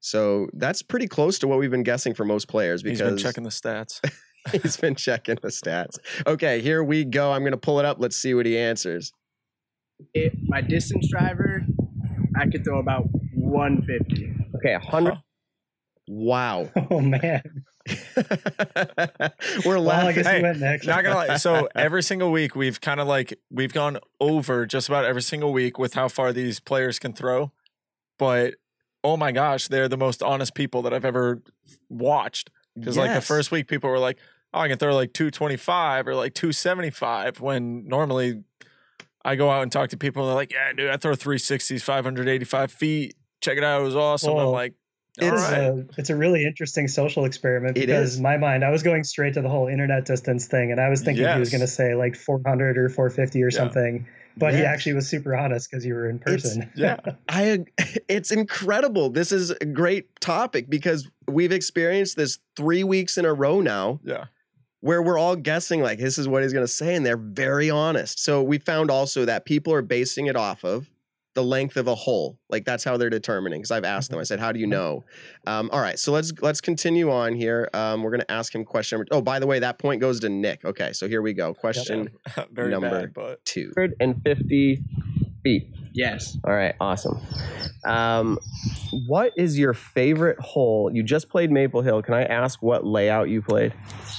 So 0.00 0.48
that's 0.54 0.82
pretty 0.82 1.06
close 1.06 1.38
to 1.40 1.48
what 1.48 1.58
we've 1.58 1.70
been 1.70 1.82
guessing 1.82 2.14
for 2.14 2.24
most 2.24 2.48
players 2.48 2.82
because 2.82 3.00
He's 3.00 3.08
been 3.08 3.16
checking 3.16 3.44
the 3.44 3.50
stats. 3.50 4.00
he's 4.62 4.76
been 4.76 4.94
checking 4.94 5.36
the 5.42 5.48
stats. 5.48 5.98
Okay, 6.26 6.60
here 6.60 6.82
we 6.82 7.04
go. 7.04 7.32
I'm 7.32 7.42
going 7.42 7.52
to 7.52 7.58
pull 7.58 7.78
it 7.78 7.84
up. 7.84 7.98
Let's 8.00 8.16
see 8.16 8.34
what 8.34 8.46
he 8.46 8.56
answers. 8.58 9.12
It, 10.14 10.32
my 10.44 10.60
distance 10.60 11.08
driver, 11.10 11.64
I 12.36 12.46
could 12.46 12.64
throw 12.64 12.78
about 12.78 13.04
150. 13.34 14.34
Okay, 14.56 14.72
100. 14.74 15.14
Huh. 15.14 15.20
Wow. 16.08 16.70
Oh 16.90 17.00
man. 17.00 17.42
We're 19.64 19.78
Well, 19.78 19.90
I 19.90 20.04
laughing. 20.04 20.14
guess 20.16 20.26
Hey, 20.26 20.42
went 20.42 20.58
next. 20.60 20.86
Not 20.86 21.04
gonna 21.04 21.16
lie. 21.16 21.36
So 21.36 21.68
every 21.74 22.02
single 22.02 22.30
week 22.30 22.54
we've 22.56 22.80
kind 22.80 23.00
of 23.00 23.06
like 23.06 23.38
we've 23.50 23.72
gone 23.72 23.98
over 24.20 24.66
just 24.66 24.88
about 24.88 25.04
every 25.04 25.22
single 25.22 25.52
week 25.52 25.78
with 25.78 25.94
how 25.94 26.08
far 26.08 26.32
these 26.32 26.60
players 26.60 26.98
can 26.98 27.12
throw. 27.12 27.52
But 28.18 28.54
oh 29.04 29.16
my 29.16 29.32
gosh, 29.32 29.68
they're 29.68 29.88
the 29.88 29.96
most 29.96 30.22
honest 30.22 30.54
people 30.54 30.82
that 30.82 30.92
I've 30.94 31.04
ever 31.04 31.42
watched. 31.88 32.50
Because 32.74 32.96
like 32.96 33.12
the 33.14 33.20
first 33.20 33.50
week 33.50 33.68
people 33.68 33.90
were 33.90 33.98
like, 33.98 34.18
Oh, 34.54 34.60
I 34.60 34.68
can 34.68 34.78
throw 34.78 34.94
like 34.94 35.12
225 35.12 36.08
or 36.08 36.14
like 36.14 36.32
275 36.34 37.40
when 37.40 37.86
normally 37.86 38.44
I 39.28 39.36
go 39.36 39.50
out 39.50 39.62
and 39.62 39.70
talk 39.70 39.90
to 39.90 39.96
people 39.96 40.22
and 40.22 40.30
they're 40.30 40.36
like, 40.36 40.52
Yeah, 40.52 40.72
dude, 40.72 40.90
I 40.90 40.96
throw 40.96 41.12
360s, 41.14 41.82
585 41.82 42.72
feet. 42.72 43.14
Check 43.40 43.58
it 43.58 43.64
out, 43.64 43.80
it 43.80 43.84
was 43.84 43.96
awesome. 43.96 44.36
I'm 44.36 44.46
like, 44.48 44.74
all 45.20 45.28
it's, 45.28 45.42
right. 45.42 45.58
a, 45.58 45.86
it's 45.96 46.10
a 46.10 46.16
really 46.16 46.44
interesting 46.44 46.86
social 46.86 47.24
experiment 47.24 47.76
It 47.76 47.86
because 47.86 48.14
is. 48.14 48.20
my 48.20 48.36
mind 48.36 48.64
I 48.64 48.70
was 48.70 48.82
going 48.84 49.02
straight 49.04 49.34
to 49.34 49.42
the 49.42 49.48
whole 49.48 49.66
internet 49.66 50.04
distance 50.04 50.46
thing 50.46 50.70
and 50.70 50.80
I 50.80 50.88
was 50.88 51.02
thinking 51.02 51.26
he 51.26 51.38
was 51.40 51.50
going 51.50 51.60
to 51.60 51.66
say 51.66 51.94
like 51.96 52.14
400 52.14 52.78
or 52.78 52.88
450 52.88 53.42
or 53.42 53.46
Yeah. 53.46 53.56
something 53.56 54.06
but 54.36 54.54
he 54.54 54.60
actually 54.62 54.92
was 54.92 55.08
super 55.08 55.34
honest 55.34 55.68
because 55.68 55.84
you 55.84 55.94
were 55.94 56.08
in 56.08 56.16
It's- 56.26 56.42
person 56.42 56.70
yeah. 56.76 56.98
I 57.28 57.64
it's 58.08 58.30
incredible. 58.30 59.10
This 59.10 59.32
is 59.32 59.50
a 59.50 59.64
great 59.66 60.20
topic 60.20 60.70
because 60.70 61.08
we've 61.26 61.50
experienced 61.52 62.16
this 62.16 62.38
3 62.56 62.84
weeks 62.84 63.18
in 63.18 63.24
a 63.24 63.34
row 63.34 63.60
now 63.60 63.98
Yeah. 64.04 64.26
Where 64.80 65.02
we're 65.02 65.18
all 65.18 65.36
guessing 65.36 65.82
like 65.82 65.98
this 65.98 66.18
is 66.18 66.28
what 66.28 66.42
he's 66.42 66.52
going 66.52 66.64
to 66.64 66.72
say 66.72 66.94
and 66.94 67.04
they're 67.04 67.16
very 67.16 67.70
honest. 67.70 68.22
So 68.22 68.42
we 68.42 68.58
found 68.58 68.90
also 68.90 69.24
that 69.24 69.44
people 69.44 69.72
are 69.72 69.82
basing 69.82 70.26
it 70.26 70.36
off 70.36 70.64
of 70.64 70.90
the 71.34 71.44
length 71.44 71.76
of 71.76 71.86
a 71.86 71.94
hole. 71.94 72.36
Like 72.48 72.64
that's 72.64 72.82
how 72.82 72.96
they're 72.96 73.10
determining 73.10 73.60
because 73.60 73.70
I've 73.70 73.84
asked 73.84 74.10
them. 74.10 74.18
I 74.18 74.24
said, 74.24 74.40
"How 74.40 74.50
do 74.50 74.58
you 74.58 74.66
know?" 74.66 75.04
Um, 75.46 75.70
all 75.72 75.80
right, 75.80 75.96
so 75.96 76.10
let's 76.10 76.32
let's 76.40 76.60
continue 76.60 77.12
on 77.12 77.34
here. 77.34 77.68
Um, 77.74 78.02
we're 78.02 78.10
going 78.10 78.22
to 78.22 78.30
ask 78.30 78.52
him 78.52 78.64
question 78.64 78.98
number. 78.98 79.08
Oh, 79.12 79.20
by 79.20 79.38
the 79.38 79.46
way, 79.46 79.60
that 79.60 79.78
point 79.78 80.00
goes 80.00 80.18
to 80.20 80.28
Nick. 80.28 80.64
Okay, 80.64 80.92
so 80.92 81.06
here 81.06 81.22
we 81.22 81.34
go. 81.34 81.54
Question 81.54 82.10
Very 82.50 82.72
number 82.72 82.90
bad, 82.90 83.14
but 83.14 83.44
2. 83.44 83.72
150 83.76 84.82
feet. 85.44 85.68
Yes. 85.92 86.36
All 86.44 86.54
right, 86.54 86.74
awesome. 86.80 87.18
Um, 87.84 88.38
what 89.06 89.32
is 89.36 89.58
your 89.58 89.74
favorite 89.74 90.38
hole? 90.40 90.90
You 90.92 91.02
just 91.02 91.28
played 91.28 91.50
Maple 91.50 91.82
Hill. 91.82 92.02
Can 92.02 92.14
I 92.14 92.24
ask 92.24 92.62
what 92.62 92.84
layout 92.84 93.28
you 93.28 93.42
played? 93.42 93.72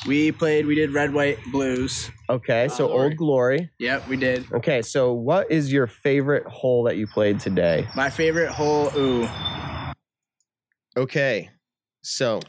We 0.07 0.31
played, 0.31 0.65
we 0.65 0.75
did 0.75 0.91
red, 0.91 1.13
white, 1.13 1.37
blues. 1.51 2.09
Okay, 2.29 2.67
so 2.69 2.87
Glory. 2.87 3.03
Old 3.03 3.17
Glory. 3.17 3.69
Yep, 3.79 4.07
we 4.07 4.17
did. 4.17 4.51
Okay, 4.53 4.81
so 4.81 5.13
what 5.13 5.49
is 5.51 5.71
your 5.71 5.87
favorite 5.87 6.45
hole 6.45 6.83
that 6.83 6.97
you 6.97 7.07
played 7.07 7.39
today? 7.39 7.87
My 7.95 8.09
favorite 8.09 8.49
hole, 8.49 8.91
ooh. 8.95 9.27
Okay, 10.97 11.49
so 12.01 12.39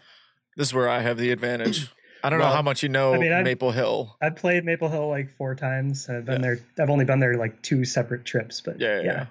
this 0.56 0.68
is 0.68 0.74
where 0.74 0.88
I 0.88 1.00
have 1.00 1.18
the 1.18 1.30
advantage. 1.30 1.88
I 2.22 2.30
don't 2.30 2.38
know 2.38 2.50
how 2.50 2.62
much 2.62 2.82
you 2.82 2.88
know 2.88 3.14
I 3.14 3.18
mean, 3.18 3.42
Maple 3.44 3.70
Hill. 3.72 4.16
I've 4.20 4.36
played 4.36 4.64
Maple 4.64 4.88
Hill 4.88 5.08
like 5.08 5.34
four 5.36 5.54
times 5.54 6.08
I've 6.08 6.24
been 6.26 6.42
Yeah. 6.42 6.54
there 6.56 6.58
I've 6.84 6.90
only 6.90 7.04
been 7.04 7.20
there 7.20 7.36
like 7.36 7.60
two 7.62 7.84
separate 7.84 8.24
trips 8.24 8.60
but 8.60 8.78
Yeah, 8.80 8.96
yeah. 9.00 9.04
yeah. 9.04 9.26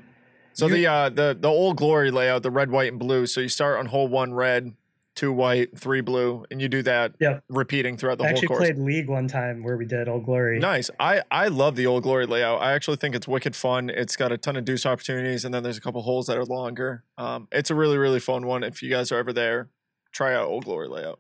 So 0.54 0.68
the 0.68 0.88
uh 0.88 1.10
the 1.10 1.38
the 1.40 1.48
old 1.48 1.78
glory 1.78 2.12
layout, 2.12 2.44
the 2.44 2.52
red, 2.52 2.70
white, 2.72 2.90
and 2.92 3.00
blue. 3.00 3.26
So 3.28 3.40
you 3.42 3.48
start 3.50 3.80
on 3.80 3.86
hole 3.86 4.08
one 4.10 4.34
red, 4.34 4.74
two 5.16 5.32
white, 5.32 5.78
three 5.78 6.02
blue, 6.02 6.46
and 6.52 6.62
you 6.62 6.68
do 6.68 6.82
that 6.84 7.14
Yep. 7.20 7.44
repeating 7.48 7.96
throughout 7.96 8.18
the 8.18 8.26
I 8.26 8.28
whole 8.28 8.34
actually 8.38 8.48
course. 8.50 8.60
played 8.60 8.78
League 8.78 9.08
one 9.08 9.28
time 9.30 9.64
where 9.64 9.78
we 9.78 9.86
did 9.86 10.10
Old 10.10 10.26
Glory 10.26 10.60
Nice. 10.60 10.90
I 11.00 11.22
I 11.32 11.48
love 11.48 11.78
the 11.78 11.86
old 11.86 12.04
glory 12.04 12.26
layout. 12.26 12.62
I 12.62 12.74
actually 12.74 12.98
think 12.98 13.16
it's 13.16 13.28
wicked 13.28 13.56
fun. 13.56 13.90
It's 13.90 14.18
got 14.18 14.34
a 14.34 14.38
ton 14.38 14.58
of 14.58 14.66
deuce 14.66 14.86
opportunities, 14.86 15.46
and 15.46 15.54
then 15.54 15.64
there's 15.64 15.78
a 15.78 15.82
couple 15.82 16.02
holes 16.02 16.28
that 16.28 16.38
are 16.38 16.46
longer. 16.46 17.04
Um, 17.18 17.48
it's 17.54 17.70
a 17.70 17.76
really 17.76 17.98
really 17.98 18.20
fun 18.20 18.46
one. 18.46 18.64
If 18.64 18.84
you 18.84 18.90
guys 18.90 19.14
are 19.14 19.18
ever 19.18 19.32
there, 19.32 19.70
try 20.12 20.34
out 20.34 20.48
old 20.48 20.66
glory 20.66 20.90
layout. 20.90 21.20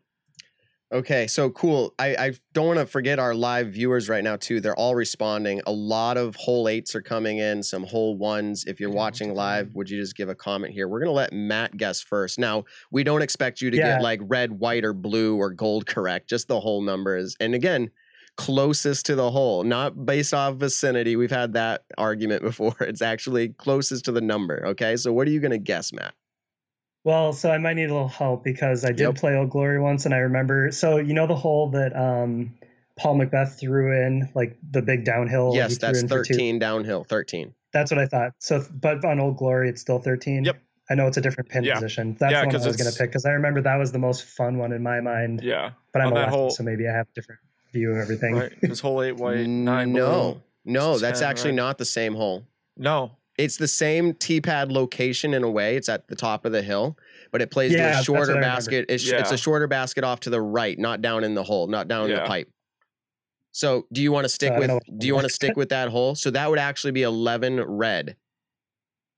Okay, 0.91 1.27
so 1.27 1.51
cool. 1.51 1.93
I, 1.99 2.15
I 2.15 2.31
don't 2.53 2.65
want 2.65 2.79
to 2.79 2.85
forget 2.87 3.19
our 3.19 3.35
live 3.35 3.67
viewers 3.67 4.09
right 4.09 4.23
now 4.23 4.37
too. 4.37 4.59
They're 4.59 4.75
all 4.75 4.95
responding. 4.95 5.61
A 5.67 5.71
lot 5.71 6.17
of 6.17 6.35
hole 6.35 6.67
eights 6.67 6.95
are 6.95 7.01
coming 7.01 7.37
in. 7.37 7.61
Some 7.61 7.83
hole 7.83 8.17
ones. 8.17 8.65
If 8.65 8.79
you're 8.79 8.89
watching 8.89 9.35
live, 9.35 9.75
would 9.75 9.87
you 9.87 10.01
just 10.01 10.15
give 10.15 10.29
a 10.29 10.35
comment 10.35 10.73
here? 10.73 10.87
We're 10.87 10.99
gonna 10.99 11.11
let 11.11 11.31
Matt 11.31 11.77
guess 11.77 12.01
first. 12.01 12.39
Now 12.39 12.63
we 12.89 13.03
don't 13.03 13.21
expect 13.21 13.61
you 13.61 13.69
to 13.69 13.77
Yeah. 13.77 13.97
get 13.97 14.01
like 14.01 14.19
red, 14.23 14.51
white, 14.53 14.83
or 14.83 14.93
blue 14.93 15.37
or 15.37 15.51
gold 15.51 15.85
correct. 15.85 16.27
Just 16.27 16.47
the 16.47 16.59
whole 16.59 16.81
numbers. 16.81 17.35
And 17.39 17.53
again. 17.53 17.91
Closest 18.37 19.05
to 19.07 19.15
the 19.15 19.31
hole, 19.31 19.65
not 19.65 20.05
based 20.05 20.33
off 20.33 20.55
vicinity. 20.55 21.17
We've 21.17 21.29
had 21.29 21.51
that 21.53 21.83
argument 21.97 22.41
before. 22.49 22.73
It's 22.79 23.01
actually 23.01 23.49
closest 23.49 24.05
to 24.05 24.13
the 24.13 24.21
number. 24.21 24.65
Okay, 24.67 24.95
so 24.95 25.11
what 25.11 25.27
are 25.27 25.31
you 25.31 25.41
gonna 25.41 25.57
guess, 25.57 25.91
Matt? 25.91 26.13
Well, 27.03 27.33
so 27.33 27.49
I 27.51 27.57
might 27.57 27.75
need 27.75 27.89
a 27.89 27.93
little 27.93 28.07
help 28.07 28.43
because 28.43 28.83
I 28.83 28.89
did 28.89 28.99
Yep. 28.99 29.15
play 29.15 29.35
Old 29.35 29.49
Glory 29.49 29.79
once, 29.79 30.05
and 30.05 30.13
I 30.13 30.17
remember. 30.17 30.71
So 30.71 30.97
you 30.97 31.13
know 31.13 31.27
the 31.27 31.35
hole 31.35 31.69
that 31.71 31.95
um, 31.95 32.53
Paul 32.97 33.17
McBeth 33.17 33.57
threw 33.59 33.93
in, 34.05 34.29
like 34.35 34.57
the 34.71 34.81
big 34.81 35.05
downhill. 35.05 35.51
yes, 35.55 35.77
that's 35.77 36.01
in 36.01 36.07
for 36.07 36.23
two? 36.23 36.33
13 36.33 36.59
downhill. 36.59 37.03
13. 37.05 37.53
That's 37.71 37.91
what 37.91 37.99
I 37.99 38.05
thought. 38.07 38.33
So, 38.39 38.65
but 38.81 39.03
on 39.05 39.19
Old 39.19 39.37
Glory, 39.37 39.69
it's 39.69 39.79
still 39.79 39.99
thirteen. 39.99 40.43
Yep. 40.43 40.59
I 40.89 40.95
know 40.95 41.05
it's 41.05 41.17
a 41.17 41.21
different 41.21 41.49
pin 41.49 41.63
Yeah. 41.63 41.75
position. 41.75 42.17
That's 42.19 42.31
Yeah, 42.31 42.41
the 42.41 42.47
one 42.47 42.55
I 42.55 42.57
'cause 42.57 42.67
was 42.67 42.77
going 42.77 42.91
to 42.91 42.97
pick 42.97 43.11
because 43.11 43.23
I 43.23 43.29
remember 43.29 43.61
that 43.61 43.75
was 43.75 43.91
the 43.91 43.99
most 43.99 44.23
fun 44.25 44.57
one 44.57 44.71
in 44.73 44.81
my 44.81 44.99
mind. 45.01 45.41
Yeah, 45.43 45.71
But 45.93 46.01
I'm 46.01 46.07
on 46.07 46.13
a 46.13 46.15
that 46.15 46.21
lefty, 46.23 46.35
whole- 46.35 46.49
so 46.49 46.63
maybe 46.63 46.87
I 46.87 46.91
have 46.91 47.05
a 47.07 47.13
different 47.13 47.39
view 47.71 47.91
of 47.91 47.97
everything. 47.99 48.33
right. 48.35 48.51
Because 48.59 48.79
hole 48.79 49.03
eight 49.03 49.15
white, 49.17 49.45
nine 49.45 49.91
blue. 49.91 50.01
no, 50.01 50.41
no, 50.65 50.97
that's 50.97 51.19
10 51.19 51.29
actually 51.29 51.51
red. 51.51 51.55
not 51.57 51.77
the 51.77 51.85
same 51.85 52.15
hole. 52.15 52.43
No, 52.75 53.11
It's 53.39 53.55
the 53.55 53.69
same 53.69 54.13
tee 54.15 54.41
pad 54.41 54.69
location 54.69 55.33
in 55.33 55.43
a 55.43 55.49
way. 55.49 55.77
It's 55.77 55.87
at 55.87 56.09
the 56.09 56.15
top 56.15 56.43
of 56.43 56.51
the 56.51 56.61
hill, 56.61 56.97
but 57.31 57.41
it 57.41 57.49
plays 57.49 57.71
Yeah, 57.71 57.93
to 57.93 57.99
a 57.99 58.03
shorter 58.03 58.19
what 58.19 58.29
I 58.29 58.33
remember. 58.33 58.55
basket. 58.55 58.85
It's, 58.89 59.07
it's 59.07 59.31
a 59.31 59.37
shorter 59.37 59.65
basket 59.65 60.03
off 60.03 60.19
to 60.21 60.29
the 60.29 60.41
right, 60.41 60.77
not 60.77 61.01
down 61.01 61.23
in 61.23 61.35
the 61.35 61.43
hole, 61.43 61.67
not 61.67 61.87
down 61.87 62.09
in 62.09 62.15
the 62.15 62.23
pipe. 62.23 62.51
So, 63.51 63.87
do 63.93 64.01
you 64.01 64.11
want 64.11 64.25
to 64.25 64.29
stick 64.29 64.51
I 64.51 64.59
with? 64.59 64.79
Do 64.97 65.07
you 65.07 65.15
want 65.15 65.25
to 65.25 65.33
stick 65.33 65.55
with 65.55 65.69
that 65.69 65.87
hole? 65.89 66.15
So 66.15 66.31
that 66.31 66.49
would 66.49 66.59
actually 66.59 66.91
be 66.91 67.03
eleven 67.03 67.61
red. 67.61 68.17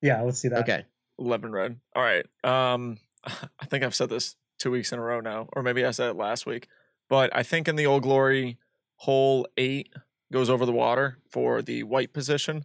Yeah, 0.02 0.22
let's 0.22 0.40
see 0.40 0.48
that. 0.50 0.60
Okay. 0.62 0.86
eleven 1.20 1.52
red. 1.52 1.80
All 1.96 2.04
right. 2.04 2.26
Um, 2.44 2.98
I 3.26 3.66
think 3.66 3.84
I've 3.84 3.96
said 3.96 4.10
this 4.10 4.36
two 4.60 4.72
weeks 4.72 4.92
in 4.92 5.00
a 5.00 5.02
row 5.02 5.20
now, 5.20 5.50
or 5.54 5.64
maybe 5.64 5.84
I 5.84 5.92
said 5.92 6.10
it 6.12 6.16
last 6.16 6.46
week. 6.46 6.68
But 7.10 7.36
I 7.36 7.44
think 7.44 7.68
in 7.68 7.76
the 7.76 7.88
Old 7.88 8.04
Glory, 8.04 8.58
hole 8.98 9.48
eight 9.58 9.92
goes 10.32 10.50
over 10.50 10.66
the 10.66 10.72
water 10.72 11.18
for 11.30 11.62
the 11.62 11.84
white 11.84 12.14
position, 12.14 12.64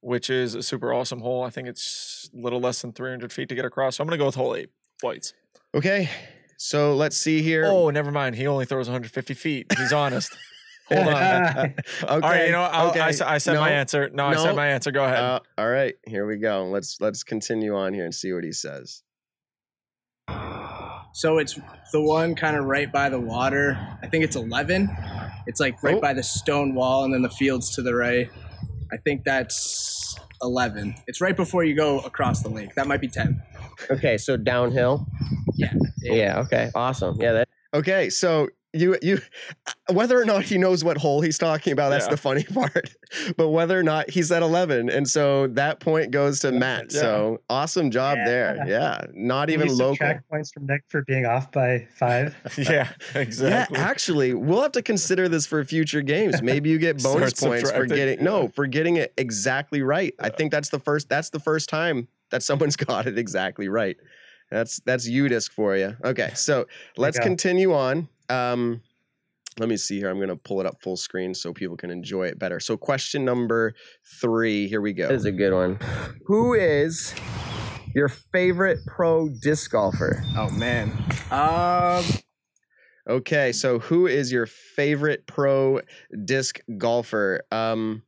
which 0.00 0.30
is 0.30 0.54
a 0.54 0.62
super 0.62 0.92
awesome 0.92 1.20
hole. 1.20 1.42
I 1.42 1.50
think 1.50 1.68
it's 1.68 2.30
a 2.32 2.36
little 2.40 2.60
less 2.60 2.82
than 2.82 2.92
300 2.92 3.32
feet 3.32 3.48
to 3.48 3.54
get 3.54 3.64
across. 3.64 3.96
So 3.96 4.02
I'm 4.02 4.08
going 4.08 4.18
to 4.18 4.22
go 4.22 4.26
with 4.26 4.34
hole 4.36 4.54
eight, 4.54 4.70
whites. 5.02 5.32
Okay. 5.74 6.08
So 6.56 6.94
let's 6.96 7.16
see 7.16 7.42
here. 7.42 7.64
Oh, 7.66 7.90
never 7.90 8.10
mind. 8.10 8.34
He 8.36 8.46
only 8.46 8.64
throws 8.64 8.88
150 8.88 9.34
feet. 9.34 9.66
He's 9.76 9.92
honest. 9.92 10.36
Hold 10.88 11.06
on. 11.08 11.14
okay. 11.14 11.74
All 12.08 12.20
right. 12.20 12.46
You 12.46 12.52
know, 12.52 12.62
what? 12.62 12.72
I'll, 12.74 12.86
I, 12.86 12.90
okay. 12.90 13.00
s- 13.00 13.20
I 13.20 13.38
said 13.38 13.56
my 13.56 13.70
answer. 13.70 14.08
No, 14.12 14.26
I 14.26 14.36
said 14.36 14.56
my 14.56 14.68
answer. 14.68 14.90
Go 14.90 15.04
ahead. 15.04 15.18
Uh, 15.18 15.40
all 15.58 15.68
right, 15.68 15.94
here 16.06 16.26
we 16.26 16.38
go. 16.38 16.64
Let's 16.64 16.98
let's 17.00 17.22
continue 17.22 17.76
on 17.76 17.92
here 17.92 18.04
and 18.06 18.14
see 18.14 18.32
what 18.32 18.42
he 18.42 18.52
says. 18.52 19.02
So 21.12 21.38
it's 21.38 21.58
the 21.92 22.00
one 22.00 22.34
kind 22.34 22.56
of 22.56 22.64
right 22.64 22.90
by 22.90 23.08
the 23.08 23.18
water. 23.20 23.76
I 24.02 24.06
think 24.06 24.24
it's 24.24 24.36
11. 24.36 24.88
It's 25.46 25.58
like 25.60 25.82
right 25.82 25.96
Oh. 25.96 26.00
by 26.00 26.12
the 26.14 26.22
stone 26.22 26.74
wall 26.74 27.04
and 27.04 27.12
then 27.12 27.22
the 27.22 27.30
fields 27.30 27.74
to 27.74 27.82
the 27.82 27.94
right. 27.94 28.30
I 28.92 28.96
think 28.96 29.24
that's 29.24 30.16
11. 30.42 30.94
It's 31.06 31.20
right 31.20 31.36
before 31.36 31.64
you 31.64 31.74
go 31.74 32.00
across 32.00 32.42
the 32.42 32.48
lake. 32.48 32.74
That 32.74 32.86
might 32.86 33.00
be 33.00 33.08
10. 33.08 33.42
Okay, 33.90 34.18
so 34.18 34.36
downhill. 34.36 35.06
Yeah. 35.56 35.72
Yeah. 36.02 36.40
Okay. 36.40 36.70
Awesome. 36.74 37.20
Yeah. 37.20 37.32
That. 37.32 37.48
Okay. 37.74 38.10
So 38.10 38.48
you 38.74 38.96
you 39.00 39.18
uh, 39.66 39.92
whether 39.94 40.20
or 40.20 40.24
not 40.26 40.42
he 40.44 40.58
knows 40.58 40.84
what 40.84 40.98
hole 40.98 41.20
he's 41.22 41.38
talking 41.38 41.72
about, 41.72 41.88
that's 41.88 42.04
Yeah. 42.04 42.10
the 42.10 42.16
funny 42.18 42.44
part. 42.54 42.90
But 43.36 43.48
whether 43.48 43.78
or 43.78 43.82
not 43.82 44.10
he's 44.10 44.30
at 44.30 44.42
eleven, 44.42 44.90
and 44.90 45.08
so 45.08 45.46
that 45.48 45.80
point 45.80 46.10
goes 46.10 46.40
to 46.40 46.52
Matt. 46.52 46.92
Yeah. 46.92 47.00
So 47.00 47.40
awesome 47.48 47.90
job 47.90 48.18
there. 48.24 48.56
Yeah. 48.58 48.64
Yeah. 48.78 49.06
Not 49.14 49.48
even 49.50 49.68
local. 49.68 49.94
subtract 49.96 50.28
points 50.28 50.52
from 50.52 50.66
Nick 50.66 50.82
for 50.88 51.02
being 51.02 51.24
off 51.26 51.50
by 51.50 51.86
five. 51.96 52.36
yeah, 52.58 52.90
exactly. 53.14 53.78
Yeah, 53.78 53.84
actually, 53.86 54.34
we'll 54.34 54.62
have 54.62 54.72
to 54.72 54.82
consider 54.82 55.28
this 55.28 55.46
for 55.46 55.64
future 55.64 56.02
games. 56.02 56.42
Maybe 56.42 56.68
you 56.70 56.78
get 56.78 57.02
bonus 57.02 57.32
points 57.34 57.70
for 57.70 57.86
getting 57.86 58.22
no 58.22 58.48
for 58.48 58.66
getting 58.66 58.96
it 58.96 59.14
exactly 59.16 59.82
right. 59.82 60.14
I 60.20 60.28
think 60.28 60.52
that's 60.52 60.68
the 60.68 60.78
first. 60.78 61.08
That's 61.08 61.30
the 61.30 61.40
first 61.40 61.68
time 61.68 62.08
that 62.30 62.42
someone's 62.42 62.76
got 62.76 63.06
it 63.06 63.18
exactly 63.18 63.68
right. 63.68 63.96
That's 64.50 64.80
that's 64.80 65.08
UDisc 65.08 65.50
for 65.50 65.76
you. 65.76 65.96
Okay, 66.04 66.30
so 66.34 66.66
let's 66.96 67.18
continue 67.18 67.74
on. 67.74 68.08
Um, 68.28 68.82
let 69.58 69.68
me 69.68 69.76
see 69.76 69.98
here. 69.98 70.08
I'm 70.08 70.16
going 70.16 70.28
to 70.28 70.36
pull 70.36 70.60
it 70.60 70.66
up 70.66 70.80
full 70.80 70.96
screen 70.96 71.34
so 71.34 71.52
people 71.52 71.76
can 71.76 71.90
enjoy 71.90 72.26
it 72.26 72.38
better. 72.38 72.60
So, 72.60 72.76
question 72.76 73.24
number 73.24 73.74
three. 74.20 74.68
Here 74.68 74.80
we 74.80 74.92
go. 74.92 75.08
This 75.08 75.20
is 75.20 75.24
a 75.26 75.32
good 75.32 75.52
one. 75.52 75.78
Who 76.26 76.54
is 76.54 77.14
your 77.94 78.08
favorite 78.08 78.78
pro 78.86 79.28
disc 79.42 79.70
golfer? 79.72 80.22
Oh, 80.36 80.50
man. 80.50 80.92
Um, 81.30 82.04
Okay, 83.08 83.52
so 83.52 83.78
who 83.78 84.06
is 84.06 84.30
your 84.30 84.44
favorite 84.44 85.26
pro 85.26 85.80
disc 86.26 86.60
golfer? 86.76 87.40
Um, 87.50 88.02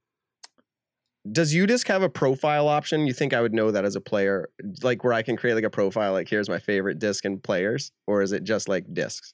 does 1.31 1.55
UDisc 1.55 1.89
have 1.89 2.03
a 2.03 2.11
profile 2.11 2.69
option? 2.69 3.07
You 3.07 3.15
think 3.15 3.33
I 3.33 3.41
would 3.41 3.55
know 3.55 3.71
that 3.71 3.87
as 3.87 3.97
a 3.97 4.01
player, 4.01 4.51
like 4.83 5.03
where 5.03 5.15
I 5.15 5.23
can 5.23 5.39
create 5.39 5.55
like 5.55 5.65
a 5.65 5.71
profile, 5.71 6.13
like 6.13 6.29
here's 6.29 6.51
my 6.51 6.59
favorite 6.59 6.99
disc 6.99 7.25
and 7.25 7.43
players, 7.43 7.93
or 8.07 8.21
is 8.21 8.33
it 8.33 8.45
just 8.45 8.69
like 8.69 8.93
discs? 8.93 9.33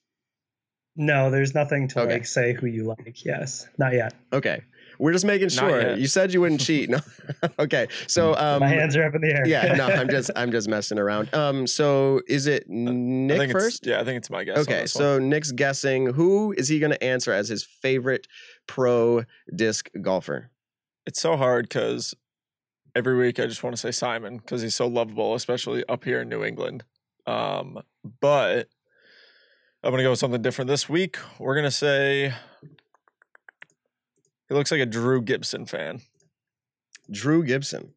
No, 0.96 1.30
there's 1.30 1.54
nothing 1.54 1.88
to 1.88 2.00
Okay. 2.00 2.12
like 2.14 2.26
say 2.26 2.52
who 2.54 2.66
you 2.66 2.84
like. 2.84 3.24
Yes, 3.24 3.68
not 3.78 3.92
yet. 3.92 4.14
Okay, 4.32 4.62
we're 4.98 5.12
just 5.12 5.24
making 5.26 5.50
sure. 5.50 5.94
You 5.96 6.06
said 6.06 6.32
you 6.32 6.40
wouldn't 6.40 6.60
cheat. 6.60 6.88
No, 6.88 7.00
okay. 7.58 7.86
So 8.06 8.34
um, 8.34 8.60
My 8.60 8.68
hands 8.68 8.96
are 8.96 9.04
up 9.04 9.14
in 9.14 9.20
the 9.20 9.28
air. 9.34 9.46
yeah, 9.46 9.74
no, 9.74 9.86
I'm 9.86 10.08
just 10.08 10.30
I'm 10.36 10.50
just 10.50 10.68
messing 10.68 10.98
around. 10.98 11.34
Um, 11.34 11.66
so 11.66 12.20
is 12.28 12.46
it 12.46 12.68
Nick 12.68 13.52
first? 13.52 13.86
Yeah, 13.86 14.00
I 14.00 14.04
think 14.04 14.16
it's 14.18 14.30
my 14.30 14.44
guess. 14.44 14.56
on 14.56 14.62
Okay, 14.62 14.82
this 14.82 14.94
one. 14.94 15.02
so 15.02 15.18
Nick's 15.18 15.52
guessing. 15.52 16.06
Who 16.14 16.52
is 16.56 16.68
he 16.68 16.78
going 16.78 16.92
to 16.92 17.04
answer 17.04 17.32
as 17.32 17.48
his 17.48 17.62
favorite 17.62 18.26
pro 18.66 19.24
disc 19.54 19.90
golfer? 20.00 20.50
it's 21.08 21.20
so 21.20 21.36
hard 21.36 21.68
because 21.68 22.14
every 22.96 23.16
week 23.16 23.38
I 23.38 23.46
just 23.46 23.62
want 23.62 23.76
to 23.76 23.80
say 23.80 23.92
Simon 23.92 24.38
because 24.38 24.62
he's 24.62 24.74
so 24.74 24.86
lovable, 24.88 25.34
especially 25.34 25.84
up 25.88 26.02
here 26.04 26.22
in 26.22 26.28
New 26.28 26.42
England. 26.42 26.82
Um, 27.28 27.78
but 28.20 28.68
I'm 29.82 29.90
gonna 29.92 30.02
go 30.02 30.10
with 30.10 30.18
something 30.18 30.42
different 30.42 30.68
this 30.68 30.88
week. 30.88 31.16
We're 31.38 31.54
gonna 31.54 31.70
say 31.70 32.32
he 34.48 34.54
looks 34.54 34.70
like 34.70 34.80
a 34.80 34.86
Drew 34.86 35.22
Gibson 35.22 35.66
fan. 35.66 36.00
Drew 37.10 37.44
Gibson. 37.44 37.92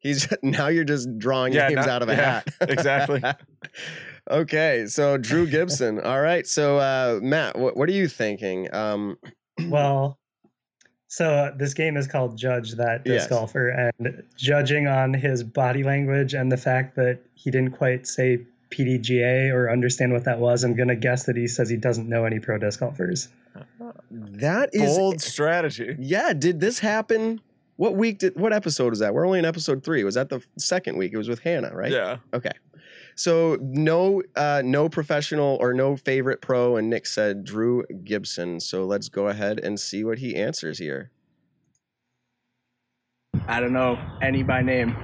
He's 0.00 0.26
now 0.42 0.68
you're 0.68 0.84
just 0.84 1.18
drawing 1.18 1.52
Yeah, 1.52 1.68
names 1.68 1.76
not- 1.86 1.88
out 1.88 2.02
of 2.02 2.08
a 2.08 2.12
yeah, 2.12 2.30
hat. 2.40 2.48
exactly. 2.70 3.22
okay, 4.30 4.86
so 4.86 5.18
Drew 5.18 5.46
Gibson. 5.46 6.00
All 6.00 6.20
right, 6.20 6.46
so 6.46 6.78
uh, 6.78 7.18
Matt, 7.22 7.58
what, 7.58 7.76
what 7.76 7.88
are 7.88 7.92
you 7.92 8.08
thinking? 8.08 8.72
Um, 8.74 9.16
Well, 9.68 10.18
so 11.08 11.28
uh, 11.28 11.50
this 11.58 11.74
game 11.74 11.98
is 11.98 12.06
called 12.06 12.38
Judge 12.38 12.72
That 12.72 13.04
Disc 13.04 13.24
Yes. 13.24 13.28
Golfer, 13.28 13.68
and 13.68 14.22
judging 14.38 14.86
on 14.86 15.12
his 15.12 15.44
body 15.44 15.84
language 15.84 16.32
and 16.32 16.50
the 16.50 16.56
fact 16.56 16.96
that 16.96 17.20
he 17.34 17.50
didn't 17.50 17.72
quite 17.72 18.06
say 18.06 18.46
PDGA 18.72 19.52
or 19.52 19.70
understand 19.70 20.12
what 20.12 20.24
that 20.24 20.38
was, 20.38 20.64
I'm 20.64 20.74
gonna 20.74 20.96
guess 20.96 21.24
that 21.26 21.36
he 21.36 21.46
says 21.46 21.68
he 21.68 21.76
doesn't 21.76 22.08
know 22.08 22.24
any 22.24 22.40
pro 22.40 22.58
disc 22.58 22.80
golfers. 22.80 23.28
that 24.10 24.70
is 24.72 24.96
Bold 24.96 25.20
strategy. 25.20 25.96
yeah. 25.98 26.32
Did 26.32 26.58
this 26.60 26.78
happen? 26.78 27.40
What 27.76 27.94
week 27.96 28.18
did? 28.18 28.36
What 28.36 28.52
episode 28.52 28.90
was 28.90 28.98
that? 29.00 29.14
We're 29.14 29.26
only 29.26 29.38
in 29.38 29.44
episode 29.44 29.82
three. 29.84 30.04
Was 30.04 30.14
that 30.14 30.28
the 30.28 30.42
second 30.58 30.96
week? 30.96 31.12
It 31.12 31.18
was 31.18 31.28
with 31.28 31.40
Hannah, 31.40 31.74
right? 31.74 31.92
Yeah. 31.92 32.18
Okay. 32.34 32.52
So 33.14 33.58
no, 33.60 34.22
uh, 34.36 34.62
no 34.64 34.88
professional 34.88 35.58
or 35.60 35.74
no 35.74 35.96
favorite 35.96 36.40
pro, 36.40 36.76
and 36.76 36.88
Nick 36.88 37.06
said 37.06 37.44
Drew 37.44 37.84
Gibson. 38.04 38.58
So 38.60 38.84
let's 38.84 39.08
go 39.08 39.28
ahead 39.28 39.60
and 39.60 39.78
see 39.78 40.02
what 40.04 40.18
he 40.18 40.34
answers 40.36 40.78
here. 40.78 41.10
I 43.48 43.60
don't 43.60 43.72
know 43.72 43.98
any 44.20 44.42
by 44.42 44.62
name. 44.62 44.96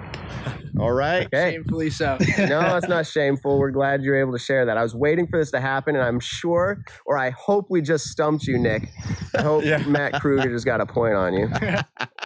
All 0.78 0.92
right. 0.92 1.26
Okay. 1.26 1.52
Shamefully 1.54 1.90
so. 1.90 2.16
no, 2.38 2.76
it's 2.76 2.88
not 2.88 3.06
shameful. 3.06 3.58
We're 3.58 3.72
glad 3.72 4.02
you're 4.02 4.18
able 4.20 4.32
to 4.32 4.38
share 4.38 4.64
that. 4.66 4.76
I 4.78 4.82
was 4.82 4.94
waiting 4.94 5.26
for 5.26 5.38
this 5.38 5.50
to 5.50 5.60
happen, 5.60 5.96
and 5.96 6.04
I'm 6.04 6.20
sure, 6.20 6.82
or 7.04 7.18
I 7.18 7.30
hope 7.30 7.66
we 7.68 7.80
just 7.82 8.06
stumped 8.06 8.46
you, 8.46 8.58
Nick. 8.58 8.88
I 9.36 9.42
hope 9.42 9.64
Yeah. 9.64 9.78
Matt 9.86 10.20
Krueger 10.20 10.48
just 10.50 10.64
got 10.64 10.80
a 10.80 10.86
point 10.86 11.14
on 11.14 11.34
you. 11.34 11.48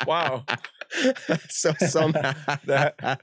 Wow. 0.07 0.45
so 1.49 1.73
somehow 1.79 2.33
That- 2.67 2.97
Man, 3.01 3.19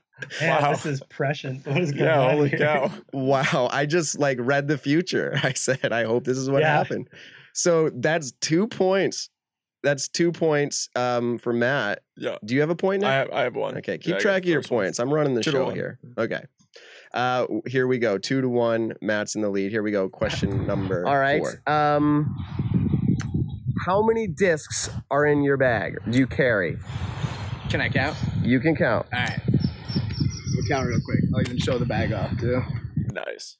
Wow. 0.61 0.71
this 0.71 0.85
is 0.85 1.01
prescient. 1.09 1.65
What 1.67 1.77
is 1.81 1.91
going 1.91 2.05
Yeah. 2.05 2.19
on 2.21 2.31
Holy 2.35 2.49
here? 2.49 2.59
cow. 2.59 2.91
wow, 3.13 3.67
I 3.71 3.85
just 3.85 4.17
like 4.17 4.37
read 4.41 4.67
the 4.69 4.77
future. 4.77 5.37
I 5.43 5.53
said, 5.53 5.91
I 5.91 6.05
hope 6.05 6.23
this 6.23 6.37
is 6.37 6.49
what 6.49 6.61
Yeah. 6.61 6.77
happened. 6.77 7.09
So 7.53 7.89
that's 7.93 8.31
two 8.31 8.67
points. 8.67 9.29
That's 9.81 10.09
two 10.09 10.31
points 10.31 10.89
um, 10.95 11.37
for 11.37 11.53
Matt. 11.53 12.01
Yeah. 12.17 12.37
Do 12.43 12.53
you 12.53 12.61
have 12.61 12.69
a 12.69 12.75
point 12.75 13.01
now? 13.01 13.09
I 13.09 13.13
have, 13.13 13.29
I 13.31 13.41
have 13.43 13.55
one. 13.55 13.77
Okay, 13.77 13.97
keep 13.97 14.15
I 14.15 14.17
got 14.17 14.21
track 14.21 14.43
of 14.43 14.49
your 14.49 14.61
first 14.61 14.71
one. 14.71 14.85
points. 14.85 14.99
I'm 14.99 15.13
running 15.13 15.35
the 15.35 15.43
Two 15.43 15.51
show 15.51 15.69
here. 15.69 15.99
Okay. 16.17 16.41
Uh, 17.13 17.47
here 17.65 17.87
we 17.87 17.97
go. 17.97 18.17
Two 18.17 18.41
to 18.41 18.49
one. 18.49 18.93
Matt's 19.01 19.35
in 19.35 19.41
the 19.41 19.49
lead. 19.49 19.71
Here 19.71 19.81
we 19.81 19.91
go. 19.91 20.09
Question 20.09 20.67
number. 20.67 21.07
All 21.07 21.17
right. 21.17 21.41
Four. 21.41 21.61
Um, 21.65 22.35
how 23.85 24.03
many 24.05 24.27
discs 24.27 24.89
are 25.09 25.25
in 25.25 25.41
your 25.43 25.57
bag? 25.57 25.97
Do 26.09 26.19
you 26.19 26.27
carry? 26.27 26.77
Can 27.69 27.81
I 27.81 27.89
count? 27.89 28.17
You 28.43 28.59
can 28.59 28.75
count. 28.75 29.07
All 29.13 29.19
right. 29.19 29.39
We'll 29.47 30.67
count 30.69 30.87
real 30.87 30.99
quick. 31.03 31.19
I'll 31.33 31.41
even 31.41 31.57
show 31.57 31.77
the 31.77 31.85
bag 31.85 32.11
off 32.13 32.37
too. 32.37 32.61
Nice. 33.13 33.57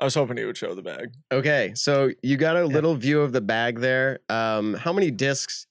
I 0.00 0.04
was 0.04 0.14
hoping 0.14 0.38
he 0.38 0.44
would 0.46 0.56
show 0.56 0.74
the 0.74 0.82
bag. 0.82 1.12
Okay, 1.30 1.72
so 1.74 2.10
you 2.22 2.38
got 2.38 2.56
a 2.56 2.64
little 2.64 2.94
view 2.94 3.20
of 3.20 3.32
the 3.32 3.42
bag 3.42 3.80
there. 3.80 4.20
Um, 4.30 4.72
how 4.72 4.94
many 4.94 5.10
discs 5.10 5.66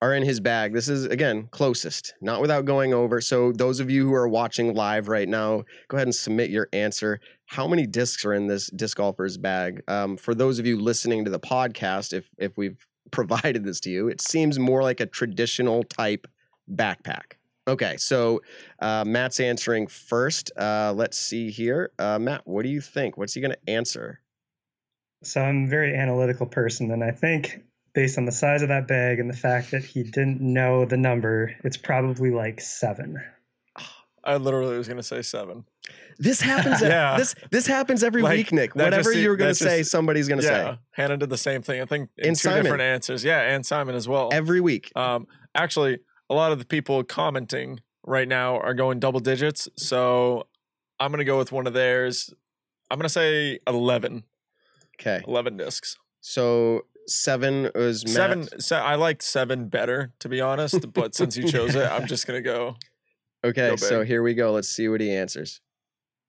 are 0.00 0.14
in 0.14 0.22
his 0.22 0.40
bag? 0.40 0.72
This 0.72 0.88
is 0.88 1.04
again 1.04 1.48
closest, 1.50 2.14
not 2.22 2.40
without 2.40 2.64
going 2.64 2.94
over. 2.94 3.20
So 3.20 3.52
those 3.52 3.78
of 3.78 3.90
you 3.90 4.08
who 4.08 4.14
are 4.14 4.26
watching 4.26 4.74
live 4.74 5.08
right 5.08 5.28
now, 5.28 5.64
go 5.88 5.98
ahead 5.98 6.06
and 6.06 6.14
submit 6.14 6.48
your 6.48 6.68
answer. 6.72 7.20
How 7.44 7.68
many 7.68 7.86
discs 7.86 8.24
are 8.24 8.32
in 8.32 8.46
this 8.46 8.70
disc 8.70 8.96
golfer's 8.96 9.36
bag? 9.36 9.82
Um, 9.86 10.16
for 10.16 10.34
those 10.34 10.58
of 10.58 10.66
you 10.66 10.80
listening 10.80 11.26
to 11.26 11.30
the 11.30 11.40
podcast, 11.40 12.14
if 12.14 12.30
if 12.38 12.56
we've 12.56 12.86
provided 13.10 13.64
this 13.64 13.80
to 13.80 13.90
you, 13.90 14.08
it 14.08 14.22
seems 14.22 14.58
more 14.58 14.82
like 14.82 15.00
a 15.00 15.06
traditional 15.06 15.82
type 15.82 16.26
backpack. 16.72 17.37
Okay, 17.68 17.96
so 17.98 18.40
uh, 18.80 19.04
Matt's 19.06 19.40
answering 19.40 19.86
first. 19.86 20.50
Uh, 20.56 20.92
let's 20.96 21.18
see 21.18 21.50
here. 21.50 21.90
Uh, 21.98 22.18
Matt, 22.18 22.42
what 22.46 22.62
do 22.62 22.70
you 22.70 22.80
think? 22.80 23.18
What's 23.18 23.34
he 23.34 23.40
going 23.42 23.52
to 23.52 23.70
answer? 23.70 24.20
So 25.22 25.42
I'm 25.42 25.64
a 25.64 25.68
very 25.68 25.94
analytical 25.94 26.46
person, 26.46 26.90
and 26.90 27.04
I 27.04 27.10
think 27.10 27.60
based 27.94 28.16
on 28.16 28.24
the 28.24 28.32
size 28.32 28.62
of 28.62 28.68
that 28.68 28.88
bag 28.88 29.18
and 29.20 29.28
the 29.28 29.36
fact 29.36 29.70
that 29.72 29.84
he 29.84 30.02
didn't 30.02 30.40
know 30.40 30.84
the 30.86 30.96
number, 30.96 31.54
it's 31.62 31.76
probably 31.76 32.30
like 32.30 32.60
seven. 32.60 33.20
I 34.24 34.36
literally 34.36 34.76
was 34.76 34.88
gonna 34.88 35.02
say 35.02 35.22
seven. 35.22 35.64
This 36.18 36.40
happens. 36.40 36.80
Yeah. 36.82 37.16
This 37.16 37.34
this 37.50 37.66
happens 37.66 38.02
every 38.02 38.22
Like, 38.22 38.36
week, 38.36 38.52
Nick. 38.52 38.74
Whatever 38.74 39.10
just 39.12 39.16
you're 39.22 39.36
going 39.36 39.50
to 39.50 39.54
say, 39.54 39.78
just- 39.78 39.90
somebody's 39.90 40.28
going 40.28 40.40
to 40.40 40.46
yeah, 40.46 40.72
say 40.74 40.78
Hannah 40.90 41.16
did 41.16 41.30
the 41.30 41.36
same 41.38 41.62
thing. 41.62 41.80
I 41.80 41.84
think 41.86 42.10
in 42.18 42.28
And 42.28 42.36
two 42.36 42.40
Simon. 42.48 42.62
different 42.64 42.82
answers. 42.82 43.24
Yeah, 43.24 43.40
and 43.40 43.64
Simon 43.64 43.94
as 43.94 44.06
well. 44.08 44.28
every 44.32 44.60
week. 44.60 44.90
Um, 44.96 45.26
actually, 45.54 46.00
a 46.30 46.34
lot 46.34 46.52
of 46.52 46.58
the 46.58 46.64
people 46.64 47.02
commenting 47.04 47.80
right 48.04 48.28
now 48.28 48.58
are 48.58 48.74
going 48.74 48.98
double 49.00 49.20
digits. 49.20 49.68
So 49.76 50.46
I'm 51.00 51.10
gonna 51.10 51.24
go 51.24 51.38
with 51.38 51.52
one 51.52 51.66
of 51.66 51.72
theirs. 51.72 52.32
I'm 52.90 52.98
gonna 52.98 53.08
say 53.08 53.58
11. 53.66 54.24
Okay, 55.00 55.22
11 55.26 55.56
discs. 55.56 55.96
so 56.20 56.82
seven 57.06 57.70
was 57.74 58.04
Matt. 58.04 58.14
Seven. 58.14 58.60
Se- 58.60 58.76
I 58.76 58.96
like 58.96 59.22
seven 59.22 59.68
better, 59.68 60.12
to 60.20 60.28
be 60.28 60.40
honest. 60.40 60.92
But 60.92 61.14
since 61.14 61.36
you 61.36 61.44
chose 61.48 61.74
it, 61.74 61.86
I'm 61.90 62.06
just 62.14 62.26
gonna 62.26 62.42
go. 62.42 62.76
Okay, 63.44 63.70
Go 63.70 63.76
so 63.76 64.02
here 64.04 64.22
we 64.22 64.34
go. 64.34 64.52
Let's 64.52 64.68
see 64.68 64.88
what 64.88 65.00
he 65.00 65.12
answers. 65.14 65.60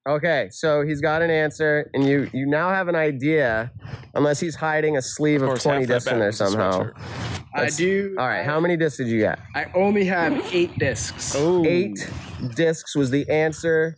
Okay, 0.08 0.47
so 0.52 0.82
he's 0.86 1.02
got 1.02 1.22
an 1.22 1.30
answer, 1.30 1.89
and 1.93 2.06
you 2.06 2.30
you 2.34 2.45
now 2.45 2.70
have 2.70 2.88
an 2.88 2.95
idea, 2.95 3.72
unless 4.16 4.39
he's 4.39 4.56
hiding 4.56 4.97
a 4.97 5.02
sleeve 5.02 5.41
of, 5.41 5.50
course, 5.50 5.64
twenty 5.64 5.82
half 5.82 5.88
that 5.88 5.93
discs 5.95 6.08
in 6.08 6.14
bag 6.14 6.20
there 6.20 6.28
was 6.28 6.41
a 6.41 6.47
somehow. 6.47 6.72
sweatshirt. 6.84 7.50
I 7.54 7.62
Let's- 7.62 7.78
do. 7.78 8.16
All 8.18 8.28
right, 8.28 8.45
how 8.45 8.60
many 8.60 8.78
discs 8.78 8.97
did 8.97 9.08
you 9.08 9.20
get? 9.20 9.39
I 9.56 9.66
only 9.76 10.06
have 10.06 10.34
eight 10.54 10.78
discs. 10.80 11.36
Eight 11.36 12.10
discs 12.56 12.95
was 12.95 13.10
the 13.12 13.28
answer. 13.30 13.97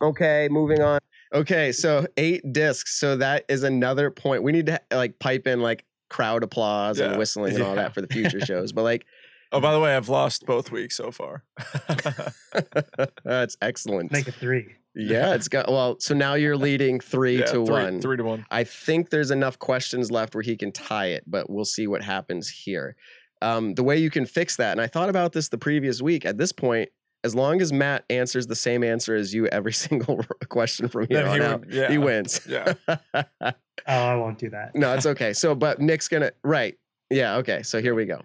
Okay, 0.00 0.48
moving 0.50 0.80
on. 0.82 1.00
Okay, 1.34 1.72
so 1.72 2.06
eight 2.16 2.52
discs. 2.52 2.98
So 3.00 3.16
that 3.16 3.44
is 3.48 3.64
another 3.64 4.10
point. 4.10 4.42
We 4.44 4.52
need 4.52 4.66
to 4.66 4.80
like 4.92 5.18
pipe 5.18 5.46
in 5.46 5.60
like 5.60 5.84
crowd 6.08 6.42
applause 6.42 7.00
and 7.00 7.18
whistling 7.18 7.54
and 7.54 7.62
all 7.64 7.70
yeah. 7.74 7.82
that 7.82 7.94
for 7.94 8.00
the 8.00 8.06
future 8.06 8.40
shows. 8.46 8.72
But 8.72 8.82
like, 8.84 9.04
Oh, 9.50 9.60
by 9.60 9.72
the 9.72 9.80
way, 9.80 9.96
I've 9.96 10.10
lost 10.10 10.44
both 10.44 10.70
weeks 10.70 10.94
so 10.96 11.10
far. 11.10 11.42
that's 13.24 13.56
excellent. 13.62 14.12
Make 14.12 14.28
it 14.28 14.34
three. 14.34 14.74
Yeah, 14.98 15.34
it's 15.34 15.48
got 15.48 15.68
well. 15.70 15.96
So 16.00 16.14
now 16.14 16.34
you're 16.34 16.56
leading 16.56 17.00
three 17.00 17.38
Yeah, 17.38 17.46
to 17.46 17.64
three, 17.64 17.72
one. 17.74 18.00
Three 18.00 18.16
to 18.16 18.24
one. 18.24 18.44
I 18.50 18.64
think 18.64 19.10
there's 19.10 19.30
enough 19.30 19.58
questions 19.58 20.10
left 20.10 20.34
where 20.34 20.42
he 20.42 20.56
can 20.56 20.72
tie 20.72 21.06
it, 21.06 21.22
but 21.26 21.48
we'll 21.48 21.64
see 21.64 21.86
what 21.86 22.02
happens 22.02 22.48
here. 22.48 22.96
Um, 23.40 23.74
the 23.74 23.84
way 23.84 23.96
you 23.96 24.10
can 24.10 24.26
fix 24.26 24.56
that, 24.56 24.72
and 24.72 24.80
I 24.80 24.88
thought 24.88 25.08
about 25.08 25.32
this 25.32 25.48
the 25.48 25.58
previous 25.58 26.02
week. 26.02 26.26
At 26.26 26.36
this 26.38 26.50
point, 26.50 26.88
as 27.24 27.34
long 27.34 27.60
as 27.60 27.72
Matt 27.72 28.04
answers 28.10 28.46
the 28.48 28.56
same 28.56 28.82
answer 28.82 29.14
as 29.14 29.32
you 29.32 29.46
every 29.46 29.72
single 29.84 30.24
question 30.48 30.88
from 30.88 31.06
here 31.08 31.22
Then 31.22 31.28
on 31.28 31.38
he 31.40 31.46
out, 31.46 31.60
would- 31.60 31.72
yeah. 31.72 31.90
he 31.90 31.98
wins. 31.98 32.40
Yeah. 32.48 32.74
Oh, 33.86 33.94
I 33.94 34.16
won't 34.16 34.38
do 34.38 34.50
that. 34.50 34.74
no, 34.74 34.92
it's 34.94 35.06
okay. 35.06 35.32
So, 35.32 35.54
but 35.54 35.80
Nick's 35.80 36.08
gonna 36.08 36.32
right. 36.44 36.74
Yeah. 37.10 37.36
Okay. 37.36 37.62
So 37.62 37.80
here 37.80 37.94
we 37.94 38.04
go. 38.04 38.20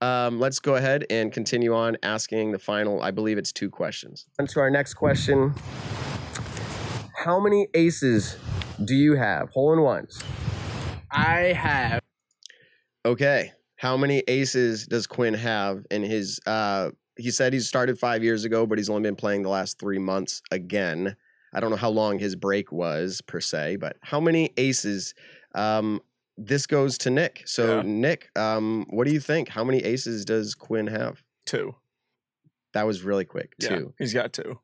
Um, 0.00 0.38
let's 0.38 0.60
go 0.60 0.76
ahead 0.76 1.06
and 1.10 1.32
continue 1.32 1.74
on 1.74 1.96
asking 2.04 2.52
the 2.52 2.58
final. 2.60 3.02
I 3.02 3.10
believe 3.10 3.36
it's 3.36 3.50
two 3.50 3.68
questions. 3.68 4.26
On 4.38 4.46
to 4.46 4.60
our 4.60 4.70
next 4.70 4.94
question. 4.94 5.54
How 7.24 7.40
many 7.40 7.66
aces 7.74 8.36
do 8.84 8.94
you 8.94 9.16
have? 9.16 9.50
Hole 9.50 9.72
in 9.72 9.82
ones. 9.82 10.22
I 11.10 11.52
have. 11.52 12.00
Okay. 13.04 13.50
How 13.74 13.96
many 13.96 14.22
aces 14.28 14.86
does 14.86 15.08
Quinn 15.08 15.34
have 15.34 15.84
in 15.90 16.04
his 16.04 16.38
uh 16.46 16.90
he 17.16 17.32
said 17.32 17.52
he 17.52 17.58
started 17.58 17.98
5 17.98 18.22
years 18.22 18.44
ago 18.44 18.66
but 18.66 18.78
he's 18.78 18.88
only 18.88 19.02
been 19.02 19.16
playing 19.16 19.42
the 19.42 19.48
last 19.48 19.80
3 19.80 19.98
months 19.98 20.42
again. 20.52 21.16
I 21.52 21.58
don't 21.58 21.70
know 21.70 21.76
how 21.76 21.90
long 21.90 22.20
his 22.20 22.36
break 22.36 22.70
was 22.70 23.20
per 23.22 23.40
se, 23.40 23.76
but 23.76 23.96
how 24.00 24.20
many 24.20 24.50
aces 24.56 25.12
um 25.56 26.00
this 26.36 26.68
goes 26.68 26.98
to 26.98 27.10
Nick. 27.10 27.42
So 27.46 27.78
Yeah. 27.78 27.82
Nick, 27.84 28.30
um 28.36 28.86
what 28.90 29.08
do 29.08 29.12
you 29.12 29.20
think? 29.20 29.48
How 29.48 29.64
many 29.64 29.78
aces 29.78 30.24
does 30.24 30.54
Quinn 30.54 30.86
have? 30.86 31.24
Two. 31.46 31.74
That 32.74 32.86
was 32.86 33.02
really 33.02 33.24
quick. 33.24 33.54
Yeah, 33.58 33.70
Two. 33.70 33.94
he's 33.98 34.14
got 34.14 34.32
two. 34.32 34.60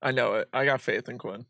I 0.00 0.12
know 0.12 0.36
it. 0.36 0.48
I 0.54 0.64
got 0.64 0.80
faith 0.80 1.06
in 1.10 1.18
Quinn. 1.18 1.44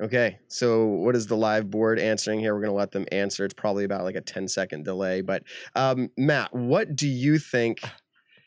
Okay. 0.00 0.38
So 0.48 0.86
what 0.86 1.14
is 1.14 1.26
the 1.26 1.36
live 1.36 1.70
board 1.70 1.98
answering 1.98 2.40
here? 2.40 2.54
We're 2.54 2.60
going 2.62 2.72
to 2.72 2.76
let 2.76 2.90
them 2.92 3.04
answer. 3.12 3.44
It's 3.44 3.52
probably 3.54 3.84
about 3.84 4.04
like 4.04 4.14
a 4.16 4.20
10 4.22 4.48
second 4.48 4.84
delay, 4.84 5.20
but 5.20 5.42
um 5.74 6.10
Matt, 6.16 6.54
what 6.54 6.96
do 6.96 7.06
you 7.08 7.38
think 7.38 7.80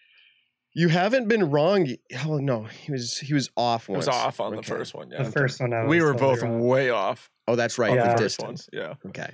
you 0.73 0.87
haven't 0.87 1.27
been 1.27 1.51
wrong. 1.51 1.85
y- 1.85 1.97
Oh 2.25 2.37
no, 2.39 2.63
he 2.63 2.91
was 2.91 3.19
he 3.19 3.33
was 3.35 3.49
off 3.55 3.87
It 3.89 3.95
was 3.95 4.07
off 4.07 4.39
on 4.39 4.55
the 4.55 4.63
first 4.63 4.95
one. 4.95 5.11
Yeah, 5.11 5.21
the 5.23 5.31
first 5.31 5.61
one, 5.61 5.73
I 5.73 5.85
we 5.85 6.01
were 6.01 6.13
both 6.15 6.41
wrong. 6.41 6.59
way 6.61 6.89
off. 6.89 7.29
Oh, 7.47 7.55
that's 7.55 7.77
right. 7.77 7.91
The 7.91 7.95
Yeah. 7.97 8.13
the 8.15 8.17
first 8.21 8.41
one. 8.41 8.51
distance. 8.53 8.69
Yeah. 8.73 8.95
Okay. 9.09 9.29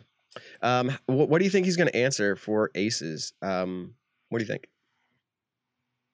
Um, 0.62 0.92
what, 1.06 1.30
what 1.30 1.40
do 1.40 1.46
you 1.46 1.50
think 1.52 1.66
he's 1.66 1.78
going 1.78 1.88
to 1.90 1.96
answer 1.96 2.36
for 2.36 2.70
aces? 2.76 3.34
Um, 3.42 3.94
what 4.30 4.40
do 4.40 4.44
you 4.44 4.48
think? 4.52 4.68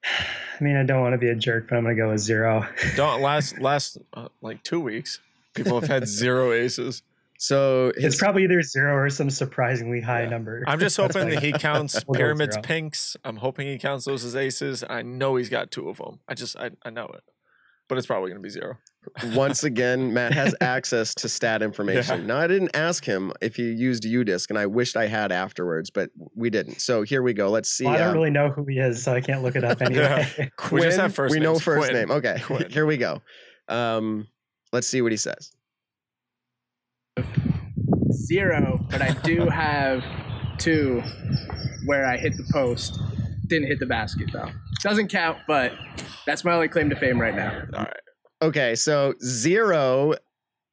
I 0.60 0.64
mean, 0.64 0.76
I 0.76 0.84
don't 0.84 1.00
want 1.02 1.12
to 1.12 1.18
be 1.18 1.28
a 1.28 1.34
jerk, 1.34 1.68
but 1.68 1.76
I'm 1.76 1.82
going 1.84 1.96
to 1.96 2.02
go 2.02 2.10
with 2.10 2.20
zero. 2.20 2.66
Don't 2.94 3.20
last 3.20 3.58
last 3.60 3.98
uh, 4.14 4.28
like 4.40 4.62
two 4.62 4.80
weeks. 4.80 5.20
People 5.56 5.80
have 5.80 5.88
had 5.88 6.06
zero 6.06 6.52
aces. 6.52 7.02
So 7.38 7.92
his, 7.96 8.04
It's 8.04 8.16
probably 8.16 8.44
either 8.44 8.62
zero 8.62 8.94
or 8.94 9.10
some 9.10 9.28
surprisingly 9.28 10.00
high 10.00 10.22
Yeah. 10.22 10.30
number. 10.30 10.64
I'm 10.66 10.78
just 10.80 10.96
hoping 11.02 11.28
that 11.30 11.42
he 11.42 11.52
counts 11.52 11.94
We'll 11.96 12.00
go 12.02 12.10
with 12.12 12.18
pyramids 12.18 12.56
pinks. 12.62 13.16
I'm 13.24 13.36
hoping 13.36 13.66
he 13.66 13.78
counts 13.78 14.04
those 14.06 14.24
as 14.24 14.34
aces. 14.36 14.84
I 14.88 15.02
know 15.02 15.36
he's 15.36 15.48
got 15.50 15.70
two 15.70 15.88
of 15.88 15.98
them. 15.98 16.20
I 16.28 16.34
just 16.34 16.56
I, 16.56 16.70
I 16.82 16.90
know 16.90 17.06
it, 17.12 17.22
but 17.88 17.98
it's 17.98 18.06
probably 18.06 18.30
gonna 18.30 18.40
be 18.40 18.48
zero. 18.48 18.78
once 19.34 19.64
again, 19.70 20.14
Matt 20.14 20.32
has 20.32 20.54
access 20.62 21.14
to 21.16 21.28
stat 21.28 21.60
information. 21.62 22.26
Now, 22.26 22.38
I 22.38 22.46
didn't 22.46 22.74
ask 22.74 23.04
him 23.04 23.32
if 23.42 23.54
he 23.56 23.70
used 23.70 24.04
UDisc, 24.04 24.48
and 24.48 24.58
I 24.58 24.64
wished 24.64 24.96
I 24.96 25.06
had 25.06 25.30
afterwards, 25.30 25.90
but 25.90 26.08
we 26.34 26.48
didn't. 26.48 26.80
So 26.80 27.02
here 27.02 27.22
we 27.22 27.34
go. 27.34 27.50
Let's 27.50 27.70
see. 27.70 27.84
Well, 27.84 27.94
I 27.94 27.98
don't 27.98 28.08
um, 28.08 28.14
really 28.14 28.30
know 28.30 28.48
who 28.48 28.64
he 28.64 28.78
is, 28.78 29.02
so 29.02 29.12
I 29.12 29.20
can't 29.20 29.42
look 29.42 29.56
it 29.56 29.62
up 29.62 29.82
anyway. 29.82 30.50
Quinn, 30.56 30.80
We 30.80 30.86
just 30.86 30.98
have 30.98 31.14
first 31.14 31.34
we 31.34 31.38
know 31.40 31.58
first 31.58 31.90
Quinn. 31.90 31.92
name. 31.92 32.10
Okay, 32.10 32.40
Quinn. 32.42 32.70
here 32.70 32.86
we 32.86 32.96
go. 32.96 33.20
Um, 33.68 34.26
let's 34.72 34.86
see 34.86 35.02
what 35.02 35.12
he 35.12 35.18
says. 35.18 35.52
Zero, 38.12 38.84
but 38.90 39.02
I 39.02 39.12
do 39.22 39.48
have 39.50 40.02
two 40.58 41.02
where 41.86 42.06
I 42.06 42.16
hit 42.16 42.36
the 42.36 42.44
post. 42.52 42.98
Didn't 43.46 43.68
hit 43.68 43.78
the 43.78 43.86
basket 43.86 44.30
though. 44.32 44.50
Doesn't 44.82 45.08
count, 45.08 45.38
but 45.46 45.72
that's 46.26 46.44
my 46.44 46.52
only 46.52 46.68
claim 46.68 46.90
to 46.90 46.96
fame 46.96 47.20
right 47.20 47.34
now. 47.34 47.62
All 47.74 47.84
right. 47.84 47.96
Okay, 48.42 48.74
so 48.74 49.14
zero. 49.22 50.14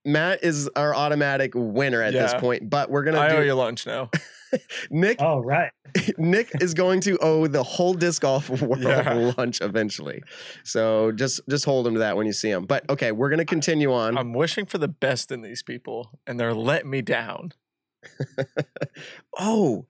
Matt 0.05 0.43
is 0.43 0.69
our 0.75 0.93
automatic 0.93 1.51
winner 1.55 2.01
at 2.01 2.13
this 2.13 2.33
point, 2.35 2.69
but 2.69 2.89
we're 2.89 3.03
gonna 3.03 3.19
I 3.19 3.29
owe 3.29 3.39
do 3.39 3.45
you 3.45 3.53
lunch 3.53 3.85
now. 3.85 4.09
Nick. 4.91 5.19
All 5.21 5.41
right. 5.43 5.71
Nick 6.17 6.51
is 6.61 6.73
going 6.73 7.01
to 7.01 7.17
owe 7.19 7.47
the 7.47 7.63
whole 7.63 7.93
disc 7.93 8.21
golf 8.21 8.49
world 8.61 8.81
Yeah. 8.81 9.33
lunch 9.37 9.61
eventually. 9.61 10.21
So 10.63 11.11
just 11.11 11.41
just 11.49 11.65
hold 11.65 11.87
him 11.87 11.93
to 11.93 11.99
that 11.99 12.17
when 12.17 12.25
you 12.27 12.33
see 12.33 12.49
him. 12.49 12.65
But 12.65 12.87
okay, 12.89 13.11
we're 13.11 13.29
gonna 13.29 13.45
continue 13.45 13.91
on. 13.93 14.17
I'm 14.17 14.33
wishing 14.33 14.65
for 14.65 14.77
the 14.77 14.87
best 14.87 15.31
in 15.31 15.41
these 15.41 15.63
people, 15.63 16.19
and 16.27 16.39
they're 16.39 16.53
letting 16.53 16.89
me 16.89 17.01
down. 17.01 17.53
oh, 19.39 19.85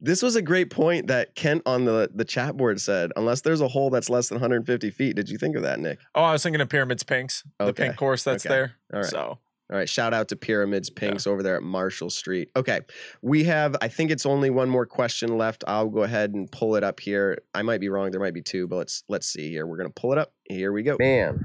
this 0.00 0.22
was 0.22 0.36
a 0.36 0.42
great 0.42 0.70
point 0.70 1.06
that 1.08 1.34
Kent 1.34 1.62
on 1.66 1.84
the 1.84 2.10
the 2.14 2.24
chat 2.24 2.56
board 2.56 2.80
said. 2.80 3.10
Unless 3.16 3.42
there's 3.42 3.60
a 3.60 3.68
hole 3.68 3.90
that's 3.90 4.08
less 4.10 4.28
than 4.28 4.36
150 4.36 4.90
feet, 4.90 5.16
did 5.16 5.28
you 5.28 5.38
think 5.38 5.56
of 5.56 5.62
that, 5.62 5.80
Nick? 5.80 5.98
Oh, 6.14 6.22
I 6.22 6.32
was 6.32 6.42
thinking 6.42 6.60
of 6.60 6.68
pyramids 6.68 7.02
pinks, 7.02 7.44
the 7.58 7.72
pink 7.72 7.96
course 7.96 8.22
that's 8.22 8.44
okay, 8.46 8.54
there. 8.54 8.76
all 8.92 9.00
right. 9.00 9.08
So 9.10 9.38
All 9.70 9.76
right, 9.76 9.88
shout 9.88 10.14
out 10.14 10.28
to 10.28 10.36
Pyramids 10.36 10.90
Pinks 10.90 11.26
over 11.26 11.42
there 11.42 11.56
at 11.56 11.62
Marshall 11.62 12.08
Street. 12.08 12.50
Okay, 12.54 12.80
we 13.20 13.44
have, 13.44 13.74
I 13.80 13.88
think 13.88 14.12
it's 14.12 14.24
only 14.24 14.48
one 14.48 14.68
more 14.68 14.86
question 14.86 15.36
left. 15.36 15.64
I'll 15.66 15.88
go 15.88 16.04
ahead 16.04 16.34
and 16.34 16.50
pull 16.50 16.76
it 16.76 16.84
up 16.84 17.00
here. 17.00 17.38
I 17.52 17.62
might 17.62 17.80
be 17.80 17.88
wrong. 17.88 18.12
There 18.12 18.20
might 18.20 18.34
be 18.34 18.42
two, 18.42 18.68
but 18.68 18.76
let's 18.76 19.02
let's 19.08 19.26
see 19.26 19.50
here. 19.50 19.66
We're 19.66 19.76
gonna 19.76 19.90
pull 19.90 20.12
it 20.12 20.18
up. 20.18 20.32
Here 20.48 20.72
we 20.72 20.84
go. 20.84 20.96
Man, 21.00 21.44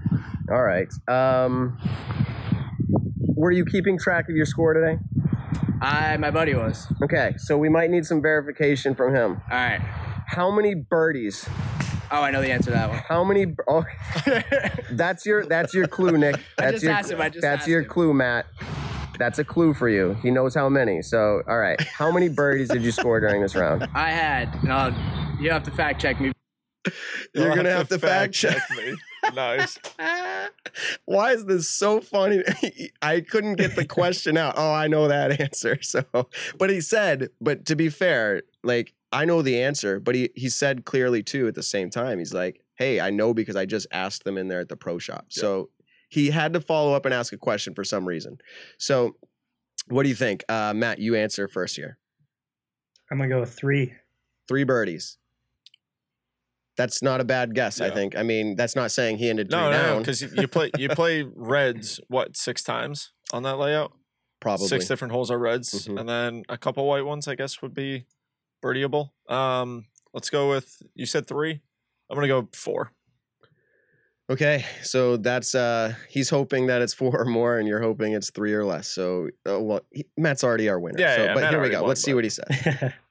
all 0.52 0.62
right. 0.62 0.88
Um, 1.08 1.80
were 3.20 3.52
you 3.52 3.66
keeping 3.66 3.98
track 3.98 4.30
of 4.30 4.36
your 4.36 4.46
score 4.46 4.76
today? 4.76 5.00
I 5.82 6.16
my 6.18 6.30
buddy 6.30 6.54
was. 6.54 6.86
Okay, 7.04 7.34
so 7.38 7.58
we 7.58 7.70
might 7.70 7.90
need 7.90 8.06
some 8.06 8.22
verification 8.22 8.94
from 8.94 9.16
him. 9.16 9.42
All 9.50 9.58
right. 9.58 9.82
How 10.28 10.52
many 10.52 10.76
birdies? 10.76 11.50
Oh, 12.14 12.22
I 12.22 12.32
know 12.32 12.42
the 12.42 12.52
answer 12.52 12.72
to 12.72 12.72
that 12.72 12.90
one. 12.90 13.00
How 13.08 13.24
many? 13.24 13.56
Oh, 13.68 13.84
that's 14.92 15.26
your 15.26 15.46
that's 15.46 15.74
your 15.74 15.88
clue, 15.88 16.18
Nick. 16.18 16.36
I 16.58 16.64
That's 16.64 16.72
just 16.74 16.84
your 16.84 16.92
asked 16.94 17.12
him. 17.12 17.22
I 17.22 17.30
just 17.30 17.42
that's 17.42 17.60
asked 17.62 17.68
your 17.70 17.82
him. 17.84 17.90
clue, 17.90 18.14
Matt. 18.14 18.46
That's 19.18 19.40
a 19.40 19.44
clue 19.44 19.74
for 19.74 19.88
you. 19.88 20.16
He 20.24 20.32
knows 20.32 20.56
how 20.56 20.68
many. 20.68 21.02
So, 21.02 21.44
all 21.48 21.58
right. 21.60 21.80
How 21.82 22.12
many 22.12 22.28
birdies 22.28 22.70
did 22.70 22.84
you 22.84 22.92
score 22.92 23.20
during 23.20 23.42
this 23.42 23.56
round? 23.56 23.88
I 23.94 24.10
had. 24.12 24.50
Uh, 24.68 24.90
no, 24.90 25.38
you 25.40 25.52
have 25.52 25.64
to 25.64 25.72
fact 25.72 26.02
check 26.02 26.20
me. 26.20 26.32
You're 27.34 27.46
You'll 27.46 27.56
gonna 27.56 27.70
have 27.72 27.88
to 27.90 28.00
fact 28.00 28.34
check. 28.34 28.58
me. 28.76 28.96
nice. 29.36 29.78
Why 31.06 31.32
is 31.34 31.46
this 31.46 31.70
so 31.70 32.02
funny? 32.02 32.44
I 33.02 33.22
couldn't 33.22 33.56
get 33.56 33.76
the 33.76 33.86
question 33.86 34.36
out. 34.38 34.56
Oh, 34.58 34.74
I 34.74 34.88
know 34.88 35.08
that 35.08 35.40
answer. 35.40 35.78
So, 35.82 36.04
but 36.58 36.70
he 36.72 36.82
said, 36.82 37.30
but 37.40 37.66
to 37.68 37.76
be 37.76 37.90
fair, 37.90 38.42
like 38.64 38.94
I 39.12 39.26
know 39.26 39.42
the 39.42 39.62
answer, 39.62 40.00
but 40.00 40.16
he 40.16 40.30
he 40.36 40.48
said 40.50 40.86
clearly 40.86 41.22
too 41.24 41.48
at 41.48 41.56
the 41.56 41.64
same 41.64 41.90
time. 41.90 42.20
He's 42.20 42.34
like, 42.34 42.62
hey, 42.76 43.00
I 43.00 43.10
know 43.10 43.34
because 43.34 43.56
I 43.56 43.66
just 43.66 43.88
asked 43.92 44.24
them 44.24 44.38
in 44.38 44.48
there 44.48 44.60
at 44.62 44.70
the 44.70 44.78
pro 44.78 44.98
shop. 45.00 45.26
Yeah. 45.36 45.42
So 45.42 45.70
he 46.10 46.30
had 46.32 46.54
to 46.54 46.62
follow 46.62 46.94
up 46.94 47.06
and 47.06 47.14
ask 47.14 47.32
a 47.34 47.38
question 47.38 47.74
for 47.74 47.84
some 47.84 48.08
reason. 48.08 48.38
So 48.78 49.16
what 49.88 50.04
do 50.04 50.10
you 50.10 50.16
think? 50.16 50.44
Uh, 50.50 50.74
Matt, 50.74 51.00
you 51.00 51.16
answer 51.16 51.48
first 51.48 51.76
here. 51.76 51.98
I'm 53.12 53.18
gonna 53.18 53.30
go 53.30 53.40
with 53.42 53.54
three. 53.54 53.94
Three 54.48 54.64
birdies. 54.64 55.18
That's 56.78 57.02
not 57.04 57.20
a 57.22 57.26
bad 57.26 57.54
guess, 57.54 57.82
I 57.82 57.90
think. 57.92 58.16
I 58.18 58.24
mean, 58.24 58.56
that's 58.56 58.76
not 58.76 58.92
saying 58.92 59.18
he 59.18 59.30
ended 59.30 59.50
three 59.50 59.60
No, 59.60 59.72
no, 59.72 59.78
down. 59.78 60.00
because 60.00 60.22
you 60.22 60.48
play 60.48 60.72
you 60.78 60.88
play 60.90 61.24
reds 61.24 62.00
what 62.08 62.38
six 62.38 62.64
times 62.64 63.12
on 63.34 63.44
that 63.44 63.58
layout. 63.58 63.92
probably. 64.40 64.68
Six 64.68 64.88
different 64.88 65.12
holes 65.12 65.30
are 65.30 65.38
reds, 65.38 65.88
Mhm. 65.88 66.00
and 66.00 66.10
then 66.10 66.44
a 66.50 66.58
couple 66.58 66.88
white 66.88 67.06
ones. 67.06 67.28
I 67.28 67.36
guess 67.36 67.62
would 67.62 67.74
be 67.76 68.06
birdieable. 68.62 69.10
Um, 69.30 69.86
let's 70.14 70.30
go 70.30 70.50
with 70.50 70.82
you 70.96 71.06
said 71.06 71.28
three. 71.28 71.62
I'm 72.10 72.16
gonna 72.16 72.28
go 72.28 72.48
four. 72.54 72.92
Okay, 74.30 74.64
so 74.82 75.18
that's 75.18 75.56
uh 75.56 75.94
he's 76.08 76.30
hoping 76.30 76.68
that 76.68 76.82
it's 76.82 76.94
four 77.02 77.20
or 77.20 77.26
more, 77.26 77.58
and 77.58 77.68
you're 77.68 77.82
hoping 77.82 78.14
it's 78.14 78.30
three 78.30 78.54
or 78.54 78.64
less. 78.64 78.88
So, 78.88 79.30
uh, 79.50 79.60
well, 79.60 79.82
he, 79.92 80.06
Matt's 80.18 80.44
already 80.44 80.70
our 80.70 80.80
winner. 80.80 81.00
Yeah, 81.00 81.16
so, 81.18 81.24
yeah, 81.26 81.34
but 81.34 81.42
Matt 81.42 81.52
here 81.52 81.62
we 81.62 81.70
go. 81.70 81.82
won, 81.82 81.90
Let's 81.90 82.02
see 82.02 82.14
what 82.14 82.24
he 82.24 82.30
said. 82.30 82.94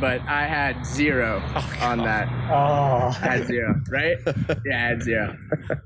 But 0.00 0.20
I 0.28 0.46
had 0.46 0.86
zero 0.86 1.42
Oh, 1.56 1.76
on 1.80 1.98
that. 1.98 2.28
oh, 2.52 3.08
I 3.20 3.36
had 3.38 3.46
zero, 3.48 3.74
right? 3.90 4.16
Yeah, 4.64 4.76
I 4.76 4.78
had 4.90 5.02
zero. 5.02 5.36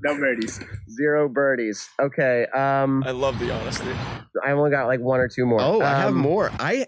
No 0.03 0.15
birdies. 0.15 0.59
Zero 0.87 1.27
birdies. 1.27 1.89
Okay. 1.99 2.45
Um, 2.53 3.03
I 3.07 3.09
love 3.09 3.39
the 3.39 3.51
honesty. 3.51 3.89
I 4.45 4.51
only 4.51 4.69
got 4.69 4.85
like 4.85 4.99
one 4.99 5.19
or 5.19 5.27
two 5.27 5.47
more. 5.47 5.59
Oh, 5.61 5.81
I 5.81 5.89
have 5.97 6.09
Um, 6.09 6.17
more. 6.19 6.51
I 6.59 6.85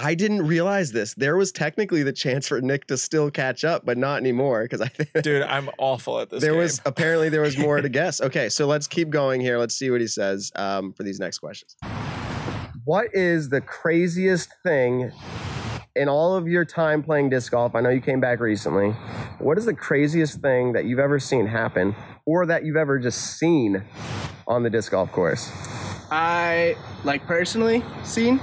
I 0.00 0.14
didn't 0.14 0.46
realize 0.46 0.92
this. 0.92 1.12
There 1.14 1.36
was 1.36 1.50
technically 1.50 2.04
the 2.04 2.12
chance 2.12 2.46
for 2.46 2.60
Nick 2.60 2.86
to 2.86 2.96
still 2.96 3.32
catch 3.32 3.64
up, 3.64 3.84
but 3.84 3.98
not 3.98 4.18
anymore 4.20 4.62
because 4.62 4.80
I 4.80 4.86
think 4.86 5.10
Dude, 5.24 5.42
I'm 5.42 5.68
awful 5.78 6.20
at 6.20 6.30
this. 6.30 6.40
there 6.40 6.52
game. 6.52 6.60
was 6.60 6.80
apparently 6.86 7.28
there 7.30 7.40
was 7.40 7.58
more 7.58 7.80
to 7.80 7.88
guess. 7.88 8.20
Okay, 8.20 8.48
so 8.48 8.66
let's 8.68 8.86
keep 8.86 9.10
going 9.10 9.40
here. 9.40 9.58
Let's 9.58 9.74
see 9.74 9.90
what 9.90 10.00
he 10.00 10.06
says 10.06 10.52
um, 10.54 10.92
for 10.92 11.02
these 11.02 11.18
next 11.18 11.38
questions. 11.40 11.76
What 12.84 13.08
is 13.12 13.48
the 13.48 13.60
craziest 13.60 14.50
thing 14.62 15.10
in 15.96 16.08
all 16.08 16.36
of 16.36 16.46
your 16.46 16.64
time 16.64 17.02
playing 17.02 17.30
disc 17.30 17.50
golf? 17.50 17.74
I 17.74 17.80
know 17.80 17.90
you 17.90 18.00
came 18.00 18.20
back 18.20 18.38
recently. 18.38 18.90
What 19.40 19.58
is 19.58 19.64
the 19.66 19.74
craziest 19.74 20.40
thing 20.40 20.74
that 20.74 20.84
you've 20.84 21.00
ever 21.00 21.18
seen 21.18 21.46
happen 21.48 21.96
or 22.24 22.46
that 22.46 22.64
you've 22.64 22.76
ever 22.76 23.00
just 23.00 23.36
seen 23.38 23.82
on 24.46 24.62
the 24.62 24.70
disc 24.70 24.92
golf 24.92 25.10
course? 25.10 25.50
I 26.10 26.76
like 27.02 27.26
personally 27.26 27.84
seen. 28.04 28.40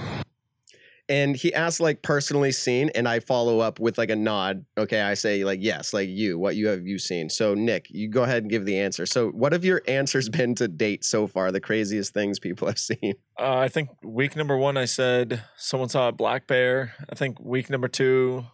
And 1.08 1.36
he 1.36 1.54
asks 1.54 1.80
like 1.80 2.02
personally 2.02 2.52
seen, 2.52 2.90
and 2.96 3.08
I 3.08 3.20
follow 3.20 3.60
up 3.60 3.80
with 3.80 3.98
like 3.98 4.10
a 4.10 4.16
nod. 4.16 4.66
Okay, 4.76 5.02
I 5.02 5.14
say 5.14 5.44
like 5.44 5.60
yes, 5.62 5.94
like 5.94 6.10
you. 6.10 6.40
What 6.40 6.56
you 6.56 6.68
have 6.68 6.88
you 6.88 6.98
seen? 6.98 7.30
So 7.30 7.54
Nick, 7.54 7.88
you 7.90 8.08
go 8.08 8.24
ahead 8.24 8.42
and 8.42 8.50
give 8.50 8.66
the 8.66 8.80
answer. 8.80 9.06
So 9.06 9.30
what 9.30 9.54
have 9.54 9.64
your 9.64 9.82
answers 9.88 10.30
been 10.36 10.56
to 10.56 10.68
date 10.68 11.06
so 11.06 11.28
far? 11.28 11.52
The 11.52 11.62
craziest 11.62 12.14
things 12.14 12.40
people 12.40 12.68
have 12.68 12.80
seen. 12.80 13.14
Uh, 13.40 13.58
I 13.58 13.68
think 13.68 13.90
week 14.04 14.36
number 14.36 14.58
one, 14.58 14.78
I 14.78 14.86
said 14.86 15.44
someone 15.58 15.90
saw 15.90 16.08
a 16.08 16.12
black 16.12 16.48
bear. 16.48 16.94
I 17.08 17.16
think 17.16 17.40
week 17.40 17.70
number 17.70 17.88
two, 17.88 18.46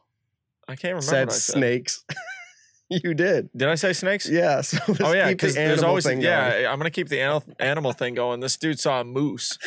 I 0.68 0.76
can't 0.76 0.96
remember. 0.96 1.02
said 1.04 1.30
I 1.30 1.32
said. 1.32 1.54
snakes. 1.54 2.04
you 2.90 3.14
did. 3.14 3.50
Did 3.56 3.70
I 3.70 3.76
say 3.76 3.94
snakes? 3.94 4.30
Yeah. 4.30 4.62
So 4.72 4.78
oh 5.02 5.14
yeah, 5.14 5.30
keep 5.30 5.40
the 5.40 5.48
because 5.48 5.56
there's 5.56 5.84
always 5.84 6.06
yeah. 6.06 6.52
going. 6.52 6.66
I'm 6.68 6.78
gonna 6.78 6.92
keep 6.92 7.08
the 7.08 7.22
animal 7.22 7.44
animal 7.60 7.94
thing 7.94 8.14
going. 8.14 8.42
This 8.42 8.58
dude 8.58 8.80
saw 8.80 9.00
a 9.00 9.04
moose 9.06 9.58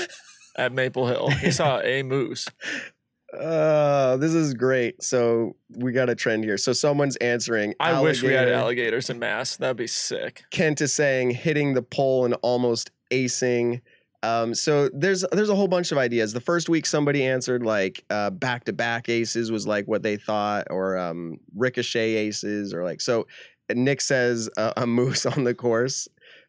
at 0.56 0.72
Maple 0.72 1.06
Hill. 1.06 1.30
He 1.30 1.50
saw 1.50 1.80
a 1.84 2.02
moose. 2.02 2.48
Uh, 3.38 4.16
this 4.18 4.32
is 4.32 4.54
great. 4.54 5.02
So 5.02 5.56
we 5.70 5.92
got 5.92 6.08
a 6.08 6.14
trend 6.14 6.44
here. 6.44 6.56
So 6.56 6.72
someone's 6.72 7.16
answering. 7.16 7.74
I 7.80 8.00
wish 8.00 8.22
we 8.22 8.32
had 8.32 8.48
alligators 8.48 9.10
in 9.10 9.18
mass. 9.18 9.56
That'd 9.56 9.76
be 9.76 9.86
sick. 9.86 10.44
Kent 10.50 10.80
is 10.80 10.92
saying 10.92 11.30
hitting 11.32 11.74
the 11.74 11.82
pole 11.82 12.24
and 12.24 12.34
almost 12.42 12.90
acing. 13.10 13.80
Um, 14.22 14.54
so 14.54 14.88
there's 14.94 15.22
there's 15.32 15.50
a 15.50 15.54
whole 15.54 15.68
bunch 15.68 15.92
of 15.92 15.98
ideas. 15.98 16.32
The 16.32 16.40
first 16.40 16.68
week 16.68 16.86
somebody 16.86 17.24
answered 17.24 17.62
like 17.62 18.04
uh, 18.08 18.30
back 18.30 18.64
to 18.64 18.72
back 18.72 19.08
aces 19.08 19.50
was 19.50 19.66
like 19.66 19.86
what 19.86 20.02
they 20.02 20.16
thought, 20.16 20.66
or 20.70 20.96
um, 20.96 21.38
ricochet 21.54 22.14
aces, 22.14 22.72
or 22.72 22.84
like 22.84 23.00
so. 23.00 23.26
Nick 23.74 24.00
says 24.02 24.50
uh, 24.56 24.72
a 24.76 24.86
moose 24.86 25.26
on 25.36 25.44
the 25.44 25.54
course, 25.54 26.08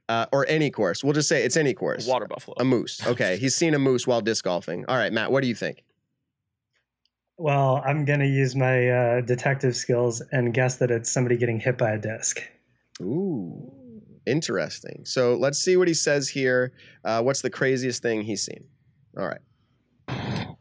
uh, 0.10 0.26
or 0.32 0.45
any 0.47 0.70
course. 0.72 1.03
We'll 1.03 1.14
just 1.14 1.28
say 1.30 1.43
it's 1.43 1.58
any 1.58 1.74
course. 1.74 2.08
Water 2.08 2.28
buffalo. 2.28 2.56
A 2.60 2.66
moose. 2.66 3.06
Okay, 3.06 3.38
he's 3.38 3.56
seen 3.56 3.74
a 3.74 3.80
moose 3.80 4.06
while 4.08 4.22
disc 4.22 4.43
golfing. 4.45 4.86
All 4.88 4.97
right, 4.97 5.12
Matt, 5.14 5.32
what 5.32 5.41
do 5.41 5.47
you 5.47 5.56
think? 5.56 5.84
well, 7.38 7.84
I'm 7.86 8.06
gonna 8.06 8.26
use 8.26 8.56
my 8.56 8.88
uh, 8.89 9.22
detective 9.22 9.76
skills 9.76 10.22
and 10.32 10.53
guess 10.53 10.78
that 10.78 10.89
it's 10.89 11.12
somebody 11.12 11.36
getting 11.38 11.60
hit 11.60 11.78
by 11.78 11.91
a 11.91 11.97
disc. 11.97 12.41
Ooh, 13.01 13.72
interesting. 14.26 15.01
So 15.06 15.36
let's 15.36 15.60
see 15.60 15.76
what 15.76 15.88
he 15.89 15.93
says 15.93 16.30
here. 16.30 16.72
Uh, 17.03 17.22
what's 17.22 17.41
the 17.41 17.49
craziest 17.49 18.01
thing 18.01 18.22
he's 18.22 18.43
seen? 18.43 18.64
All 19.18 19.28
right. 19.28 19.41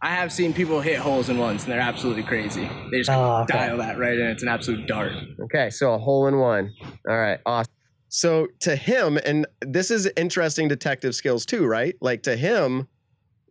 I 0.02 0.08
have 0.10 0.32
seen 0.32 0.52
people 0.52 0.80
hit 0.80 0.98
holes 0.98 1.28
in 1.28 1.38
ones, 1.38 1.62
and 1.62 1.72
they're 1.72 1.80
absolutely 1.80 2.24
crazy. 2.24 2.68
They 2.90 2.98
just 2.98 3.10
Oh, 3.10 3.42
okay. 3.42 3.54
dial 3.54 3.78
that 3.78 3.96
right 3.96 4.18
in. 4.18 4.26
It's 4.26 4.42
an 4.42 4.48
absolute 4.48 4.86
dart. 4.86 5.12
Okay, 5.44 5.70
so 5.70 5.94
a 5.94 5.98
hole 5.98 6.26
in 6.26 6.38
one. 6.38 6.72
All 7.08 7.16
right, 7.16 7.38
awesome. 7.46 7.72
So 8.14 8.46
to 8.60 8.76
him, 8.76 9.18
and 9.26 9.44
this 9.60 9.90
is 9.90 10.08
interesting 10.16 10.68
detective 10.68 11.16
skills 11.16 11.44
too, 11.44 11.66
right? 11.66 11.96
Like 12.00 12.22
to 12.22 12.36
him, 12.36 12.86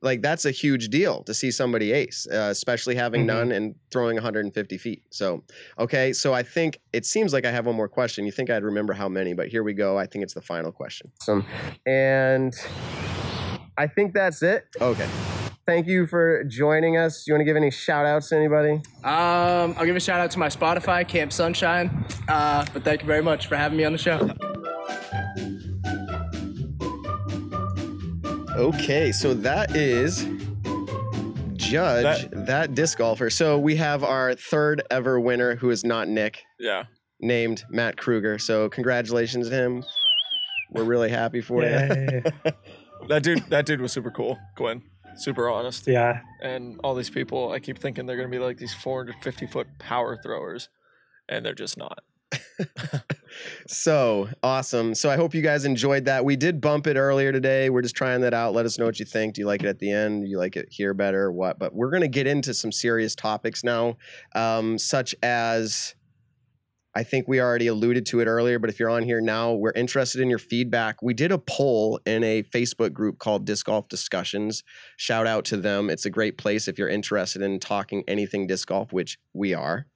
like 0.01 0.22
that's 0.22 0.45
a 0.45 0.51
huge 0.51 0.88
deal 0.88 1.22
to 1.24 1.34
see 1.34 1.51
somebody 1.51 1.91
ace, 1.91 2.26
uh, 2.32 2.47
especially 2.49 2.95
having 2.95 3.24
Mhm. 3.24 3.26
none 3.26 3.51
and 3.51 3.76
throwing 3.91 4.16
150 4.16 4.78
feet. 4.78 5.03
So, 5.09 5.43
okay, 5.78 6.14
so 6.14 6.34
I 6.34 6.43
think 6.43 6.80
it 6.93 7.05
seems 7.05 7.34
like 7.34 7.43
I 7.45 7.51
have 7.51 7.66
one 7.66 7.76
more 7.76 7.89
question. 7.89 8.26
You 8.26 8.32
think 8.32 8.49
I'd 8.49 8.64
remember 8.64 8.93
how 8.93 9.09
many, 9.09 9.34
but 9.34 9.49
here 9.49 9.64
we 9.64 9.74
go. 9.74 9.97
I 9.97 10.05
think 10.05 10.24
it's 10.24 10.34
the 10.34 10.41
final 10.41 10.72
question. 10.72 11.11
Awesome. 11.22 11.45
And 11.86 12.53
I 13.78 13.88
think 13.88 14.14
that's 14.14 14.41
it. 14.43 14.64
Okay. 14.80 15.07
Thank 15.66 15.88
you 15.88 16.07
for 16.07 16.43
joining 16.45 16.95
us. 16.97 17.26
You 17.28 17.34
want 17.34 17.41
to 17.41 17.45
give 17.45 17.57
any 17.57 17.72
shout 17.72 18.05
outs 18.05 18.30
to 18.30 18.38
anybody? 18.38 18.74
Um, 19.03 19.76
I'll 19.78 19.86
give 19.86 19.95
a 19.97 19.99
shout 19.99 20.22
out 20.22 20.32
to 20.32 20.39
my 20.39 20.47
Spotify, 20.47 21.05
Camp 21.05 21.34
Sunshine. 21.34 22.05
Uh, 22.30 22.66
but 22.74 22.84
thank 22.86 23.01
you 23.01 23.07
very 23.07 23.24
much 23.24 23.47
for 23.47 23.57
having 23.57 23.78
me 23.78 23.84
on 23.84 23.91
the 23.91 23.97
show. 23.97 24.30
Okay, 28.56 29.12
so 29.12 29.34
that 29.34 29.76
is 29.76 30.28
Judge 31.56 32.30
that, 32.32 32.76
disc 32.76 32.99
golfer. 32.99 33.32
So 33.32 33.58
we 33.58 33.76
have 33.78 34.04
our 34.04 34.36
third 34.36 34.84
ever 34.91 35.20
winner 35.20 35.56
who 35.56 35.72
is 35.72 35.84
not 35.84 36.08
Nick, 36.08 36.43
yeah. 36.60 36.84
named 37.20 37.64
Matt 37.70 37.97
Krueger. 37.97 38.38
So 38.38 38.70
congratulations 38.70 39.49
to 39.49 39.56
him. 39.56 39.84
We're 40.70 40.84
really 40.84 41.10
happy 41.10 41.41
for 41.41 41.64
you. 41.64 41.70
Yay. 41.70 42.24
That 43.10 43.22
dude. 43.22 43.43
That 43.49 43.66
dude 43.66 43.82
was 43.82 43.91
super 43.91 44.12
cool. 44.12 44.39
Gwen. 44.56 44.82
Super 45.18 45.49
honest. 45.49 45.86
yeah. 45.88 46.22
And 46.41 46.80
all 46.86 46.95
these 46.95 47.10
people, 47.10 47.51
I 47.51 47.60
keep 47.60 47.78
thinking 47.78 48.06
they're 48.06 48.16
gonna 48.16 48.30
be 48.30 48.39
like 48.39 48.58
these 48.58 48.74
450 48.74 49.45
foot 49.47 49.68
power 49.78 50.16
throwers, 50.16 50.70
and 51.28 51.45
they're 51.45 51.54
just 51.54 51.78
not. 51.78 51.99
So 53.67 54.29
awesome. 54.41 54.93
So 54.95 55.09
I 55.09 55.15
hope 55.15 55.34
you 55.34 55.41
guys 55.41 55.65
enjoyed 55.65 56.05
that. 56.05 56.25
We 56.25 56.36
did 56.36 56.61
bump 56.61 56.88
it 56.88 56.97
earlier 56.97 57.31
today. 57.31 57.69
We're 57.69 57.81
just 57.81 57.95
trying 57.95 58.21
that 58.21 58.34
out. 58.34 58.53
Let 58.53 58.65
us 58.65 58.77
know 58.77 58.86
what 58.86 58.99
you 58.99 59.05
think. 59.05 59.36
Do 59.36 59.41
you 59.41 59.47
like 59.47 59.63
it 59.63 59.67
at 59.67 59.79
the 59.79 59.91
end? 59.91 60.23
Do 60.23 60.29
you 60.29 60.38
like 60.38 60.55
it 60.55 60.67
here 60.69 60.93
better? 60.93 61.31
What? 61.31 61.59
But 61.59 61.73
we're 61.73 61.89
going 61.89 62.01
to 62.01 62.07
get 62.07 62.27
into 62.27 62.53
some 62.53 62.71
serious 62.71 63.15
topics 63.15 63.63
now, 63.63 63.97
um, 64.36 64.77
such 64.77 65.15
as 65.23 65.95
I 66.95 67.03
think 67.03 67.27
we 67.27 67.41
already 67.41 67.67
alluded 67.67 68.05
to 68.07 68.19
it 68.19 68.27
earlier, 68.27 68.59
but 68.59 68.69
if 68.69 68.79
you're 68.79 68.89
on 68.89 69.03
here 69.03 69.19
now, 69.19 69.53
we're 69.53 69.71
interested 69.71 70.21
in 70.21 70.29
your 70.29 70.39
feedback. 70.39 71.01
We 71.01 71.15
did 71.15 71.31
a 71.31 71.39
poll 71.39 71.99
in 72.05 72.23
a 72.23 72.43
Facebook 72.43 72.93
group 72.93 73.17
called 73.17 73.45
Disc 73.45 73.65
Golf 73.65 73.88
Discussions. 73.88 74.63
Shout 74.95 75.25
out 75.25 75.43
to 75.45 75.57
them. 75.57 75.89
It's 75.89 76.05
a 76.05 76.11
great 76.11 76.38
place 76.38 76.67
if 76.67 76.77
you're 76.77 76.89
interested 76.89 77.41
in 77.41 77.59
talking 77.59 78.03
anything 78.07 78.45
disc 78.45 78.67
golf, 78.67 78.93
which 78.93 79.17
we 79.34 79.55
are. 79.55 79.88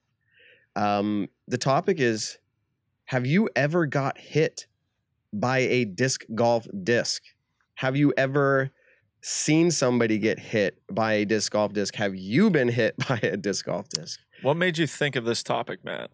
Um, 0.78 1.28
the 1.48 1.58
topic 1.58 2.00
is 2.00 2.38
Have 3.06 3.26
you 3.26 3.50
ever 3.56 3.86
got 3.88 4.18
hit 4.18 4.68
by 5.34 5.60
a 5.60 5.86
disc 5.86 6.24
golf 6.36 6.68
disc? 6.84 7.24
Have 7.76 7.98
you 7.98 8.14
ever 8.16 8.72
seen 9.22 9.72
somebody 9.72 10.20
get 10.20 10.40
hit 10.40 10.80
by 10.90 11.14
a 11.14 11.26
disc 11.26 11.52
golf 11.52 11.74
disc? 11.74 11.96
Have 11.96 12.16
you 12.16 12.50
been 12.50 12.70
hit 12.70 12.96
by 13.10 13.20
a 13.24 13.36
disc 13.36 13.66
golf 13.66 13.90
disc? 13.90 14.20
What 14.44 14.56
made 14.56 14.78
you 14.78 14.86
think 14.86 15.16
of 15.16 15.26
this 15.26 15.42
topic, 15.42 15.84
Matt? 15.84 16.12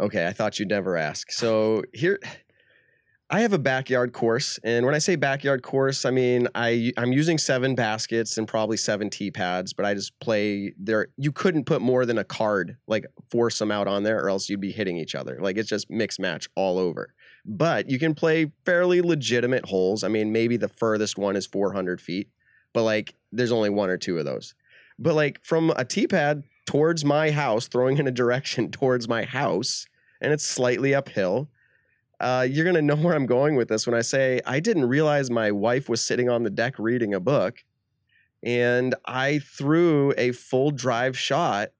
Okay, 0.00 0.26
I 0.26 0.32
thought 0.32 0.58
you'd 0.58 0.68
never 0.70 0.96
ask. 0.96 1.30
So 1.30 1.82
here, 1.92 2.18
I 3.32 3.42
have 3.42 3.52
a 3.52 3.58
backyard 3.58 4.12
course, 4.12 4.58
and 4.64 4.84
when 4.84 4.94
I 4.96 4.98
say 4.98 5.14
backyard 5.14 5.62
course, 5.62 6.04
I 6.04 6.10
mean 6.10 6.48
I 6.52 6.92
I'm 6.96 7.12
using 7.12 7.38
seven 7.38 7.76
baskets 7.76 8.36
and 8.36 8.48
probably 8.48 8.76
seven 8.76 9.08
tee 9.08 9.30
pads, 9.30 9.72
but 9.72 9.86
I 9.86 9.94
just 9.94 10.18
play 10.18 10.74
there. 10.76 11.06
You 11.16 11.30
couldn't 11.30 11.64
put 11.64 11.80
more 11.80 12.04
than 12.04 12.18
a 12.18 12.24
card, 12.24 12.76
like 12.88 13.06
force 13.30 13.60
them 13.60 13.70
out 13.70 13.86
on 13.86 14.02
there, 14.02 14.18
or 14.18 14.28
else 14.28 14.48
you'd 14.48 14.60
be 14.60 14.72
hitting 14.72 14.96
each 14.96 15.14
other. 15.14 15.38
Like 15.40 15.58
it's 15.58 15.68
just 15.68 15.88
mix 15.88 16.18
match 16.18 16.48
all 16.56 16.76
over. 16.76 17.14
But 17.46 17.88
you 17.88 18.00
can 18.00 18.16
play 18.16 18.50
fairly 18.64 19.00
legitimate 19.00 19.64
holes. 19.64 20.02
I 20.02 20.08
mean, 20.08 20.32
maybe 20.32 20.56
the 20.56 20.68
furthest 20.68 21.16
one 21.16 21.36
is 21.36 21.46
400 21.46 22.00
feet, 22.00 22.28
but 22.72 22.82
like 22.82 23.14
there's 23.30 23.52
only 23.52 23.70
one 23.70 23.90
or 23.90 23.96
two 23.96 24.18
of 24.18 24.24
those. 24.24 24.56
But 24.98 25.14
like 25.14 25.44
from 25.44 25.70
a 25.76 25.84
tee 25.84 26.08
pad 26.08 26.42
towards 26.66 27.04
my 27.04 27.30
house, 27.30 27.68
throwing 27.68 27.98
in 27.98 28.08
a 28.08 28.12
direction 28.12 28.70
towards 28.72 29.08
my 29.08 29.22
house, 29.22 29.86
and 30.20 30.32
it's 30.32 30.44
slightly 30.44 30.96
uphill. 30.96 31.48
Uh, 32.20 32.46
you're 32.48 32.64
gonna 32.64 32.82
know 32.82 32.96
where 33.04 33.14
I'm 33.14 33.26
going 33.26 33.56
with 33.56 33.68
this 33.68 33.86
when 33.86 33.94
I 33.94 34.02
say 34.02 34.40
I 34.46 34.60
didn't 34.60 34.88
realize 34.88 35.30
my 35.30 35.50
wife 35.50 35.88
was 35.88 36.04
sitting 36.04 36.28
on 36.28 36.42
the 36.42 36.50
deck 36.50 36.78
reading 36.78 37.14
a 37.14 37.20
book, 37.20 37.64
and 38.42 38.94
I 39.04 39.40
threw 39.40 40.14
a 40.16 40.32
full 40.32 40.70
drive 40.70 41.18
shot 41.18 41.70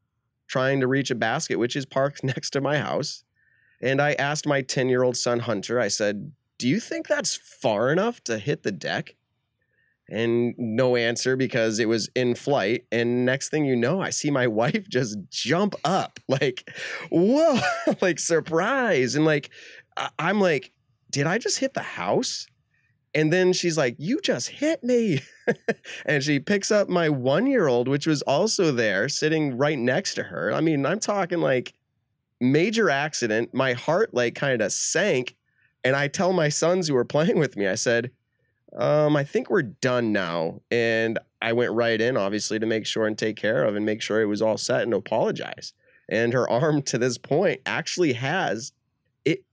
trying 0.50 0.80
to 0.80 0.88
reach 0.88 1.12
a 1.12 1.14
basket 1.14 1.58
which 1.58 1.76
is 1.76 1.86
parked 1.86 2.24
next 2.24 2.50
to 2.50 2.60
my 2.60 2.78
house. 2.78 3.24
And 3.80 4.02
I 4.02 4.12
asked 4.14 4.46
my 4.46 4.62
10 4.62 4.88
year 4.88 5.02
old 5.02 5.16
son 5.16 5.40
Hunter, 5.40 5.80
I 5.80 5.88
said, 5.88 6.32
Do 6.58 6.68
you 6.68 6.80
think 6.80 7.06
that's 7.06 7.36
far 7.36 7.90
enough 7.92 8.22
to 8.24 8.38
hit 8.38 8.62
the 8.62 8.72
deck? 8.72 9.14
And 10.12 10.54
no 10.58 10.96
answer 10.96 11.36
because 11.36 11.78
it 11.78 11.88
was 11.88 12.10
in 12.16 12.34
flight. 12.34 12.84
And 12.90 13.24
next 13.24 13.50
thing 13.50 13.64
you 13.64 13.76
know, 13.76 14.02
I 14.02 14.10
see 14.10 14.30
my 14.30 14.46
wife 14.60 14.88
just 14.88 15.16
jump 15.30 15.76
up, 15.84 16.18
like, 16.28 16.68
whoa, 17.10 17.60
like 18.02 18.18
surprise. 18.18 19.14
And 19.14 19.24
like, 19.24 19.50
I'm 20.18 20.40
like, 20.40 20.72
did 21.10 21.26
I 21.26 21.38
just 21.38 21.58
hit 21.58 21.74
the 21.74 21.80
house? 21.80 22.46
And 23.14 23.32
then 23.32 23.52
she's 23.52 23.76
like, 23.76 23.96
You 23.98 24.20
just 24.20 24.48
hit 24.48 24.84
me. 24.84 25.20
and 26.06 26.22
she 26.22 26.38
picks 26.38 26.70
up 26.70 26.88
my 26.88 27.08
one 27.08 27.46
year 27.46 27.66
old, 27.66 27.88
which 27.88 28.06
was 28.06 28.22
also 28.22 28.70
there 28.70 29.08
sitting 29.08 29.56
right 29.56 29.78
next 29.78 30.14
to 30.14 30.24
her. 30.24 30.52
I 30.52 30.60
mean, 30.60 30.86
I'm 30.86 31.00
talking 31.00 31.40
like 31.40 31.74
major 32.40 32.88
accident. 32.88 33.52
My 33.52 33.72
heart 33.72 34.14
like 34.14 34.34
kind 34.34 34.62
of 34.62 34.72
sank. 34.72 35.36
And 35.82 35.96
I 35.96 36.08
tell 36.08 36.32
my 36.32 36.48
sons 36.48 36.88
who 36.88 36.94
were 36.94 37.04
playing 37.16 37.38
with 37.38 37.56
me, 37.56 37.66
I 37.66 37.74
said, 37.74 38.10
um, 38.76 39.16
I 39.16 39.24
think 39.24 39.50
we're 39.50 39.62
done 39.62 40.12
now. 40.12 40.60
And 40.70 41.18
I 41.42 41.52
went 41.52 41.72
right 41.72 42.00
in, 42.00 42.16
obviously, 42.16 42.58
to 42.58 42.66
make 42.66 42.86
sure 42.86 43.06
and 43.06 43.18
take 43.18 43.36
care 43.36 43.64
of 43.64 43.74
and 43.74 43.84
make 43.84 44.02
sure 44.02 44.20
it 44.20 44.26
was 44.26 44.42
all 44.42 44.56
set 44.56 44.82
and 44.82 44.94
apologize. 44.94 45.72
And 46.08 46.32
her 46.32 46.48
arm 46.50 46.82
to 46.82 46.98
this 46.98 47.18
point 47.18 47.60
actually 47.66 48.12
has 48.12 48.72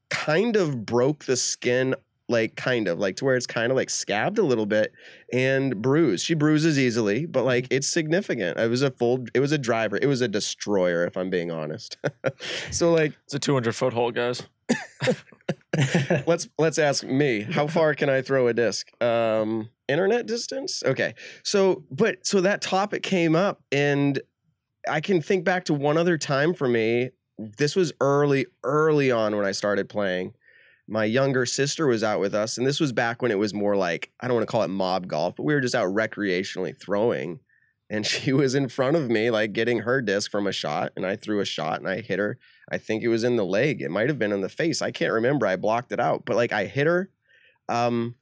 kind 0.09 0.55
of 0.55 0.85
broke 0.85 1.25
the 1.25 1.37
skin 1.37 1.95
like 2.29 2.55
kind 2.55 2.87
of 2.87 2.99
like 2.99 3.15
to 3.17 3.25
where 3.25 3.35
it's 3.35 3.47
kind 3.47 3.71
of 3.71 3.75
like 3.77 3.89
scabbed 3.89 4.37
a 4.37 4.43
little 4.43 4.65
bit 4.65 4.91
and 5.31 5.81
bruised. 5.81 6.25
She 6.25 6.33
bruises 6.33 6.77
easily, 6.77 7.25
but 7.25 7.45
like 7.45 7.67
it's 7.69 7.87
significant. 7.87 8.59
It 8.59 8.69
was 8.69 8.81
a 8.81 8.91
full 8.91 9.25
it 9.33 9.39
was 9.39 9.51
a 9.51 9.57
driver. 9.57 9.97
It 10.01 10.07
was 10.07 10.21
a 10.21 10.27
destroyer 10.27 11.05
if 11.05 11.15
I'm 11.15 11.29
being 11.29 11.51
honest. 11.51 11.97
so 12.71 12.91
like 12.91 13.13
It's 13.25 13.33
a 13.33 13.39
200 13.39 13.75
foot 13.75 13.93
hole, 13.93 14.11
guys. 14.11 14.43
let's 16.25 16.49
let's 16.57 16.77
ask 16.77 17.03
me 17.03 17.41
how 17.41 17.67
far 17.67 17.93
can 17.93 18.09
i 18.09 18.21
throw 18.21 18.47
a 18.47 18.53
disc 18.53 18.91
um 19.01 19.69
internet 19.87 20.25
distance 20.25 20.83
okay 20.85 21.13
so 21.43 21.83
but 21.91 22.25
so 22.25 22.41
that 22.41 22.61
topic 22.61 23.03
came 23.03 23.35
up 23.35 23.61
and 23.71 24.19
i 24.89 24.99
can 24.99 25.21
think 25.21 25.45
back 25.45 25.63
to 25.63 25.73
one 25.73 25.97
other 25.97 26.17
time 26.17 26.53
for 26.53 26.67
me 26.67 27.11
this 27.37 27.75
was 27.75 27.93
early 28.01 28.45
early 28.63 29.11
on 29.11 29.35
when 29.35 29.45
i 29.45 29.51
started 29.51 29.89
playing 29.89 30.33
my 30.87 31.03
younger 31.03 31.45
sister 31.45 31.87
was 31.87 32.03
out 32.03 32.19
with 32.19 32.33
us 32.33 32.57
and 32.57 32.65
this 32.65 32.79
was 32.79 32.91
back 32.91 33.21
when 33.21 33.31
it 33.31 33.39
was 33.39 33.53
more 33.53 33.75
like 33.75 34.11
i 34.19 34.27
don't 34.27 34.35
want 34.35 34.47
to 34.47 34.51
call 34.51 34.63
it 34.63 34.69
mob 34.69 35.07
golf 35.07 35.35
but 35.35 35.43
we 35.43 35.53
were 35.53 35.61
just 35.61 35.75
out 35.75 35.93
recreationally 35.93 36.75
throwing 36.75 37.39
and 37.89 38.05
she 38.07 38.33
was 38.33 38.55
in 38.55 38.67
front 38.67 38.95
of 38.95 39.09
me 39.09 39.29
like 39.29 39.53
getting 39.53 39.79
her 39.79 40.01
disc 40.01 40.31
from 40.31 40.47
a 40.47 40.51
shot 40.51 40.91
and 40.95 41.05
i 41.05 41.15
threw 41.15 41.39
a 41.39 41.45
shot 41.45 41.79
and 41.79 41.87
i 41.87 42.01
hit 42.01 42.19
her 42.19 42.37
I 42.69 42.77
think 42.77 43.03
it 43.03 43.07
was 43.07 43.23
in 43.23 43.35
the 43.35 43.45
leg. 43.45 43.81
It 43.81 43.91
might 43.91 44.09
have 44.09 44.19
been 44.19 44.31
in 44.31 44.41
the 44.41 44.49
face. 44.49 44.81
I 44.81 44.91
can't 44.91 45.13
remember. 45.13 45.47
I 45.47 45.55
blocked 45.55 45.91
it 45.91 45.99
out, 45.99 46.23
but 46.25 46.35
like 46.35 46.51
I 46.51 46.65
hit 46.65 46.87
her. 46.87 47.09
Um, 47.69 48.15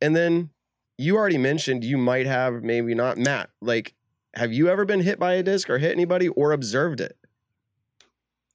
and 0.00 0.14
then 0.14 0.50
you 0.96 1.16
already 1.16 1.38
mentioned 1.38 1.82
you 1.82 1.98
might 1.98 2.26
have, 2.26 2.62
maybe 2.62 2.94
not. 2.94 3.18
Matt, 3.18 3.50
like, 3.60 3.94
have 4.34 4.52
you 4.52 4.68
ever 4.68 4.84
been 4.84 5.00
hit 5.00 5.18
by 5.18 5.34
a 5.34 5.42
disc 5.42 5.68
or 5.68 5.78
hit 5.78 5.92
anybody 5.92 6.28
or 6.28 6.52
observed 6.52 7.00
it? 7.00 7.16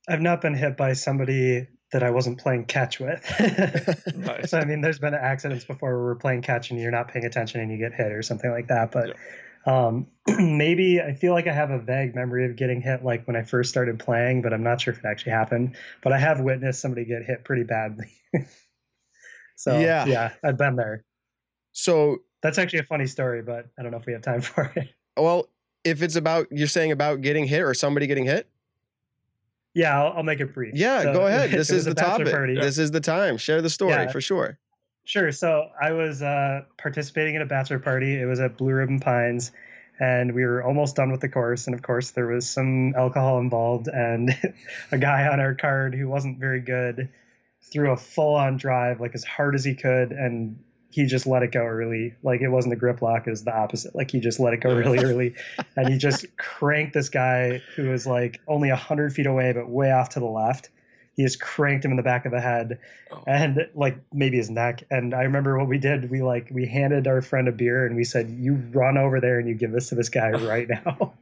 I've 0.10 0.22
not 0.22 0.42
been 0.42 0.56
hit 0.56 0.76
by 0.76 0.94
somebody 0.94 1.68
that 1.92 2.04
I 2.04 2.10
wasn't 2.10 2.40
playing 2.40 2.66
catch 2.66 3.00
with. 3.00 3.24
Nice. 4.16 4.52
So 4.52 4.60
I 4.60 4.66
mean, 4.66 4.82
there's 4.82 5.00
been 5.00 5.14
accidents 5.14 5.64
before 5.66 5.96
where 5.96 6.04
we're 6.04 6.16
playing 6.16 6.42
catch 6.42 6.72
and 6.72 6.80
you're 6.80 6.92
not 6.92 7.08
paying 7.08 7.26
attention 7.26 7.62
and 7.62 7.72
you 7.72 7.78
get 7.78 7.94
hit 7.94 8.12
or 8.12 8.22
something 8.22 8.52
like 8.52 8.68
that. 8.68 8.92
But 8.92 9.16
um, 9.66 10.08
maybe 10.28 11.02
I 11.02 11.14
feel 11.14 11.34
like 11.34 11.48
I 11.48 11.54
have 11.54 11.72
a 11.72 11.80
vague 11.80 12.16
memory 12.16 12.46
of 12.46 12.56
getting 12.56 12.82
hit 12.82 13.04
like 13.04 13.26
when 13.28 13.36
I 13.36 13.44
first 13.44 13.70
started 13.70 14.00
playing, 14.00 14.42
but 14.42 14.54
I'm 14.54 14.64
not 14.64 14.82
sure 14.82 14.94
if 14.94 15.00
it 15.00 15.06
actually 15.06 15.32
happened. 15.32 15.76
But 16.04 16.14
I 16.14 16.20
have 16.20 16.42
witnessed 16.42 16.82
somebody 16.82 17.06
get 17.06 17.24
hit 17.24 17.44
pretty 17.46 17.64
badly. 17.64 18.12
so 19.56 19.80
Yeah. 19.80 20.06
yeah, 20.06 20.32
I've 20.44 20.58
been 20.58 20.76
there. 20.76 21.06
So, 21.72 22.20
That's 22.42 22.58
actually 22.58 22.80
a 22.80 22.84
funny 22.84 23.06
story, 23.08 23.42
but 23.42 23.68
I 23.78 23.84
don't 23.84 23.92
know 23.92 23.98
if 23.98 24.06
we 24.06 24.14
have 24.14 24.22
time 24.22 24.42
for 24.42 24.72
it. 24.76 24.90
well, 25.18 25.48
if 25.84 26.02
it's 26.02 26.16
about, 26.16 26.48
you're 26.52 26.68
saying 26.68 26.92
about 26.92 27.22
getting 27.22 27.46
hit 27.46 27.62
or 27.62 27.74
somebody 27.74 28.06
getting 28.08 28.26
hit? 28.26 28.48
Yeah, 29.80 29.98
I'll, 30.04 30.18
I'll 30.18 30.24
make 30.24 30.42
it 30.42 30.54
brief. 30.54 30.74
Yeah, 30.76 31.04
So, 31.04 31.14
go 31.14 31.28
ahead. 31.28 31.52
This 31.60 31.70
is 31.70 31.86
the 31.86 31.94
topic. 31.94 32.30
party. 32.30 32.56
This 32.56 32.78
is 32.78 32.92
the 32.92 33.00
time. 33.00 33.38
Share 33.38 33.62
the 33.62 33.70
story 33.70 33.92
Yeah. 33.94 34.12
for 34.12 34.20
sure. 34.20 34.60
Sure. 35.06 35.32
So 35.32 35.70
I 35.82 35.92
was 35.94 36.22
uh, 36.22 36.62
participating 36.78 37.36
in 37.36 37.42
a 37.42 37.46
bachelor 37.46 37.80
party. 37.80 38.20
It 38.22 38.26
was 38.26 38.40
at 38.40 38.58
Blue 38.58 38.74
Ribbon 38.74 39.00
Pines, 39.00 39.52
and 40.00 40.34
we 40.36 40.44
were 40.46 40.62
almost 40.64 40.96
done 40.98 41.12
with 41.12 41.22
the 41.22 41.30
course. 41.30 41.66
And 41.66 41.74
of 41.74 41.82
course, 41.82 42.12
there 42.12 42.28
was 42.28 42.48
some 42.48 42.94
alcohol 42.96 43.40
involved, 43.40 43.88
and 43.88 44.30
a 44.92 44.98
guy 44.98 45.28
on 45.28 45.40
our 45.40 45.56
card 45.56 45.96
who 45.96 46.08
wasn't 46.10 46.40
very 46.40 46.60
good 46.60 47.10
threw 47.72 47.92
a 47.92 47.98
full-on 47.98 48.58
drive 48.58 49.00
like 49.00 49.16
as 49.16 49.24
hard 49.24 49.56
as 49.56 49.64
he 49.64 49.76
could, 49.76 50.12
and 50.12 50.60
he 50.92 51.06
just 51.06 51.28
let 51.28 51.44
it 51.44 51.52
go 51.52 51.62
early. 51.62 52.16
Like 52.24 52.42
it 52.42 52.50
wasn't 52.50 52.74
a 52.74 52.78
grip 52.78 53.02
lock; 53.02 53.28
it 53.28 53.30
was 53.30 53.44
the 53.44 53.56
opposite. 53.56 53.96
Like 53.96 54.12
he 54.12 54.20
just 54.20 54.40
let 54.40 54.54
it 54.54 54.62
go 54.62 54.76
really 54.76 55.00
early, 55.00 55.36
and 55.76 55.88
he 55.90 55.98
just 55.98 56.26
cranked 56.38 56.94
this 56.94 57.10
guy 57.10 57.62
who 57.76 57.90
was 57.90 58.08
like 58.08 58.42
only 58.48 58.70
a 58.70 58.76
hundred 58.76 59.14
feet 59.14 59.26
away, 59.28 59.52
but 59.54 59.70
way 59.70 59.92
off 59.92 60.10
to 60.10 60.20
the 60.20 60.26
left. 60.26 60.70
He 61.16 61.24
just 61.24 61.42
cranked 61.42 61.84
him 61.84 61.92
in 61.92 61.98
the 61.98 62.04
back 62.04 62.26
of 62.26 62.32
the 62.32 62.40
head 62.40 62.80
Oh. 63.12 63.24
and 63.28 63.68
like 63.76 63.98
maybe 64.14 64.38
his 64.38 64.50
neck. 64.50 64.84
And 64.90 65.14
I 65.14 65.24
remember 65.24 65.58
what 65.58 65.68
we 65.68 65.78
did. 65.78 66.10
We 66.10 66.22
like 66.22 66.50
we 66.52 66.66
handed 66.66 67.08
our 67.08 67.22
friend 67.22 67.48
a 67.48 67.52
beer 67.52 67.86
and 67.86 67.96
we 67.96 68.04
said, 68.04 68.30
"You 68.30 68.54
run 68.72 68.98
over 68.98 69.20
there 69.20 69.38
and 69.40 69.48
you 69.48 69.56
give 69.56 69.72
this 69.72 69.90
to 69.90 69.96
this 69.96 70.10
guy 70.10 70.32
right 70.48 70.68
now." 70.70 71.14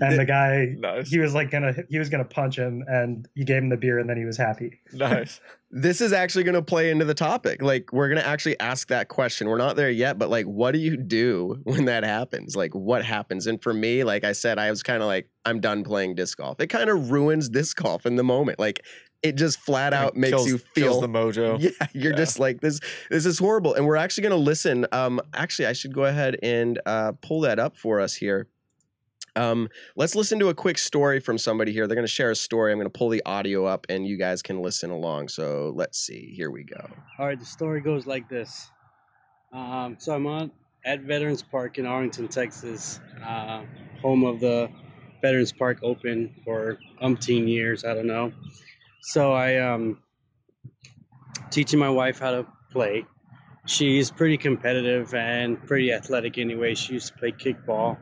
And 0.00 0.18
the 0.18 0.24
guy, 0.24 0.74
Nice. 0.78 1.08
he 1.10 1.18
was 1.18 1.34
like 1.34 1.50
gonna 1.50 1.74
he 1.88 1.98
was 1.98 2.08
gonna 2.08 2.24
punch 2.24 2.56
him, 2.58 2.84
and 2.88 3.28
he 3.34 3.44
gave 3.44 3.62
him 3.62 3.68
the 3.68 3.76
beer, 3.76 3.98
and 3.98 4.08
then 4.08 4.16
he 4.16 4.24
was 4.24 4.36
happy. 4.36 4.80
Nice. 4.92 5.40
this 5.74 6.00
is 6.02 6.12
actually 6.12 6.44
going 6.44 6.54
to 6.54 6.60
play 6.60 6.90
into 6.90 7.06
the 7.06 7.14
topic. 7.14 7.62
Like, 7.62 7.94
we're 7.94 8.08
going 8.08 8.20
to 8.20 8.26
actually 8.26 8.60
ask 8.60 8.88
that 8.88 9.08
question. 9.08 9.48
We're 9.48 9.56
not 9.56 9.74
there 9.74 9.88
yet, 9.90 10.18
but 10.18 10.28
like, 10.28 10.44
what 10.44 10.72
do 10.72 10.78
you 10.78 10.98
do 10.98 11.60
when 11.64 11.86
that 11.86 12.04
happens? 12.04 12.54
Like, 12.54 12.74
what 12.74 13.02
happens? 13.02 13.46
And 13.46 13.62
for 13.62 13.72
me, 13.72 14.04
like 14.04 14.22
I 14.22 14.32
said, 14.32 14.58
I 14.58 14.68
was 14.68 14.82
kind 14.82 15.02
of 15.02 15.06
like, 15.06 15.30
I'm 15.46 15.60
done 15.60 15.82
playing 15.82 16.14
disc 16.16 16.36
golf. 16.36 16.60
It 16.60 16.66
kind 16.66 16.90
of 16.90 17.10
ruins 17.10 17.48
disc 17.48 17.74
golf 17.82 18.04
in 18.04 18.16
the 18.16 18.22
moment. 18.22 18.58
Like, 18.58 18.82
it 19.22 19.36
just 19.36 19.60
flat 19.60 19.94
out 19.94 20.14
makes 20.14 20.32
Kills- 20.32 20.46
you 20.48 20.58
kills 20.58 20.68
feel 20.74 21.00
the 21.00 21.08
mojo. 21.08 21.56
yeah, 21.60 21.86
you're 21.94 22.10
Yeah. 22.12 22.18
just 22.18 22.38
like 22.38 22.60
this. 22.60 22.78
This 23.08 23.24
is 23.24 23.38
horrible, 23.38 23.72
and 23.72 23.86
we're 23.86 23.96
actually 23.96 24.22
going 24.28 24.38
to 24.38 24.44
listen. 24.44 24.84
Um, 24.92 25.22
actually, 25.32 25.66
I 25.68 25.72
should 25.72 25.94
go 25.94 26.04
ahead 26.04 26.36
and 26.42 26.78
uh, 26.84 27.12
pull 27.22 27.40
that 27.42 27.58
up 27.58 27.78
for 27.78 27.98
us 27.98 28.14
here. 28.14 28.46
Um, 29.34 29.68
let's 29.96 30.14
listen 30.14 30.38
to 30.40 30.48
a 30.48 30.54
quick 30.54 30.78
story 30.78 31.20
from 31.20 31.38
somebody 31.38 31.72
here. 31.72 31.86
They're 31.86 31.94
going 31.94 32.06
to 32.06 32.12
share 32.12 32.30
a 32.30 32.36
story. 32.36 32.72
I'm 32.72 32.78
going 32.78 32.90
to 32.90 32.98
pull 32.98 33.08
the 33.08 33.22
audio 33.24 33.64
up, 33.64 33.86
and 33.88 34.06
you 34.06 34.16
guys 34.16 34.42
can 34.42 34.60
listen 34.60 34.90
along. 34.90 35.28
So 35.28 35.72
let's 35.74 35.98
see. 35.98 36.32
Here 36.34 36.50
we 36.50 36.64
go. 36.64 36.88
All 37.18 37.26
right, 37.26 37.38
the 37.38 37.46
story 37.46 37.80
goes 37.80 38.06
like 38.06 38.28
this. 38.28 38.70
Um, 39.52 39.96
so 39.98 40.14
I'm 40.14 40.26
on 40.26 40.50
at 40.84 41.00
Veterans 41.02 41.42
Park 41.42 41.78
in 41.78 41.86
Arlington, 41.86 42.28
Texas, 42.28 43.00
uh, 43.24 43.62
home 44.00 44.24
of 44.24 44.40
the 44.40 44.68
Veterans 45.20 45.52
Park 45.52 45.78
Open 45.82 46.34
for 46.44 46.78
umpteen 47.02 47.48
years. 47.48 47.84
I 47.84 47.94
don't 47.94 48.06
know. 48.06 48.32
So 49.02 49.32
I 49.32 49.58
um, 49.58 50.02
teaching 51.50 51.78
my 51.78 51.90
wife 51.90 52.18
how 52.18 52.32
to 52.32 52.46
play. 52.70 53.04
She's 53.66 54.10
pretty 54.10 54.36
competitive 54.36 55.14
and 55.14 55.64
pretty 55.66 55.92
athletic 55.92 56.38
anyway. 56.38 56.74
She 56.74 56.94
used 56.94 57.08
to 57.08 57.14
play 57.14 57.30
kickball. 57.30 57.96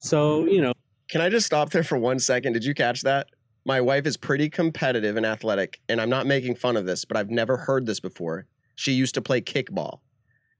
So 0.00 0.46
you 0.46 0.60
know, 0.60 0.72
Can 1.08 1.20
I 1.20 1.28
just 1.28 1.46
stop 1.46 1.70
there 1.70 1.82
for 1.82 1.98
one 1.98 2.18
second? 2.18 2.52
Did 2.52 2.64
you 2.64 2.74
catch 2.74 3.02
that? 3.02 3.28
My 3.64 3.80
wife 3.80 4.06
is 4.06 4.16
pretty 4.16 4.48
competitive 4.48 5.16
and 5.16 5.26
athletic, 5.26 5.80
and 5.88 6.00
I'm 6.00 6.08
not 6.10 6.26
making 6.26 6.54
fun 6.56 6.76
of 6.76 6.86
this, 6.86 7.04
but 7.04 7.16
I've 7.16 7.30
never 7.30 7.56
heard 7.56 7.86
this 7.86 8.00
before. 8.00 8.46
She 8.76 8.92
used 8.92 9.14
to 9.14 9.22
play 9.22 9.40
kickball. 9.40 10.00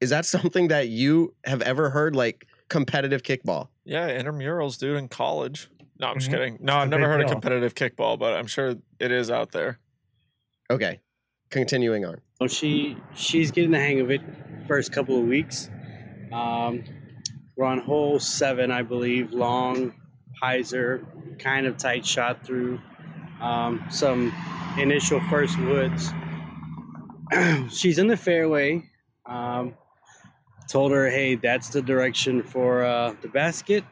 Is 0.00 0.10
that 0.10 0.26
something 0.36 0.68
that 0.68 0.88
you 0.88 1.34
have 1.44 1.62
ever 1.62 1.90
heard, 1.90 2.14
like 2.16 2.46
competitive 2.68 3.22
kickball? 3.22 3.68
Yeah, 3.84 4.08
intramurals, 4.10 4.78
dude, 4.78 4.96
in 4.96 5.08
college. 5.08 5.68
No, 6.00 6.08
I'm 6.08 6.18
just 6.18 6.28
Mhm. 6.30 6.34
kidding. 6.34 6.58
No, 6.60 6.74
It's 6.74 6.78
a 6.78 6.82
I've 6.82 6.88
never 6.90 7.02
big 7.02 7.08
heard 7.10 7.20
of 7.22 7.30
competitive 7.30 7.74
kickball, 7.74 8.18
but 8.18 8.34
I'm 8.34 8.46
sure 8.46 8.74
it 9.00 9.10
is 9.10 9.30
out 9.30 9.52
there. 9.52 9.78
Okay, 10.70 11.00
continuing 11.50 12.04
on. 12.04 12.20
Well, 12.40 12.48
she 12.48 12.96
she's 13.14 13.50
getting 13.50 13.70
the 13.70 13.80
hang 13.80 14.00
of 14.00 14.10
it 14.10 14.20
first 14.66 14.92
couple 14.92 15.18
of 15.18 15.26
weeks. 15.26 15.70
Um, 16.30 16.84
we're 17.58 17.64
on 17.64 17.80
hole 17.80 18.20
seven, 18.20 18.70
I 18.70 18.82
believe. 18.82 19.32
Long, 19.32 19.92
hyzer, 20.40 21.04
kind 21.40 21.66
of 21.66 21.76
tight 21.76 22.06
shot 22.06 22.46
through 22.46 22.80
um, 23.40 23.84
some 23.90 24.32
initial 24.78 25.20
first 25.28 25.58
woods. 25.58 26.12
she's 27.68 27.98
in 27.98 28.06
the 28.06 28.16
fairway. 28.16 28.88
Um, 29.26 29.74
told 30.68 30.92
her, 30.92 31.10
hey, 31.10 31.34
that's 31.34 31.70
the 31.70 31.82
direction 31.82 32.44
for 32.44 32.84
uh, 32.84 33.14
the 33.22 33.28
basket. 33.28 33.82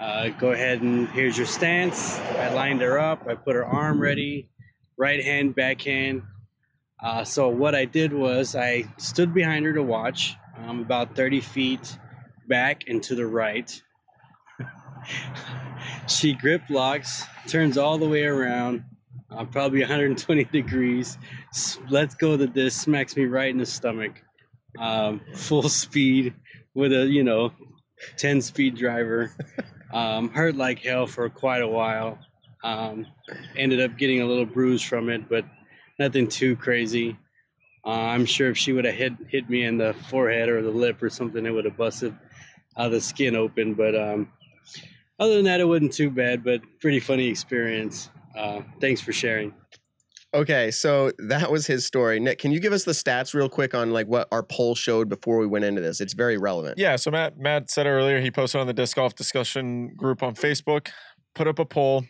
Uh, 0.00 0.30
go 0.30 0.50
ahead 0.50 0.82
and 0.82 1.08
here's 1.10 1.38
your 1.38 1.46
stance. 1.46 2.18
I 2.18 2.52
lined 2.52 2.80
her 2.80 2.98
up. 2.98 3.28
I 3.28 3.36
put 3.36 3.54
her 3.54 3.64
arm 3.64 4.00
ready. 4.00 4.48
right 4.96 5.22
hand, 5.22 5.54
backhand. 5.54 6.22
Uh, 7.00 7.22
so 7.22 7.48
what 7.48 7.76
I 7.76 7.84
did 7.84 8.12
was 8.12 8.56
I 8.56 8.92
stood 8.96 9.32
behind 9.32 9.64
her 9.64 9.72
to 9.74 9.82
watch, 9.82 10.34
um, 10.58 10.80
about 10.80 11.14
30 11.14 11.40
feet 11.40 11.98
back 12.48 12.84
and 12.88 13.02
to 13.04 13.14
the 13.14 13.26
right. 13.26 13.82
she 16.06 16.34
grip 16.34 16.62
locks, 16.70 17.24
turns 17.48 17.76
all 17.76 17.98
the 17.98 18.08
way 18.08 18.24
around, 18.24 18.84
uh, 19.30 19.44
probably 19.44 19.80
120 19.80 20.44
degrees. 20.44 21.18
Let's 21.88 22.14
go 22.14 22.36
to 22.36 22.46
this, 22.46 22.74
smacks 22.74 23.16
me 23.16 23.26
right 23.26 23.50
in 23.50 23.58
the 23.58 23.66
stomach. 23.66 24.22
Um, 24.78 25.20
full 25.34 25.68
speed 25.68 26.34
with 26.74 26.92
a 26.92 27.06
you 27.06 27.22
know 27.22 27.52
10 28.16 28.40
speed 28.40 28.76
driver. 28.76 29.32
Um, 29.92 30.30
hurt 30.30 30.56
like 30.56 30.80
hell 30.80 31.06
for 31.06 31.28
quite 31.28 31.62
a 31.62 31.68
while. 31.68 32.18
Um, 32.64 33.06
ended 33.56 33.80
up 33.80 33.96
getting 33.96 34.22
a 34.22 34.26
little 34.26 34.46
bruise 34.46 34.82
from 34.82 35.08
it, 35.08 35.28
but 35.28 35.44
nothing 36.00 36.26
too 36.26 36.56
crazy. 36.56 37.16
Uh, 37.86 37.90
I'm 37.90 38.24
sure 38.26 38.50
if 38.50 38.58
she 38.58 38.72
would 38.72 38.86
have 38.86 38.94
hit 38.94 39.12
hit 39.28 39.48
me 39.48 39.62
in 39.64 39.78
the 39.78 39.94
forehead 40.08 40.48
or 40.48 40.62
the 40.62 40.70
lip 40.70 41.02
or 41.02 41.10
something, 41.10 41.46
it 41.46 41.50
would 41.50 41.66
have 41.66 41.76
busted 41.76 42.16
the 42.76 43.00
skin 43.00 43.36
open. 43.36 43.74
But 43.74 43.94
um, 43.94 44.30
other 45.18 45.36
than 45.36 45.44
that, 45.44 45.60
it 45.60 45.64
wasn't 45.64 45.92
too 45.92 46.10
bad. 46.10 46.44
But 46.44 46.60
pretty 46.80 47.00
funny 47.00 47.26
experience. 47.26 48.10
Uh, 48.36 48.62
thanks 48.80 49.00
for 49.00 49.12
sharing. 49.12 49.54
Okay, 50.34 50.72
so 50.72 51.12
that 51.18 51.52
was 51.52 51.64
his 51.64 51.86
story. 51.86 52.18
Nick, 52.18 52.40
can 52.40 52.50
you 52.50 52.58
give 52.58 52.72
us 52.72 52.82
the 52.82 52.90
stats 52.90 53.34
real 53.34 53.48
quick 53.48 53.72
on 53.72 53.92
like 53.92 54.08
what 54.08 54.26
our 54.32 54.42
poll 54.42 54.74
showed 54.74 55.08
before 55.08 55.38
we 55.38 55.46
went 55.46 55.64
into 55.64 55.80
this? 55.80 56.00
It's 56.00 56.12
very 56.12 56.36
relevant. 56.36 56.76
Yeah, 56.76 56.96
so 56.96 57.12
Matt 57.12 57.38
Matt 57.38 57.70
said 57.70 57.86
earlier 57.86 58.20
he 58.20 58.32
posted 58.32 58.60
on 58.60 58.66
the 58.66 58.72
disc 58.72 58.96
golf 58.96 59.14
discussion 59.14 59.94
group 59.94 60.24
on 60.24 60.34
Facebook, 60.34 60.88
put 61.36 61.46
up 61.46 61.60
a 61.60 61.64
poll. 61.64 62.04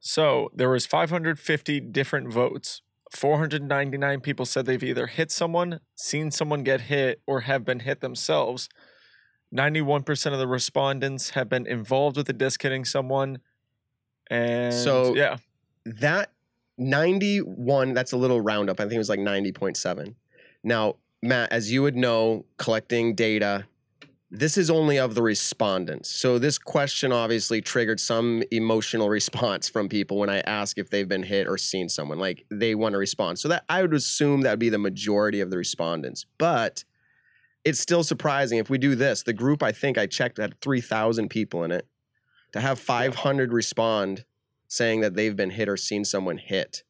So 0.00 0.50
there 0.54 0.70
was 0.70 0.86
550 0.86 1.80
different 1.80 2.32
votes. 2.32 2.80
499 3.14 4.20
people 4.20 4.46
said 4.46 4.64
they've 4.64 4.82
either 4.82 5.06
hit 5.06 5.30
someone, 5.30 5.80
seen 5.94 6.30
someone 6.30 6.62
get 6.62 6.82
hit, 6.82 7.20
or 7.26 7.40
have 7.40 7.64
been 7.64 7.80
hit 7.80 8.00
themselves. 8.00 8.70
91% 9.56 10.32
of 10.32 10.38
the 10.38 10.46
respondents 10.48 11.30
have 11.30 11.48
been 11.48 11.66
involved 11.66 12.16
with 12.16 12.26
the 12.26 12.32
disc 12.32 12.62
hitting 12.62 12.84
someone. 12.84 13.38
And 14.30 14.74
So- 14.74 15.14
yeah, 15.14 15.36
That 15.86 16.30
91, 16.78 17.92
that's 17.94 18.12
a 18.12 18.16
little 18.16 18.40
roundup. 18.40 18.80
I 18.80 18.84
think 18.84 18.94
it 18.94 18.98
was 18.98 19.08
like 19.08 19.20
90.7. 19.20 20.14
Now, 20.62 20.96
Matt, 21.22 21.52
as 21.52 21.70
you 21.70 21.82
would 21.82 21.94
know, 21.94 22.46
collecting 22.56 23.14
data, 23.14 23.66
this 24.30 24.56
is 24.58 24.70
only 24.70 24.98
of 24.98 25.14
the 25.14 25.22
respondents. 25.22 26.10
So 26.10 26.38
this 26.38 26.58
question 26.58 27.12
obviously 27.12 27.60
triggered 27.60 28.00
some 28.00 28.42
emotional 28.50 29.08
response 29.20 29.68
from 29.68 29.88
people 29.88 30.18
when 30.18 30.30
I 30.30 30.40
ask 30.40 30.78
if 30.78 30.90
they've 30.90 31.08
been 31.08 31.22
hit 31.22 31.46
or 31.46 31.56
seen 31.58 31.88
someone. 31.88 32.18
Like 32.18 32.44
they 32.50 32.74
want 32.74 32.94
to 32.94 32.98
respond. 32.98 33.38
So 33.38 33.48
that 33.48 33.64
I 33.68 33.82
would 33.82 33.94
assume 33.94 34.40
that 34.40 34.50
would 34.50 34.58
be 34.58 34.70
the 34.70 34.78
majority 34.78 35.40
of 35.40 35.50
the 35.50 35.58
respondents. 35.58 36.26
But 36.38 36.84
it's 37.64 37.80
still 37.80 38.04
surprising 38.04 38.58
if 38.58 38.68
we 38.70 38.78
do 38.78 38.94
this. 38.94 39.22
The 39.22 39.32
group 39.32 39.62
I 39.62 39.72
think 39.72 39.96
I 39.98 40.06
checked 40.06 40.38
had 40.38 40.60
3,000 40.60 41.28
people 41.28 41.64
in 41.64 41.70
it. 41.70 41.86
To 42.52 42.60
have 42.60 42.78
500 42.78 43.52
respond 43.52 44.24
saying 44.68 45.00
that 45.00 45.14
they've 45.14 45.34
been 45.34 45.50
hit 45.50 45.68
or 45.68 45.76
seen 45.76 46.04
someone 46.04 46.38
hit 46.38 46.84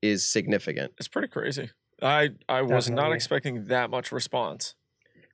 is 0.00 0.26
significant. 0.26 0.92
it's 0.98 1.06
pretty 1.08 1.28
crazy. 1.28 1.70
I 2.00 2.30
I 2.48 2.62
was 2.62 2.88
not 2.90 3.12
expecting 3.12 3.66
that 3.66 3.90
much 3.90 4.10
response 4.10 4.74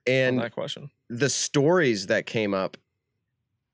on 0.07 0.13
And 0.13 0.39
that 0.39 0.51
question. 0.51 0.91
the 1.09 1.29
stories 1.29 2.07
that 2.07 2.25
came 2.25 2.53
up, 2.53 2.77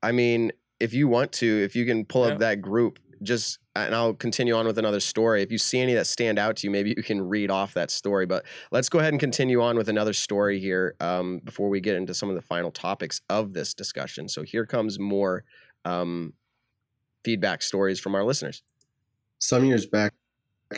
I 0.02 0.12
mean, 0.12 0.52
if 0.80 0.94
you 0.94 1.08
want 1.08 1.32
to, 1.32 1.46
if 1.64 1.74
you 1.76 1.84
can 1.84 2.04
pull 2.04 2.26
Yeah. 2.26 2.34
up 2.34 2.38
that 2.38 2.62
group, 2.62 2.98
just 3.22 3.58
and 3.74 3.94
I'll 3.94 4.14
continue 4.14 4.54
on 4.54 4.66
with 4.66 4.78
another 4.78 5.00
story. 5.00 5.42
If 5.42 5.52
you 5.52 5.58
see 5.58 5.80
any 5.80 5.94
that 5.94 6.06
stand 6.06 6.38
out 6.38 6.56
to 6.56 6.66
you, 6.66 6.70
maybe 6.70 6.94
you 6.96 7.02
can 7.02 7.20
read 7.20 7.50
off 7.50 7.74
that 7.74 7.90
story. 7.90 8.26
But 8.26 8.44
let's 8.70 8.88
go 8.88 8.98
ahead 8.98 9.12
and 9.12 9.20
continue 9.20 9.62
on 9.62 9.76
with 9.76 9.88
another 9.88 10.12
story 10.12 10.58
here 10.58 10.94
um, 11.00 11.40
before 11.44 11.68
we 11.68 11.80
get 11.80 11.96
into 11.96 12.14
some 12.14 12.28
of 12.28 12.34
the 12.34 12.42
final 12.42 12.70
topics 12.70 13.20
of 13.28 13.52
this 13.52 13.74
discussion. 13.74 14.28
So 14.28 14.42
here 14.42 14.64
comes 14.64 14.98
more 14.98 15.44
um, 15.84 16.32
feedback 17.24 17.62
stories 17.62 18.00
from 18.00 18.14
our 18.14 18.24
listeners. 18.24 18.62
some 19.38 19.64
years 19.64 19.86
back, 19.86 20.14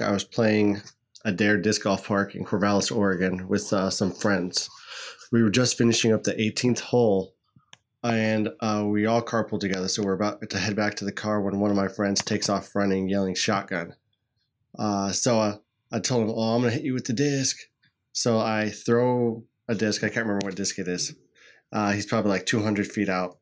I 0.01 0.11
was 0.11 0.25
playing 0.25 0.81
a 1.25 1.33
Dare 1.33 1.59
disc 1.59 1.83
golf 1.83 2.07
park 2.07 2.35
in 2.35 2.45
Corvallis, 2.45 2.95
Oregon, 2.95 3.49
with 3.49 3.73
uh, 3.73 3.91
some 3.91 4.13
friends. 4.13 4.69
We 5.31 5.43
were 5.43 5.51
just 5.51 5.77
finishing 5.77 6.13
up 6.13 6.25
the 6.25 6.35
18th 6.35 6.81
hole, 6.81 7.35
and 8.03 8.51
uh, 8.61 8.85
we 8.87 9.07
all 9.07 9.23
carpool 9.23 9.61
together. 9.61 9.89
So 9.89 10.03
we're 10.03 10.13
about 10.13 10.49
to 10.49 10.59
head 10.59 10.77
back 10.77 10.95
to 10.97 11.05
the 11.05 11.13
car 11.13 11.41
when 11.41 11.59
one 11.59 11.71
of 11.71 11.77
my 11.77 11.89
friends 11.89 12.23
takes 12.23 12.49
off 12.49 12.75
running, 12.75 13.09
yelling 13.09 13.35
"shotgun." 13.35 13.95
Uh, 14.79 15.13
so 15.13 15.41
uh, 15.41 15.57
I 15.93 16.01
told 16.01 16.25
him, 16.25 16.35
"Oh, 16.35 16.55
I'm 16.55 16.63
gonna 16.63 16.73
hit 16.73 16.85
you 16.85 16.95
with 16.95 17.07
the 17.07 17.13
disc." 17.13 17.59
So 18.13 18.39
I 18.39 18.71
throw 18.71 19.45
a 19.69 19.75
disc. 19.75 20.03
I 20.03 20.09
can't 20.09 20.27
remember 20.27 20.47
what 20.47 20.57
disc 20.57 20.79
it 20.79 20.89
is. 20.89 21.15
Uh, 21.73 21.93
he's 21.93 22.07
probably 22.07 22.31
like 22.31 22.47
200 22.47 22.87
feet 22.87 23.09
out, 23.09 23.39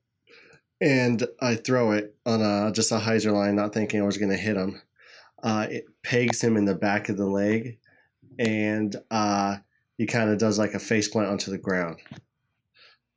and 0.81 1.27
I 1.41 1.55
throw 1.55 1.93
it 1.93 2.17
on 2.25 2.43
a 2.43 2.73
just 2.73 2.93
a 2.93 2.99
hyzer 2.99 3.33
line, 3.33 3.57
not 3.57 3.73
thinking 3.73 4.01
I 4.01 4.07
was 4.07 4.19
gonna 4.19 4.37
hit 4.37 4.57
him 4.57 4.81
uh, 5.43 5.67
it 5.71 5.87
pegs 6.03 6.43
him 6.43 6.57
in 6.57 6.65
the 6.65 6.75
back 6.75 7.09
of 7.09 7.17
the 7.17 7.27
leg, 7.27 7.79
and 8.39 8.97
uh, 9.11 9.57
he 9.99 10.07
kind 10.07 10.31
of 10.31 10.39
does 10.39 10.59
like 10.59 10.75
a 10.75 10.79
face 10.79 11.09
plant 11.09 11.31
onto 11.31 11.51
the 11.51 11.59
ground. 11.59 11.99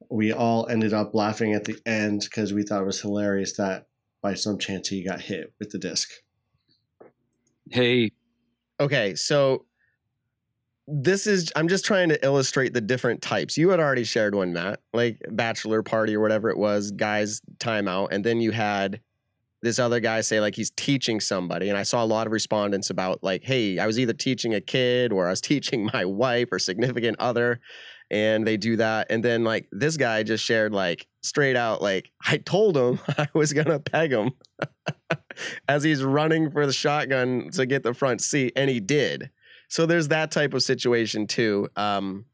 We 0.09 0.33
all 0.33 0.67
ended 0.67 0.93
up 0.93 1.13
laughing 1.13 1.53
at 1.53 1.65
the 1.65 1.77
end 1.85 2.21
because 2.23 2.53
we 2.53 2.63
thought 2.63 2.81
it 2.81 2.85
was 2.85 3.01
hilarious 3.01 3.55
that 3.57 3.87
by 4.21 4.33
some 4.33 4.57
chance 4.57 4.89
he 4.89 5.03
got 5.03 5.21
hit 5.21 5.53
with 5.59 5.69
the 5.69 5.77
disc. 5.77 6.09
Hey, 7.69 8.11
Okay, 8.79 9.15
so 9.15 9.65
this 10.87 11.27
is 11.27 11.51
I'm 11.55 11.67
just 11.67 11.85
trying 11.85 12.09
to 12.09 12.25
illustrate 12.25 12.73
the 12.73 12.81
different 12.81 13.21
types. 13.21 13.57
You 13.57 13.69
had 13.69 13.79
already 13.79 14.05
shared 14.05 14.33
one, 14.33 14.53
Matt, 14.53 14.79
like 14.93 15.21
bachelor 15.29 15.83
party 15.83 16.15
or 16.15 16.21
whatever 16.21 16.49
it 16.49 16.57
was, 16.57 16.91
guys 16.91 17.41
timeout, 17.57 18.09
and 18.11 18.23
then 18.23 18.39
you 18.39 18.51
had 18.51 19.01
this 19.61 19.77
other 19.77 19.99
guy 19.99 20.21
say 20.21 20.39
like 20.39 20.55
he's 20.55 20.71
teaching 20.71 21.19
somebody, 21.19 21.67
and 21.67 21.77
I 21.77 21.83
saw 21.83 22.03
a 22.03 22.07
lot 22.07 22.25
of 22.25 22.31
respondents 22.31 22.89
about 22.89 23.21
like, 23.21 23.43
hey, 23.43 23.79
I 23.79 23.85
was 23.85 23.99
either 23.99 24.13
teaching 24.13 24.53
a 24.53 24.61
kid 24.61 25.11
or 25.11 25.27
I 25.27 25.31
was 25.31 25.41
teaching 25.51 25.89
my 25.93 26.05
wife 26.05 26.47
or 26.51 26.57
significant 26.57 27.17
other, 27.19 27.59
and 28.11 28.45
they 28.45 28.57
do 28.57 28.75
that, 28.77 29.07
and 29.09 29.23
then 29.23 29.43
like 29.43 29.67
this 29.71 29.97
guy 29.97 30.23
just 30.23 30.43
shared 30.43 30.73
like 30.73 31.07
straight 31.21 31.55
out 31.55 31.81
like 31.81 32.11
I 32.25 32.37
told 32.37 32.77
him 32.77 32.99
I 33.17 33.27
was 33.33 33.53
gonna 33.53 33.79
peg 33.79 34.11
him 34.11 34.31
as 35.67 35.83
he's 35.83 36.03
running 36.03 36.51
for 36.51 36.65
the 36.65 36.73
shotgun 36.73 37.49
to 37.51 37.65
get 37.65 37.83
the 37.83 37.93
front 37.93 38.21
seat, 38.21 38.53
and 38.55 38.69
he 38.69 38.79
did. 38.79 39.29
So 39.69 39.85
there's 39.85 40.07
that 40.07 40.31
type 40.31 40.53
of 40.53 40.63
situation 40.63 41.27
too. 41.27 41.69
Um, 41.75 42.25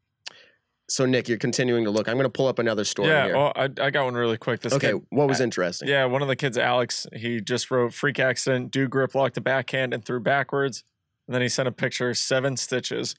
so 0.88 1.05
Nick, 1.05 1.28
you're 1.28 1.38
continuing 1.38 1.84
to 1.86 1.89
look. 1.89 2.07
I'm 2.07 2.15
going 2.15 2.26
to 2.26 2.30
pull 2.30 2.47
up 2.47 2.59
another 2.59 2.84
story 2.84 3.09
yeah, 3.09 3.26
here. 3.26 3.36
well, 3.36 3.51
I, 3.55 3.63
I 3.82 3.89
got 3.89 4.05
one 4.05 4.13
really 4.13 4.38
quick. 4.38 4.61
This 4.61 4.73
okay, 4.73 4.91
kid, 4.91 5.01
what 5.09 5.28
was 5.28 5.41
interesting? 5.41 5.88
Yeah, 5.88 6.05
one 6.05 6.21
of 6.21 6.28
the 6.28 6.36
kids, 6.36 6.57
Alex, 6.57 7.07
he 7.13 7.41
just 7.41 7.71
wrote 7.71 7.93
freak 7.93 8.19
accident, 8.19 8.71
do 8.71 8.88
grip 8.88 9.15
lock 9.15 9.34
the 9.34 9.41
backhand 9.41 9.93
and 9.93 10.05
threw 10.05 10.19
backwards. 10.19 10.84
And 11.28 11.34
then 11.34 11.41
he 11.41 11.49
sent 11.49 11.67
a 11.67 11.71
picture, 11.71 12.13
seven 12.13 12.55
stitches, 12.55 13.15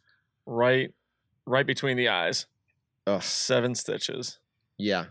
right, 0.46 0.92
right 1.46 1.66
between 1.66 1.96
the 1.96 2.08
eyes. 2.08 2.46
Ugh. 3.06 3.22
Seven 3.22 3.74
stitches. 3.74 4.38
Yeah, 4.78 5.06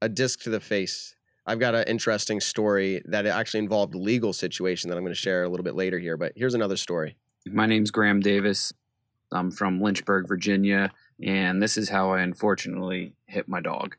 a 0.00 0.08
disc 0.08 0.42
to 0.42 0.50
the 0.50 0.60
face. 0.60 1.16
I've 1.44 1.58
got 1.58 1.74
an 1.74 1.84
interesting 1.88 2.40
story 2.40 3.02
that 3.06 3.26
actually 3.26 3.60
involved 3.60 3.94
a 3.94 3.98
legal 3.98 4.32
situation 4.32 4.90
that 4.90 4.96
I'm 4.96 5.02
going 5.02 5.14
to 5.14 5.20
share 5.20 5.42
a 5.42 5.48
little 5.48 5.64
bit 5.64 5.74
later 5.74 5.98
here. 5.98 6.16
But 6.16 6.32
here's 6.36 6.54
another 6.54 6.76
story. 6.76 7.16
my 7.46 7.66
name's 7.66 7.90
Graham 7.90 8.20
Davis. 8.20 8.72
I'm 9.32 9.50
from 9.50 9.80
Lynchburg, 9.80 10.28
Virginia, 10.28 10.92
and 11.22 11.60
this 11.60 11.76
is 11.76 11.88
how 11.88 12.12
I 12.12 12.20
unfortunately 12.20 13.14
hit 13.26 13.48
my 13.48 13.60
dog. 13.60 13.96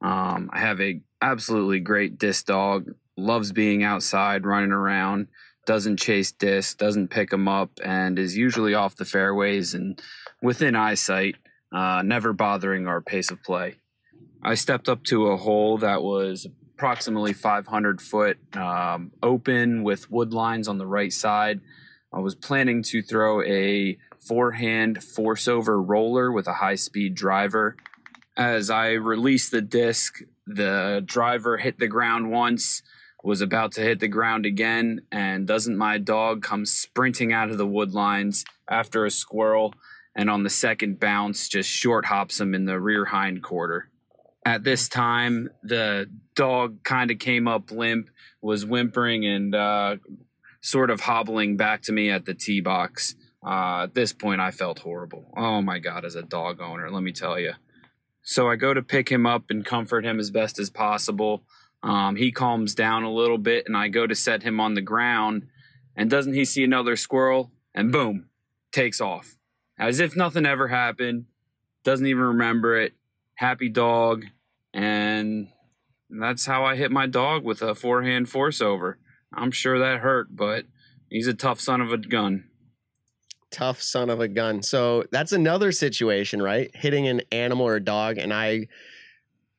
Um, 0.00 0.50
I 0.52 0.58
have 0.58 0.80
a 0.80 1.00
absolutely 1.20 1.80
great 1.80 2.18
disc 2.18 2.46
dog. 2.46 2.90
Loves 3.16 3.52
being 3.52 3.84
outside, 3.84 4.46
running 4.46 4.72
around. 4.72 5.28
Doesn't 5.66 5.98
chase 5.98 6.32
discs, 6.32 6.74
doesn't 6.74 7.08
pick 7.08 7.30
them 7.30 7.46
up, 7.46 7.70
and 7.84 8.18
is 8.18 8.36
usually 8.36 8.74
off 8.74 8.96
the 8.96 9.04
fairways 9.04 9.74
and 9.74 10.02
within 10.42 10.74
eyesight, 10.74 11.36
uh, 11.72 12.02
never 12.02 12.32
bothering 12.32 12.86
our 12.86 13.00
pace 13.00 13.30
of 13.30 13.42
play. 13.42 13.76
I 14.42 14.54
stepped 14.54 14.88
up 14.88 15.04
to 15.04 15.28
a 15.28 15.36
hole 15.36 15.78
that 15.78 16.02
was 16.02 16.46
approximately 16.74 17.32
500 17.32 18.00
foot 18.00 18.38
um, 18.56 19.12
open 19.22 19.84
with 19.84 20.10
wood 20.10 20.32
lines 20.32 20.66
on 20.66 20.78
the 20.78 20.86
right 20.86 21.12
side. 21.12 21.60
I 22.12 22.18
was 22.18 22.34
planning 22.34 22.82
to 22.84 23.02
throw 23.02 23.42
a 23.42 23.96
forehand 24.18 25.02
force 25.02 25.48
over 25.48 25.80
roller 25.80 26.30
with 26.32 26.46
a 26.48 26.54
high 26.54 26.74
speed 26.74 27.14
driver. 27.14 27.76
As 28.36 28.68
I 28.68 28.92
released 28.92 29.52
the 29.52 29.62
disc, 29.62 30.20
the 30.46 31.02
driver 31.04 31.56
hit 31.56 31.78
the 31.78 31.86
ground 31.86 32.30
once, 32.30 32.82
was 33.22 33.40
about 33.40 33.72
to 33.72 33.80
hit 33.80 34.00
the 34.00 34.08
ground 34.08 34.44
again, 34.44 35.02
and 35.12 35.46
doesn't 35.46 35.76
my 35.76 35.98
dog 35.98 36.42
come 36.42 36.66
sprinting 36.66 37.32
out 37.32 37.50
of 37.50 37.58
the 37.58 37.66
wood 37.66 37.92
lines 37.92 38.44
after 38.68 39.04
a 39.04 39.10
squirrel, 39.10 39.72
and 40.14 40.28
on 40.28 40.42
the 40.42 40.50
second 40.50 41.00
bounce, 41.00 41.48
just 41.48 41.68
short 41.68 42.04
hops 42.04 42.40
him 42.40 42.54
in 42.54 42.64
the 42.64 42.78
rear 42.80 43.04
hind 43.04 43.42
quarter. 43.42 43.88
At 44.44 44.64
this 44.64 44.88
time, 44.88 45.50
the 45.62 46.10
dog 46.34 46.82
kind 46.82 47.10
of 47.10 47.18
came 47.18 47.46
up 47.46 47.70
limp, 47.70 48.10
was 48.40 48.66
whimpering, 48.66 49.24
and 49.24 49.54
uh, 49.54 49.96
sort 50.60 50.90
of 50.90 51.00
hobbling 51.00 51.56
back 51.56 51.82
to 51.82 51.92
me 51.92 52.10
at 52.10 52.24
the 52.24 52.34
tee 52.34 52.60
box. 52.60 53.14
Uh, 53.44 53.84
at 53.84 53.94
this 53.94 54.12
point, 54.12 54.40
I 54.40 54.50
felt 54.50 54.80
horrible. 54.80 55.24
Oh 55.36 55.62
my 55.62 55.78
God, 55.78 56.04
as 56.04 56.14
a 56.14 56.22
dog 56.22 56.60
owner, 56.60 56.90
let 56.90 57.02
me 57.02 57.12
tell 57.12 57.38
you. 57.38 57.52
So 58.22 58.48
I 58.48 58.56
go 58.56 58.72
to 58.72 58.82
pick 58.82 59.10
him 59.10 59.26
up 59.26 59.50
and 59.50 59.64
comfort 59.64 60.04
him 60.04 60.20
as 60.20 60.30
best 60.30 60.58
as 60.58 60.70
possible. 60.70 61.42
Um, 61.82 62.14
he 62.14 62.30
calms 62.30 62.74
down 62.74 63.02
a 63.02 63.12
little 63.12 63.38
bit, 63.38 63.66
and 63.66 63.76
I 63.76 63.88
go 63.88 64.06
to 64.06 64.14
set 64.14 64.44
him 64.44 64.60
on 64.60 64.74
the 64.74 64.80
ground. 64.80 65.48
And 65.96 66.08
doesn't 66.08 66.34
he 66.34 66.44
see 66.44 66.62
another 66.62 66.96
squirrel? 66.96 67.50
And 67.74 67.90
boom, 67.90 68.28
takes 68.70 69.00
off. 69.00 69.36
As 69.78 70.00
if 70.00 70.16
nothing 70.16 70.46
ever 70.46 70.68
happened. 70.68 71.26
Doesn't 71.84 72.06
even 72.06 72.22
remember 72.22 72.80
it. 72.80 72.92
Happy 73.34 73.68
dog. 73.68 74.24
And 74.72 75.48
that's 76.08 76.46
how 76.46 76.64
I 76.64 76.76
hit 76.76 76.90
my 76.90 77.06
dog 77.06 77.44
with 77.44 77.62
a 77.62 77.74
forehand 77.74 78.28
force 78.28 78.60
over. 78.60 78.98
I'm 79.34 79.50
sure 79.50 79.78
that 79.78 80.00
hurt, 80.00 80.28
but 80.36 80.66
he's 81.08 81.26
a 81.26 81.34
tough 81.34 81.60
son 81.60 81.80
of 81.80 81.92
a 81.92 81.98
gun. 81.98 82.44
Tough 83.50 83.82
son 83.82 84.10
of 84.10 84.20
a 84.20 84.28
gun. 84.28 84.62
So 84.62 85.04
that's 85.10 85.32
another 85.32 85.72
situation, 85.72 86.40
right? 86.40 86.70
Hitting 86.74 87.08
an 87.08 87.22
animal 87.32 87.66
or 87.66 87.76
a 87.76 87.84
dog. 87.84 88.18
And 88.18 88.32
I 88.32 88.68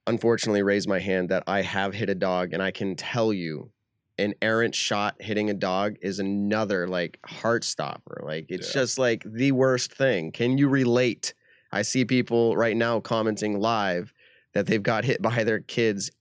unfortunately 0.07 0.63
raised 0.63 0.87
my 0.87 0.99
hand 0.99 1.29
that 1.29 1.43
I 1.47 1.61
have 1.61 1.93
hit 1.93 2.09
a 2.09 2.15
dog. 2.15 2.53
And 2.53 2.61
I 2.61 2.71
can 2.71 2.95
tell 2.95 3.33
you, 3.33 3.71
an 4.17 4.33
errant 4.41 4.75
shot 4.75 5.15
hitting 5.19 5.49
a 5.49 5.53
dog 5.53 5.95
is 6.01 6.19
another 6.19 6.87
like 6.87 7.19
heart 7.25 7.63
stopper. 7.63 8.21
Like 8.23 8.45
it's 8.49 8.67
Yeah. 8.69 8.81
just 8.81 8.99
like 8.99 9.23
the 9.25 9.51
worst 9.51 9.93
thing. 9.93 10.31
Can 10.31 10.57
you 10.57 10.67
relate? 10.69 11.33
I 11.71 11.81
see 11.81 12.05
people 12.05 12.55
right 12.55 12.77
now 12.77 12.99
commenting 12.99 13.59
live 13.59 14.13
that 14.53 14.67
they've 14.67 14.83
got 14.83 15.03
hit 15.05 15.21
by 15.21 15.43
their 15.43 15.59
kids. 15.61 16.11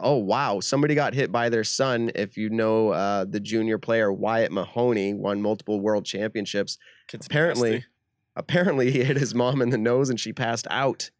Oh 0.00 0.16
wow, 0.16 0.60
somebody 0.60 0.94
got 0.94 1.12
hit 1.12 1.30
by 1.30 1.50
their 1.50 1.64
son. 1.64 2.10
If 2.14 2.38
you 2.38 2.48
know 2.48 2.88
uh, 2.90 3.26
the 3.26 3.40
junior 3.40 3.76
player 3.76 4.10
Wyatt 4.10 4.50
Mahoney, 4.50 5.12
won 5.12 5.42
multiple 5.42 5.80
world 5.80 6.06
championships. 6.06 6.78
Kid's 7.08 7.26
Apparently, 7.26 7.70
nasty. 7.72 7.86
apparently 8.34 8.90
he 8.90 9.04
hit 9.04 9.18
his 9.18 9.34
mom 9.34 9.60
in 9.60 9.68
the 9.68 9.76
nose 9.76 10.08
and 10.08 10.18
she 10.18 10.32
passed 10.32 10.66
out. 10.70 11.10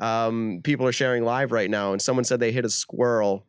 Um, 0.00 0.60
people 0.64 0.86
are 0.86 0.92
sharing 0.92 1.24
live 1.24 1.52
right 1.52 1.68
now, 1.68 1.92
and 1.92 2.00
someone 2.00 2.24
said 2.24 2.40
they 2.40 2.52
hit 2.52 2.64
a 2.64 2.70
squirrel. 2.70 3.44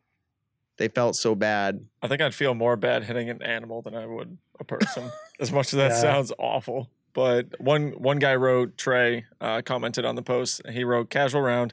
They 0.76 0.88
felt 0.88 1.14
so 1.16 1.34
bad. 1.34 1.86
I 2.02 2.08
think 2.08 2.20
I'd 2.20 2.34
feel 2.34 2.54
more 2.54 2.76
bad 2.76 3.04
hitting 3.04 3.30
an 3.30 3.42
animal 3.42 3.80
than 3.82 3.94
I 3.94 4.06
would 4.06 4.38
a 4.58 4.64
person. 4.64 5.10
as 5.40 5.52
much 5.52 5.68
as 5.72 5.76
that 5.78 5.90
Yeah. 5.92 6.00
sounds 6.00 6.32
awful. 6.38 6.90
But 7.12 7.60
one 7.60 7.92
one 7.92 8.18
guy 8.18 8.34
wrote 8.34 8.76
Trey 8.76 9.24
uh, 9.40 9.62
commented 9.62 10.04
on 10.04 10.16
the 10.16 10.22
post. 10.22 10.62
He 10.68 10.82
wrote 10.82 11.10
casual 11.10 11.42
round. 11.42 11.72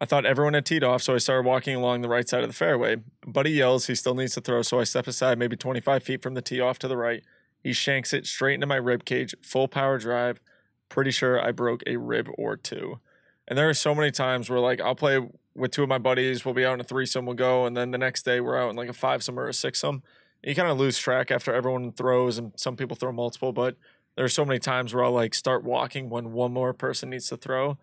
I 0.00 0.06
thought 0.06 0.24
everyone 0.24 0.54
had 0.54 0.64
teed 0.64 0.82
off, 0.82 1.02
so 1.02 1.14
I 1.14 1.18
started 1.18 1.46
walking 1.46 1.76
along 1.76 2.00
the 2.00 2.08
right 2.08 2.26
side 2.26 2.42
of 2.42 2.48
the 2.48 2.54
fairway. 2.54 2.96
Buddy 3.26 3.50
yells 3.50 3.88
he 3.88 3.94
still 3.94 4.14
needs 4.14 4.32
to 4.36 4.40
throw, 4.40 4.62
so 4.62 4.80
I 4.80 4.84
step 4.84 5.06
aside 5.06 5.38
maybe 5.38 5.56
25 5.56 6.02
feet 6.02 6.22
from 6.22 6.32
the 6.32 6.40
tee 6.40 6.58
off 6.60 6.78
to 6.78 6.88
the 6.88 6.96
right. 6.96 7.22
He 7.62 7.74
shanks 7.74 8.14
it 8.14 8.26
straight 8.26 8.54
into 8.54 8.66
my 8.66 8.76
rib 8.76 9.04
cage, 9.04 9.34
full 9.42 9.68
power 9.68 9.98
drive. 9.98 10.40
Pretty 10.88 11.10
sure 11.10 11.38
I 11.44 11.52
broke 11.52 11.82
a 11.86 11.98
rib 11.98 12.28
or 12.38 12.56
two. 12.56 13.00
And 13.46 13.58
there 13.58 13.68
are 13.68 13.74
so 13.74 13.94
many 13.94 14.10
times 14.10 14.48
where 14.48 14.60
like 14.60 14.80
I'll 14.80 14.94
play 14.94 15.20
with 15.54 15.72
two 15.72 15.82
of 15.82 15.88
my 15.88 15.98
buddies, 15.98 16.44
we'll 16.44 16.54
be 16.54 16.64
out 16.64 16.74
in 16.74 16.80
a 16.80 16.84
threesome, 16.84 17.26
we'll 17.26 17.34
go, 17.34 17.66
and 17.66 17.76
then 17.76 17.90
the 17.90 17.98
next 17.98 18.24
day 18.24 18.40
we're 18.40 18.58
out 18.58 18.70
in 18.70 18.76
like 18.76 18.88
a 18.88 18.92
five 18.92 19.20
fivesome 19.20 19.36
or 19.38 19.48
a 19.48 19.54
six 19.54 19.80
sixsome. 19.80 20.02
You 20.42 20.54
kind 20.54 20.70
of 20.70 20.78
lose 20.78 20.98
track 20.98 21.30
after 21.30 21.52
everyone 21.52 21.92
throws, 21.92 22.38
and 22.38 22.52
some 22.56 22.76
people 22.76 22.96
throw 22.96 23.12
multiple, 23.12 23.52
but 23.52 23.76
there's 24.16 24.34
so 24.34 24.44
many 24.44 24.58
times 24.58 24.94
where 24.94 25.04
I'll 25.04 25.12
like 25.12 25.34
start 25.34 25.64
walking 25.64 26.08
when 26.08 26.32
one 26.32 26.52
more 26.52 26.72
person 26.72 27.10
needs 27.10 27.28
to 27.28 27.36
throw. 27.36 27.78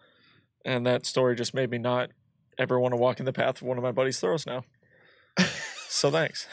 And 0.65 0.85
that 0.85 1.05
story 1.05 1.35
just 1.35 1.53
made 1.53 1.69
me 1.69 1.77
not 1.77 2.09
ever 2.57 2.79
want 2.79 2.93
to 2.93 2.97
walk 2.97 3.19
in 3.19 3.25
the 3.25 3.33
path 3.33 3.61
of 3.61 3.63
one 3.63 3.77
of 3.77 3.83
my 3.83 3.91
buddies' 3.91 4.19
throws 4.19 4.45
now. 4.45 4.63
so 5.87 6.11
thanks. 6.11 6.47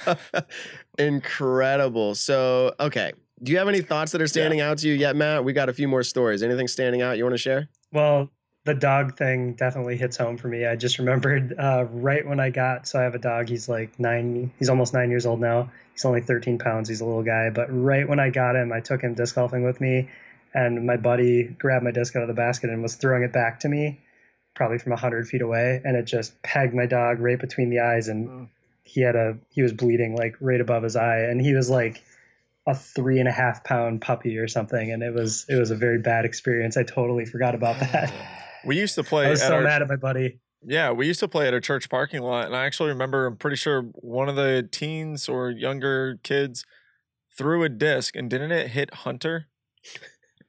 Incredible. 0.99 2.15
So, 2.15 2.75
okay. 2.79 3.13
Do 3.43 3.51
you 3.51 3.59
have 3.59 3.69
any 3.69 3.81
thoughts 3.81 4.13
that 4.13 4.23
are 4.23 4.27
standing 4.27 4.61
out 4.61 4.79
to 4.79 4.89
you 4.89 4.95
yet, 4.95 5.17
Matt? 5.17 5.45
We 5.45 5.53
got 5.53 5.69
a 5.69 5.73
few 5.73 5.89
more 5.89 6.03
stories. 6.03 6.43
Anything 6.43 6.69
standing 6.69 7.03
out 7.03 7.19
you 7.19 7.25
want 7.25 7.35
to 7.35 7.39
share? 7.39 7.69
Well, 7.93 8.31
the 8.65 8.75
dog 8.75 9.17
thing 9.17 9.53
definitely 9.53 9.97
hits 9.97 10.17
home 10.17 10.39
for 10.39 10.49
me. 10.49 10.65
I 10.65 10.75
just 10.77 10.99
remembered 10.99 11.55
uh, 11.59 11.87
right 11.91 12.27
when 12.27 12.41
I 12.41 12.51
got, 12.51 12.89
so 12.89 12.99
I 12.99 13.03
have 13.03 13.15
a 13.15 13.19
dog. 13.19 13.49
He's 13.49 13.69
like 13.69 13.99
nine, 14.01 14.53
he's 14.59 14.71
almost 14.71 14.95
nine 14.95 15.11
years 15.11 15.27
old 15.27 15.41
now. 15.41 15.71
He's 15.93 16.05
only 16.05 16.23
13 16.23 16.59
pounds. 16.59 16.89
He's 16.89 17.01
a 17.01 17.05
little 17.05 17.23
guy. 17.23 17.51
But 17.51 17.69
right 17.71 18.09
when 18.09 18.19
I 18.19 18.31
got 18.31 18.57
him, 18.57 18.73
I 18.73 18.81
took 18.81 19.03
him 19.03 19.15
disc 19.15 19.35
golfing 19.35 19.65
with 19.65 19.81
me, 19.81 20.09
and 20.55 20.87
my 20.87 20.97
buddy 20.97 21.45
grabbed 21.45 21.85
my 21.85 21.91
disc 21.91 22.17
out 22.17 22.23
of 22.23 22.29
the 22.29 22.35
basket 22.35 22.71
and 22.71 22.83
was 22.83 22.97
throwing 22.97 23.23
it 23.23 23.33
back 23.33 23.61
to 23.61 23.69
me, 23.69 24.01
probably 24.55 24.79
from 24.79 24.91
100 24.91 25.29
feet 25.29 25.43
away. 25.43 25.81
And 25.85 25.97
it 25.97 26.05
just 26.05 26.41
pegged 26.43 26.75
my 26.75 26.87
dog 26.87 27.21
right 27.21 27.39
between 27.39 27.71
the 27.71 27.81
eyes. 27.81 28.09
And 28.09 28.29
Mm. 28.29 28.49
he 28.83 29.03
had 29.03 29.15
a, 29.15 29.37
he 29.51 29.63
was 29.63 29.73
bleeding 29.73 30.17
like 30.17 30.37
right 30.41 30.61
above 30.61 30.83
his 30.83 30.97
eye. 30.97 31.21
And 31.21 31.41
he 31.41 31.55
was 31.55 31.69
like, 31.69 32.03
a 32.67 32.75
three 32.75 33.19
and 33.19 33.29
a 33.29 33.33
half 33.33 33.63
pound 33.63 34.01
puppy 34.01 34.39
or 34.39 34.49
something 34.49 34.91
and 34.91 35.03
it 35.03 35.13
was 35.13 35.45
it 35.51 35.57
was 35.57 35.71
a 35.71 35.77
very 35.77 35.99
bad 35.99 36.25
experience 36.25 36.79
i 36.79 36.83
totally 36.83 37.27
forgot 37.27 37.55
about 37.55 37.79
that 37.79 38.11
We 38.67 38.79
used 38.79 38.95
to 38.97 39.05
play 39.05 39.27
I 39.27 39.31
was 39.31 39.43
at 39.43 39.49
so 39.49 39.55
our, 39.57 39.63
mad 39.63 39.83
at 39.83 39.89
my 39.89 39.97
buddy. 39.97 40.41
Yeah, 40.67 40.93
we 40.93 41.07
used 41.07 41.21
to 41.21 41.29
play 41.29 41.47
at 41.47 41.55
a 41.55 41.61
church 41.61 41.91
parking 41.91 42.23
lot, 42.23 42.47
and 42.47 42.57
I 42.57 42.65
actually 42.65 42.89
remember. 42.91 43.27
I'm 43.27 43.37
pretty 43.37 43.57
sure 43.57 43.83
one 43.97 44.29
of 44.29 44.37
the 44.37 44.67
teens 44.71 45.29
or 45.29 45.51
younger 45.51 46.19
kids 46.23 46.65
threw 47.37 47.65
a 47.65 47.69
disc, 47.69 48.17
and 48.17 48.31
didn't 48.31 48.53
it 48.53 48.69
hit 48.69 48.95
Hunter? 48.95 49.47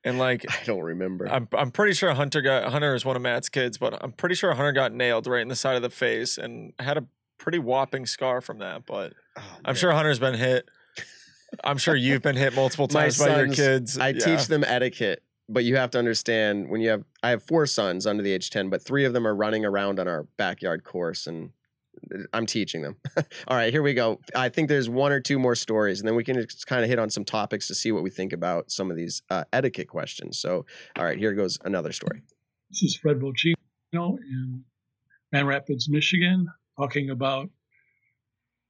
And 0.05 0.17
like, 0.17 0.45
I 0.49 0.63
don't 0.63 0.81
remember. 0.83 1.27
I'm 1.27 1.47
I'm 1.53 1.71
pretty 1.71 1.93
sure 1.93 2.13
Hunter 2.13 2.41
got 2.41 2.71
Hunter 2.71 2.95
is 2.95 3.03
one 3.03 3.15
of 3.15 3.21
Matt's 3.21 3.49
kids, 3.49 3.77
but 3.77 4.01
I'm 4.01 4.11
pretty 4.13 4.35
sure 4.35 4.53
Hunter 4.53 4.71
got 4.71 4.93
nailed 4.93 5.27
right 5.27 5.41
in 5.41 5.47
the 5.49 5.55
side 5.55 5.75
of 5.75 5.81
the 5.81 5.89
face 5.89 6.37
and 6.37 6.73
had 6.79 6.97
a 6.97 7.05
pretty 7.37 7.59
whopping 7.59 8.05
scar 8.05 8.39
from 8.39 8.59
that. 8.59 8.85
But 8.85 9.13
Oh, 9.37 9.41
I'm 9.65 9.75
sure 9.75 9.91
Hunter's 9.91 10.19
been 10.19 10.35
hit. 10.35 10.69
I'm 11.63 11.77
sure 11.77 11.95
you've 11.95 12.21
been 12.21 12.35
hit 12.37 12.53
multiple 12.55 12.87
My 12.93 13.03
times 13.03 13.17
by 13.19 13.37
your 13.37 13.47
kids. 13.53 13.97
I 13.97 14.09
Yeah. 14.09 14.19
teach 14.25 14.47
them 14.47 14.63
etiquette, 14.63 15.23
but 15.47 15.63
you 15.63 15.75
have 15.75 15.91
to 15.91 15.99
understand 15.99 16.69
when 16.69 16.81
you 16.81 16.89
have 16.89 17.03
I 17.21 17.29
have 17.29 17.43
four 17.43 17.65
sons 17.65 18.07
under 18.07 18.23
the 18.23 18.31
age 18.31 18.49
10, 18.49 18.69
but 18.69 18.81
three 18.81 19.05
of 19.05 19.13
them 19.13 19.27
are 19.27 19.35
running 19.35 19.65
around 19.65 19.99
on 19.99 20.07
our 20.07 20.23
backyard 20.37 20.83
course 20.83 21.27
and 21.27 21.51
uh, 22.13 22.19
I'm 22.33 22.45
teaching 22.45 22.81
them. 22.81 22.97
All 23.47 23.57
right, 23.57 23.71
here 23.71 23.81
we 23.81 23.93
go. 23.93 24.19
I 24.35 24.49
think 24.49 24.69
there's 24.69 24.89
one 24.89 25.11
or 25.11 25.19
two 25.19 25.39
more 25.39 25.55
stories, 25.55 25.99
and 25.99 26.07
then 26.07 26.15
we 26.15 26.23
can 26.23 26.35
just 26.35 26.67
kind 26.67 26.83
of 26.83 26.89
hit 26.89 26.99
on 26.99 27.09
some 27.09 27.25
topics 27.25 27.67
to 27.67 27.75
see 27.75 27.91
what 27.91 28.03
we 28.03 28.09
think 28.09 28.33
about 28.33 28.71
some 28.71 28.89
of 28.91 28.97
these 28.97 29.21
uh, 29.29 29.43
etiquette 29.53 29.87
questions. 29.87 30.37
So, 30.39 30.65
all 30.97 31.05
right, 31.05 31.17
here 31.17 31.33
goes 31.33 31.57
another 31.63 31.91
story. 31.91 32.21
This 32.69 32.83
is 32.83 32.97
Fred 32.97 33.19
Bocino 33.19 33.55
in 33.93 34.63
Grand 35.31 35.47
Rapids, 35.47 35.87
Michigan, 35.89 36.47
talking 36.77 37.11
about 37.11 37.49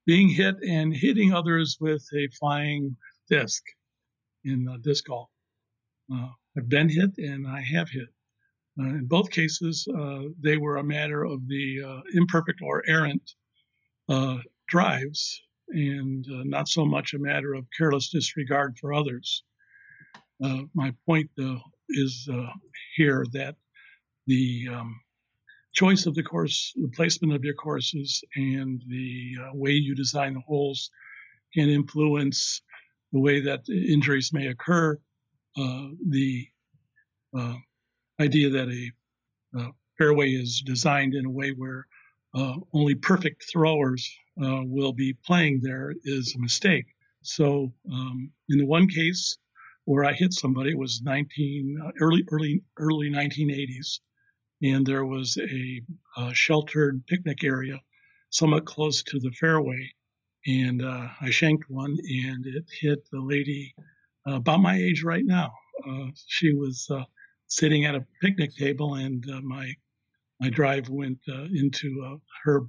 being 0.05 0.29
hit 0.29 0.55
and 0.67 0.95
hitting 0.95 1.33
others 1.33 1.77
with 1.79 2.05
a 2.15 2.27
flying 2.37 2.95
disc 3.29 3.63
in 4.43 4.67
uh, 4.67 4.77
disc 4.83 5.05
golf. 5.05 5.29
Uh, 6.13 6.27
I've 6.57 6.69
been 6.69 6.89
hit 6.89 7.17
and 7.17 7.47
I 7.47 7.61
have 7.61 7.89
hit. 7.89 8.07
Uh, 8.79 8.83
in 8.83 9.05
both 9.05 9.29
cases, 9.29 9.87
uh, 9.87 10.23
they 10.41 10.57
were 10.57 10.77
a 10.77 10.83
matter 10.83 11.23
of 11.23 11.47
the 11.47 11.81
uh, 11.85 12.01
imperfect 12.13 12.61
or 12.61 12.83
errant 12.87 13.33
uh, 14.09 14.37
drives 14.67 15.41
and 15.69 16.25
uh, 16.29 16.43
not 16.43 16.67
so 16.67 16.85
much 16.85 17.13
a 17.13 17.19
matter 17.19 17.53
of 17.53 17.65
careless 17.77 18.09
disregard 18.09 18.77
for 18.79 18.93
others. 18.93 19.43
Uh, 20.43 20.63
my 20.73 20.93
point 21.05 21.29
is 21.89 22.29
here 22.95 23.25
that 23.31 23.55
the 24.27 24.67
um, 24.71 24.99
choice 25.73 26.05
of 26.05 26.15
the 26.15 26.23
course, 26.23 26.73
the 26.75 26.89
placement 26.89 27.33
of 27.33 27.43
your 27.43 27.53
courses, 27.53 28.23
and 28.35 28.81
the 28.87 29.35
way 29.53 29.71
you 29.71 29.95
design 29.95 30.33
the 30.33 30.41
holes 30.41 30.89
can 31.53 31.69
influence 31.69 32.61
the 33.13 33.19
way 33.19 33.39
that 33.39 33.67
injuries 33.69 34.33
may 34.33 34.47
occur. 34.47 34.99
Uh, 35.57 35.87
the 36.09 36.47
uh, 37.37 37.55
idea 38.19 38.49
that 38.49 38.69
a 38.69 38.91
uh, 39.59 39.69
fairway 39.97 40.29
is 40.31 40.61
designed 40.61 41.13
in 41.13 41.25
a 41.25 41.31
way 41.31 41.51
where 41.51 41.85
only 42.73 42.95
perfect 42.95 43.45
throwers 43.49 44.13
will 44.37 44.91
be 44.91 45.13
playing 45.25 45.61
there 45.61 45.93
is 46.03 46.35
a 46.35 46.39
mistake. 46.39 46.85
So, 47.21 47.73
um, 47.91 48.31
in 48.49 48.59
the 48.59 48.65
one 48.65 48.87
case 48.87 49.37
where 49.85 50.03
I 50.03 50.13
hit 50.13 50.33
somebody, 50.33 50.71
it 50.71 50.77
was 50.77 51.01
19 51.01 51.79
uh, 51.83 51.91
early 52.01 52.23
early 52.31 52.61
early 52.77 53.09
1980s 53.09 53.99
and 54.61 54.85
there 54.85 55.05
was 55.05 55.37
a, 55.37 55.81
uh 56.17 56.31
sheltered 56.33 57.05
picnic 57.07 57.43
area 57.43 57.79
somewhat 58.29 58.65
close 58.65 59.03
to 59.03 59.19
the 59.19 59.31
fairway. 59.31 59.91
And 60.47 60.83
uh, 60.83 61.07
I 61.21 61.31
shanked 61.31 61.69
one, 61.69 61.91
and 61.91 62.45
it 62.45 62.65
hit 62.79 62.99
the 63.11 63.19
lady 63.19 63.73
uh, 64.27 64.35
about 64.35 64.61
my 64.61 64.75
age 64.75 65.03
right 65.03 65.25
now. 65.25 65.51
Uh, 65.87 66.07
she 66.27 66.53
was 66.53 66.87
uh, 66.89 67.03
sitting 67.47 67.85
at 67.85 67.95
a 67.95 68.05
picnic 68.21 68.55
table, 68.55 68.95
and 68.95 69.23
uh, 69.29 69.41
my 69.41 69.71
my 70.39 70.49
drive 70.49 70.89
went 70.89 71.19
uh, 71.29 71.43
into 71.53 72.19
her 72.43 72.61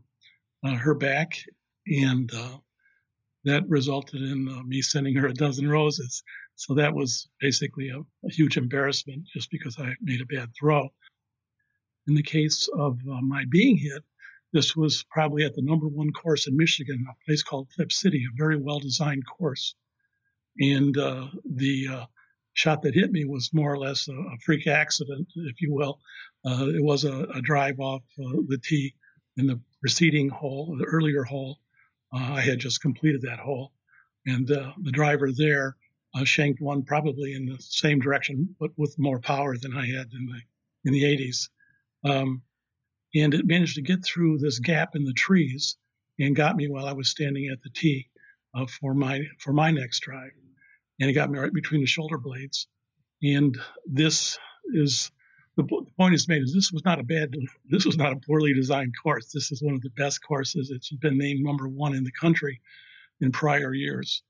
her 0.65 0.95
back, 0.95 1.39
and 1.87 2.31
that 3.45 3.69
resulted 3.69 4.21
in 4.21 4.69
me 4.69 4.83
sending 4.83 5.15
her 5.15 5.29
a 5.29 5.35
dozen 5.35 5.69
roses. 5.69 6.23
So 6.57 6.75
that 6.75 6.95
was 6.95 7.29
basically 7.41 7.91
a, 7.91 8.01
a 8.01 8.31
huge 8.31 8.57
embarrassment, 8.57 9.25
just 9.33 9.51
because 9.51 9.79
I 9.79 9.95
made 10.01 10.21
a 10.21 10.27
bad 10.27 10.51
throw. 10.59 10.89
In 12.09 12.15
the 12.15 12.23
case 12.23 12.69
of 12.77 12.99
my 13.05 13.45
being 13.51 13.77
hit, 13.77 14.03
this 14.53 14.75
was 14.75 15.05
probably 15.11 15.45
at 15.45 15.55
the 15.55 15.63
number 15.63 15.87
one 15.87 16.13
course 16.13 16.47
in 16.47 16.57
Michigan, 16.57 17.05
a 17.09 17.25
place 17.25 17.43
called 17.43 17.69
Clip 17.75 17.93
City, 17.93 18.25
a 18.25 18.37
very 18.37 18.57
well 18.57 18.79
designed 18.79 19.25
course. 19.27 19.75
And 20.59 20.97
uh, 20.97 21.27
the 21.45 21.89
uh, 21.89 22.07
shot 22.55 22.83
that 22.83 22.95
hit 22.95 23.13
me 23.13 23.25
was 23.25 23.53
more 23.53 23.73
or 23.73 23.79
less 23.79 24.09
a, 24.09 24.13
a 24.13 24.37
freak 24.45 24.67
accident, 24.67 25.29
if 25.37 25.61
you 25.61 25.73
will. 25.73 26.01
Uh, 26.45 26.69
it 26.69 26.83
was 26.83 27.05
a, 27.05 27.25
a 27.35 27.43
drive 27.43 27.81
off 27.81 28.03
uh, 28.19 28.41
the 28.49 28.59
tee 28.63 28.95
in 29.37 29.47
the 29.47 29.61
preceding 29.81 30.29
hole, 30.29 30.77
the 30.79 30.85
earlier 30.85 31.25
hole. 31.25 31.59
Uh, 32.13 32.35
I 32.35 32.41
had 32.41 32.59
just 32.59 32.81
completed 32.81 33.23
that 33.23 33.41
hole, 33.41 33.73
and 34.27 34.51
uh, 34.51 34.73
the 34.83 34.93
driver 34.93 35.31
there 35.33 35.77
shanked 36.25 36.63
one 36.63 36.83
probably 36.83 37.35
in 37.35 37.45
the 37.45 37.59
same 37.61 38.01
direction, 38.01 38.57
but 38.59 38.71
with 38.79 38.99
more 38.99 39.21
power 39.21 39.59
than 39.59 39.77
I 39.77 39.85
had 39.85 40.09
in 40.15 40.27
the 40.27 40.41
in 40.87 40.93
the 40.93 41.03
80s. 41.03 41.49
Um, 42.05 42.43
and 43.15 43.35
it 43.35 43.47
managed 43.47 43.75
to 43.75 43.83
get 43.83 44.05
through 44.05 44.39
this 44.39 44.59
gap 44.59 44.95
in 44.95 45.05
the 45.05 45.13
trees 45.13 45.77
and 46.19 46.35
got 46.35 46.57
me 46.57 46.69
while 46.69 46.87
I 46.87 46.93
was 46.93 47.11
standing 47.11 47.49
at 47.49 47.63
the 47.63 47.71
tee 47.71 48.09
uh, 48.55 48.67
for 48.67 48.95
my 48.95 49.23
for 49.39 49.53
my 49.53 49.71
next 49.71 50.01
drive, 50.01 50.31
and 51.01 51.11
it 51.11 51.13
got 51.13 51.31
me 51.31 51.39
right 51.39 51.53
between 51.53 51.81
the 51.81 51.87
shoulder 51.87 52.19
blades. 52.19 52.67
And 53.23 53.57
this 53.87 54.39
is 54.75 55.11
the, 55.57 55.65
point 55.97 56.15
is 56.15 56.29
made 56.29 56.43
is 56.43 56.53
this 56.53 56.71
was 56.71 56.85
not 56.85 57.01
a 57.01 57.03
bad 57.03 57.35
this 57.71 57.87
was 57.87 57.97
not 57.97 58.13
a 58.13 58.17
poorly 58.17 58.53
designed 58.53 58.95
course. 59.03 59.33
This 59.33 59.51
is 59.53 59.63
one 59.63 59.75
of 59.75 59.81
the 59.81 59.91
best 59.91 60.23
courses. 60.23 60.71
It's 60.71 60.91
been 60.93 61.19
named 61.19 61.43
number 61.43 61.67
one 61.69 61.95
in 61.95 62.05
the 62.05 62.13
country 62.13 62.61
in 63.21 63.33
prior 63.33 63.73
years. 63.73 64.23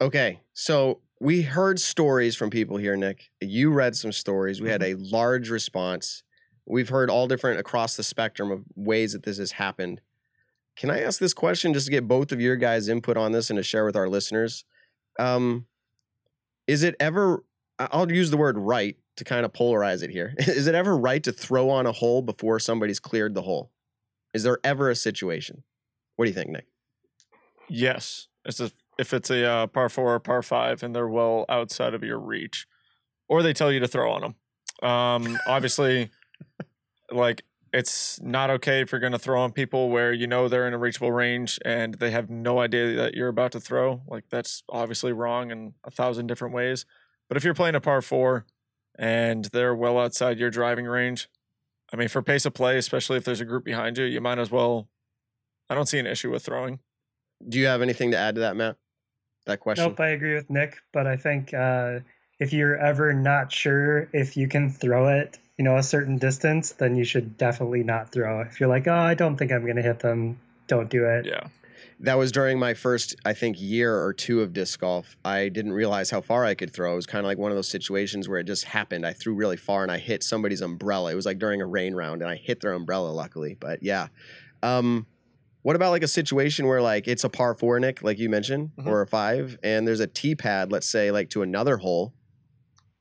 Okay, 0.00 0.40
so 0.52 1.00
we 1.20 1.42
heard 1.42 1.78
stories 1.78 2.34
from 2.34 2.50
people 2.50 2.76
here, 2.76 2.96
Nick. 2.96 3.30
You 3.40 3.70
read 3.70 3.94
some 3.94 4.12
stories. 4.12 4.60
We 4.60 4.68
had 4.68 4.80
mm-hmm. 4.80 5.04
a 5.04 5.16
large 5.16 5.48
response. 5.48 6.24
We've 6.66 6.88
heard 6.88 7.10
all 7.10 7.28
different 7.28 7.60
across 7.60 7.96
the 7.96 8.02
spectrum 8.02 8.50
of 8.50 8.64
ways 8.74 9.12
that 9.12 9.22
this 9.22 9.38
has 9.38 9.52
happened. 9.52 10.00
Can 10.76 10.90
I 10.90 11.02
ask 11.02 11.20
this 11.20 11.34
question 11.34 11.72
just 11.72 11.86
to 11.86 11.92
get 11.92 12.08
both 12.08 12.32
of 12.32 12.40
your 12.40 12.56
guys' 12.56 12.88
input 12.88 13.16
on 13.16 13.30
this 13.30 13.48
and 13.48 13.56
to 13.58 13.62
share 13.62 13.84
with 13.84 13.94
our 13.96 14.08
listeners? 14.08 14.64
Um, 15.18 15.66
is 16.66 16.82
it 16.82 16.96
ever, 17.00 17.44
I'll 17.78 18.10
use 18.10 18.30
the 18.30 18.36
word 18.36 18.58
right 18.58 18.96
to 19.16 19.24
kind 19.24 19.44
of 19.44 19.52
polarize 19.52 20.02
it 20.02 20.10
here. 20.10 20.34
Is 20.38 20.66
it 20.66 20.74
ever 20.74 20.96
right 20.96 21.22
to 21.22 21.32
throw 21.32 21.70
on 21.70 21.86
a 21.86 21.92
hole 21.92 22.22
before 22.22 22.58
somebody's 22.58 22.98
cleared 22.98 23.34
the 23.34 23.42
hole? 23.42 23.70
Is 24.32 24.42
there 24.42 24.58
ever 24.64 24.90
a 24.90 24.96
situation? 24.96 25.62
What 26.16 26.24
do 26.24 26.30
you 26.30 26.34
think, 26.34 26.50
Nick? 26.50 26.66
Yes, 27.68 28.28
it's 28.44 28.60
a, 28.60 28.70
if 28.98 29.14
it's 29.14 29.30
a 29.30 29.44
uh, 29.44 29.66
par 29.68 29.88
four 29.88 30.14
or 30.14 30.20
par 30.20 30.42
five 30.42 30.82
and 30.82 30.94
they're 30.94 31.08
well 31.08 31.44
outside 31.48 31.94
of 31.94 32.02
your 32.02 32.18
reach, 32.18 32.66
or 33.28 33.42
they 33.42 33.52
tell 33.52 33.72
you 33.72 33.80
to 33.80 33.88
throw 33.88 34.12
on 34.12 34.20
them. 34.20 34.88
Um, 34.88 35.38
obviously, 35.46 36.10
like 37.10 37.42
it's 37.74 38.20
not 38.22 38.50
okay 38.50 38.80
if 38.80 38.92
you're 38.92 39.00
going 39.00 39.12
to 39.12 39.18
throw 39.18 39.40
on 39.40 39.50
people 39.50 39.90
where 39.90 40.12
you 40.12 40.28
know 40.28 40.46
they're 40.46 40.68
in 40.68 40.74
a 40.74 40.78
reachable 40.78 41.10
range 41.10 41.58
and 41.64 41.94
they 41.94 42.12
have 42.12 42.30
no 42.30 42.60
idea 42.60 42.94
that 42.94 43.14
you're 43.14 43.28
about 43.28 43.50
to 43.50 43.60
throw. 43.60 44.00
Like 44.06 44.24
that's 44.30 44.62
obviously 44.68 45.12
wrong 45.12 45.50
in 45.50 45.74
a 45.82 45.90
thousand 45.90 46.28
different 46.28 46.54
ways. 46.54 46.86
But 47.28 47.36
if 47.36 47.42
you're 47.42 47.52
playing 47.52 47.74
a 47.74 47.80
par 47.80 48.00
four 48.00 48.46
and 48.96 49.46
they're 49.46 49.74
well 49.74 49.98
outside 49.98 50.38
your 50.38 50.50
driving 50.50 50.86
range, 50.86 51.28
I 51.92 51.96
mean, 51.96 52.06
for 52.06 52.22
pace 52.22 52.46
of 52.46 52.54
play, 52.54 52.78
especially 52.78 53.16
if 53.16 53.24
there's 53.24 53.40
a 53.40 53.44
group 53.44 53.64
behind 53.64 53.98
you, 53.98 54.04
you 54.04 54.20
might 54.20 54.38
as 54.38 54.52
well. 54.52 54.88
I 55.68 55.74
don't 55.74 55.86
see 55.86 55.98
an 55.98 56.06
issue 56.06 56.30
with 56.30 56.44
throwing. 56.44 56.78
Do 57.48 57.58
you 57.58 57.66
have 57.66 57.82
anything 57.82 58.12
to 58.12 58.16
add 58.16 58.36
to 58.36 58.42
that, 58.42 58.54
Matt? 58.54 58.76
That 59.46 59.58
question? 59.58 59.88
Nope, 59.88 59.98
I 59.98 60.10
agree 60.10 60.34
with 60.34 60.48
Nick, 60.48 60.76
but 60.92 61.08
I 61.08 61.16
think 61.16 61.52
uh, 61.52 61.98
if 62.38 62.52
you're 62.52 62.76
ever 62.76 63.12
not 63.12 63.50
sure 63.50 64.08
if 64.12 64.36
you 64.36 64.46
can 64.46 64.70
throw 64.70 65.08
it, 65.08 65.38
you 65.58 65.64
know, 65.64 65.76
a 65.76 65.82
certain 65.82 66.18
distance, 66.18 66.72
then 66.72 66.96
you 66.96 67.04
should 67.04 67.36
definitely 67.38 67.82
not 67.84 68.10
throw. 68.10 68.40
If 68.40 68.58
you're 68.60 68.68
like, 68.68 68.88
oh, 68.88 68.92
I 68.94 69.14
don't 69.14 69.36
think 69.36 69.52
I'm 69.52 69.62
going 69.62 69.76
to 69.76 69.82
hit 69.82 70.00
them, 70.00 70.38
don't 70.66 70.90
do 70.90 71.04
it. 71.04 71.26
Yeah. 71.26 71.46
That 72.00 72.18
was 72.18 72.32
during 72.32 72.58
my 72.58 72.74
first, 72.74 73.14
I 73.24 73.34
think, 73.34 73.60
year 73.60 73.96
or 74.02 74.12
two 74.12 74.42
of 74.42 74.52
disc 74.52 74.80
golf. 74.80 75.16
I 75.24 75.48
didn't 75.48 75.72
realize 75.72 76.10
how 76.10 76.20
far 76.20 76.44
I 76.44 76.54
could 76.54 76.72
throw. 76.72 76.92
It 76.92 76.96
was 76.96 77.06
kind 77.06 77.20
of 77.24 77.26
like 77.26 77.38
one 77.38 77.52
of 77.52 77.56
those 77.56 77.68
situations 77.68 78.28
where 78.28 78.40
it 78.40 78.44
just 78.44 78.64
happened. 78.64 79.06
I 79.06 79.12
threw 79.12 79.34
really 79.34 79.56
far 79.56 79.84
and 79.84 79.92
I 79.92 79.98
hit 79.98 80.24
somebody's 80.24 80.60
umbrella. 80.60 81.12
It 81.12 81.14
was 81.14 81.24
like 81.24 81.38
during 81.38 81.62
a 81.62 81.66
rain 81.66 81.94
round 81.94 82.20
and 82.20 82.30
I 82.30 82.34
hit 82.34 82.60
their 82.60 82.72
umbrella, 82.72 83.10
luckily. 83.10 83.56
But 83.58 83.82
yeah. 83.82 84.08
Um, 84.62 85.06
what 85.62 85.76
about 85.76 85.90
like 85.90 86.02
a 86.02 86.08
situation 86.08 86.66
where 86.66 86.82
like 86.82 87.06
it's 87.06 87.22
a 87.24 87.28
par 87.28 87.54
four, 87.54 87.78
Nick, 87.78 88.02
like 88.02 88.18
you 88.18 88.28
mentioned, 88.28 88.72
Mhm. 88.76 88.86
or 88.86 89.00
a 89.00 89.06
five, 89.06 89.56
and 89.62 89.86
there's 89.86 90.00
a 90.00 90.06
tee 90.08 90.34
pad, 90.34 90.72
let's 90.72 90.88
say, 90.88 91.10
like 91.12 91.30
to 91.30 91.42
another 91.42 91.76
hole, 91.78 92.12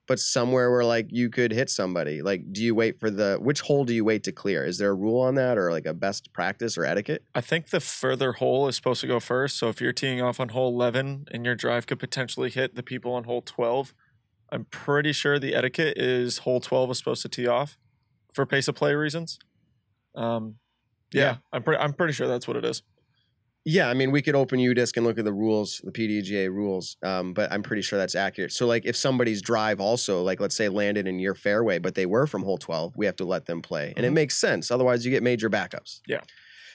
but 0.07 0.19
somewhere 0.19 0.69
where 0.69 0.83
like 0.83 1.07
you 1.11 1.29
could 1.29 1.51
hit 1.51 1.69
somebody. 1.69 2.21
Like, 2.21 2.51
do 2.51 2.61
you 2.63 2.75
wait 2.75 2.99
for 2.99 3.09
the 3.09 3.37
which 3.39 3.61
hole 3.61 3.85
do 3.85 3.93
you 3.93 4.03
wait 4.03 4.23
to 4.23 4.31
clear? 4.31 4.65
Is 4.65 4.77
there 4.77 4.91
a 4.91 4.93
rule 4.93 5.21
on 5.21 5.35
that 5.35 5.57
or 5.57 5.71
like 5.71 5.85
a 5.85 5.93
best 5.93 6.33
practice 6.33 6.77
or 6.77 6.85
etiquette? 6.85 7.23
I 7.33 7.41
think 7.41 7.69
the 7.69 7.79
further 7.79 8.33
hole 8.33 8.67
is 8.67 8.75
supposed 8.75 9.01
to 9.01 9.07
go 9.07 9.19
first. 9.19 9.57
So 9.57 9.69
if 9.69 9.79
you're 9.79 9.93
teeing 9.93 10.21
off 10.21 10.39
on 10.39 10.49
hole 10.49 10.67
11 10.73 11.27
and 11.31 11.45
your 11.45 11.55
drive 11.55 11.87
could 11.87 11.99
potentially 11.99 12.49
hit 12.49 12.75
the 12.75 12.83
people 12.83 13.13
on 13.13 13.23
hole 13.23 13.41
12, 13.41 13.93
I'm 14.51 14.65
pretty 14.65 15.13
sure 15.13 15.39
the 15.39 15.55
etiquette 15.55 15.97
is 15.97 16.39
hole 16.39 16.59
12 16.59 16.91
is 16.91 16.97
supposed 16.97 17.21
to 17.23 17.29
tee 17.29 17.47
off 17.47 17.77
for 18.33 18.45
pace 18.45 18.67
of 18.67 18.75
play 18.75 18.93
reasons. 18.93 19.39
Um, 20.15 20.55
yeah, 21.13 21.21
Yeah. 21.21 21.35
I'm 21.53 21.63
pretty 21.63 21.81
I'm 21.81 21.93
pretty 21.93 22.13
sure 22.13 22.27
that's 22.27 22.47
what 22.47 22.57
it 22.57 22.65
is. 22.65 22.83
Yeah, 23.65 23.89
I 23.89 23.93
mean, 23.93 24.11
we 24.11 24.21
could 24.21 24.35
open 24.35 24.59
UDisc 24.59 24.97
and 24.97 25.05
look 25.05 25.17
at 25.17 25.23
the 25.23 25.31
rules, 25.31 25.79
the 25.85 25.91
PDGA 25.91 26.49
rules, 26.51 26.97
um, 27.01 27.33
but 27.33 27.49
I'm 27.49 27.63
pretty 27.63 27.81
sure 27.81 27.97
that's 27.97 28.13
accurate. 28.15 28.51
So, 28.51 28.67
like, 28.67 28.85
if 28.85 28.97
somebody's 28.97 29.41
drive 29.41 29.79
also, 29.79 30.21
like, 30.21 30.41
let's 30.41 30.55
say 30.55 30.67
landed 30.67 31.07
in 31.07 31.17
your 31.17 31.33
fairway, 31.33 31.79
but 31.79 31.95
they 31.95 32.05
were 32.05 32.27
from 32.27 32.43
hole 32.43 32.57
12, 32.57 32.97
we 32.97 33.05
have 33.05 33.15
to 33.17 33.25
let 33.25 33.45
them 33.45 33.61
play. 33.61 33.93
And 33.95 34.05
it 34.05 34.09
Mhm. 34.09 34.15
makes 34.15 34.37
sense. 34.37 34.69
Otherwise, 34.69 35.05
you 35.05 35.11
get 35.11 35.23
major 35.23 35.49
backups. 35.49 36.01
Yeah. 36.07 36.19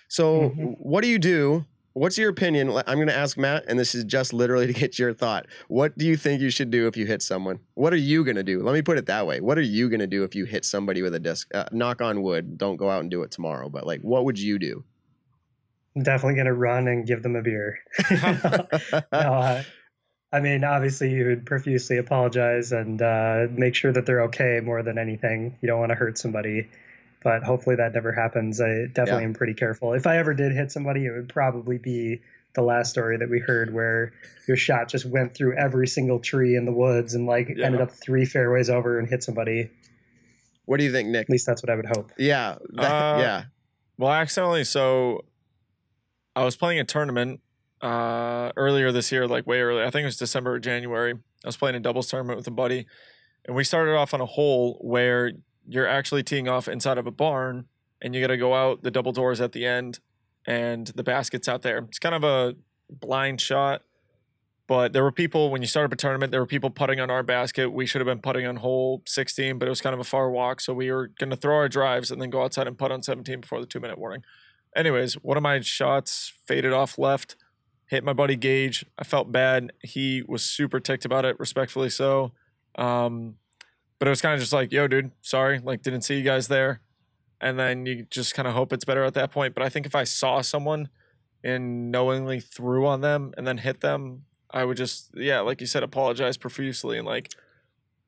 So, 0.09 0.49
Mhm. 0.51 0.77
what 0.79 1.03
do 1.03 1.09
you 1.09 1.19
do? 1.19 1.67
What's 1.93 2.17
your 2.17 2.31
opinion? 2.31 2.71
I'm 2.71 2.97
going 2.97 3.09
to 3.09 3.17
ask 3.17 3.37
Matt, 3.37 3.65
and 3.67 3.79
this 3.79 3.95
is 3.95 4.05
just 4.05 4.33
literally 4.33 4.67
to 4.69 4.73
get 4.73 4.99
your 4.99 5.13
thought. 5.13 5.47
What 5.67 5.99
do 5.99 6.07
you 6.07 6.17
think 6.17 6.41
you 6.41 6.49
should 6.49 6.71
do 6.71 6.87
if 6.87 6.97
you 6.97 7.05
hit 7.05 7.21
someone? 7.21 7.59
What 7.75 7.93
are 7.93 7.97
you 7.97 8.25
going 8.25 8.37
to 8.37 8.43
do? 8.45 8.63
Let 8.63 8.73
me 8.73 8.81
put 8.83 8.97
it 8.97 9.07
that 9.07 9.27
way. 9.27 9.41
What 9.41 9.59
are 9.59 9.63
you 9.63 9.91
going 9.91 10.01
to 10.01 10.07
do 10.07 10.23
if 10.25 10.35
you 10.35 10.47
hit 10.47 10.65
somebody 10.65 11.03
with 11.03 11.15
a 11.15 11.19
disc? 11.21 11.49
Uh, 11.53 11.65
knock 11.73 12.01
on 12.01 12.23
wood. 12.23 12.57
Don't 12.57 12.77
go 12.77 12.89
out 12.89 13.01
and 13.01 13.11
do 13.11 13.23
it 13.25 13.31
tomorrow, 13.31 13.69
but 13.69 13.85
like, 13.87 14.01
what 14.01 14.25
would 14.25 14.39
you 14.39 14.59
do? 14.59 14.85
I'm 15.99 16.05
definitely 16.05 16.35
going 16.37 16.47
to 16.47 16.53
run 16.55 16.87
and 16.87 17.05
give 17.05 17.25
them 17.25 17.35
a 17.35 17.43
beer. 17.43 17.81
no, 18.11 18.69
uh, 19.13 19.63
I 20.33 20.41
mean, 20.41 20.63
obviously, 20.63 21.11
you 21.11 21.27
would 21.27 21.45
profusely 21.45 21.97
apologize 21.99 22.71
and 22.71 23.03
uh, 23.03 23.47
make 23.51 23.75
sure 23.75 23.93
that 23.93 24.07
they're 24.07 24.23
okay 24.25 24.61
more 24.63 24.85
than 24.85 24.97
anything. 24.97 25.57
You 25.61 25.67
don't 25.67 25.81
want 25.81 25.91
to 25.91 25.97
hurt 25.97 26.17
somebody, 26.17 26.69
but 27.25 27.43
hopefully 27.43 27.75
that 27.77 27.95
never 27.95 28.13
happens. 28.13 28.61
I 28.61 28.87
definitely 28.93 29.23
Yeah. 29.23 29.29
am 29.29 29.35
pretty 29.35 29.55
careful. 29.55 29.93
If 29.95 30.07
I 30.07 30.19
ever 30.19 30.35
did 30.35 30.53
hit 30.53 30.71
somebody, 30.71 31.05
it 31.07 31.11
would 31.11 31.31
probably 31.31 31.79
be 31.79 32.21
the 32.55 32.63
last 32.63 32.91
story 32.91 33.17
that 33.17 33.29
we 33.29 33.41
heard 33.41 33.75
where 33.75 34.13
your 34.47 34.57
shot 34.57 34.89
just 34.89 35.05
went 35.05 35.35
through 35.35 35.57
every 35.59 35.89
single 35.89 36.21
tree 36.21 36.55
in 36.55 36.65
the 36.65 36.73
woods 36.73 37.15
and 37.15 37.27
like 37.27 37.49
Yeah. 37.57 37.67
ended 37.67 37.81
up 37.81 37.91
three 37.91 38.25
fairways 38.25 38.71
over 38.71 39.01
and 39.01 39.09
hit 39.09 39.25
somebody. 39.25 39.71
what 40.67 40.77
do 40.79 40.85
you 40.85 40.93
think, 40.93 41.09
Nick? 41.09 41.23
At 41.23 41.31
least 41.31 41.47
that's 41.47 41.61
what 41.63 41.71
I 41.71 41.75
would 41.75 41.87
hope. 41.87 42.13
Yeah. 42.19 42.57
that- 42.75 42.85
Uh, 42.85 43.19
yeah. 43.19 43.43
Well, 43.97 44.13
accidentally, 44.13 44.63
so 44.63 45.25
I 46.39 46.45
was 46.45 46.55
playing 46.55 46.79
a 46.79 46.85
tournament 46.85 47.41
uh, 47.83 48.53
earlier 48.57 48.93
this 48.93 49.11
year, 49.11 49.27
like 49.27 49.45
way 49.45 49.61
early. 49.61 49.83
I 49.83 49.91
think 49.91 50.03
it 50.03 50.07
was 50.07 50.17
December 50.17 50.53
or 50.53 50.61
January. 50.61 51.15
I 51.15 51.49
was 51.49 51.57
playing 51.57 51.75
a 51.75 51.81
doubles 51.81 52.09
tournament 52.09 52.37
with 52.37 52.47
a 52.47 52.53
buddy, 52.53 52.87
and 53.45 53.57
we 53.57 53.65
started 53.65 53.97
off 53.97 54.15
on 54.15 54.21
a 54.21 54.27
hole 54.27 54.79
where 54.81 55.33
you're 55.67 55.89
actually 55.89 56.23
teeing 56.23 56.49
off 56.49 56.69
inside 56.69 56.97
of 56.97 57.09
a 57.09 57.11
barn, 57.11 57.67
and 58.01 58.15
you 58.15 58.21
got 58.21 58.29
to 58.29 58.37
go 58.37 58.55
out 58.55 58.85
the 58.85 58.91
double 58.93 59.11
doors 59.11 59.41
at 59.41 59.51
the 59.51 59.67
end, 59.67 59.99
and 60.47 60.87
the 60.95 61.03
basket's 61.03 61.49
out 61.49 61.63
there. 61.63 61.79
It's 61.79 61.99
kind 61.99 62.15
of 62.15 62.23
a 62.23 62.55
blind 62.89 63.41
shot. 63.41 63.83
But 64.69 64.93
there 64.93 65.03
were 65.03 65.11
people 65.11 65.51
when 65.51 65.61
you 65.61 65.67
start 65.67 65.87
up 65.87 65.93
a 65.93 65.97
tournament. 65.97 66.31
There 66.31 66.43
were 66.43 66.47
people 66.47 66.71
putting 66.71 67.01
on 67.01 67.11
our 67.11 67.25
basket. 67.25 67.71
We 67.71 67.87
should 67.87 68.01
have 68.01 68.07
been 68.07 68.21
putting 68.21 68.47
on 68.47 68.57
hole 68.57 69.03
16, 69.07 69.59
but 69.59 69.67
it 69.67 69.71
was 69.71 69.81
kind 69.81 69.95
of 69.95 69.99
a 69.99 70.05
far 70.05 70.31
walk, 70.31 70.61
so 70.61 70.73
we 70.73 70.93
were 70.93 71.09
going 71.19 71.31
to 71.31 71.37
throw 71.37 71.57
our 71.57 71.69
drives 71.69 72.13
and 72.13 72.23
then 72.23 72.31
go 72.31 72.45
outside 72.45 72.69
and 72.69 72.79
putt 72.79 72.93
on 72.93 73.03
17 73.03 73.41
before 73.41 73.61
the 73.61 73.67
two 73.67 73.81
minute 73.81 73.99
warning. 73.99 74.23
Anyways, 74.77 75.15
one 75.15 75.37
of 75.37 75.43
my 75.43 75.61
shots 75.61 76.33
faded 76.47 76.73
off 76.73 76.99
left, 76.99 77.37
hit 77.87 78.05
my 78.05 78.13
buddy 78.13 78.37
Gage. 78.37 78.85
I 78.99 79.05
felt 79.05 79.33
bad. 79.33 79.73
He 79.83 80.23
was 80.27 80.43
super 80.43 80.79
ticked 80.81 81.05
about 81.05 81.25
it, 81.25 81.39
respectfully 81.39 81.91
so. 81.91 82.33
Um, 82.77 83.37
but 83.99 84.07
it 84.07 84.11
was 84.11 84.23
kind 84.23 84.35
of 84.35 84.41
just 84.41 84.53
like, 84.53 84.73
yo, 84.73 84.87
dude, 84.87 85.11
sorry, 85.21 85.59
like 85.59 85.83
didn't 85.83 86.03
see 86.03 86.17
you 86.17 86.23
guys 86.23 86.49
there. 86.49 86.81
And 87.41 87.59
then 87.59 87.87
you 87.87 88.07
just 88.11 88.35
kind 88.35 88.49
of 88.49 88.55
hope 88.55 88.73
it's 88.73 88.85
better 88.85 89.05
at 89.05 89.15
that 89.15 89.31
point. 89.31 89.55
But 89.55 89.63
I 89.63 89.69
think 89.69 89.87
if 89.87 89.95
I 89.95 90.05
saw 90.05 90.41
someone 90.41 90.89
and 91.43 91.91
knowingly 91.91 92.41
threw 92.41 92.87
on 92.87 93.01
them 93.01 93.33
and 93.37 93.47
then 93.47 93.59
hit 93.59 93.81
them, 93.81 94.25
I 94.51 94.65
would 94.65 94.77
just, 94.77 95.11
yeah, 95.15 95.41
like 95.41 95.61
you 95.61 95.67
said, 95.67 95.83
apologize 95.83 96.37
profusely 96.37 96.99
and 96.99 97.07
like, 97.07 97.33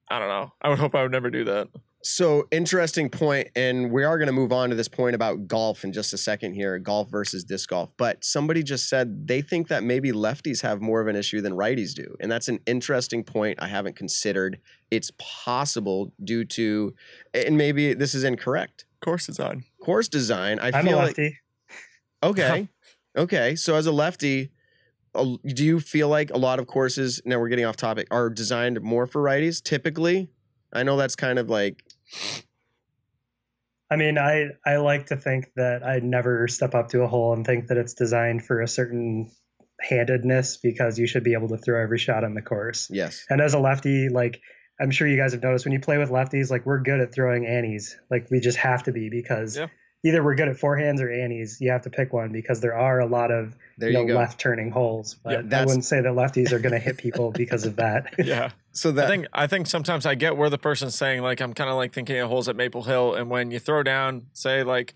I 0.09 0.19
don't 0.19 0.29
know. 0.29 0.53
I 0.61 0.69
would 0.69 0.79
hope 0.79 0.95
I 0.95 1.03
would 1.03 1.13
never 1.13 1.31
do 1.31 1.45
that. 1.45 1.69
So 2.03 2.49
interesting 2.51 3.11
point, 3.11 3.49
and 3.55 3.91
we 3.91 4.05
are 4.05 4.17
going 4.17 4.29
to 4.29 4.33
move 4.33 4.53
on 4.53 4.71
to 4.71 4.75
this 4.75 4.89
point 4.89 5.15
about 5.15 5.47
golf 5.47 5.85
in 5.85 5.93
just 5.93 6.15
a 6.15 6.19
second 6.19 6.55
here, 6.55 6.79
golf 6.79 7.11
versus 7.11 7.45
disc 7.45 7.69
golf. 7.69 7.91
But 7.99 8.25
somebody 8.25 8.63
just 8.63 8.89
said 8.89 9.29
they 9.29 9.43
think 9.43 9.69
that 9.69 9.85
maybe 9.85 10.11
lefties 10.11 10.63
have 10.63 10.81
more 10.81 11.03
of 11.03 11.09
an 11.09 11.17
issue 11.17 11.43
than 11.43 11.53
righties 11.53 11.93
do, 11.93 12.17
and 12.21 12.33
that's 12.33 12.49
an 12.49 12.61
interesting 12.67 13.23
point 13.23 13.59
I 13.61 13.69
haven't 13.69 13.97
considered. 13.97 14.61
It's 14.91 15.13
possible 15.19 16.13
due 16.25 16.47
to, 16.47 16.95
and 17.35 17.59
maybe 17.59 17.93
this 17.93 18.15
is 18.15 18.25
incorrect. 18.25 18.87
Course 19.05 19.27
design. 19.27 19.65
Course 19.83 20.09
design. 20.09 20.59
I 20.59 20.69
I'm 20.69 20.87
a 20.87 20.89
feel 20.89 20.97
like 20.97 21.07
lefty. 21.19 21.39
Okay. 22.23 22.69
okay. 23.17 23.57
So 23.57 23.77
as 23.77 23.87
a 23.87 23.93
lefty, 23.93 24.51
do 25.15 25.65
you 25.65 25.81
feel 25.81 26.09
like 26.09 26.31
a 26.31 26.39
lot 26.39 26.59
of 26.59 26.67
courses 26.67 27.21
now 27.25 27.39
we're 27.39 27.49
getting 27.49 27.65
off 27.65 27.77
topic 27.77 28.07
are 28.11 28.31
designed 28.31 28.81
more 28.81 29.07
for 29.07 29.21
righties 29.21 29.63
typically 29.63 30.29
i 30.73 30.83
know 30.83 30.97
that's 30.97 31.17
kind 31.17 31.39
of 31.39 31.51
like 31.51 31.83
I 33.91 33.97
mean, 33.97 34.19
I 34.19 34.51
I 34.65 34.77
like 34.77 35.07
to 35.07 35.17
think 35.17 35.51
that 35.57 35.83
I'd 35.83 36.05
never 36.05 36.47
step 36.49 36.75
up 36.75 36.91
to 36.91 37.03
a 37.03 37.09
hole 37.09 37.33
and 37.33 37.45
think 37.45 37.67
that 37.69 37.77
it's 37.77 37.95
designed 37.95 38.45
for 38.45 38.61
a 38.61 38.69
certain 38.69 39.31
handedness 39.81 40.59
because 40.59 40.99
you 40.99 41.07
should 41.07 41.25
be 41.25 41.33
able 41.33 41.49
to 41.49 41.57
throw 41.57 41.83
every 41.83 41.99
shot 41.99 42.23
on 42.23 42.35
the 42.35 42.43
course. 42.43 42.89
yes 42.91 43.25
And 43.29 43.41
as 43.41 43.55
a 43.55 43.59
lefty, 43.59 44.09
like 44.09 44.41
I'm 44.81 44.91
sure 44.91 45.09
you 45.09 45.17
guys 45.17 45.33
have 45.33 45.43
noticed 45.43 45.65
when 45.65 45.73
you 45.73 45.81
play 45.81 45.99
with 45.99 46.11
lefties, 46.11 46.51
like 46.51 46.65
we're 46.67 46.81
good 46.81 47.01
at 47.01 47.13
throwing 47.13 47.47
annies. 47.47 47.99
Like 48.11 48.29
we 48.31 48.41
just 48.41 48.59
have 48.59 48.85
to 48.85 48.93
be 48.93 49.11
because 49.11 49.57
Yeah. 49.57 49.67
Either 50.05 50.23
we're 50.23 50.35
good 50.35 50.49
at 50.49 50.57
forehands 50.57 51.01
or 51.01 51.11
annies. 51.11 51.61
You 51.61 51.71
have 51.71 51.83
to 51.83 51.91
pick 51.91 52.13
one 52.13 52.33
because 52.33 52.61
there 52.61 52.75
are 52.75 53.01
a 53.01 53.07
lot 53.07 53.31
of 53.31 53.55
there 53.77 53.91
you 53.91 53.99
you 54.01 54.07
know, 54.07 54.15
left 54.15 54.41
turning 54.41 54.71
holes. 54.71 55.17
But 55.23 55.53
I 55.53 55.65
wouldn't 55.65 55.85
say 55.85 56.01
that 56.01 56.13
lefties 56.13 56.53
are 56.53 56.59
going 56.59 56.73
to 56.73 56.79
hit 56.79 56.97
people 56.97 57.31
because 57.31 57.65
of 57.67 57.77
that. 57.77 58.15
Yeah. 58.31 58.51
so 58.73 58.91
I 58.91 59.07
think 59.07 59.27
I 59.33 59.47
think 59.47 59.67
sometimes 59.67 60.07
I 60.07 60.15
get 60.15 60.37
where 60.37 60.51
the 60.51 60.59
person's 60.59 60.95
saying 60.95 61.23
like 61.23 61.41
I'm 61.41 61.53
kind 61.53 61.69
of 61.69 61.77
like 61.77 61.93
thinking 61.93 62.19
of 62.19 62.29
holes 62.29 62.49
at 62.49 62.57
Maple 62.57 62.83
Hill, 62.83 63.15
and 63.15 63.29
when 63.29 63.51
you 63.51 63.59
throw 63.59 63.83
down, 63.83 64.27
say 64.33 64.63
like, 64.63 64.95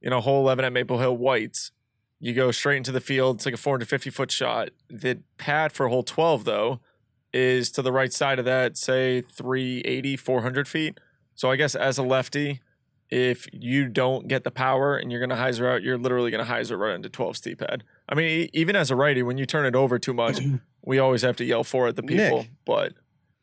you 0.00 0.10
know, 0.10 0.20
hole 0.20 0.42
11 0.42 0.64
at 0.64 0.72
Maple 0.72 0.98
Hill 0.98 1.16
whites, 1.16 1.72
you 2.20 2.32
go 2.32 2.50
straight 2.52 2.76
into 2.76 2.92
the 2.92 3.00
field. 3.00 3.36
It's 3.36 3.46
like 3.46 3.54
a 3.54 3.58
450 3.58 4.10
foot 4.10 4.30
shot. 4.30 4.70
The 4.88 5.18
pad 5.38 5.72
for 5.72 5.88
hole 5.88 6.02
12 6.02 6.44
though 6.44 6.80
is 7.32 7.70
to 7.72 7.82
the 7.82 7.92
right 7.92 8.12
side 8.12 8.38
of 8.38 8.44
that, 8.44 8.76
say 8.76 9.20
380, 9.22 10.16
400 10.16 10.68
feet. 10.68 10.98
So 11.34 11.50
I 11.50 11.56
guess 11.56 11.74
as 11.74 11.96
a 11.98 12.02
lefty, 12.02 12.60
if 13.10 13.46
you 13.52 13.88
don't 13.88 14.28
get 14.28 14.44
the 14.44 14.50
power 14.50 14.96
and 14.96 15.10
you're 15.10 15.20
gonna 15.20 15.40
hyzer 15.40 15.68
out, 15.72 15.82
you're 15.82 15.98
literally 15.98 16.30
gonna 16.30 16.44
hyzer 16.44 16.78
right 16.78 16.94
into 16.94 17.08
12's 17.08 17.40
tee 17.40 17.54
pad. 17.54 17.82
I 18.08 18.14
mean, 18.14 18.48
even 18.52 18.76
as 18.76 18.90
a 18.90 18.96
righty, 18.96 19.22
when 19.22 19.38
you 19.38 19.46
turn 19.46 19.66
it 19.66 19.74
over 19.74 19.98
too 19.98 20.14
much, 20.14 20.38
we 20.84 20.98
always 20.98 21.22
have 21.22 21.36
to 21.36 21.44
yell 21.44 21.64
for 21.64 21.88
it, 21.88 21.96
the 21.96 22.02
Nick. 22.02 22.30
people. 22.30 22.46
But 22.64 22.92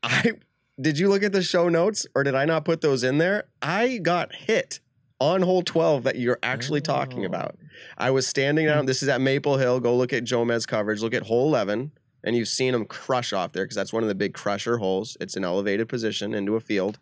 I 0.03 0.33
did 0.79 0.99
you 0.99 1.09
look 1.09 1.23
at 1.23 1.31
the 1.33 1.41
show 1.41 1.69
notes 1.69 2.05
or 2.15 2.23
did 2.23 2.35
I 2.35 2.45
not 2.45 2.63
put 2.63 2.81
those 2.81 3.03
in 3.03 3.17
there? 3.17 3.45
I 3.61 3.97
got 3.97 4.33
hit 4.33 4.79
on 5.19 5.41
hole 5.41 5.63
12 5.63 6.03
that 6.03 6.17
you're 6.17 6.37
actually 6.43 6.81
talking 6.81 7.23
Oh. 7.23 7.27
about. 7.27 7.57
I 7.97 8.11
was 8.11 8.27
standing 8.27 8.67
down. 8.67 8.85
This 8.85 9.01
is 9.01 9.09
at 9.09 9.19
Maple 9.19 9.57
Hill. 9.57 9.79
Go 9.79 9.95
look 9.95 10.13
at 10.13 10.23
Jomez 10.23 10.67
coverage. 10.67 11.01
Look 11.01 11.15
at 11.15 11.23
hole 11.23 11.47
11, 11.47 11.91
and 12.23 12.35
you've 12.35 12.47
seen 12.47 12.73
him 12.75 12.85
crush 12.85 13.33
off 13.33 13.51
there 13.53 13.63
because 13.63 13.75
that's 13.75 13.91
one 13.91 14.03
of 14.03 14.09
the 14.09 14.15
big 14.15 14.33
crusher 14.35 14.77
holes. 14.77 15.17
It's 15.19 15.35
an 15.35 15.43
elevated 15.43 15.89
position 15.89 16.33
into 16.35 16.55
a 16.55 16.59
field. 16.59 16.99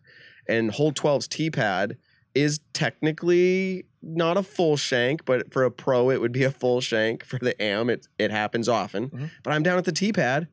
And 0.47 0.71
hole 0.71 0.93
12's 0.93 1.27
tee 1.27 1.49
pad 1.51 1.97
is 2.35 2.59
technically 2.73 3.85
not 4.03 4.37
a 4.37 4.43
full 4.43 4.77
shank, 4.77 5.25
but 5.25 5.51
for 5.51 5.63
a 5.63 5.71
pro, 5.71 6.11
it 6.11 6.21
would 6.21 6.31
be 6.31 6.43
a 6.43 6.51
full 6.51 6.81
shank. 6.81 7.25
For 7.25 7.39
the 7.39 7.59
am, 7.61 7.89
it, 7.89 8.07
it 8.19 8.29
happens 8.29 8.69
often. 8.69 9.09
Mhm. 9.09 9.31
But 9.43 9.53
I'm 9.53 9.63
down 9.63 9.77
at 9.77 9.85
the 9.85 9.91
tee 9.91 10.13
pad 10.13 10.47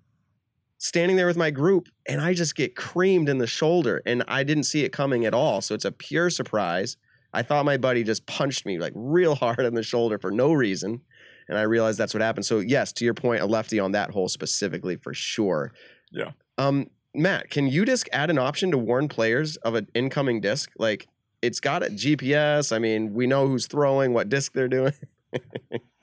standing 0.79 1.17
there 1.17 1.27
with 1.27 1.37
my 1.37 1.51
group 1.51 1.89
and 2.09 2.21
I 2.21 2.35
just 2.35 2.57
get 2.57 2.75
creamed 2.75 3.29
in 3.29 3.39
the 3.39 3.47
shoulder 3.47 4.03
and 4.05 4.25
I 4.27 4.43
didn't 4.43 4.65
see 4.65 4.85
it 4.85 4.93
coming 4.93 5.25
at 5.25 5.35
all. 5.35 5.61
So 5.61 5.75
it's 5.75 5.85
a 5.85 5.93
pure 5.93 6.29
surprise. 6.29 6.97
I 7.33 7.43
thought 7.43 7.65
my 7.65 7.77
buddy 7.77 8.03
just 8.03 8.27
punched 8.27 8.67
me 8.67 8.79
like 8.79 8.93
real 8.97 9.35
hard 9.45 9.61
in 9.61 9.75
the 9.75 9.83
shoulder 9.83 10.19
for 10.19 10.31
no 10.31 10.53
reason. 10.53 11.01
And 11.49 11.59
I 11.59 11.63
realized 11.63 11.99
that's 11.99 12.15
what 12.15 12.23
happened. 12.23 12.47
So 12.47 12.61
yes, 12.61 12.93
to 12.95 13.05
your 13.05 13.15
point, 13.15 13.43
a 13.43 13.47
lefty 13.47 13.79
on 13.79 13.93
that 13.93 14.11
hole 14.11 14.29
specifically 14.29 14.97
for 14.97 15.13
sure. 15.15 15.73
Yeah. 16.11 16.33
Um, 16.59 16.89
Matt, 17.15 17.51
can 17.51 17.71
UDisc 17.71 18.09
add 18.13 18.31
an 18.31 18.39
option 18.39 18.71
to 18.71 18.79
warn 18.79 19.09
players 19.09 19.57
of 19.59 19.75
an 19.75 19.89
incoming 19.95 20.41
disc? 20.41 20.71
Like 20.79 21.07
it's 21.43 21.61
got 21.61 21.83
a 21.83 21.87
GPS. 21.87 22.75
I 22.75 22.79
mean, 22.79 23.13
we 23.13 23.27
know 23.27 23.47
who's 23.47 23.67
throwing, 23.67 24.15
what 24.15 24.29
disc 24.29 24.53
they're 24.53 24.69
doing. 24.69 24.95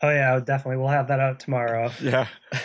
oh 0.01 0.09
yeah, 0.09 0.39
definitely. 0.39 0.77
We'll 0.77 0.89
have 0.89 1.07
that 1.07 1.19
out 1.19 1.39
tomorrow. 1.39 1.91
yeah, 2.01 2.27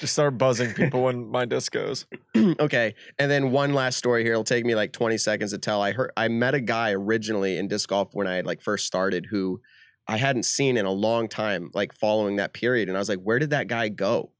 just 0.00 0.12
start 0.12 0.36
buzzing 0.38 0.74
people 0.74 1.02
when 1.02 1.28
my 1.28 1.44
disc 1.44 1.72
goes. 1.72 2.06
okay. 2.36 2.94
And 3.18 3.30
then 3.30 3.50
one 3.50 3.72
last 3.72 3.98
story 3.98 4.22
here. 4.22 4.32
It'll 4.32 4.44
take 4.44 4.64
me 4.64 4.74
like 4.74 4.92
20 4.92 5.16
seconds 5.18 5.52
to 5.52 5.58
tell. 5.58 5.82
I 5.82 5.92
heard 5.92 6.12
I 6.16 6.28
met 6.28 6.54
a 6.54 6.60
guy 6.60 6.92
originally 6.92 7.56
in 7.56 7.68
disc 7.68 7.88
golf 7.88 8.14
when 8.14 8.26
I 8.26 8.36
had 8.36 8.46
like 8.46 8.60
first 8.60 8.86
started 8.86 9.26
who 9.30 9.60
I 10.06 10.16
hadn't 10.18 10.44
seen 10.44 10.76
in 10.76 10.84
a 10.84 10.92
long 10.92 11.28
time, 11.28 11.70
like 11.74 11.92
following 11.92 12.36
that 12.36 12.52
period. 12.52 12.88
And 12.88 12.96
I 12.96 13.00
was 13.00 13.08
like, 13.08 13.20
where 13.20 13.38
did 13.38 13.50
that 13.50 13.68
guy 13.68 13.88
go? 13.88 14.32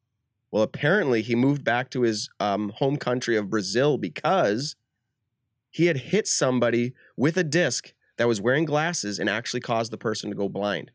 Well, 0.51 0.63
apparently 0.63 1.23
he 1.23 1.35
moved 1.35 1.65
back 1.65 1.91
to 1.91 2.03
his 2.03 2.29
um, 2.39 2.73
home 2.77 2.99
country 2.99 3.37
of 3.37 3.49
Brazil 3.49 3.97
because 3.97 4.77
he 5.73 5.87
had 5.87 5.97
hit 5.97 6.29
somebody 6.29 6.93
with 7.17 7.37
a 7.37 7.43
disc 7.43 7.95
that 8.19 8.29
was 8.29 8.41
wearing 8.41 8.65
glasses 8.65 9.19
and 9.19 9.29
actually 9.29 9.61
caused 9.61 9.91
the 9.91 9.99
person 9.99 10.31
to 10.31 10.37
go 10.37 10.49
blind 10.49 10.93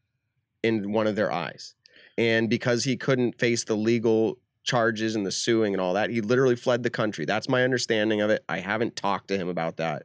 in 0.64 0.94
one 0.94 1.08
of 1.08 1.16
their 1.16 1.32
eyes. 1.32 1.76
And 2.18 2.49
because 2.49 2.84
he 2.84 2.95
couldn't 2.95 3.40
face 3.40 3.64
the 3.64 3.76
legal 3.76 4.40
charges 4.64 5.16
and 5.16 5.26
the 5.26 5.32
suing 5.32 5.74
and 5.74 5.82
all 5.82 5.95
that, 5.95 6.12
he 6.12 6.22
literally 6.22 6.56
fled 6.56 6.84
the 6.84 6.90
country. 6.90 7.26
That's 7.26 7.49
my 7.49 7.64
understanding 7.64 8.22
of 8.22 8.30
it. 8.30 8.44
I 8.48 8.60
haven't 8.60 8.95
talked 8.95 9.28
to 9.30 9.38
him 9.38 9.49
about 9.49 9.78
that. 9.78 10.04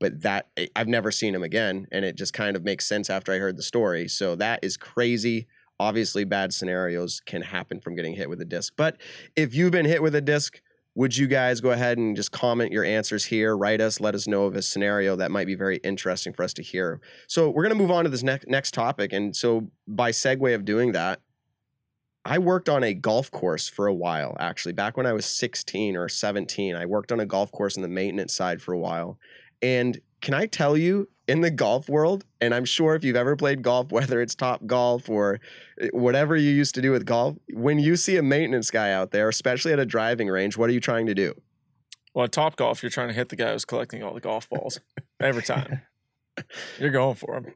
But 0.00 0.22
that 0.22 0.48
I've 0.74 0.88
never 0.88 1.10
seen 1.10 1.34
him 1.34 1.42
again 1.42 1.86
and 1.92 2.04
it 2.04 2.16
just 2.16 2.32
kind 2.32 2.56
of 2.56 2.64
makes 2.64 2.86
sense 2.86 3.08
after 3.08 3.32
I 3.32 3.38
heard 3.38 3.56
the 3.56 3.62
story. 3.62 4.08
So 4.08 4.34
that 4.36 4.60
is 4.62 4.76
crazy. 4.76 5.46
Obviously 5.78 6.24
bad 6.24 6.52
scenarios 6.52 7.20
can 7.24 7.42
happen 7.42 7.80
from 7.80 7.96
getting 7.96 8.14
hit 8.14 8.28
with 8.28 8.40
a 8.40 8.44
disc. 8.44 8.74
But 8.76 8.98
if 9.36 9.54
you've 9.54 9.72
been 9.72 9.86
hit 9.86 10.02
with 10.02 10.14
a 10.14 10.20
disc, 10.20 10.60
would 10.96 11.16
you 11.16 11.26
guys 11.26 11.60
go 11.60 11.70
ahead 11.70 11.98
and 11.98 12.16
just 12.16 12.32
comment 12.32 12.72
your 12.72 12.82
answers 12.82 13.26
here? 13.26 13.54
Write 13.56 13.82
us, 13.82 14.00
let 14.00 14.14
us 14.14 14.26
know 14.26 14.44
of 14.44 14.56
a 14.56 14.62
scenario 14.62 15.14
that 15.16 15.30
might 15.30 15.46
be 15.46 15.54
very 15.54 15.76
interesting 15.78 16.32
for 16.32 16.42
us 16.42 16.54
to 16.54 16.62
hear. 16.62 17.00
So 17.28 17.50
we're 17.50 17.62
going 17.62 17.76
to 17.76 17.80
move 17.80 17.90
on 17.90 18.04
to 18.04 18.10
this 18.10 18.22
next 18.22 18.48
next 18.48 18.72
topic, 18.72 19.12
and 19.12 19.36
so 19.36 19.70
by 19.86 20.10
segue 20.10 20.54
of 20.54 20.64
doing 20.64 20.92
that, 20.92 21.20
I 22.24 22.38
worked 22.38 22.70
on 22.70 22.82
a 22.82 22.94
golf 22.94 23.30
course 23.30 23.68
for 23.68 23.86
a 23.86 23.94
while. 23.94 24.36
Actually, 24.40 24.72
back 24.72 24.96
when 24.96 25.06
I 25.06 25.12
was 25.12 25.26
16 25.26 25.96
or 25.96 26.08
17, 26.08 26.74
I 26.74 26.86
worked 26.86 27.12
on 27.12 27.20
a 27.20 27.26
golf 27.26 27.52
course 27.52 27.76
on 27.76 27.82
the 27.82 27.88
maintenance 27.88 28.34
side 28.34 28.62
for 28.62 28.72
a 28.72 28.78
while. 28.78 29.18
And 29.62 30.00
can 30.20 30.34
I 30.34 30.46
tell 30.46 30.76
you, 30.76 31.08
in 31.28 31.40
the 31.40 31.50
golf 31.50 31.88
world, 31.88 32.24
and 32.40 32.54
I'm 32.54 32.64
sure 32.64 32.94
if 32.94 33.04
you've 33.04 33.16
ever 33.16 33.36
played 33.36 33.62
golf, 33.62 33.90
whether 33.92 34.20
it's 34.20 34.34
top 34.34 34.64
golf 34.66 35.08
or 35.08 35.40
eh, 35.80 35.88
whatever 35.92 36.36
you 36.36 36.50
used 36.50 36.74
to 36.76 36.82
do 36.82 36.92
with 36.92 37.04
golf, 37.04 37.36
when 37.52 37.78
you 37.78 37.96
see 37.96 38.16
a 38.16 38.22
maintenance 38.22 38.70
guy 38.70 38.92
out 38.92 39.10
there, 39.10 39.28
especially 39.28 39.72
at 39.72 39.78
a 39.78 39.86
driving 39.86 40.28
range, 40.28 40.56
what 40.56 40.70
are 40.70 40.72
you 40.72 40.80
trying 40.80 41.06
to 41.06 41.14
do? 41.14 41.34
Well, 42.14 42.24
at 42.24 42.32
Top 42.32 42.56
Golf, 42.56 42.82
you're 42.82 42.88
trying 42.88 43.08
to 43.08 43.14
hit 43.14 43.28
the 43.28 43.36
guy 43.36 43.52
who's 43.52 43.66
collecting 43.66 44.02
all 44.02 44.14
the 44.14 44.20
golf 44.20 44.48
balls 44.50 44.80
every 45.20 45.42
time. 45.42 45.82
You're 46.78 46.90
going 46.90 47.14
for 47.14 47.36
him. 47.36 47.54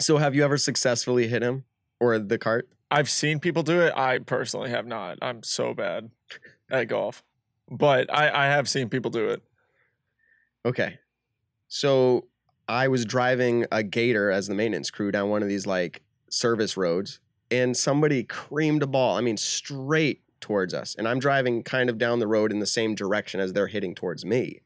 So, 0.00 0.16
have 0.16 0.34
you 0.34 0.42
ever 0.44 0.56
successfully 0.56 1.28
hit 1.28 1.42
him 1.42 1.64
or 2.00 2.18
the 2.18 2.38
cart? 2.38 2.68
I've 2.90 3.08
seen 3.08 3.38
people 3.38 3.62
do 3.62 3.80
it. 3.82 3.92
I 3.96 4.18
personally 4.18 4.70
have 4.70 4.86
not. 4.86 5.18
I'm 5.22 5.44
so 5.44 5.74
bad 5.74 6.10
at 6.68 6.88
golf, 6.88 7.22
but 7.70 8.12
I, 8.12 8.46
I 8.46 8.46
have 8.46 8.68
seen 8.68 8.88
people 8.88 9.10
do 9.12 9.28
it. 9.28 9.42
Okay. 10.66 10.98
So 11.70 12.26
I 12.68 12.88
was 12.88 13.04
driving 13.04 13.64
a 13.72 13.82
gator 13.82 14.30
as 14.30 14.48
the 14.48 14.54
maintenance 14.54 14.90
crew 14.90 15.10
down 15.10 15.30
one 15.30 15.42
of 15.42 15.48
these 15.48 15.66
like 15.66 16.02
service 16.28 16.76
roads, 16.76 17.20
and 17.50 17.76
somebody 17.76 18.24
creamed 18.24 18.82
a 18.82 18.86
ball. 18.86 19.16
I 19.16 19.22
mean, 19.22 19.36
straight 19.36 20.22
towards 20.40 20.74
us. 20.74 20.94
And 20.96 21.06
I'm 21.08 21.18
driving 21.18 21.62
kind 21.62 21.88
of 21.88 21.96
down 21.96 22.18
the 22.18 22.26
road 22.26 22.52
in 22.52 22.58
the 22.58 22.66
same 22.66 22.94
direction 22.94 23.40
as 23.40 23.52
they're 23.52 23.66
hitting 23.66 23.94
towards 23.94 24.24
me. 24.24 24.60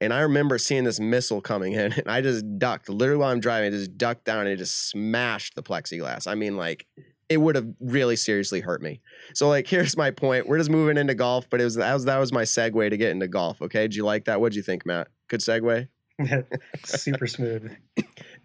And 0.00 0.12
I 0.12 0.20
remember 0.20 0.58
seeing 0.58 0.84
this 0.84 1.00
missile 1.00 1.40
coming 1.40 1.72
in, 1.72 1.92
and 1.96 2.08
I 2.08 2.20
just 2.20 2.44
ducked. 2.58 2.88
Literally, 2.88 3.18
while 3.18 3.32
I'm 3.32 3.40
driving, 3.40 3.72
I 3.72 3.76
just 3.76 3.98
ducked 3.98 4.24
down 4.24 4.40
and 4.40 4.48
it 4.50 4.56
just 4.56 4.88
smashed 4.88 5.56
the 5.56 5.62
plexiglass. 5.62 6.26
I 6.26 6.34
mean, 6.34 6.56
like, 6.56 6.86
it 7.28 7.38
would 7.38 7.56
have 7.56 7.66
really 7.80 8.14
seriously 8.14 8.60
hurt 8.60 8.82
me. 8.82 9.00
So, 9.34 9.48
like, 9.48 9.66
here's 9.68 9.96
my 9.96 10.12
point. 10.12 10.46
We're 10.46 10.58
just 10.58 10.70
moving 10.70 10.96
into 10.96 11.14
golf, 11.14 11.50
but 11.50 11.60
it 11.60 11.64
was 11.64 11.74
that 11.74 11.92
was 11.92 12.04
that 12.04 12.18
was 12.18 12.32
my 12.32 12.42
segue 12.42 12.90
to 12.90 12.96
get 12.96 13.10
into 13.10 13.26
golf. 13.26 13.60
Okay, 13.62 13.82
did 13.82 13.96
you 13.96 14.04
like 14.04 14.26
that? 14.26 14.40
What'd 14.40 14.54
you 14.54 14.62
think, 14.62 14.86
Matt? 14.86 15.08
Good 15.28 15.40
segue. 15.40 15.88
Super 16.84 17.26
smooth. 17.26 17.76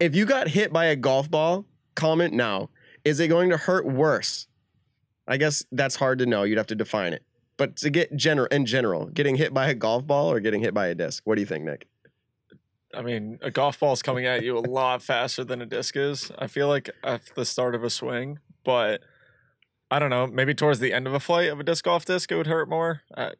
If 0.00 0.14
you 0.14 0.26
got 0.26 0.48
hit 0.48 0.72
by 0.72 0.86
a 0.86 0.96
golf 0.96 1.30
ball, 1.30 1.64
comment 1.94 2.34
now. 2.34 2.70
Is 3.04 3.20
it 3.20 3.28
going 3.28 3.50
to 3.50 3.56
hurt 3.56 3.86
worse? 3.86 4.46
I 5.26 5.36
guess 5.36 5.64
that's 5.72 5.96
hard 5.96 6.18
to 6.18 6.26
know. 6.26 6.42
You'd 6.42 6.58
have 6.58 6.66
to 6.68 6.74
define 6.74 7.12
it. 7.12 7.22
But 7.56 7.76
to 7.78 7.90
get 7.90 8.14
general 8.16 8.48
in 8.50 8.66
general, 8.66 9.06
getting 9.06 9.36
hit 9.36 9.54
by 9.54 9.68
a 9.68 9.74
golf 9.74 10.06
ball 10.06 10.30
or 10.30 10.40
getting 10.40 10.60
hit 10.60 10.74
by 10.74 10.88
a 10.88 10.94
disc, 10.94 11.22
what 11.26 11.36
do 11.36 11.40
you 11.40 11.46
think, 11.46 11.64
Nick? 11.64 11.86
I 12.94 13.02
mean, 13.02 13.38
a 13.40 13.50
golf 13.50 13.78
ball's 13.80 14.02
coming 14.02 14.26
at 14.26 14.42
you 14.42 14.58
a 14.58 14.60
lot 14.60 15.02
faster 15.02 15.44
than 15.44 15.62
a 15.62 15.66
disc 15.66 15.96
is. 15.96 16.30
I 16.38 16.46
feel 16.46 16.68
like 16.68 16.90
at 17.02 17.22
the 17.34 17.44
start 17.44 17.74
of 17.74 17.84
a 17.84 17.90
swing, 17.90 18.38
but 18.64 19.00
I 19.90 19.98
don't 19.98 20.10
know. 20.10 20.26
Maybe 20.26 20.54
towards 20.54 20.80
the 20.80 20.92
end 20.92 21.06
of 21.06 21.14
a 21.14 21.20
flight 21.20 21.50
of 21.50 21.60
a 21.60 21.62
disc 21.62 21.84
golf 21.84 22.04
disc, 22.04 22.30
it 22.32 22.36
would 22.36 22.46
hurt 22.46 22.68
more. 22.68 23.02
I, 23.14 23.22
I, 23.24 23.32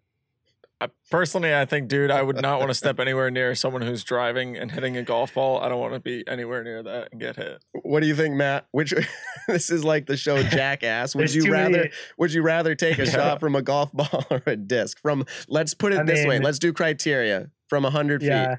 personally, 1.10 1.54
I 1.54 1.64
think, 1.64 1.88
dude, 1.88 2.10
I 2.10 2.22
would 2.22 2.40
not 2.40 2.58
want 2.58 2.70
to 2.70 2.74
step 2.74 2.98
anywhere 3.00 3.30
near 3.30 3.54
someone 3.54 3.82
who's 3.82 4.04
driving 4.04 4.56
and 4.56 4.70
hitting 4.70 4.96
a 4.96 5.02
golf 5.02 5.34
ball. 5.34 5.60
I 5.60 5.68
don't 5.68 5.80
want 5.80 5.94
to 5.94 6.00
be 6.00 6.24
anywhere 6.26 6.62
near 6.64 6.82
that 6.82 7.08
and 7.12 7.20
get 7.20 7.36
hit. 7.36 7.62
What 7.82 8.00
do 8.00 8.06
you 8.06 8.14
think, 8.14 8.34
Matt? 8.34 8.66
Which 8.72 8.94
this 9.48 9.70
is 9.70 9.84
like 9.84 10.06
the 10.06 10.16
show 10.16 10.42
Jackass. 10.42 11.14
Would 11.14 11.34
you 11.34 11.50
rather 11.52 11.70
many- 11.70 11.90
would 12.18 12.32
you 12.32 12.42
rather 12.42 12.74
take 12.74 12.98
a 12.98 13.04
Yeah. 13.06 13.10
shot 13.12 13.40
from 13.40 13.54
a 13.54 13.62
golf 13.62 13.92
ball 13.92 14.24
or 14.30 14.42
a 14.46 14.56
disc? 14.56 14.98
From 15.00 15.24
let's 15.48 15.74
put 15.74 15.92
it 15.92 16.00
I 16.00 16.04
this 16.04 16.26
way. 16.26 16.38
Let's 16.38 16.58
do 16.58 16.72
criteria 16.72 17.50
from 17.68 17.84
a 17.84 17.88
100 17.88 18.22
Yeah, 18.22 18.48
feet. 18.50 18.58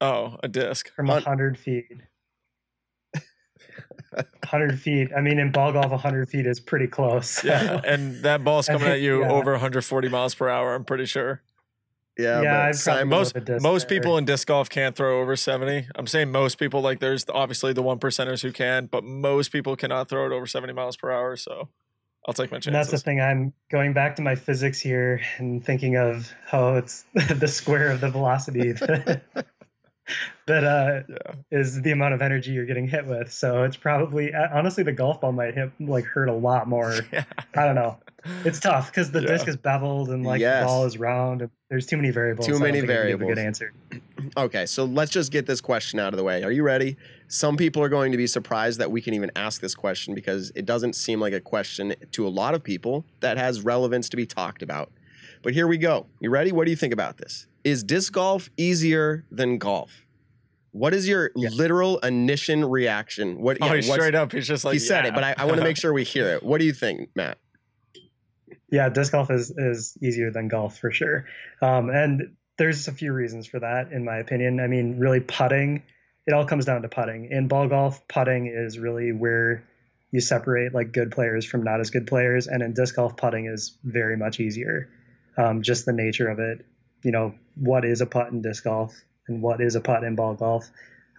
Oh, 0.00 0.36
a 0.42 0.48
disc. 0.48 0.90
from 0.94 1.10
a 1.10 1.20
hundred 1.20 1.58
feet. 1.58 2.00
100 4.12 4.80
feet. 4.80 5.10
I 5.16 5.20
mean, 5.20 5.38
in 5.38 5.50
ball 5.52 5.72
golf, 5.72 5.90
100 5.90 6.28
feet 6.28 6.46
is 6.46 6.60
pretty 6.60 6.86
close. 6.86 7.42
Yeah, 7.44 7.80
and 7.86 8.22
that 8.22 8.42
ball's 8.44 8.66
coming 8.66 8.82
think- 8.82 8.92
at 8.94 9.00
you 9.00 9.20
yeah. 9.22 9.30
over 9.30 9.52
140 9.52 10.08
miles 10.08 10.34
per 10.34 10.48
hour. 10.48 10.74
I'm 10.74 10.84
pretty 10.84 11.06
sure. 11.06 11.42
Yeah, 12.18 12.42
Yeah, 12.42 12.66
but 12.66 12.76
Simon, 12.76 13.08
Most 13.08 13.34
with 13.34 13.44
a 13.44 13.46
disc 13.54 13.62
most 13.62 13.88
there. 13.88 13.98
people 13.98 14.18
in 14.18 14.24
disc 14.26 14.46
golf 14.46 14.68
can't 14.68 14.94
throw 14.94 15.20
over 15.22 15.36
70. 15.36 15.86
I'm 15.94 16.06
saying 16.06 16.30
most 16.30 16.58
people. 16.58 16.82
Like 16.82 16.98
there's 17.00 17.24
obviously 17.30 17.72
the 17.72 17.82
one 17.82 17.98
percenters 17.98 18.42
who 18.42 18.52
can, 18.52 18.86
but 18.86 19.04
most 19.04 19.52
people 19.52 19.74
cannot 19.74 20.08
throw 20.10 20.26
it 20.26 20.32
over 20.32 20.46
70 20.46 20.72
miles 20.74 20.96
per 20.98 21.10
hour. 21.10 21.36
So 21.36 21.68
I'll 22.26 22.34
take 22.34 22.50
my 22.50 22.58
And 22.66 22.74
that's 22.74 22.90
the 22.90 22.98
thing. 22.98 23.22
I'm 23.22 23.54
going 23.70 23.94
back 23.94 24.16
to 24.16 24.22
my 24.22 24.34
physics 24.34 24.80
here 24.80 25.22
and 25.38 25.64
thinking 25.64 25.96
of 25.96 26.30
how 26.46 26.74
it's 26.76 27.04
the 27.14 27.48
square 27.48 27.90
of 27.90 28.02
the 28.02 28.10
velocity 28.10 28.72
that, 30.46 30.64
uh, 30.64 31.02
Yeah. 31.08 31.58
is 31.58 31.80
the 31.82 31.90
amount 31.92 32.14
of 32.14 32.22
energy 32.22 32.52
you're 32.52 32.66
getting 32.66 32.88
hit 32.88 33.06
with. 33.06 33.32
So 33.32 33.64
it's 33.64 33.76
probably 33.76 34.32
uh, 34.34 34.48
honestly 34.52 34.82
the 34.84 34.92
golf 34.92 35.20
ball 35.20 35.32
might 35.32 35.54
hit 35.54 35.70
like 35.80 36.04
hurt 36.04 36.28
a 36.28 36.34
lot 36.34 36.68
more. 36.68 36.94
Yeah. 37.12 37.24
I 37.54 37.64
don't 37.64 37.74
know. 37.74 37.98
It's 38.44 38.60
tough 38.60 38.90
because 38.90 39.10
the 39.10 39.20
Yeah. 39.22 39.28
disc 39.28 39.48
is 39.48 39.56
beveled 39.56 40.10
and 40.10 40.24
like 40.24 40.40
Yes. 40.40 40.62
the 40.62 40.66
ball 40.66 40.84
is 40.86 40.98
round. 40.98 41.48
There's 41.70 41.86
too 41.86 41.96
many 41.96 42.10
variables. 42.10 42.46
Too 42.46 42.58
many 42.58 42.80
think 42.80 42.90
I 42.90 42.94
can 42.94 43.08
give 43.08 43.18
variables. 43.20 43.28
Good 43.34 43.38
answer. 43.38 43.72
Okay, 44.36 44.66
so 44.66 44.84
let's 44.84 45.10
just 45.10 45.32
get 45.32 45.46
this 45.46 45.60
question 45.62 45.98
out 45.98 46.12
of 46.12 46.18
the 46.18 46.22
way. 46.22 46.44
Are 46.44 46.52
you 46.52 46.62
ready? 46.62 46.96
Some 47.28 47.56
people 47.56 47.82
are 47.82 47.88
going 47.88 48.12
to 48.12 48.18
be 48.18 48.26
surprised 48.26 48.78
that 48.78 48.90
we 48.90 49.00
can 49.00 49.14
even 49.14 49.30
ask 49.34 49.60
this 49.62 49.74
question 49.74 50.14
because 50.14 50.52
it 50.54 50.66
doesn't 50.66 50.94
seem 50.94 51.20
like 51.20 51.32
a 51.32 51.40
question 51.40 51.94
to 52.12 52.26
a 52.26 52.28
lot 52.28 52.54
of 52.54 52.62
people 52.62 53.04
that 53.20 53.38
has 53.38 53.62
relevance 53.62 54.08
to 54.10 54.16
be 54.16 54.26
talked 54.26 54.62
about. 54.62 54.92
But 55.42 55.54
here 55.54 55.66
we 55.66 55.78
go. 55.78 56.06
You 56.20 56.30
ready? 56.30 56.52
What 56.52 56.64
do 56.64 56.70
you 56.70 56.76
think 56.76 56.92
about 56.92 57.16
this? 57.16 57.46
Is 57.64 57.82
disc 57.82 58.12
golf 58.12 58.50
easier 58.56 59.24
than 59.30 59.58
golf? 59.58 60.06
What 60.72 60.94
is 60.94 61.08
your 61.08 61.30
literal 61.34 61.98
initial 61.98 62.68
reaction? 62.68 63.40
What? 63.40 63.58
Oh, 63.60 63.66
yeah, 63.66 63.76
he's 63.76 63.92
straight 63.92 64.14
up. 64.14 64.32
He's 64.32 64.46
just 64.46 64.64
like 64.64 64.74
he 64.74 64.78
said 64.78 65.06
it, 65.06 65.14
but 65.14 65.24
I, 65.24 65.34
I 65.36 65.44
want 65.46 65.58
to 65.58 65.64
make 65.64 65.76
sure 65.76 65.92
we 65.92 66.04
hear 66.04 66.28
it. 66.28 66.42
What 66.42 66.58
do 66.58 66.64
you 66.64 66.72
think, 66.72 67.10
Matt? 67.14 67.38
Yeah, 68.70 68.88
disc 68.88 69.12
golf 69.12 69.30
is 69.30 69.50
is 69.50 69.96
easier 70.00 70.30
than 70.30 70.48
golf 70.48 70.78
for 70.78 70.92
sure. 70.92 71.26
Um, 71.60 71.90
and 71.90 72.36
there's 72.56 72.86
a 72.86 72.92
few 72.92 73.12
reasons 73.12 73.46
for 73.46 73.58
that, 73.58 73.90
in 73.90 74.04
my 74.04 74.18
opinion. 74.18 74.60
I 74.60 74.68
mean, 74.68 74.98
really 74.98 75.20
putting, 75.20 75.82
it 76.26 76.34
all 76.34 76.44
comes 76.44 76.66
down 76.66 76.82
to 76.82 76.88
putting. 76.88 77.30
In 77.30 77.48
ball 77.48 77.66
golf, 77.66 78.06
putting 78.06 78.46
is 78.46 78.78
really 78.78 79.12
where 79.12 79.64
you 80.12 80.20
separate 80.20 80.74
like 80.74 80.92
good 80.92 81.10
players 81.10 81.44
from 81.44 81.62
not 81.62 81.80
as 81.80 81.90
good 81.90 82.06
players. 82.06 82.46
And 82.46 82.62
in 82.62 82.74
disc 82.74 82.94
golf, 82.94 83.16
putting 83.16 83.46
is 83.46 83.78
very 83.82 84.16
much 84.16 84.38
easier. 84.40 84.88
Um, 85.40 85.62
just 85.62 85.86
the 85.86 85.92
nature 85.92 86.28
of 86.28 86.38
it. 86.38 86.66
You 87.02 87.12
know, 87.12 87.34
what 87.54 87.84
is 87.84 88.00
a 88.00 88.06
putt 88.06 88.30
in 88.32 88.42
disc 88.42 88.64
golf 88.64 88.94
and 89.26 89.40
what 89.42 89.60
is 89.60 89.74
a 89.74 89.80
putt 89.80 90.04
in 90.04 90.14
ball 90.14 90.34
golf? 90.34 90.70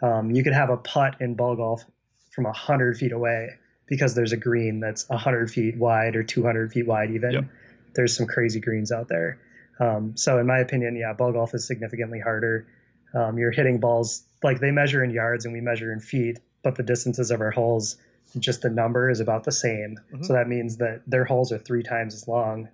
Um, 0.01 0.31
you 0.31 0.43
could 0.43 0.53
have 0.53 0.69
a 0.69 0.77
putt 0.77 1.15
in 1.21 1.33
ball 1.35 1.55
golf 1.55 1.83
from 2.31 2.45
100 2.45 2.97
feet 2.97 3.11
away 3.11 3.49
because 3.87 4.13
there's 4.15 4.31
a 4.31 4.37
green 4.37 4.79
that's 4.79 5.07
100 5.09 5.49
feet 5.51 5.77
wide 5.77 6.15
or 6.15 6.23
200 6.23 6.71
feet 6.71 6.87
wide 6.87 7.11
even 7.11 7.31
Yep. 7.31 7.45
there's 7.93 8.15
some 8.15 8.25
crazy 8.25 8.59
greens 8.61 8.91
out 8.91 9.07
there 9.09 9.37
um, 9.79 10.15
so 10.15 10.37
in 10.39 10.47
my 10.47 10.59
opinion 10.59 10.95
yeah 10.95 11.11
ball 11.13 11.33
golf 11.33 11.53
is 11.53 11.67
significantly 11.67 12.19
harder 12.19 12.65
um, 13.13 13.37
you're 13.37 13.51
hitting 13.51 13.79
balls 13.81 14.23
like 14.43 14.61
they 14.61 14.71
measure 14.71 15.03
in 15.03 15.09
yards 15.11 15.43
and 15.45 15.53
we 15.53 15.59
measure 15.59 15.91
in 15.91 15.99
feet 15.99 16.39
but 16.63 16.75
the 16.75 16.83
distances 16.83 17.31
of 17.31 17.41
our 17.41 17.51
holes 17.51 17.97
just 18.39 18.61
the 18.61 18.69
number 18.69 19.09
is 19.09 19.19
about 19.19 19.43
the 19.43 19.51
same 19.51 19.99
Mhm. 20.13 20.25
so 20.25 20.33
that 20.33 20.47
means 20.47 20.77
that 20.77 21.01
their 21.05 21.25
holes 21.25 21.51
are 21.51 21.59
three 21.59 21.83
times 21.83 22.13
as 22.15 22.27
long 22.29 22.69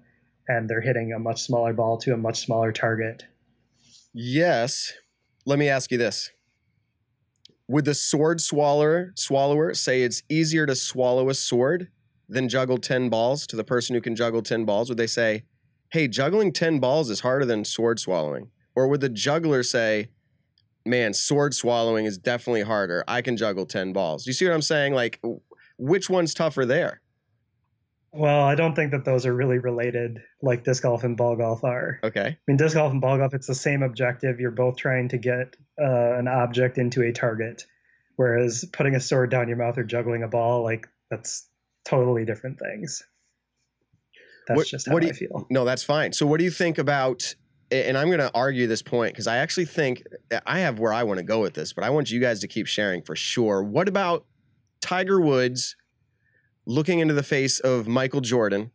and 0.48 0.70
they're 0.70 0.82
hitting 0.82 1.14
a 1.14 1.20
much 1.20 1.42
smaller 1.42 1.74
ball 1.74 1.98
to 1.98 2.14
a 2.14 2.18
much 2.18 2.40
smaller 2.40 2.72
target 2.72 3.24
Yes. 4.20 4.94
Let 5.46 5.60
me 5.60 5.70
ask 5.70 5.92
you 5.92 6.00
this. 6.00 6.32
Would 7.68 7.86
the 7.86 7.94
sword 7.94 8.42
swallower 8.42 9.14
swallower 9.16 9.76
say 9.76 10.02
it's 10.02 10.24
easier 10.28 10.66
to 10.66 10.76
swallow 10.76 11.30
a 11.30 11.36
sword 11.36 11.90
than 12.28 12.50
juggle 12.50 12.80
10 12.80 13.10
balls 13.10 13.46
to 13.46 13.56
the 13.56 13.64
person 13.64 13.94
who 13.94 14.02
can 14.02 14.16
juggle 14.16 14.42
10 14.42 14.66
balls? 14.66 14.90
Would 14.90 14.98
they 14.98 15.06
say, 15.06 15.44
"Hey, 15.92 16.08
juggling 16.08 16.52
10 16.52 16.80
balls 16.80 17.12
is 17.12 17.20
harder 17.20 17.46
than 17.46 17.64
sword 17.64 18.00
swallowing?" 18.00 18.50
Or 18.76 18.88
would 18.88 19.02
the 19.02 19.10
juggler 19.10 19.62
say, 19.62 20.10
"Man, 20.84 21.14
sword 21.14 21.54
swallowing 21.54 22.06
is 22.06 22.18
definitely 22.18 22.64
harder. 22.64 23.04
I 23.08 23.22
can 23.22 23.38
juggle 23.38 23.68
10 23.68 23.94
balls." 23.94 24.26
You 24.26 24.34
see 24.34 24.46
what 24.46 24.54
I'm 24.56 24.64
saying? 24.64 24.94
Like 24.96 25.22
which 25.78 26.10
one's 26.10 26.34
tougher 26.34 26.66
there? 26.66 27.02
Well 28.18 28.44
i 28.44 28.56
don't 28.56 28.76
think 28.76 28.92
that 28.92 29.06
those 29.06 29.26
are 29.26 29.34
really 29.34 29.58
related 29.60 30.20
like 30.42 30.64
disc 30.64 30.84
golf 30.84 31.04
and 31.04 31.16
ball 31.18 31.36
golf 31.36 31.64
are 31.64 32.00
Okay. 32.04 32.28
I 32.28 32.38
mean, 32.48 32.58
disc 32.58 32.76
golf 32.76 32.92
and 32.92 33.00
ball 33.02 33.18
golf, 33.18 33.34
it's 33.34 33.48
the 33.48 33.56
same 33.56 33.84
objective. 33.84 34.40
You're 34.40 34.52
both 34.52 34.78
trying 34.78 35.10
to 35.10 35.18
get 35.18 35.56
uh, 35.82 36.14
an 36.18 36.28
object 36.28 36.78
into 36.78 37.04
a 37.04 37.12
target. 37.12 37.66
Whereas 38.16 38.66
putting 38.74 38.96
a 38.96 39.00
sword 39.00 39.30
down 39.30 39.48
your 39.48 39.58
mouth 39.58 39.78
or 39.78 39.84
juggling 39.84 40.24
a 40.24 40.28
ball, 40.28 40.64
like 40.64 40.88
that's 41.12 41.48
totally 41.86 42.26
different 42.26 42.60
things. 42.60 43.04
That's 44.48 44.58
What- 44.58 44.68
just 44.68 44.88
how 44.88 44.94
what 44.94 45.02
do 45.02 45.08
I 45.08 45.10
you- 45.10 45.16
feel. 45.16 45.48
No, 45.50 45.66
that's 45.66 45.84
fine. 45.84 46.14
So, 46.14 46.26
what 46.26 46.38
do 46.40 46.44
you 46.44 46.52
think 46.52 46.78
about? 46.78 47.36
And 47.70 47.98
I'm 47.98 48.08
going 48.08 48.20
to 48.20 48.32
argue 48.34 48.66
this 48.66 48.82
point 48.82 49.12
because 49.14 49.28
I 49.28 49.38
actually 49.38 49.66
think 49.66 50.02
I 50.46 50.60
have 50.60 50.80
where 50.80 50.94
I 50.94 51.04
want 51.04 51.18
to 51.18 51.24
go 51.24 51.42
with 51.42 51.54
this, 51.54 51.74
but 51.74 51.84
I 51.84 51.90
want 51.90 52.10
you 52.10 52.20
guys 52.22 52.40
to 52.40 52.48
keep 52.48 52.66
sharing 52.66 53.02
for 53.02 53.16
sure. 53.16 53.62
What 53.62 53.90
about 53.90 54.26
Tiger 54.82 55.20
Woods 55.20 55.76
looking 56.68 57.00
into 57.00 57.16
the 57.16 57.24
face 57.24 57.60
of 57.60 57.88
Michael 57.88 58.22
Jordan? 58.22 58.72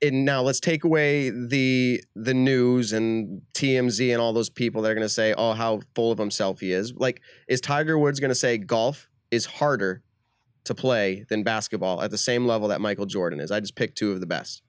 And 0.00 0.24
now 0.24 0.40
let's 0.40 0.60
take 0.60 0.84
away 0.84 1.30
the 1.30 2.02
the 2.14 2.32
news 2.32 2.92
and 2.92 3.42
TMZ 3.54 4.12
and 4.12 4.22
all 4.22 4.32
those 4.32 4.48
people 4.48 4.82
that 4.82 4.90
are 4.92 4.94
going 4.94 5.04
to 5.04 5.08
say, 5.08 5.34
"Oh, 5.36 5.52
how 5.52 5.80
full 5.96 6.12
of 6.12 6.18
himself 6.18 6.60
he 6.60 6.72
is." 6.72 6.94
Like, 6.94 7.20
is 7.48 7.60
Tiger 7.60 7.98
Woods 7.98 8.20
going 8.20 8.30
to 8.30 8.36
say 8.36 8.56
golf 8.56 9.08
is 9.32 9.46
harder 9.46 10.04
to 10.64 10.74
play 10.74 11.24
than 11.28 11.42
basketball 11.42 12.00
at 12.02 12.10
the 12.10 12.18
same 12.18 12.46
level 12.46 12.68
that 12.68 12.80
Michael 12.80 13.06
Jordan 13.06 13.40
is. 13.40 13.50
I 13.50 13.58
just 13.60 13.74
picked 13.74 13.98
two 13.98 14.12
of 14.12 14.20
the 14.20 14.26
best. 14.26 14.62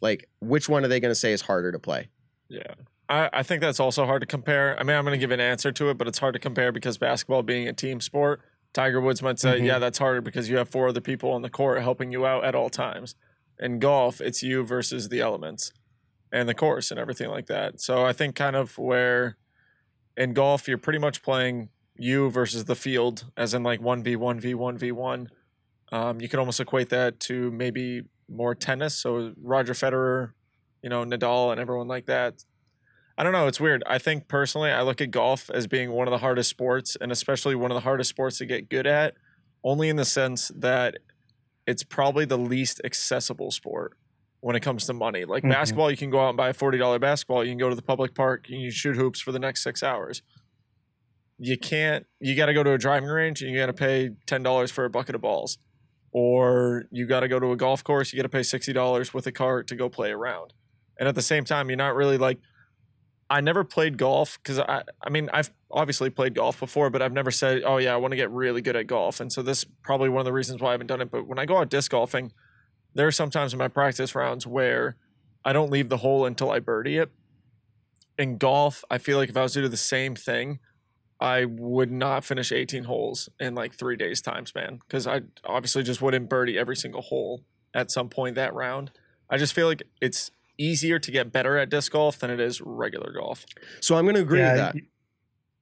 Like, 0.00 0.28
which 0.40 0.68
one 0.68 0.84
are 0.84 0.88
they 0.88 1.00
going 1.00 1.10
to 1.10 1.18
say 1.18 1.32
is 1.32 1.42
harder 1.42 1.72
to 1.72 1.78
play? 1.78 2.08
Yeah. 2.48 2.74
I, 3.08 3.28
I 3.32 3.42
think 3.42 3.60
that's 3.60 3.80
also 3.80 4.06
hard 4.06 4.22
to 4.22 4.26
compare. 4.26 4.78
I 4.78 4.82
mean, 4.82 4.96
I'm 4.96 5.04
going 5.04 5.18
to 5.18 5.18
give 5.18 5.30
an 5.30 5.40
answer 5.40 5.70
to 5.72 5.90
it, 5.90 5.98
but 5.98 6.08
it's 6.08 6.18
hard 6.18 6.32
to 6.34 6.38
compare 6.38 6.72
because 6.72 6.98
basketball 6.98 7.42
being 7.42 7.68
a 7.68 7.72
team 7.72 8.00
sport, 8.00 8.40
Tiger 8.72 9.00
Woods 9.00 9.22
might 9.22 9.38
say, 9.38 9.60
Mhm. 9.60 9.66
yeah, 9.66 9.78
that's 9.78 9.98
harder 9.98 10.20
because 10.20 10.48
you 10.48 10.56
have 10.56 10.68
four 10.68 10.88
other 10.88 11.00
people 11.00 11.30
on 11.32 11.42
the 11.42 11.50
court 11.50 11.82
helping 11.82 12.10
you 12.12 12.24
out 12.26 12.44
at 12.44 12.54
all 12.54 12.70
times. 12.70 13.14
In 13.58 13.78
golf, 13.78 14.20
it's 14.20 14.42
you 14.42 14.64
versus 14.64 15.08
the 15.08 15.20
elements 15.20 15.72
and 16.32 16.48
the 16.48 16.54
course 16.54 16.90
and 16.90 16.98
everything 16.98 17.28
like 17.28 17.46
that. 17.46 17.80
So 17.80 18.04
I 18.06 18.12
think 18.12 18.34
kind 18.34 18.56
of 18.56 18.78
where 18.78 19.36
in 20.16 20.32
golf, 20.32 20.66
you're 20.68 20.78
pretty 20.78 20.98
much 20.98 21.22
playing 21.22 21.68
you 21.96 22.30
versus 22.30 22.64
the 22.64 22.74
field, 22.74 23.30
as 23.36 23.52
in 23.54 23.62
like 23.62 23.80
1v1, 23.80 24.40
v1, 24.40 24.78
v1. 24.78 25.28
Um, 25.92 26.20
you 26.22 26.28
could 26.28 26.38
almost 26.38 26.58
equate 26.60 26.88
that 26.88 27.20
to 27.20 27.50
maybe 27.50 28.02
more 28.28 28.54
tennis. 28.54 28.94
So 28.94 29.34
Roger 29.42 29.74
Federer, 29.74 30.32
you 30.82 30.88
know, 30.88 31.04
Nadal, 31.04 31.52
and 31.52 31.60
everyone 31.60 31.86
like 31.88 32.06
that. 32.06 32.42
I 33.18 33.22
don't 33.22 33.32
know. 33.32 33.46
It's 33.46 33.60
weird. 33.60 33.82
I 33.86 33.98
think 33.98 34.26
personally, 34.28 34.70
I 34.70 34.82
look 34.82 35.00
at 35.00 35.10
golf 35.10 35.50
as 35.50 35.66
being 35.66 35.92
one 35.92 36.08
of 36.08 36.12
the 36.12 36.18
hardest 36.18 36.48
sports, 36.50 36.96
and 37.00 37.12
especially 37.12 37.54
one 37.54 37.70
of 37.70 37.74
the 37.74 37.80
hardest 37.82 38.10
sports 38.10 38.38
to 38.38 38.46
get 38.46 38.68
good 38.70 38.86
at, 38.86 39.14
only 39.62 39.88
in 39.88 39.96
the 39.96 40.04
sense 40.04 40.50
that 40.56 40.96
it's 41.66 41.84
probably 41.84 42.24
the 42.24 42.38
least 42.38 42.80
accessible 42.84 43.50
sport 43.50 43.92
when 44.40 44.56
it 44.56 44.60
comes 44.60 44.86
to 44.86 44.92
money. 44.92 45.24
Like 45.24 45.44
Mhm. 45.44 45.50
basketball, 45.50 45.90
you 45.90 45.96
can 45.96 46.10
go 46.10 46.20
out 46.20 46.30
and 46.30 46.36
buy 46.36 46.48
a 46.48 46.52
forty 46.54 46.78
dollar 46.78 46.98
basketball. 46.98 47.44
You 47.44 47.50
can 47.52 47.58
go 47.58 47.68
to 47.68 47.74
the 47.76 47.82
public 47.82 48.14
park. 48.14 48.48
You 48.48 48.62
can 48.62 48.70
shoot 48.70 48.96
hoops 48.96 49.20
for 49.20 49.30
the 49.30 49.38
next 49.38 49.62
six 49.62 49.82
hours. 49.82 50.22
You 51.38 51.58
can't. 51.58 52.06
You 52.20 52.34
got 52.34 52.46
to 52.46 52.54
go 52.54 52.62
to 52.62 52.72
a 52.72 52.78
driving 52.78 53.08
range 53.08 53.42
and 53.42 53.50
you 53.50 53.58
got 53.58 53.66
to 53.66 53.72
pay 53.72 54.10
ten 54.26 54.42
dollars 54.42 54.70
for 54.70 54.84
a 54.84 54.90
bucket 54.90 55.14
of 55.14 55.20
balls, 55.20 55.58
or 56.12 56.84
you 56.90 57.06
got 57.06 57.20
to 57.20 57.28
go 57.28 57.38
to 57.38 57.52
a 57.52 57.56
golf 57.56 57.84
course. 57.84 58.12
You 58.12 58.16
got 58.16 58.22
to 58.24 58.28
pay 58.28 58.42
sixty 58.42 58.72
dollars 58.72 59.12
with 59.12 59.26
a 59.26 59.32
cart 59.32 59.66
to 59.68 59.76
go 59.76 59.88
play 59.88 60.10
around. 60.10 60.52
And 60.98 61.08
at 61.08 61.14
the 61.14 61.22
same 61.22 61.44
time, 61.44 61.68
you're 61.68 61.76
not 61.76 61.94
really 61.94 62.18
like. 62.18 62.38
I 63.32 63.40
never 63.40 63.64
played 63.64 63.96
golf 63.96 64.38
because 64.42 64.58
I. 64.58 64.82
I 65.02 65.08
mean, 65.08 65.30
I've 65.32 65.50
obviously 65.70 66.10
played 66.10 66.34
golf 66.34 66.60
before, 66.60 66.90
but 66.90 67.00
I've 67.00 67.14
never 67.14 67.30
said, 67.30 67.62
"Oh 67.64 67.78
yeah, 67.78 67.94
I 67.94 67.96
want 67.96 68.12
to 68.12 68.16
get 68.16 68.30
really 68.30 68.60
good 68.60 68.76
at 68.76 68.86
golf." 68.86 69.20
And 69.20 69.32
so 69.32 69.40
this 69.40 69.60
is 69.60 69.66
probably 69.82 70.10
one 70.10 70.20
of 70.20 70.26
the 70.26 70.34
reasons 70.34 70.60
why 70.60 70.68
I 70.68 70.72
haven't 70.72 70.88
done 70.88 71.00
it. 71.00 71.10
But 71.10 71.26
when 71.26 71.38
I 71.38 71.46
go 71.46 71.56
out 71.56 71.70
disc 71.70 71.92
golfing, 71.92 72.32
there 72.94 73.06
are 73.06 73.12
sometimes 73.12 73.54
in 73.54 73.58
my 73.58 73.68
practice 73.68 74.14
rounds 74.14 74.46
where 74.46 74.96
I 75.46 75.54
don't 75.54 75.70
leave 75.70 75.88
the 75.88 75.96
hole 75.96 76.26
until 76.26 76.50
I 76.50 76.58
birdie 76.58 76.98
it. 76.98 77.10
In 78.18 78.36
golf, 78.36 78.84
I 78.90 78.98
feel 78.98 79.16
like 79.16 79.30
if 79.30 79.36
I 79.38 79.42
was 79.42 79.54
to 79.54 79.62
do 79.62 79.68
the 79.68 79.78
same 79.78 80.14
thing, 80.14 80.58
I 81.18 81.46
would 81.46 81.90
not 81.90 82.26
finish 82.26 82.52
18 82.52 82.84
holes 82.84 83.30
in 83.40 83.54
like 83.54 83.74
three 83.74 83.96
days' 83.96 84.20
time 84.20 84.44
span 84.44 84.78
because 84.86 85.06
I 85.06 85.22
obviously 85.42 85.84
just 85.84 86.02
wouldn't 86.02 86.28
birdie 86.28 86.58
every 86.58 86.76
single 86.76 87.00
hole 87.00 87.40
at 87.72 87.90
some 87.90 88.10
point 88.10 88.34
that 88.34 88.52
round. 88.52 88.90
I 89.30 89.38
just 89.38 89.54
feel 89.54 89.68
like 89.68 89.84
it's 90.02 90.30
easier 90.58 90.98
to 90.98 91.10
get 91.10 91.32
better 91.32 91.56
at 91.58 91.70
disc 91.70 91.92
golf 91.92 92.18
than 92.18 92.30
it 92.30 92.40
is 92.40 92.60
regular 92.60 93.12
golf. 93.12 93.46
So 93.80 93.96
I'm 93.96 94.04
going 94.04 94.16
to 94.16 94.22
agree 94.22 94.40
yeah, 94.40 94.52
with 94.52 94.60
that. 94.60 94.74
y- 94.74 94.80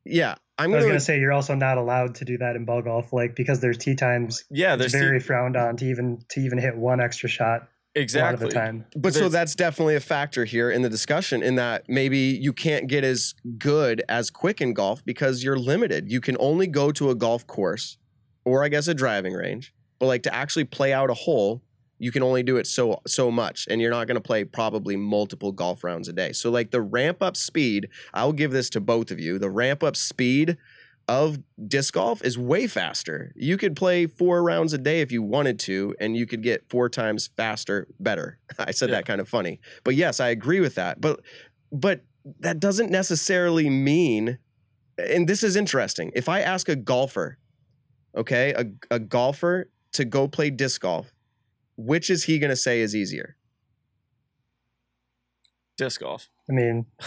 Yeah, 0.05 0.35
I'm 0.59 0.73
I 0.73 0.77
was 0.77 0.85
going 0.85 0.91
gonna 0.91 1.01
say 1.01 1.19
you're 1.19 1.33
also 1.33 1.55
not 1.55 1.79
allowed 1.79 2.17
to 2.17 2.25
do 2.27 2.37
that 2.39 2.55
in 2.55 2.67
ball 2.67 2.83
golf, 2.83 3.13
like 3.15 3.35
because 3.35 3.61
there's 3.61 3.79
tee 3.79 3.95
times. 3.95 4.45
Yeah, 4.51 4.75
It's 4.75 4.93
there's 4.93 4.93
very 4.93 5.19
frowned 5.21 5.57
on 5.57 5.77
to 5.79 5.87
even 5.87 6.23
to 6.31 6.41
even 6.41 6.59
hit 6.59 6.77
one 6.77 7.01
extra 7.01 7.31
shot 7.31 7.69
exactly. 7.95 8.21
a 8.21 8.25
lot 8.25 8.35
of 8.35 8.41
the 8.41 8.55
time. 8.55 8.85
But 8.95 9.15
so 9.15 9.31
that's 9.31 9.55
definitely 9.55 9.95
a 9.97 10.01
factor 10.01 10.45
here 10.45 10.71
in 10.71 10.83
the 10.83 10.91
discussion 10.91 11.43
in 11.43 11.55
that 11.55 11.89
maybe 11.89 12.19
you 12.19 12.53
can't 12.53 12.89
get 12.89 13.05
as 13.05 13.35
good 13.57 14.03
as 14.09 14.31
quick 14.31 14.61
in 14.61 14.75
golf 14.75 15.03
because 15.05 15.43
you're 15.43 15.59
limited. 15.59 16.11
You 16.13 16.21
can 16.21 16.37
only 16.39 16.67
go 16.67 16.93
to 16.93 17.09
a 17.09 17.15
golf 17.15 17.47
course 17.47 17.97
or 18.45 18.63
I 18.63 18.69
guess 18.69 18.87
a 18.87 18.95
driving 18.95 19.33
range. 19.33 19.73
But 19.99 20.07
like 20.07 20.23
to 20.25 20.35
actually 20.35 20.65
play 20.65 20.93
out 20.93 21.09
a 21.11 21.15
hole, 21.15 21.63
you 22.01 22.11
can 22.11 22.23
only 22.25 22.43
do 22.43 22.57
it 22.57 22.67
so 22.67 23.01
so 23.07 23.31
much, 23.31 23.69
and 23.71 23.81
you're 23.81 23.91
not 23.93 24.07
going 24.09 24.17
to 24.17 24.21
play 24.21 24.43
probably 24.45 24.97
multiple 24.97 25.53
golf 25.53 25.85
rounds 25.85 26.09
a 26.09 26.13
day. 26.13 26.33
So 26.33 26.51
like 26.51 26.71
the 26.73 26.81
ramp 26.81 27.23
up 27.23 27.37
speed, 27.37 27.89
I'll 28.15 28.33
give 28.33 28.51
this 28.51 28.71
to 28.71 28.81
both 28.81 29.11
of 29.13 29.21
you. 29.21 29.39
The 29.39 29.51
ramp 29.51 29.83
up 29.85 29.97
speed 29.97 30.57
of 31.09 31.39
disc 31.67 31.95
golf 31.95 32.23
is 32.25 32.39
way 32.39 32.67
faster. 32.67 33.33
You 33.37 33.57
could 33.57 33.77
play 33.77 34.07
four 34.07 34.43
rounds 34.43 34.73
a 34.73 34.79
day 34.79 35.01
if 35.01 35.13
you 35.13 35.23
wanted 35.23 35.59
to, 35.61 35.95
and 36.01 36.17
you 36.17 36.25
could 36.27 36.43
get 36.43 36.65
four 36.71 36.89
times 36.89 37.29
faster, 37.37 37.87
better. 38.01 38.39
I 38.59 38.71
said 38.71 38.89
Yeah. 38.89 38.97
that 38.97 39.07
kind 39.07 39.21
of 39.21 39.29
funny, 39.29 39.61
but 39.85 39.95
yes, 39.95 40.21
I 40.21 40.29
agree 40.29 40.61
with 40.61 40.75
that. 40.77 41.01
But 41.01 41.21
but 41.71 42.03
that 42.41 42.61
doesn't 42.61 42.91
necessarily 42.91 43.69
mean, 43.71 44.39
and 44.99 45.29
this 45.29 45.43
is 45.43 45.57
interesting. 45.57 46.13
If 46.15 46.29
I 46.29 46.41
ask 46.41 46.69
a 46.69 46.77
golfer, 46.77 47.39
okay, 48.17 48.53
a, 48.57 48.95
a 48.95 48.99
golfer 48.99 49.69
to 49.93 50.05
go 50.05 50.29
play 50.29 50.51
disc 50.51 50.81
golf, 50.83 51.13
which 51.85 52.11
is 52.11 52.25
he 52.25 52.39
going 52.39 52.51
to 52.51 52.57
say 52.57 52.81
is 52.81 52.95
easier? 52.95 53.37
Disc 55.77 56.01
golf. 56.01 56.29
I 56.49 56.53
mean, 56.53 56.87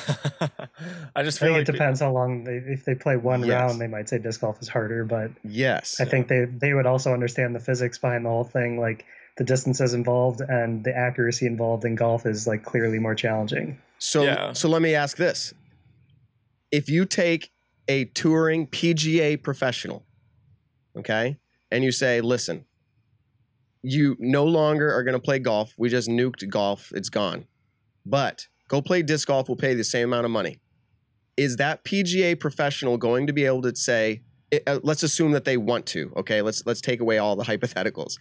I 1.16 1.24
just 1.24 1.38
I 1.38 1.46
feel 1.46 1.54
think 1.54 1.58
like 1.58 1.70
it 1.70 1.72
depends 1.72 2.00
how 2.00 2.12
long 2.12 2.44
they 2.44 2.58
if 2.58 2.86
they 2.86 2.96
play 2.96 3.18
one 3.18 3.42
Yes. 3.42 3.50
round, 3.50 3.82
they 3.82 3.88
might 3.88 4.10
say 4.10 4.18
disc 4.18 4.42
golf 4.42 4.62
is 4.62 4.70
harder, 4.70 5.04
but 5.06 5.32
Yes. 5.44 6.00
I 6.00 6.06
think 6.06 6.28
they 6.28 6.46
they 6.46 6.74
would 6.74 6.86
also 6.86 7.14
understand 7.14 7.56
the 7.56 7.60
physics 7.60 7.98
behind 7.98 8.26
the 8.26 8.30
whole 8.30 8.44
thing, 8.46 8.80
like 8.80 9.06
the 9.38 9.44
distances 9.44 9.94
involved 9.94 10.42
and 10.42 10.84
the 10.84 10.96
accuracy 10.96 11.46
involved 11.46 11.86
in 11.86 11.96
golf 11.96 12.26
is 12.26 12.48
like 12.48 12.64
clearly 12.64 13.00
more 13.00 13.16
challenging. 13.16 13.80
So 14.00 14.24
Yeah. 14.24 14.54
so 14.54 14.70
let 14.70 14.82
me 14.82 14.96
ask 14.96 15.18
this. 15.18 15.54
If 16.72 16.90
you 16.90 17.06
take 17.06 17.52
a 17.88 18.06
touring 18.06 18.66
PGA 18.68 19.36
professional, 19.44 20.06
okay, 20.98 21.38
and 21.70 21.84
you 21.84 21.92
say, 21.92 22.22
"Listen, 22.22 22.66
you 23.84 24.16
no 24.20 24.46
longer 24.46 24.92
are 24.94 25.04
going 25.04 25.14
to 25.14 25.20
play 25.20 25.40
golf. 25.40 25.74
We 25.78 25.90
just 25.90 26.10
nuked 26.10 26.48
golf. 26.50 26.92
It's 26.96 27.10
gone. 27.10 27.46
But 28.06 28.48
go 28.68 28.82
play 28.82 29.04
disc 29.04 29.28
golf. 29.28 29.48
We'll 29.48 29.58
pay 29.58 29.74
the 29.74 29.84
same 29.84 30.10
amount 30.10 30.26
of 30.26 30.32
money." 30.32 30.60
Is 31.36 31.58
that 31.58 31.84
PGA 31.84 32.40
professional 32.40 32.98
going 32.98 33.28
to 33.28 33.34
be 33.34 33.46
able 33.46 33.64
to 33.64 33.76
say, 33.76 34.22
eh, 34.52 34.60
uh, 34.68 34.80
let's 34.84 35.02
assume 35.02 35.32
that 35.32 35.46
they 35.46 35.58
want 35.58 35.88
to, 35.88 36.14
okay? 36.16 36.42
Let's 36.42 36.66
let's 36.66 36.82
take 36.82 37.00
away 37.00 37.18
all 37.18 37.36
the 37.36 37.44
hypotheticals. 37.52 38.18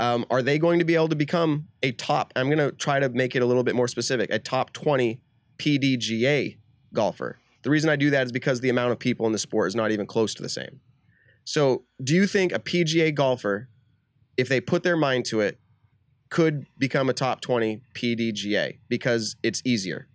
Um, 0.00 0.26
are 0.30 0.42
they 0.42 0.58
going 0.58 0.78
to 0.80 0.84
be 0.84 0.94
able 0.94 1.08
to 1.08 1.16
become 1.16 1.68
a 1.82 1.92
top? 1.92 2.32
I'm 2.36 2.46
going 2.46 2.58
to 2.58 2.72
try 2.72 2.98
to 2.98 3.08
make 3.10 3.36
it 3.36 3.42
a 3.42 3.46
little 3.46 3.62
bit 3.62 3.76
more 3.76 3.86
specific. 3.86 4.30
A 4.30 4.38
top 4.38 4.72
20 4.72 5.20
PDGA 5.58 6.58
golfer. 6.92 7.38
The 7.62 7.70
reason 7.70 7.88
I 7.88 7.96
do 7.96 8.10
that 8.10 8.26
is 8.26 8.32
because 8.32 8.60
the 8.60 8.68
amount 8.68 8.92
of 8.92 8.98
people 8.98 9.26
in 9.26 9.32
the 9.32 9.38
sport 9.38 9.68
is 9.68 9.74
not 9.74 9.90
even 9.90 10.06
close 10.06 10.34
to 10.34 10.42
the 10.42 10.48
same. 10.48 10.80
So, 11.44 11.84
do 12.02 12.14
you 12.14 12.26
think 12.26 12.52
a 12.52 12.58
PGA 12.58 13.14
golfer, 13.14 13.68
if 14.36 14.48
they 14.48 14.60
put 14.60 14.82
their 14.82 14.96
mind 14.96 15.24
to 15.26 15.40
it, 15.40 15.58
could 16.30 16.66
become 16.78 17.08
a 17.08 17.12
top 17.12 17.40
20 17.40 17.80
PDGA 17.94 18.78
because 18.88 19.36
it's 19.42 19.62
easier? 19.64 20.08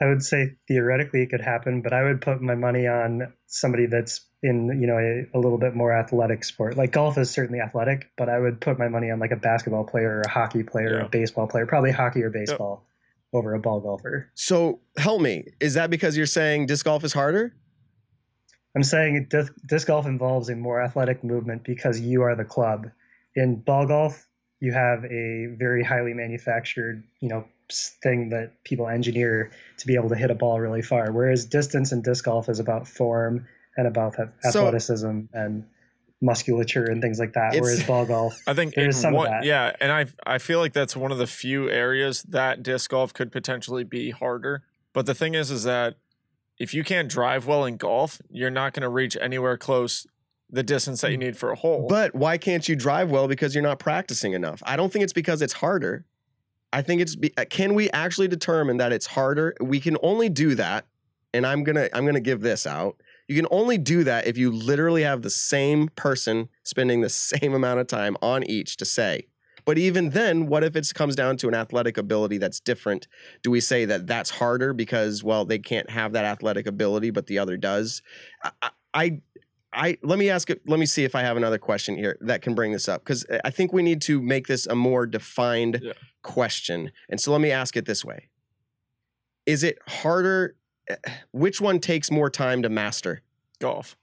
I 0.00 0.06
would 0.06 0.22
say 0.22 0.56
theoretically 0.66 1.22
it 1.22 1.30
could 1.30 1.40
happen, 1.40 1.82
but 1.82 1.92
I 1.92 2.02
would 2.02 2.20
put 2.20 2.40
my 2.40 2.54
money 2.54 2.86
on 2.86 3.32
somebody 3.46 3.86
that's 3.86 4.20
in 4.42 4.80
you 4.80 4.86
know 4.86 4.98
a, 4.98 5.36
a 5.36 5.38
little 5.38 5.58
bit 5.58 5.74
more 5.74 5.92
athletic 5.92 6.42
sport. 6.44 6.76
Like 6.76 6.92
golf 6.92 7.18
is 7.18 7.30
certainly 7.30 7.60
athletic, 7.60 8.10
but 8.16 8.28
I 8.28 8.38
would 8.38 8.60
put 8.60 8.78
my 8.78 8.88
money 8.88 9.10
on 9.10 9.20
like 9.20 9.30
a 9.30 9.36
basketball 9.36 9.84
player 9.84 10.18
or 10.18 10.20
a 10.22 10.28
hockey 10.28 10.64
player 10.64 10.96
or 10.96 11.00
a 11.00 11.08
baseball 11.08 11.46
player, 11.46 11.66
probably 11.66 11.92
hockey 11.92 12.22
or 12.22 12.30
baseball 12.30 12.86
over 13.32 13.54
a 13.54 13.60
ball 13.60 13.80
golfer. 13.80 14.30
So, 14.34 14.80
help 14.96 15.20
me. 15.20 15.44
Is 15.60 15.74
that 15.74 15.90
because 15.90 16.16
you're 16.16 16.26
saying 16.26 16.66
disc 16.66 16.84
golf 16.84 17.04
is 17.04 17.12
harder? 17.12 17.54
I'm 18.74 18.82
saying 18.82 19.26
disc, 19.30 19.52
disc 19.66 19.86
golf 19.86 20.06
involves 20.06 20.48
a 20.48 20.56
more 20.56 20.82
athletic 20.82 21.22
movement 21.22 21.64
because 21.64 22.00
you 22.00 22.22
are 22.22 22.34
the 22.34 22.44
club. 22.44 22.86
In 23.34 23.56
ball 23.56 23.86
golf, 23.86 24.26
you 24.60 24.72
have 24.72 25.04
a 25.04 25.46
very 25.58 25.82
highly 25.82 26.14
manufactured, 26.14 27.02
you 27.20 27.28
know, 27.28 27.44
thing 28.02 28.28
that 28.30 28.62
people 28.64 28.88
engineer 28.88 29.50
to 29.78 29.86
be 29.86 29.94
able 29.94 30.08
to 30.10 30.14
hit 30.14 30.30
a 30.30 30.34
ball 30.34 30.60
really 30.60 30.82
far. 30.82 31.10
Whereas 31.12 31.44
distance 31.46 31.92
in 31.92 32.02
disc 32.02 32.24
golf 32.24 32.48
is 32.48 32.60
about 32.60 32.86
form 32.88 33.46
and 33.76 33.86
about 33.86 34.16
that 34.16 34.32
So- 34.42 34.60
athleticism 34.66 35.20
and 35.32 35.64
musculature 36.20 36.84
and 36.84 37.02
things 37.02 37.18
like 37.18 37.32
that. 37.32 37.54
Whereas 37.60 37.82
ball 37.84 38.06
golf, 38.06 38.40
I 38.46 38.54
think 38.54 38.74
There's 38.74 38.94
in 38.96 39.02
some 39.02 39.14
of 39.16 39.24
that. 39.24 39.44
yeah, 39.44 39.72
and 39.80 39.90
I 39.90 40.06
I 40.24 40.38
feel 40.38 40.60
like 40.60 40.72
that's 40.72 40.94
one 40.96 41.10
of 41.10 41.18
the 41.18 41.26
few 41.26 41.68
areas 41.68 42.22
that 42.24 42.62
disc 42.62 42.90
golf 42.90 43.12
could 43.12 43.32
potentially 43.32 43.84
be 43.84 44.10
harder. 44.10 44.62
But 44.92 45.06
the 45.06 45.14
thing 45.14 45.34
is, 45.34 45.50
is 45.50 45.64
that 45.64 45.96
if 46.58 46.74
you 46.74 46.84
can't 46.84 47.08
drive 47.08 47.46
well 47.46 47.64
in 47.64 47.76
golf, 47.76 48.20
you're 48.30 48.50
not 48.50 48.72
going 48.72 48.82
to 48.82 48.88
reach 48.88 49.16
anywhere 49.20 49.56
close 49.56 50.06
the 50.50 50.62
distance 50.62 51.00
that 51.00 51.10
you 51.10 51.16
need 51.16 51.36
for 51.36 51.50
a 51.50 51.56
hole. 51.56 51.86
But 51.88 52.14
why 52.14 52.36
can't 52.36 52.68
you 52.68 52.76
drive 52.76 53.10
well 53.10 53.26
because 53.26 53.54
you're 53.54 53.62
not 53.62 53.78
practicing 53.78 54.34
enough? 54.34 54.62
I 54.64 54.76
don't 54.76 54.92
think 54.92 55.02
it's 55.02 55.12
because 55.12 55.40
it's 55.40 55.54
harder. 55.54 56.04
I 56.72 56.82
think 56.82 57.00
it's 57.00 57.16
be, 57.16 57.32
uh, 57.36 57.44
can 57.46 57.74
we 57.74 57.90
actually 57.90 58.28
determine 58.28 58.76
that 58.78 58.92
it's 58.92 59.06
harder? 59.06 59.54
We 59.60 59.80
can 59.80 59.96
only 60.02 60.28
do 60.28 60.54
that 60.54 60.86
and 61.34 61.46
I'm 61.46 61.64
going 61.64 61.76
to 61.76 61.94
I'm 61.96 62.04
going 62.04 62.14
to 62.14 62.20
give 62.20 62.40
this 62.40 62.66
out. 62.66 63.00
You 63.28 63.36
can 63.36 63.46
only 63.50 63.78
do 63.78 64.04
that 64.04 64.26
if 64.26 64.36
you 64.36 64.50
literally 64.50 65.02
have 65.02 65.22
the 65.22 65.30
same 65.30 65.88
person 65.88 66.48
spending 66.64 67.00
the 67.00 67.08
same 67.08 67.54
amount 67.54 67.80
of 67.80 67.86
time 67.86 68.16
on 68.22 68.44
each 68.44 68.76
to 68.78 68.84
say. 68.84 69.26
But 69.64 69.78
even 69.78 70.10
then, 70.10 70.46
what 70.46 70.64
if 70.64 70.74
it 70.76 70.90
comes 70.94 71.14
down 71.16 71.36
to 71.38 71.48
an 71.48 71.54
athletic 71.54 71.96
ability 71.98 72.38
that's 72.38 72.60
different? 72.60 73.06
Do 73.42 73.50
we 73.50 73.60
say 73.60 73.84
that 73.84 74.06
that's 74.06 74.30
harder 74.30 74.72
because 74.72 75.22
well 75.22 75.44
they 75.44 75.58
can't 75.58 75.88
have 75.90 76.12
that 76.12 76.24
athletic 76.24 76.66
ability 76.66 77.10
but 77.10 77.26
the 77.26 77.38
other 77.38 77.56
does? 77.56 78.02
I, 78.42 78.50
I- 78.62 78.70
I 78.94 79.20
I 79.72 79.96
let 80.02 80.18
me 80.18 80.28
ask 80.28 80.50
it. 80.50 80.60
Let 80.66 80.78
me 80.78 80.84
see 80.84 81.04
if 81.04 81.14
I 81.14 81.22
have 81.22 81.38
another 81.38 81.56
question 81.56 81.96
here 81.96 82.18
that 82.20 82.42
can 82.42 82.54
bring 82.54 82.72
this 82.72 82.90
up 82.90 83.02
because 83.02 83.24
I 83.42 83.48
think 83.48 83.72
we 83.72 83.82
need 83.82 84.02
to 84.02 84.20
make 84.20 84.46
this 84.46 84.66
a 84.66 84.74
more 84.74 85.06
defined 85.06 85.80
Yeah. 85.82 85.92
question. 86.22 86.92
And 87.08 87.18
so 87.18 87.32
let 87.32 87.40
me 87.40 87.50
ask 87.50 87.74
it 87.74 87.86
this 87.86 88.04
way: 88.04 88.28
Is 89.46 89.62
it 89.64 89.78
harder? 89.88 90.56
eh, 90.88 90.96
Which 91.30 91.58
one 91.58 91.78
takes 91.80 92.10
more 92.10 92.28
time 92.28 92.60
to 92.62 92.68
master? 92.68 93.22
golf. 93.60 93.96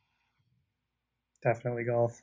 definitely 1.44 1.84
golf. 1.84 2.20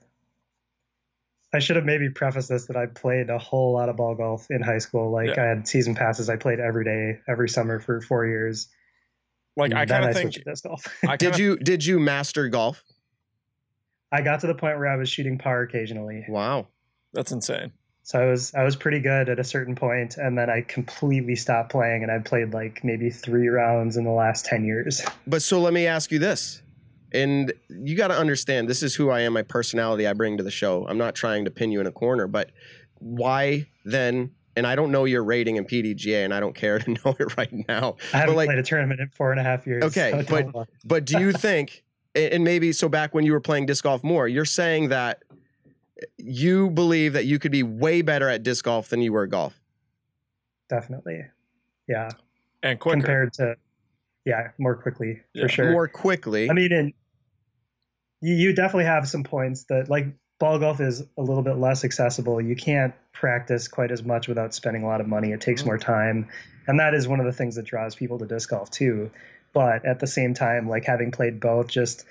I 1.53 1.59
should 1.59 1.77
have 1.77 1.85
maybe 1.85 2.11
prefaced 2.11 2.49
this 2.49 2.67
that 2.67 2.77
I 2.77 2.87
played 2.87 3.31
a 3.31 3.39
whole 3.39 3.73
lot 3.73 3.89
of 3.89 3.97
ball 3.97 4.15
golf 4.15 4.47
in 4.51 4.63
high 4.63 4.79
school. 4.79 5.11
Like 5.11 5.37
Yeah. 5.37 5.43
I 5.43 5.47
had 5.47 5.69
season 5.69 5.95
passes. 5.95 6.29
I 6.29 6.37
played 6.37 6.61
every 6.61 6.85
day, 6.85 7.21
every 7.29 7.49
summer 7.49 7.81
for 7.81 8.01
four 8.01 8.27
years. 8.27 8.69
Like 9.57 9.73
I 9.73 9.83
and 9.83 9.91
then 9.91 10.01
kind 10.01 10.11
of 10.11 10.17
think 10.17 10.33
switched 10.33 10.47
disc 10.47 10.65
golf. 10.65 10.87
I 11.09 11.17
Did 11.17 11.33
kinda, 11.33 11.39
you 11.43 11.57
did 11.57 11.85
you 11.85 11.99
master 11.99 12.49
golf? 12.49 12.83
I 14.13 14.23
got 14.23 14.41
to 14.41 14.47
the 14.47 14.55
point 14.55 14.79
where 14.79 14.89
I 14.89 14.97
was 14.97 15.09
shooting 15.09 15.39
par 15.39 15.63
occasionally. 15.63 16.25
Wow. 16.29 16.69
That's 17.13 17.33
insane. 17.33 17.73
So 18.03 18.21
I 18.21 18.27
was 18.27 18.55
I 18.55 18.63
was 18.63 18.77
pretty 18.77 19.01
good 19.01 19.29
at 19.29 19.41
a 19.41 19.45
certain 19.45 19.75
point, 19.75 20.17
and 20.17 20.39
then 20.39 20.49
I 20.49 20.61
completely 20.61 21.35
stopped 21.35 21.73
playing, 21.73 22.05
and 22.05 22.13
I 22.13 22.21
played 22.21 22.55
like 22.55 22.85
maybe 22.85 23.11
three 23.11 23.49
rounds 23.49 23.97
in 23.97 24.05
the 24.05 24.13
last 24.13 24.45
ten 24.45 24.65
years. 24.65 25.03
But 25.27 25.43
so 25.43 25.61
let 25.61 25.73
me 25.73 25.89
ask 25.89 26.13
you 26.13 26.21
this. 26.21 26.63
And 27.13 27.53
you 27.69 27.97
got 27.97 28.09
to 28.09 28.15
understand, 28.19 28.69
this 28.69 28.83
is 28.83 28.95
who 28.95 29.11
I 29.11 29.21
am, 29.21 29.33
my 29.35 29.43
personality 29.43 30.07
I 30.07 30.13
bring 30.13 30.37
to 30.39 30.43
the 30.43 30.51
show. 30.51 30.87
I'm 30.89 30.99
not 30.99 31.15
trying 31.15 31.45
to 31.45 31.51
pin 31.51 31.71
you 31.73 31.81
in 31.81 31.87
a 31.87 31.93
corner, 31.93 32.27
but 32.27 32.51
why 32.99 33.67
then? 33.85 34.33
And 34.57 34.67
I 34.67 34.75
don't 34.75 34.91
know 34.91 35.05
your 35.05 35.23
rating 35.23 35.57
in 35.57 35.65
PDGA, 35.67 36.25
and 36.25 36.33
I 36.35 36.41
don't 36.41 36.55
care 36.55 36.79
to 36.81 36.91
know 36.91 37.15
it 37.19 37.37
right 37.37 37.53
now. 37.69 37.97
I 38.13 38.19
haven't 38.19 38.37
like- 38.37 38.49
played 38.49 38.59
a 38.59 38.63
tournament 38.63 39.01
in 39.01 39.09
four 39.11 39.31
and 39.31 39.41
a 39.41 39.43
half 39.45 39.67
years. 39.67 39.85
Okay, 39.85 40.11
so 40.13 40.25
but- 40.29 40.53
don't. 40.53 40.69
But 40.85 41.05
do 41.05 41.21
you 41.21 41.33
think, 41.47 41.85
and 42.15 42.43
maybe 42.45 42.73
so 42.73 42.89
back 42.89 43.15
when 43.15 43.25
you 43.25 43.33
were 43.33 43.41
playing 43.41 43.67
disc 43.67 43.85
golf 43.85 44.03
more, 44.03 44.27
you're 44.27 44.45
saying 44.45 44.89
that 44.89 45.23
you 46.19 46.71
believe 46.71 47.13
that 47.15 47.25
you 47.27 47.39
could 47.39 47.53
be 47.53 47.63
way 47.63 48.03
better 48.03 48.29
at 48.29 48.43
disc 48.43 48.65
golf 48.65 48.89
than 48.89 49.01
you 49.01 49.13
were 49.13 49.25
at 49.25 49.31
golf? 49.31 49.59
definitely, 50.69 51.23
yeah, 51.89 52.11
And 52.63 52.81
quicker. 52.81 52.97
compared 53.01 53.33
to 53.35 53.55
yeah, 54.27 54.49
more 54.59 54.75
quickly 54.77 55.23
Yeah. 55.33 55.45
for 55.45 55.49
sure. 55.49 55.71
More 55.73 55.89
quickly. 55.89 56.51
I 56.51 56.53
mean, 56.53 56.73
and 56.73 56.93
you, 58.21 58.35
you 58.35 58.53
definitely 58.55 58.85
have 58.85 59.09
some 59.09 59.25
points 59.25 59.65
that 59.71 59.89
like 59.89 60.07
ball 60.39 60.59
golf 60.59 60.81
is 60.81 61.01
a 61.17 61.23
little 61.23 61.43
bit 61.43 61.57
less 61.57 61.85
accessible. 61.85 62.41
You 62.41 62.57
can't 62.57 62.93
practice 63.13 63.69
quite 63.69 63.91
as 63.91 64.03
much 64.03 64.29
without 64.29 64.53
spending 64.55 64.83
a 64.83 64.87
lot 64.87 65.01
of 65.01 65.07
money. 65.07 65.33
It 65.33 65.41
takes 65.41 65.63
Mm-hmm. 65.63 65.69
more 65.69 65.79
time, 65.79 66.29
and 66.67 66.81
that 66.81 66.93
is 66.93 67.09
one 67.09 67.21
of 67.21 67.27
the 67.27 67.33
things 67.33 67.55
that 67.55 67.65
draws 67.65 67.95
people 67.95 68.19
to 68.19 68.27
disc 68.27 68.51
golf 68.51 68.71
too. 68.71 69.11
But 69.55 69.87
at 69.87 70.01
the 70.01 70.07
same 70.07 70.35
time, 70.35 70.69
like 70.69 70.85
having 70.85 71.11
played 71.13 71.41
both, 71.41 71.69
just 71.69 72.05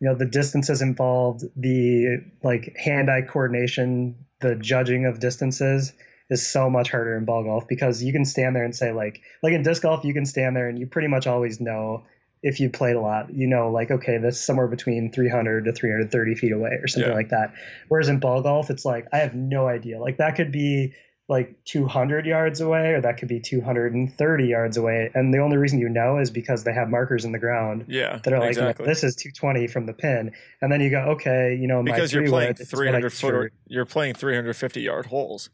you 0.00 0.08
know 0.08 0.14
the 0.16 0.26
distances 0.26 0.82
involved, 0.82 1.44
the 1.54 2.24
like 2.42 2.76
hand-eye 2.76 3.22
coordination, 3.28 4.16
the 4.40 4.56
judging 4.56 5.04
of 5.06 5.20
distances 5.20 5.92
is 6.30 6.46
so 6.46 6.68
much 6.68 6.90
harder 6.90 7.16
in 7.16 7.24
ball 7.24 7.44
golf 7.44 7.66
because 7.68 8.02
you 8.02 8.12
can 8.12 8.24
stand 8.24 8.54
there 8.54 8.64
and 8.64 8.74
say 8.74 8.92
like 8.92 9.20
like 9.42 9.52
in 9.52 9.62
disc 9.62 9.82
golf 9.82 10.04
you 10.04 10.12
can 10.14 10.26
stand 10.26 10.54
there 10.56 10.68
and 10.68 10.78
you 10.78 10.86
pretty 10.86 11.08
much 11.08 11.26
always 11.26 11.60
know 11.60 12.04
if 12.42 12.60
you 12.60 12.70
played 12.70 12.96
a 12.96 13.00
lot 13.00 13.32
you 13.34 13.46
know 13.46 13.70
like 13.70 13.90
okay 13.90 14.18
that's 14.18 14.38
somewhere 14.40 14.68
between 14.68 15.10
300 15.10 15.64
to 15.64 15.72
330 15.72 16.34
feet 16.34 16.52
away 16.52 16.70
or 16.82 16.86
something 16.86 17.10
Yeah. 17.10 17.16
like 17.16 17.30
that 17.30 17.52
whereas 17.88 18.08
in 18.08 18.20
ball 18.20 18.42
golf 18.42 18.70
it's 18.70 18.84
like 18.84 19.06
i 19.12 19.18
have 19.18 19.34
no 19.34 19.66
idea 19.68 19.98
like 20.00 20.18
that 20.18 20.36
could 20.36 20.52
be 20.52 20.92
like 21.30 21.62
200 21.66 22.24
yards 22.24 22.58
away 22.60 22.92
or 22.94 23.02
that 23.02 23.18
could 23.18 23.28
be 23.28 23.38
230 23.38 24.46
yards 24.46 24.76
away 24.78 25.10
and 25.14 25.34
the 25.34 25.38
only 25.38 25.56
reason 25.58 25.78
you 25.78 25.88
know 25.88 26.18
is 26.18 26.30
because 26.30 26.64
they 26.64 26.72
have 26.72 26.88
markers 26.88 27.24
in 27.24 27.32
the 27.32 27.38
ground 27.38 27.84
Yeah, 27.88 28.18
that 28.24 28.32
are 28.32 28.38
like 28.38 28.48
exactly. 28.48 28.86
this 28.86 29.04
is 29.04 29.14
220 29.16 29.66
from 29.66 29.84
the 29.86 29.92
pin 29.92 30.32
and 30.62 30.72
then 30.72 30.80
you 30.80 30.88
go 30.90 31.00
okay 31.16 31.54
you 31.54 31.66
know 31.66 31.82
my 31.82 31.92
because 31.92 32.12
you're 32.14 32.26
playing 32.28 32.48
wood, 32.50 32.60
it's 32.60 32.72
what 32.72 32.80
I 32.82 32.90
300 33.00 33.12
foot 33.12 33.34
or 33.34 33.50
you're 33.66 33.84
playing 33.84 34.14
350 34.14 34.80
yard 34.80 35.06
holes. 35.06 35.50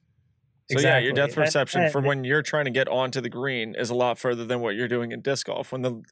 So 0.70 0.78
yeah, 0.80 0.98
your 0.98 1.10
Exactly. 1.10 1.12
depth 1.14 1.36
And- 1.36 1.44
perception 1.46 1.90
from 1.90 2.04
when 2.04 2.24
you're 2.24 2.42
trying 2.42 2.64
to 2.64 2.70
get 2.70 2.88
onto 2.88 3.20
the 3.20 3.28
green 3.28 3.74
is 3.74 3.90
a 3.90 3.94
lot 3.94 4.18
further 4.18 4.44
than 4.44 4.60
what 4.60 4.74
you're 4.76 4.88
doing 4.88 5.12
in 5.12 5.20
disc 5.20 5.46
golf. 5.46 5.72
When 5.72 5.82
the 5.82 6.02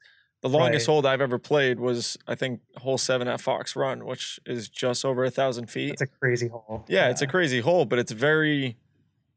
the 0.42 0.48
longest 0.48 0.88
Right. 0.88 0.92
hole 0.94 1.06
I've 1.06 1.20
ever 1.20 1.38
played 1.38 1.78
was 1.78 2.16
I 2.26 2.34
think 2.34 2.60
hole 2.78 2.98
seven 2.98 3.28
at 3.28 3.40
Fox 3.40 3.76
Run, 3.76 4.04
which 4.04 4.40
is 4.44 4.68
just 4.68 5.04
over 5.04 5.24
a 5.24 5.30
thousand 5.30 5.68
feet. 5.70 5.92
it's 5.92 6.02
a 6.02 6.06
crazy 6.06 6.48
hole 6.48 6.84
Yeah, 6.88 7.08
it's 7.10 7.22
a 7.22 7.28
crazy 7.28 7.60
hole, 7.60 7.84
but 7.84 7.98
it's 8.00 8.10
very 8.12 8.76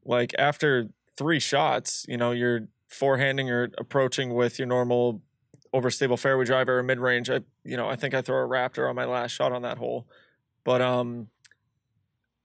like 0.03 0.33
after 0.39 0.89
three 1.15 1.39
shots, 1.39 2.05
you 2.09 2.17
know, 2.17 2.31
you're 2.31 2.67
forehanding 2.91 3.49
or 3.51 3.69
approaching 3.77 4.33
with 4.33 4.57
your 4.57 4.67
normal 4.67 5.21
overstable 5.73 6.17
fairway 6.17 6.43
driver 6.45 6.79
or 6.79 6.83
mid 6.83 6.99
range. 6.99 7.29
I 7.29 7.41
you 7.63 7.77
know, 7.77 7.87
I 7.87 7.95
think 7.95 8.13
I 8.15 8.21
throw 8.23 8.43
a 8.43 8.47
raptor 8.49 8.89
on 8.89 8.95
my 8.95 9.05
last 9.05 9.31
shot 9.31 9.51
on 9.51 9.61
that 9.61 9.77
hole. 9.77 10.07
But 10.63 10.81
um 10.81 11.29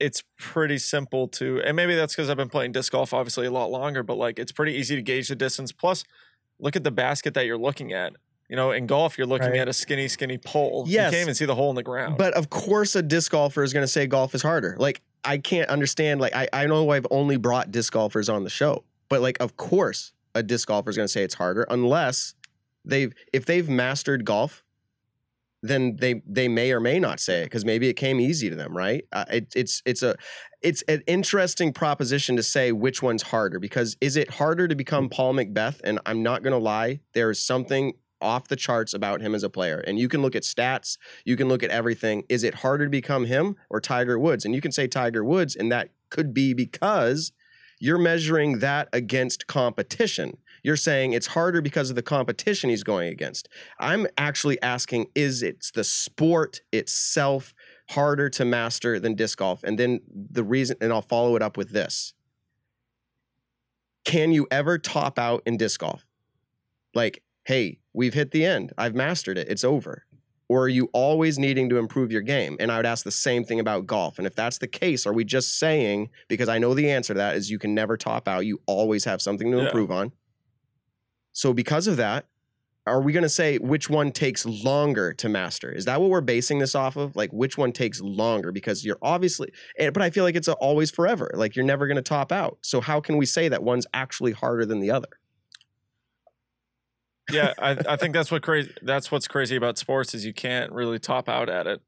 it's 0.01 0.23
pretty 0.39 0.79
simple 0.79 1.29
to 1.29 1.61
and 1.63 1.77
maybe 1.77 1.95
that's 1.95 2.15
because 2.15 2.31
I've 2.31 2.37
been 2.37 2.49
playing 2.49 2.73
disc 2.73 2.91
golf 2.93 3.13
obviously 3.15 3.47
a 3.47 3.51
lot 3.51 3.71
longer, 3.71 4.03
but 4.03 4.17
like 4.17 4.39
it's 4.39 4.51
pretty 4.53 4.73
easy 4.73 4.97
to 4.97 5.03
gauge 5.03 5.29
the 5.29 5.37
distance. 5.37 5.71
Plus, 5.73 6.05
look 6.59 6.75
at 6.75 6.85
the 6.85 6.91
basket 6.91 7.35
that 7.35 7.47
you're 7.47 7.59
looking 7.59 7.93
at. 7.93 8.15
You 8.49 8.57
know, 8.57 8.73
in 8.73 8.87
golf, 8.89 9.17
you're 9.17 9.29
looking 9.29 9.51
Right. 9.51 9.61
at 9.61 9.69
a 9.69 9.73
skinny, 9.73 10.09
skinny 10.09 10.37
pole. 10.37 10.85
Yes. 10.89 11.13
You 11.13 11.17
can't 11.19 11.23
even 11.27 11.35
see 11.37 11.45
the 11.45 11.55
hole 11.55 11.71
in 11.71 11.77
the 11.77 11.85
ground. 11.85 12.19
But 12.19 12.35
of 12.35 12.51
course, 12.51 12.97
a 12.97 13.03
disc 13.03 13.31
golfer 13.31 13.63
is 13.63 13.73
going 13.73 13.85
to 13.85 13.89
say 13.89 14.09
golf 14.09 14.35
is 14.35 14.43
harder. 14.43 14.75
Like, 14.77 15.03
I 15.23 15.39
can't 15.39 15.69
understand. 15.71 16.21
Like, 16.21 16.35
I, 16.35 16.49
I 16.53 16.67
know 16.67 16.91
I've 16.91 17.07
only 17.13 17.37
brought 17.37 17.71
disc 17.71 17.93
golfers 17.93 18.29
on 18.29 18.43
the 18.43 18.51
show, 18.51 18.83
but 19.09 19.21
like, 19.21 19.37
of 19.39 19.57
course, 19.57 20.13
a 20.35 20.43
disc 20.43 20.67
golfer 20.67 20.91
is 20.91 20.97
going 20.97 21.05
to 21.07 21.13
say 21.13 21.23
it's 21.23 21.35
harder 21.35 21.65
unless 21.71 22.35
they've, 22.85 23.13
if 23.33 23.47
they've 23.47 23.69
mastered 23.69 24.25
golf, 24.25 24.65
then 25.63 25.97
they 25.97 26.23
they 26.27 26.49
may 26.49 26.73
or 26.73 26.81
may 26.81 26.99
not 26.99 27.21
say 27.21 27.43
it 27.43 27.47
because 27.47 27.65
maybe 27.65 27.89
it 27.89 27.95
came 27.95 28.21
easy 28.21 28.49
to 28.49 28.57
them, 28.57 28.77
right? 28.77 29.05
Uh, 29.13 29.25
it, 29.31 29.53
it's 29.55 29.83
it's 29.85 30.03
a 30.03 30.17
it's 30.63 30.83
an 30.83 31.03
interesting 31.07 31.73
proposition 31.73 32.37
to 32.37 32.43
say 32.43 32.73
which 32.73 33.03
one's 33.03 33.23
harder 33.23 33.59
because 33.59 33.97
is 34.01 34.17
it 34.17 34.31
harder 34.31 34.69
to 34.69 34.75
become 34.75 35.09
Paul 35.09 35.35
McBeth? 35.35 35.81
And 35.85 35.99
I'm 36.07 36.23
not 36.23 36.43
going 36.43 36.53
to 36.53 36.59
lie, 36.59 37.01
there 37.15 37.31
is 37.31 37.41
something 37.41 37.95
off 38.21 38.49
the 38.49 38.57
charts 38.57 38.93
about 38.93 39.21
him 39.21 39.35
as 39.35 39.43
a 39.43 39.49
player. 39.49 39.79
And 39.79 39.99
you 39.99 40.09
can 40.09 40.23
look 40.23 40.37
at 40.37 40.43
stats, 40.43 40.99
you 41.25 41.37
can 41.37 41.49
look 41.49 41.63
at 41.63 41.71
everything. 41.71 42.25
Is 42.29 42.45
it 42.45 42.57
harder 42.57 42.85
to 42.85 42.91
become 42.91 43.25
him 43.25 43.57
or 43.71 43.81
Tiger 43.81 44.19
Woods? 44.19 44.45
And 44.45 44.55
you 44.55 44.61
can 44.61 44.73
say 44.73 44.87
Tiger 44.87 45.25
Woods, 45.25 45.57
and 45.57 45.73
that 45.73 45.91
could 46.11 46.35
be 46.35 46.53
because 46.53 47.33
you're 47.79 47.99
measuring 47.99 48.59
that 48.59 48.89
against 48.93 49.47
competition. 49.47 50.37
You're 50.63 50.77
saying 50.77 51.13
it's 51.13 51.29
harder 51.29 51.61
because 51.61 51.91
of 51.91 51.97
the 51.97 52.03
competition 52.03 52.71
he's 52.71 52.83
going 52.83 53.09
against. 53.09 53.49
I'm 53.79 54.07
actually 54.19 54.61
asking 54.63 55.07
is 55.15 55.43
it's 55.43 55.71
the 55.71 55.85
sport 55.85 56.61
itself 56.73 57.55
harder 57.91 58.29
to 58.31 58.45
master 58.45 59.01
than 59.01 59.15
disc 59.15 59.39
golf? 59.39 59.63
And 59.65 59.79
then 59.79 60.01
the 60.09 60.45
reason, 60.45 60.77
and 60.81 60.93
I'll 60.93 61.03
follow 61.03 61.37
it 61.37 61.43
up 61.43 61.57
with 61.57 61.71
this 61.71 62.15
Can 64.05 64.33
you 64.33 64.47
ever 64.51 64.79
top 64.79 65.19
out 65.19 65.43
in 65.47 65.57
disc 65.57 65.81
golf? 65.81 66.07
Like, 66.95 67.23
hey, 67.45 67.79
we've 67.93 68.15
hit 68.15 68.31
the 68.31 68.45
end. 68.45 68.73
I've 68.79 68.95
mastered 68.95 69.39
it. 69.39 69.49
It's 69.49 69.65
over. 69.65 70.05
Or 70.49 70.63
are 70.65 70.69
you 70.69 70.91
always 70.93 71.39
needing 71.39 71.69
to 71.69 71.77
improve 71.77 72.11
your 72.11 72.23
game? 72.23 72.57
And 72.59 72.73
I 72.73 72.77
would 72.77 72.87
ask 72.87 73.05
the 73.05 73.13
same 73.13 73.45
thing 73.45 73.61
about 73.61 73.87
golf. 73.87 74.19
And 74.19 74.27
if 74.27 74.35
that's 74.35 74.59
the 74.59 74.67
case, 74.67 75.07
are 75.07 75.13
we 75.13 75.25
just 75.25 75.59
saying, 75.59 76.11
because 76.29 76.49
I 76.49 76.59
know 76.59 76.75
the 76.75 76.91
answer 76.91 77.15
to 77.15 77.19
that 77.19 77.37
is 77.37 77.51
you 77.51 77.59
can 77.59 77.73
never 77.73 77.97
top 77.97 78.27
out, 78.27 78.47
you 78.47 78.61
always 78.67 79.05
have 79.05 79.23
something 79.23 79.51
to 79.53 79.59
Yeah. 79.59 79.67
improve 79.67 79.93
on. 79.93 80.11
So, 81.41 81.55
because 81.55 81.87
of 81.87 81.97
that, 81.97 82.27
are 82.87 83.01
we 83.01 83.15
going 83.15 83.23
to 83.23 83.29
say 83.31 83.57
which 83.57 83.89
one 83.89 84.13
takes 84.13 84.45
longer 84.45 85.15
to 85.15 85.27
master? 85.31 85.73
Is 85.73 85.87
that 85.87 85.99
what 85.99 86.11
we're 86.11 86.21
basing 86.21 86.59
this 86.59 86.75
off 86.75 86.97
of? 86.97 87.17
Like, 87.17 87.33
which 87.33 87.57
one 87.57 87.73
takes 87.73 87.99
longer? 88.03 88.53
Because 88.53 88.85
you're 88.85 88.99
obviously, 89.01 89.51
and- 89.79 89.95
but 89.95 90.03
I 90.03 90.11
feel 90.11 90.23
like 90.25 90.35
it's 90.37 90.49
always 90.49 90.91
forever. 90.91 91.31
Like, 91.33 91.57
you're 91.57 91.65
never 91.65 91.87
going 91.87 91.97
to 91.97 92.03
top 92.03 92.31
out. 92.31 92.59
So, 92.61 92.83
how 92.83 93.01
can 93.01 93.17
we 93.17 93.25
say 93.25 93.49
that 93.49 93.63
one's 93.63 93.87
actually 93.95 94.33
harder 94.33 94.67
than 94.67 94.81
the 94.81 94.91
other? 94.91 95.09
yeah, 97.33 97.55
I, 97.59 97.71
I 97.89 97.97
think 97.97 98.13
that's 98.13 98.31
what 98.31 98.43
crazy. 98.43 98.75
That's 98.83 99.11
what's 99.11 99.27
crazy 99.27 99.57
about 99.57 99.79
sports 99.79 100.13
is 100.13 100.27
you 100.27 100.35
can't 100.35 100.71
really 100.73 100.99
top 100.99 101.27
out 101.27 101.49
at 101.49 101.67
it. 101.67 101.81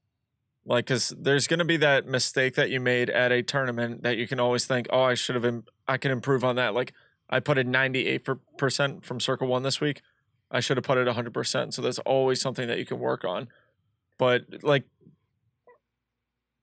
Like, 0.65 0.87
because 0.87 1.11
there's 1.11 1.47
going 1.47 1.59
to 1.59 1.66
be 1.66 1.77
that 1.77 2.07
mistake 2.07 2.55
that 2.55 2.70
you 2.70 2.81
made 2.81 3.11
at 3.11 3.33
a 3.33 3.43
tournament 3.43 4.03
that 4.05 4.16
you 4.16 4.27
can 4.27 4.41
always 4.41 4.65
think, 4.65 4.87
oh, 4.89 5.03
I 5.03 5.12
should 5.12 5.35
have, 5.35 5.45
Im- 5.45 5.66
I 5.87 5.99
can 5.99 6.11
improve 6.11 6.43
on 6.43 6.57
that. 6.57 6.73
Like, 6.73 6.95
I 7.32 7.40
put 7.40 7.56
it 7.56 7.66
98% 7.66 9.02
from 9.02 9.18
circle 9.18 9.48
one 9.48 9.62
this 9.62 9.80
week. 9.80 10.02
I 10.50 10.60
should 10.60 10.76
have 10.76 10.84
put 10.84 10.98
it 10.98 11.09
100%. 11.09 11.72
So 11.72 11.80
that's 11.80 11.98
always 12.00 12.42
something 12.42 12.68
that 12.68 12.78
you 12.78 12.84
can 12.84 12.98
work 12.98 13.24
on. 13.24 13.48
But 14.18 14.62
like 14.62 14.84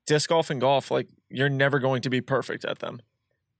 disc 0.05 0.29
golf 0.29 0.51
and 0.51 0.61
golf, 0.61 0.91
like 0.91 1.07
you're 1.27 1.49
never 1.49 1.79
going 1.79 2.03
to 2.03 2.09
be 2.09 2.21
perfect 2.21 2.63
at 2.65 2.79
them. 2.79 3.01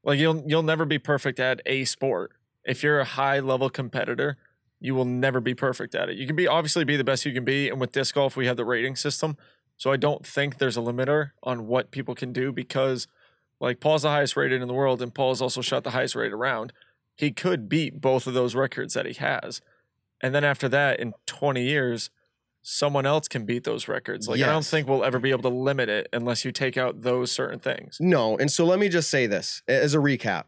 Like 0.04 0.20
you'll 0.20 0.44
you'll 0.46 0.64
never 0.64 0.86
be 0.86 1.00
perfect 1.00 1.40
at 1.40 1.62
a 1.66 1.84
sport. 1.86 2.32
If 2.64 2.84
you're 2.84 3.00
a 3.00 3.06
high 3.06 3.40
level 3.40 3.72
competitor, 3.72 4.38
you 4.80 4.94
will 4.94 5.06
never 5.06 5.42
be 5.42 5.56
perfect 5.56 5.96
at 5.96 6.10
it. 6.10 6.18
You 6.18 6.28
can 6.28 6.36
be 6.36 6.48
obviously 6.48 6.86
be 6.86 6.96
the 6.96 7.04
best 7.04 7.26
you 7.26 7.34
can 7.34 7.44
be, 7.44 7.68
and 7.68 7.82
with 7.82 7.92
disc 7.92 8.14
golf 8.16 8.38
we 8.38 8.46
have 8.46 8.56
the 8.56 8.66
rating 8.66 8.96
system. 8.96 9.36
So 9.78 9.92
I 9.92 9.98
don't 9.98 10.26
think 10.26 10.60
there's 10.60 10.78
a 10.78 10.82
limiter 10.82 11.32
on 11.42 11.66
what 11.66 11.90
people 11.90 12.14
can 12.14 12.32
do 12.32 12.52
because 12.52 13.08
like 13.60 13.80
Paul's 13.80 14.04
the 14.04 14.10
highest 14.10 14.38
rated 14.38 14.62
in 14.62 14.68
the 14.68 14.74
world 14.74 15.02
and 15.02 15.14
Paul's 15.14 15.42
also 15.42 15.62
shot 15.62 15.84
the 15.84 15.92
highest 15.92 16.16
rated 16.16 16.38
round. 16.38 16.72
He 17.20 17.32
could 17.32 17.68
beat 17.68 18.00
both 18.00 18.28
of 18.28 18.34
those 18.34 18.56
records 18.56 18.94
that 18.94 19.06
he 19.06 19.12
has. 19.16 19.60
And 20.24 20.34
then 20.34 20.46
after 20.46 20.70
that 20.70 21.02
in 21.02 21.14
20 21.26 21.62
years 21.62 22.10
someone 22.62 23.06
else 23.06 23.28
can 23.28 23.46
beat 23.46 23.66
those 23.66 23.90
records. 23.90 24.30
Like 24.30 24.42
I 24.42 24.46
don't 24.46 24.66
think 24.66 24.88
we'll 24.88 25.04
ever 25.04 25.20
be 25.20 25.32
able 25.32 25.44
to 25.44 25.50
limit 25.50 25.90
it 25.90 26.08
unless 26.14 26.46
you 26.46 26.54
take 26.54 26.78
out 26.78 27.02
those 27.02 27.30
certain 27.30 27.60
things. 27.60 27.98
No. 28.00 28.38
And 28.38 28.50
so 28.50 28.66
let 28.66 28.80
me 28.80 28.88
just 28.88 29.10
say 29.10 29.28
this 29.28 29.62
as 29.68 29.94
a 29.94 29.98
recap. 29.98 30.46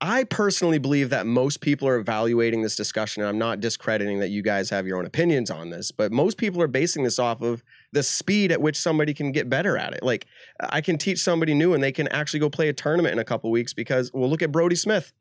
I 0.00 0.24
personally 0.24 0.78
believe 0.78 1.10
that 1.10 1.24
most 1.24 1.60
people 1.60 1.86
are 1.86 1.96
evaluating 1.96 2.62
this 2.62 2.76
discussion, 2.76 3.22
and 3.22 3.30
I'm 3.30 3.38
not 3.38 3.60
discrediting 3.60 4.18
that 4.18 4.28
you 4.28 4.42
guys 4.42 4.68
have 4.70 4.86
your 4.88 4.98
own 4.98 5.06
opinions 5.06 5.50
on 5.50 5.70
this, 5.70 5.90
but 5.90 6.12
most 6.12 6.36
people 6.36 6.60
are 6.60 6.68
basing 6.68 7.02
this 7.04 7.18
off 7.18 7.40
of 7.40 7.62
the 7.92 8.02
speed 8.02 8.52
at 8.52 8.60
which 8.60 8.76
somebody 8.76 9.14
can 9.14 9.32
get 9.32 9.48
better 9.48 9.78
at 9.78 9.94
it. 9.94 10.02
Like, 10.02 10.26
I 10.60 10.82
can 10.82 10.98
teach 10.98 11.20
somebody 11.20 11.54
new 11.54 11.72
and 11.72 11.82
they 11.82 11.92
can 11.92 12.08
actually 12.08 12.40
go 12.40 12.50
play 12.50 12.68
a 12.68 12.74
tournament 12.74 13.12
in 13.12 13.18
a 13.18 13.24
couple 13.24 13.50
weeks 13.50 13.72
because, 13.72 14.10
well, 14.12 14.28
look 14.28 14.42
at 14.42 14.52
Brodie 14.52 14.76
Smith. 14.76 15.14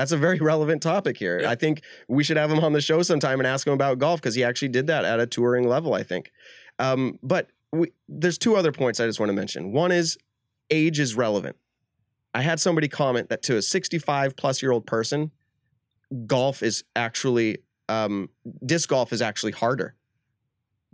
That's 0.00 0.12
a 0.12 0.16
very 0.16 0.38
relevant 0.38 0.80
topic 0.82 1.18
here. 1.18 1.42
Yeah. 1.42 1.50
I 1.50 1.56
think 1.56 1.82
we 2.08 2.24
should 2.24 2.38
have 2.38 2.50
him 2.50 2.60
on 2.60 2.72
the 2.72 2.80
show 2.80 3.02
sometime 3.02 3.38
and 3.38 3.46
ask 3.46 3.66
him 3.66 3.74
about 3.74 3.98
golf 3.98 4.18
because 4.18 4.34
he 4.34 4.42
actually 4.42 4.68
did 4.68 4.86
that 4.86 5.04
at 5.04 5.20
a 5.20 5.26
touring 5.26 5.68
level, 5.68 5.92
I 5.92 6.02
think. 6.04 6.32
Um, 6.78 7.18
but 7.22 7.50
we, 7.70 7.92
there's 8.08 8.38
two 8.38 8.56
other 8.56 8.72
points 8.72 8.98
I 8.98 9.04
just 9.04 9.20
want 9.20 9.28
to 9.28 9.34
mention. 9.34 9.72
One 9.72 9.92
is 9.92 10.16
age 10.70 10.98
is 11.00 11.14
relevant. 11.16 11.56
I 12.32 12.40
had 12.40 12.60
somebody 12.60 12.88
comment 12.88 13.28
that 13.28 13.42
to 13.42 13.58
a 13.58 13.62
65 13.62 14.36
plus 14.36 14.62
year 14.62 14.72
old 14.72 14.86
person, 14.86 15.32
golf 16.26 16.62
is 16.62 16.82
actually 16.96 17.58
um, 17.90 18.30
disc 18.64 18.88
golf 18.88 19.12
is 19.12 19.20
actually 19.20 19.52
harder 19.52 19.94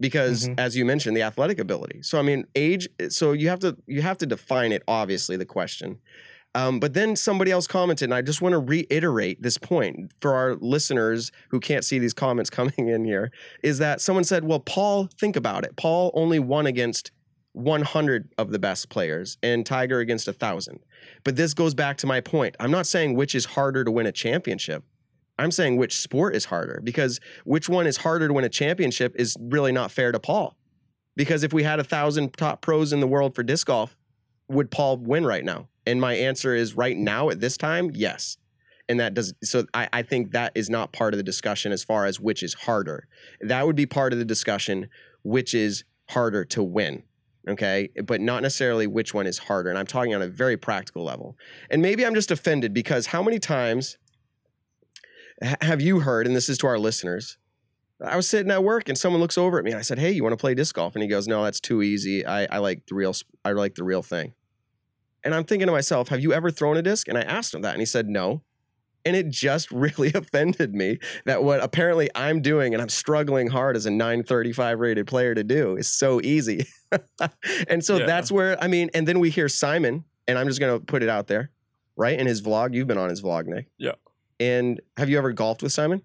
because, 0.00 0.48
Mhm. 0.48 0.58
as 0.58 0.76
you 0.76 0.84
mentioned, 0.84 1.16
the 1.16 1.22
athletic 1.22 1.60
ability. 1.60 2.02
So 2.02 2.18
I 2.18 2.22
mean, 2.22 2.44
age. 2.56 2.88
So 3.10 3.30
you 3.32 3.50
have 3.50 3.60
to 3.60 3.76
you 3.86 4.02
have 4.02 4.18
to 4.18 4.26
define 4.26 4.72
it. 4.72 4.82
Obviously, 4.88 5.36
the 5.36 5.46
question. 5.46 5.98
Um, 6.56 6.80
but 6.80 6.94
then 6.94 7.16
somebody 7.16 7.50
else 7.50 7.66
commented, 7.66 8.06
and 8.06 8.14
I 8.14 8.22
just 8.22 8.40
want 8.40 8.54
to 8.54 8.58
reiterate 8.58 9.42
this 9.42 9.58
point 9.58 10.10
for 10.22 10.34
our 10.34 10.54
listeners 10.54 11.30
who 11.50 11.60
can't 11.60 11.84
see 11.84 11.98
these 11.98 12.14
comments 12.14 12.48
coming 12.58 12.88
in 12.88 13.04
here 13.04 13.30
is 13.62 13.76
that 13.78 14.00
someone 14.00 14.24
said, 14.24 14.42
Well, 14.42 14.60
Paul, 14.60 15.10
think 15.20 15.36
about 15.36 15.64
it. 15.64 15.76
Paul 15.76 16.10
only 16.14 16.38
won 16.38 16.64
against 16.64 17.12
100 17.52 18.32
of 18.38 18.52
the 18.52 18.58
best 18.58 18.88
players 18.88 19.36
and 19.42 19.66
Tiger 19.66 20.00
against 20.00 20.26
1,000. 20.28 20.80
But 21.24 21.36
this 21.36 21.52
goes 21.52 21.74
back 21.74 21.98
to 21.98 22.06
my 22.06 22.22
point. 22.22 22.56
I'm 22.58 22.70
not 22.70 22.86
saying 22.86 23.16
which 23.16 23.34
is 23.34 23.44
harder 23.44 23.84
to 23.84 23.90
win 23.90 24.06
a 24.06 24.12
championship. 24.12 24.82
I'm 25.38 25.50
saying 25.50 25.76
which 25.76 25.98
sport 25.98 26.34
is 26.34 26.46
harder 26.46 26.80
because 26.82 27.20
which 27.44 27.68
one 27.68 27.86
is 27.86 27.98
harder 27.98 28.28
to 28.28 28.32
win 28.32 28.44
a 28.44 28.48
championship 28.48 29.14
is 29.16 29.36
really 29.38 29.72
not 29.72 29.90
fair 29.90 30.10
to 30.10 30.18
Paul. 30.18 30.56
Because 31.16 31.42
if 31.42 31.52
we 31.52 31.64
had 31.64 31.80
a 31.80 31.84
thousand 31.84 32.34
top 32.34 32.62
pros 32.62 32.94
in 32.94 33.00
the 33.00 33.06
world 33.06 33.34
for 33.34 33.42
disc 33.42 33.66
golf, 33.66 33.94
would 34.48 34.70
Paul 34.70 34.96
win 34.96 35.26
right 35.26 35.44
now? 35.44 35.68
And 35.86 36.00
my 36.00 36.14
answer 36.14 36.54
is 36.54 36.76
right 36.76 36.96
now 36.96 37.30
at 37.30 37.40
this 37.40 37.56
time, 37.56 37.90
yes. 37.94 38.36
And 38.88 39.00
that 39.00 39.14
does 39.14 39.34
so 39.42 39.66
I, 39.74 39.88
I 39.92 40.02
think 40.02 40.32
that 40.32 40.52
is 40.54 40.70
not 40.70 40.92
part 40.92 41.12
of 41.12 41.18
the 41.18 41.24
discussion 41.24 41.72
as 41.72 41.82
far 41.82 42.06
as 42.06 42.20
which 42.20 42.42
is 42.42 42.54
harder. 42.54 43.08
That 43.40 43.66
would 43.66 43.76
be 43.76 43.86
part 43.86 44.12
of 44.12 44.18
the 44.18 44.24
discussion, 44.24 44.88
which 45.22 45.54
is 45.54 45.84
harder 46.08 46.44
to 46.46 46.62
win. 46.62 47.02
Okay. 47.48 47.88
But 48.04 48.20
not 48.20 48.42
necessarily 48.42 48.86
which 48.86 49.14
one 49.14 49.26
is 49.26 49.38
harder. 49.38 49.70
And 49.70 49.78
I'm 49.78 49.86
talking 49.86 50.14
on 50.14 50.22
a 50.22 50.28
very 50.28 50.56
practical 50.56 51.04
level. 51.04 51.36
And 51.70 51.82
maybe 51.82 52.04
I'm 52.04 52.14
just 52.14 52.30
offended 52.30 52.72
because 52.72 53.06
how 53.06 53.22
many 53.22 53.38
times 53.38 53.98
have 55.60 55.80
you 55.80 56.00
heard, 56.00 56.26
and 56.26 56.34
this 56.34 56.48
is 56.48 56.58
to 56.58 56.66
our 56.66 56.78
listeners, 56.78 57.38
I 58.04 58.16
was 58.16 58.28
sitting 58.28 58.50
at 58.50 58.62
work 58.62 58.88
and 58.88 58.98
someone 58.98 59.20
looks 59.20 59.38
over 59.38 59.58
at 59.58 59.64
me 59.64 59.70
and 59.70 59.78
I 59.78 59.82
said, 59.82 59.98
Hey, 59.98 60.10
you 60.10 60.22
want 60.22 60.32
to 60.34 60.36
play 60.36 60.54
disc 60.54 60.74
golf? 60.74 60.94
And 60.94 61.02
he 61.02 61.08
goes, 61.08 61.26
No, 61.26 61.44
that's 61.44 61.60
too 61.60 61.82
easy. 61.82 62.26
I, 62.26 62.44
I 62.56 62.58
like 62.58 62.86
the 62.86 62.94
real 62.94 63.14
I 63.44 63.52
like 63.52 63.74
the 63.74 63.84
real 63.84 64.02
thing. 64.02 64.34
And 65.26 65.34
I'm 65.34 65.44
thinking 65.44 65.66
to 65.66 65.72
myself, 65.72 66.08
have 66.08 66.20
you 66.20 66.32
ever 66.32 66.50
thrown 66.50 66.76
a 66.76 66.82
disc? 66.82 67.08
And 67.08 67.18
I 67.18 67.22
asked 67.22 67.52
him 67.52 67.62
that, 67.62 67.72
and 67.72 67.80
he 67.80 67.86
said 67.86 68.08
no. 68.08 68.42
And 69.04 69.14
it 69.16 69.28
just 69.28 69.70
really 69.84 70.12
offended 70.14 70.74
me 70.74 70.98
that 71.26 71.42
what 71.44 71.60
apparently 71.62 72.08
I'm 72.14 72.40
doing 72.40 72.72
and 72.74 72.80
I'm 72.82 72.88
struggling 72.88 73.48
hard 73.48 73.76
as 73.76 73.86
a 73.86 73.90
935 73.90 74.78
rated 74.80 75.06
player 75.06 75.34
to 75.34 75.44
do 75.44 75.76
is 75.76 75.88
so 75.92 76.20
easy. 76.22 76.66
and 77.68 77.84
so 77.84 77.96
Yeah. 77.98 78.06
that's 78.06 78.30
where, 78.32 78.62
I 78.62 78.68
mean, 78.68 78.88
and 78.94 79.06
then 79.06 79.18
we 79.20 79.30
hear 79.30 79.48
Simon, 79.48 80.04
and 80.28 80.38
I'm 80.38 80.46
just 80.48 80.60
going 80.60 80.78
to 80.78 80.84
put 80.84 81.02
it 81.02 81.08
out 81.08 81.26
there, 81.26 81.50
right? 81.96 82.18
In 82.18 82.26
his 82.26 82.40
vlog. 82.42 82.72
You've 82.74 82.86
been 82.86 82.98
on 82.98 83.10
his 83.10 83.20
vlog, 83.22 83.46
Nick. 83.46 83.66
Yeah. 83.78 83.92
And 84.38 84.80
have 84.96 85.08
you 85.08 85.18
ever 85.18 85.32
golfed 85.32 85.62
with 85.62 85.72
Simon? 85.72 86.02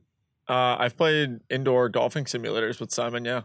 Uh, 0.49 0.75
I've 0.79 0.97
played 0.97 1.39
indoor 1.49 1.89
golfing 1.89 2.25
simulators 2.25 2.79
with 2.79 2.91
Simon. 2.91 3.23
Yeah, 3.25 3.41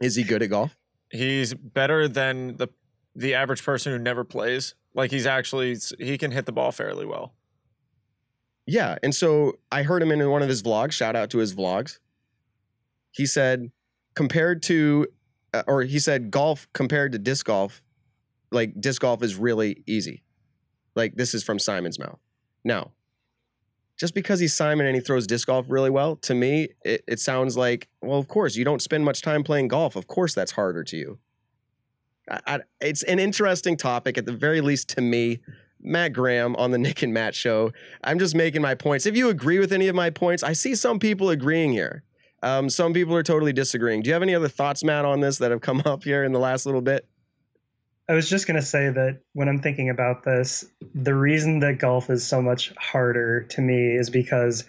Is 0.00 0.14
he 0.16 0.22
good 0.22 0.42
at 0.42 0.50
golf? 0.50 0.76
he's 1.10 1.54
better 1.54 2.06
than 2.06 2.56
the 2.58 2.68
the 3.16 3.34
average 3.34 3.64
person 3.64 3.90
who 3.92 3.98
never 3.98 4.22
plays. 4.24 4.74
Like 4.98 5.12
he's 5.12 5.26
actually 5.26 5.76
he 6.00 6.18
can 6.18 6.32
hit 6.32 6.44
the 6.44 6.50
ball 6.50 6.72
fairly 6.72 7.06
well. 7.06 7.32
Yeah. 8.66 8.98
And 9.00 9.14
so 9.14 9.52
I 9.70 9.84
heard 9.84 10.02
him 10.02 10.10
in 10.10 10.28
one 10.28 10.42
of 10.42 10.48
his 10.48 10.60
vlogs, 10.60 10.90
shout 10.90 11.14
out 11.14 11.30
to 11.30 11.38
his 11.38 11.54
vlogs. 11.54 12.00
He 13.12 13.24
said, 13.24 13.70
compared 14.14 14.60
to, 14.64 15.06
uh, 15.54 15.62
or 15.68 15.82
he 15.82 16.00
said, 16.00 16.32
golf 16.32 16.66
compared 16.74 17.12
to 17.12 17.18
disc 17.18 17.46
golf, 17.46 17.80
like 18.50 18.78
disc 18.80 19.00
golf 19.00 19.22
is 19.22 19.36
really 19.36 19.84
easy. 19.86 20.24
Like 20.96 21.14
this 21.14 21.32
is 21.32 21.44
from 21.44 21.60
Simon's 21.60 22.00
mouth. 22.00 22.18
Now, 22.64 22.90
just 23.96 24.14
because 24.14 24.40
he's 24.40 24.54
Simon 24.54 24.84
and 24.84 24.96
he 24.96 25.00
throws 25.00 25.28
disc 25.28 25.46
golf 25.46 25.66
really 25.68 25.90
well, 25.90 26.16
to 26.16 26.34
me, 26.34 26.70
it, 26.84 27.04
it 27.06 27.20
sounds 27.20 27.56
like, 27.56 27.86
well, 28.02 28.18
of 28.18 28.26
course, 28.26 28.56
you 28.56 28.64
don't 28.64 28.82
spend 28.82 29.04
much 29.04 29.22
time 29.22 29.44
playing 29.44 29.68
golf. 29.68 29.94
Of 29.94 30.08
course, 30.08 30.34
that's 30.34 30.52
harder 30.52 30.82
to 30.82 30.96
you. 30.96 31.18
I, 32.30 32.60
it's 32.80 33.02
an 33.04 33.18
interesting 33.18 33.76
topic, 33.76 34.18
at 34.18 34.26
the 34.26 34.32
very 34.32 34.60
least 34.60 34.88
to 34.90 35.00
me. 35.00 35.40
Matt 35.80 36.12
Graham 36.12 36.56
on 36.56 36.72
the 36.72 36.78
Nick 36.78 37.02
and 37.02 37.14
Matt 37.14 37.34
show. 37.34 37.72
I'm 38.02 38.18
just 38.18 38.34
making 38.34 38.62
my 38.62 38.74
points. 38.74 39.06
If 39.06 39.16
you 39.16 39.28
agree 39.28 39.58
with 39.58 39.72
any 39.72 39.88
of 39.88 39.94
my 39.94 40.10
points, 40.10 40.42
I 40.42 40.52
see 40.52 40.74
some 40.74 40.98
people 40.98 41.30
agreeing 41.30 41.72
here. 41.72 42.02
Um, 42.42 42.70
some 42.70 42.92
people 42.92 43.14
are 43.14 43.22
totally 43.22 43.52
disagreeing. 43.52 44.02
Do 44.02 44.08
you 44.08 44.14
have 44.14 44.22
any 44.22 44.34
other 44.34 44.48
thoughts, 44.48 44.84
Matt, 44.84 45.04
on 45.04 45.20
this 45.20 45.38
that 45.38 45.50
have 45.50 45.60
come 45.60 45.82
up 45.86 46.04
here 46.04 46.24
in 46.24 46.32
the 46.32 46.38
last 46.38 46.66
little 46.66 46.80
bit? 46.80 47.06
I 48.10 48.14
was 48.14 48.28
just 48.28 48.46
going 48.46 48.58
to 48.58 48.64
say 48.64 48.88
that 48.88 49.20
when 49.34 49.48
I'm 49.48 49.60
thinking 49.60 49.90
about 49.90 50.24
this, 50.24 50.64
the 50.94 51.14
reason 51.14 51.60
that 51.60 51.78
golf 51.78 52.08
is 52.08 52.26
so 52.26 52.40
much 52.40 52.72
harder 52.78 53.42
to 53.42 53.60
me 53.60 53.96
is 53.96 54.08
because 54.08 54.64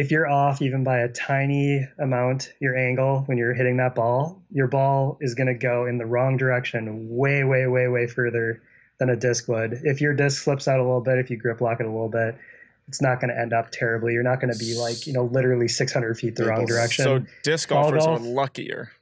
if 0.00 0.10
you're 0.10 0.26
off 0.26 0.62
even 0.62 0.82
by 0.82 0.98
a 1.00 1.08
tiny 1.08 1.86
amount, 1.98 2.54
your 2.58 2.74
angle 2.74 3.20
when 3.26 3.36
you're 3.36 3.52
hitting 3.52 3.76
that 3.76 3.94
ball, 3.94 4.40
your 4.50 4.66
ball 4.66 5.18
is 5.20 5.34
going 5.34 5.46
to 5.46 5.54
go 5.54 5.84
in 5.84 5.98
the 5.98 6.06
wrong 6.06 6.38
direction 6.38 7.06
way, 7.10 7.44
way, 7.44 7.66
way, 7.66 7.86
way 7.86 8.06
further 8.06 8.62
than 8.98 9.10
a 9.10 9.16
disc 9.16 9.46
would. 9.48 9.74
If 9.84 10.00
your 10.00 10.14
disc 10.14 10.42
slips 10.42 10.66
out 10.68 10.78
a 10.80 10.82
little 10.82 11.02
bit, 11.02 11.18
if 11.18 11.28
you 11.30 11.36
grip 11.36 11.60
lock 11.60 11.80
it 11.80 11.86
a 11.86 11.90
little 11.90 12.08
bit, 12.08 12.34
it's 12.88 13.02
not 13.02 13.20
going 13.20 13.28
to 13.28 13.38
end 13.38 13.52
up 13.52 13.70
terribly. 13.72 14.14
You're 14.14 14.22
not 14.22 14.40
going 14.40 14.50
to 14.52 14.58
be 14.58 14.74
like, 14.74 15.06
you 15.06 15.12
know, 15.12 15.24
literally 15.26 15.68
600 15.68 16.18
feet 16.18 16.34
the 16.36 16.46
wrong 16.46 16.64
direction. 16.64 17.04
So 17.04 17.22
disc 17.42 17.68
Ball 17.68 17.82
golfers 17.90 18.06
are 18.06 18.18
luckier. 18.18 18.92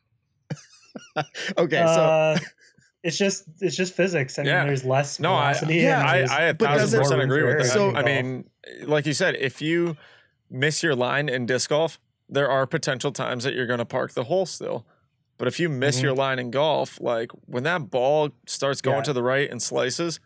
Okay, 1.56 1.76
so 1.76 1.82
Uh, 2.02 2.38
it's 3.04 3.16
just 3.18 3.44
it's 3.60 3.76
just 3.76 3.94
physics. 3.94 4.38
I 4.38 4.42
mean, 4.42 4.50
Yeah. 4.52 4.64
there's 4.64 4.84
less 4.84 5.20
No, 5.20 5.32
I 5.34 5.52
velocity. 5.52 5.76
yeah, 5.76 6.00
and 6.00 6.08
I, 6.08 6.18
there's, 6.18 6.30
I 6.30 6.36
i 6.38 6.42
a 6.46 6.54
thousand 6.54 7.00
percent 7.00 7.22
agree 7.22 7.42
with 7.44 7.58
that. 7.58 7.66
So- 7.66 7.94
I 7.94 8.02
mean, 8.02 8.48
like 8.84 9.06
you 9.06 9.12
said, 9.12 9.36
if 9.36 9.62
you 9.62 9.96
miss 10.50 10.82
your 10.82 10.94
line 10.94 11.28
in 11.28 11.46
disc 11.46 11.70
golf, 11.70 11.98
there 12.28 12.50
are 12.50 12.66
potential 12.66 13.12
times 13.12 13.44
that 13.44 13.54
you're 13.54 13.66
going 13.66 13.78
to 13.78 13.84
park 13.84 14.12
the 14.12 14.24
hole 14.24 14.46
still. 14.46 14.86
But 15.38 15.48
if 15.48 15.60
you 15.60 15.68
miss 15.68 15.98
Mhm. 16.00 16.02
your 16.02 16.14
line 16.14 16.38
in 16.38 16.50
golf, 16.50 17.00
like 17.00 17.30
when 17.46 17.62
that 17.62 17.90
ball 17.90 18.30
starts 18.46 18.80
going 18.80 18.98
Yeah. 18.98 19.02
to 19.04 19.12
the 19.12 19.22
right 19.22 19.48
and 19.50 19.62
slices, 19.62 20.18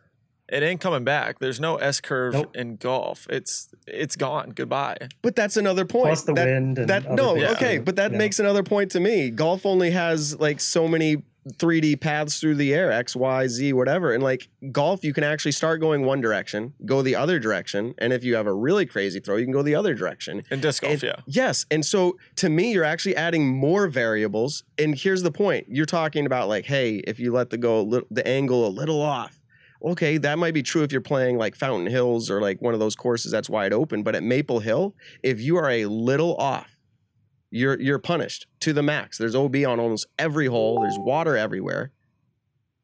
it 0.49 0.63
ain't 0.63 0.81
coming 0.81 1.05
back. 1.05 1.39
There's 1.39 1.61
no 1.61 1.77
S 1.77 2.01
curve 2.01 2.33
Nope. 2.35 2.57
in 2.57 2.77
golf. 2.77 3.27
It's 3.31 3.69
it's 3.87 4.17
gone. 4.17 4.51
Goodbye. 4.55 4.97
but 5.23 5.35
that's 5.37 5.57
another 5.57 5.85
point. 5.85 6.07
plus 6.07 6.23
the 6.25 6.33
that, 6.35 6.47
wind 6.47 6.79
and 6.79 6.89
that 6.89 7.05
other 7.07 7.15
no, 7.15 7.35
things, 7.35 7.51
okay, 7.53 7.79
but 7.79 7.97
that 7.97 8.13
you 8.13 8.13
know. 8.13 8.19
makes 8.19 8.39
another 8.39 8.63
point 8.63 8.91
to 8.93 9.01
me. 9.01 9.31
Golf 9.31 9.67
only 9.67 9.91
has 9.91 10.39
like 10.41 10.61
so 10.61 10.87
many 10.89 11.23
3D 11.55 12.01
paths 12.01 12.39
through 12.39 12.55
the 12.55 12.73
air, 12.73 12.93
X, 12.93 13.17
Y, 13.17 13.49
Z, 13.49 13.73
whatever. 13.73 14.13
And 14.13 14.23
like 14.23 14.49
golf, 14.71 15.03
you 15.03 15.13
can 15.13 15.25
actually 15.25 15.53
start 15.53 15.81
going 15.81 16.05
one 16.05 16.21
direction, 16.21 16.73
go 16.87 17.03
the 17.03 17.17
other 17.17 17.39
direction, 17.39 17.95
and 17.99 18.13
if 18.13 18.23
you 18.23 18.37
have 18.37 18.47
a 18.47 18.53
really 18.53 18.87
crazy 18.87 19.19
throw, 19.21 19.37
you 19.37 19.45
can 19.45 19.53
go 19.53 19.63
the 19.63 19.75
other 19.75 19.95
direction. 19.95 20.43
In 20.51 20.61
disc 20.61 20.83
golf, 20.83 20.95
And- 20.95 21.03
yeah. 21.03 21.17
Yes. 21.27 21.67
And 21.71 21.85
so 21.85 22.17
to 22.37 22.49
me, 22.49 22.73
you're 22.73 22.85
actually 22.85 23.17
adding 23.17 23.49
more 23.49 23.89
variables. 23.89 24.63
And 24.79 24.97
here's 24.97 25.23
the 25.23 25.33
point. 25.33 25.67
You're 25.69 25.87
talking 25.87 26.27
about 26.27 26.49
like, 26.49 26.65
hey, 26.67 26.97
if 26.99 27.19
you 27.19 27.33
let 27.33 27.51
the 27.51 27.59
go 27.59 27.81
a 27.81 27.83
little, 27.83 28.09
the 28.11 28.27
angle 28.27 28.67
a 28.67 28.71
little 28.71 29.01
off. 29.03 29.39
Okay, 29.85 30.17
that 30.19 30.39
might 30.39 30.55
be 30.55 30.63
true 30.63 30.85
if 30.85 30.93
you're 30.93 31.01
playing 31.01 31.39
like 31.39 31.57
Fountain 31.57 31.89
Hills 31.91 32.31
or 32.31 32.41
like 32.41 32.63
one 32.63 32.73
of 32.73 32.79
those 32.79 32.95
courses 32.95 33.33
that's 33.33 33.51
wide 33.51 33.73
open. 33.73 34.05
But 34.05 34.15
at 34.15 34.23
Maple 34.23 34.61
Hill, 34.61 34.95
if 35.25 35.41
you 35.41 35.57
are 35.57 35.69
a 35.69 35.87
little 35.87 36.37
off, 36.37 36.72
you're 37.53 37.81
you're 37.81 37.99
punished 38.01 38.47
to 38.61 38.73
the 38.73 38.83
max. 38.83 39.19
There's 39.19 39.37
OB 39.37 39.55
on 39.67 39.79
almost 39.79 40.07
every 40.19 40.47
hole. 40.47 40.81
There's 40.81 40.99
water 40.99 41.37
everywhere. 41.37 41.93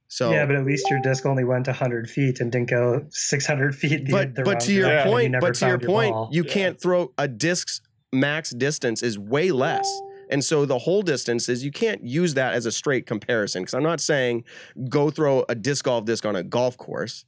So 0.08 0.30
yeah, 0.30 0.46
but 0.46 0.56
at 0.56 0.64
least 0.64 0.88
your 0.88 1.00
disc 1.00 1.26
only 1.26 1.44
went 1.44 1.66
100 1.66 2.08
feet 2.08 2.40
and 2.40 2.50
didn't 2.52 2.70
go 2.70 3.04
600 3.10 3.74
feet. 3.74 4.06
The, 4.06 4.12
but 4.12 4.34
the 4.34 4.42
but 4.42 4.60
to 4.60 4.72
your 4.72 4.86
Yeah. 4.88 5.04
direction, 5.04 5.12
and 5.12 5.34
you 5.34 5.40
point, 5.40 5.40
but 5.40 5.54
to 5.56 5.66
your 5.66 5.78
found 5.78 5.86
point, 5.92 6.12
ball. 6.12 6.28
you 6.32 6.44
Yeah. 6.44 6.52
can't 6.52 6.80
throw 6.80 7.12
a 7.18 7.26
disc's 7.28 7.80
max 8.12 8.50
distance 8.50 9.02
is 9.02 9.18
way 9.18 9.50
less. 9.50 9.86
And 10.30 10.44
so 10.44 10.64
the 10.66 10.78
whole 10.78 11.00
distance 11.02 11.48
is 11.48 11.64
you 11.64 11.70
can't 11.70 12.02
use 12.04 12.34
that 12.34 12.54
as 12.54 12.66
a 12.66 12.72
straight 12.72 13.06
comparison 13.06 13.62
because 13.62 13.74
I'm 13.74 13.82
not 13.82 14.00
saying 14.00 14.44
go 14.88 15.10
throw 15.10 15.44
a 15.48 15.54
disc 15.54 15.84
golf 15.86 16.04
disc 16.04 16.24
on 16.26 16.36
a 16.36 16.42
golf 16.42 16.76
course. 16.76 17.24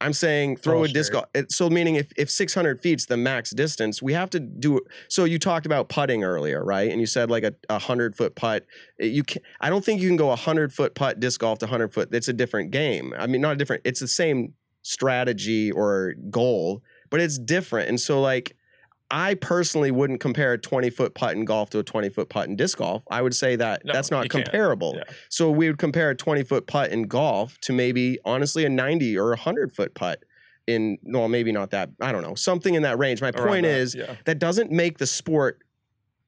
I'm 0.00 0.12
saying 0.12 0.58
throw 0.58 0.80
Oh, 0.80 0.84
a 0.84 0.88
disc 0.88 1.12
sure. 1.12 1.24
golf. 1.34 1.46
So 1.50 1.70
meaning 1.70 1.94
if, 1.94 2.12
if 2.18 2.30
600 2.30 2.80
feet's 2.80 3.06
the 3.06 3.16
max 3.16 3.50
distance, 3.52 4.02
we 4.02 4.12
have 4.12 4.28
to 4.30 4.40
do. 4.40 4.80
So 5.08 5.24
you 5.24 5.38
talked 5.38 5.64
about 5.64 5.88
putting 5.88 6.22
earlier, 6.22 6.62
right? 6.62 6.90
And 6.90 7.00
you 7.00 7.06
said 7.06 7.30
like 7.30 7.44
a, 7.44 7.54
a 7.70 7.78
hundred 7.78 8.14
foot 8.14 8.34
putt. 8.36 8.66
Eh, 9.00 9.06
You 9.06 9.24
can 9.24 9.40
I 9.60 9.70
don't 9.70 9.84
think 9.84 10.02
you 10.02 10.08
can 10.08 10.16
go 10.18 10.30
a 10.32 10.36
hundred 10.36 10.72
foot 10.72 10.94
putt 10.94 11.18
disc 11.18 11.40
golf 11.40 11.58
to 11.60 11.66
hundred 11.66 11.94
foot. 11.94 12.10
It's 12.12 12.28
a 12.28 12.34
different 12.34 12.72
game. 12.72 13.14
I 13.18 13.26
mean, 13.26 13.40
not 13.40 13.52
a 13.52 13.56
different. 13.56 13.82
It's 13.86 14.00
the 14.00 14.08
same 14.08 14.52
strategy 14.82 15.70
or 15.72 16.14
goal, 16.30 16.82
but 17.10 17.20
it's 17.20 17.38
different. 17.38 17.88
And 17.88 18.00
so 18.00 18.20
like 18.20 18.56
I 19.10 19.34
personally 19.34 19.90
wouldn't 19.90 20.20
compare 20.20 20.52
a 20.52 20.58
20 20.58 20.90
foot 20.90 21.14
putt 21.14 21.36
in 21.36 21.44
golf 21.44 21.70
to 21.70 21.78
a 21.78 21.82
20 21.82 22.08
foot 22.08 22.28
putt 22.28 22.48
in 22.48 22.56
disc 22.56 22.78
golf. 22.78 23.04
I 23.10 23.22
would 23.22 23.34
say 23.34 23.56
that 23.56 23.84
No, 23.84 23.92
that's 23.92 24.10
not 24.10 24.28
comparable. 24.28 24.94
Yeah. 24.96 25.04
So 25.28 25.50
we 25.50 25.68
would 25.68 25.78
compare 25.78 26.10
a 26.10 26.16
20 26.16 26.42
foot 26.42 26.66
putt 26.66 26.90
in 26.90 27.04
golf 27.04 27.58
to 27.62 27.72
maybe 27.72 28.18
honestly 28.24 28.64
a 28.64 28.68
90 28.68 29.16
or 29.16 29.26
a 29.26 29.36
100 29.36 29.72
foot 29.72 29.94
putt 29.94 30.24
in 30.66 30.98
well 31.04 31.28
maybe 31.28 31.52
not 31.52 31.70
that 31.70 31.90
I 32.00 32.10
don't 32.10 32.22
know 32.22 32.34
something 32.34 32.74
in 32.74 32.82
that 32.82 32.98
range. 32.98 33.20
My 33.20 33.30
Around 33.30 33.46
point 33.46 33.62
that, 33.62 33.76
is 33.76 33.94
yeah. 33.94 34.16
that 34.24 34.38
doesn't 34.38 34.70
make 34.72 34.98
the 34.98 35.06
sport 35.06 35.62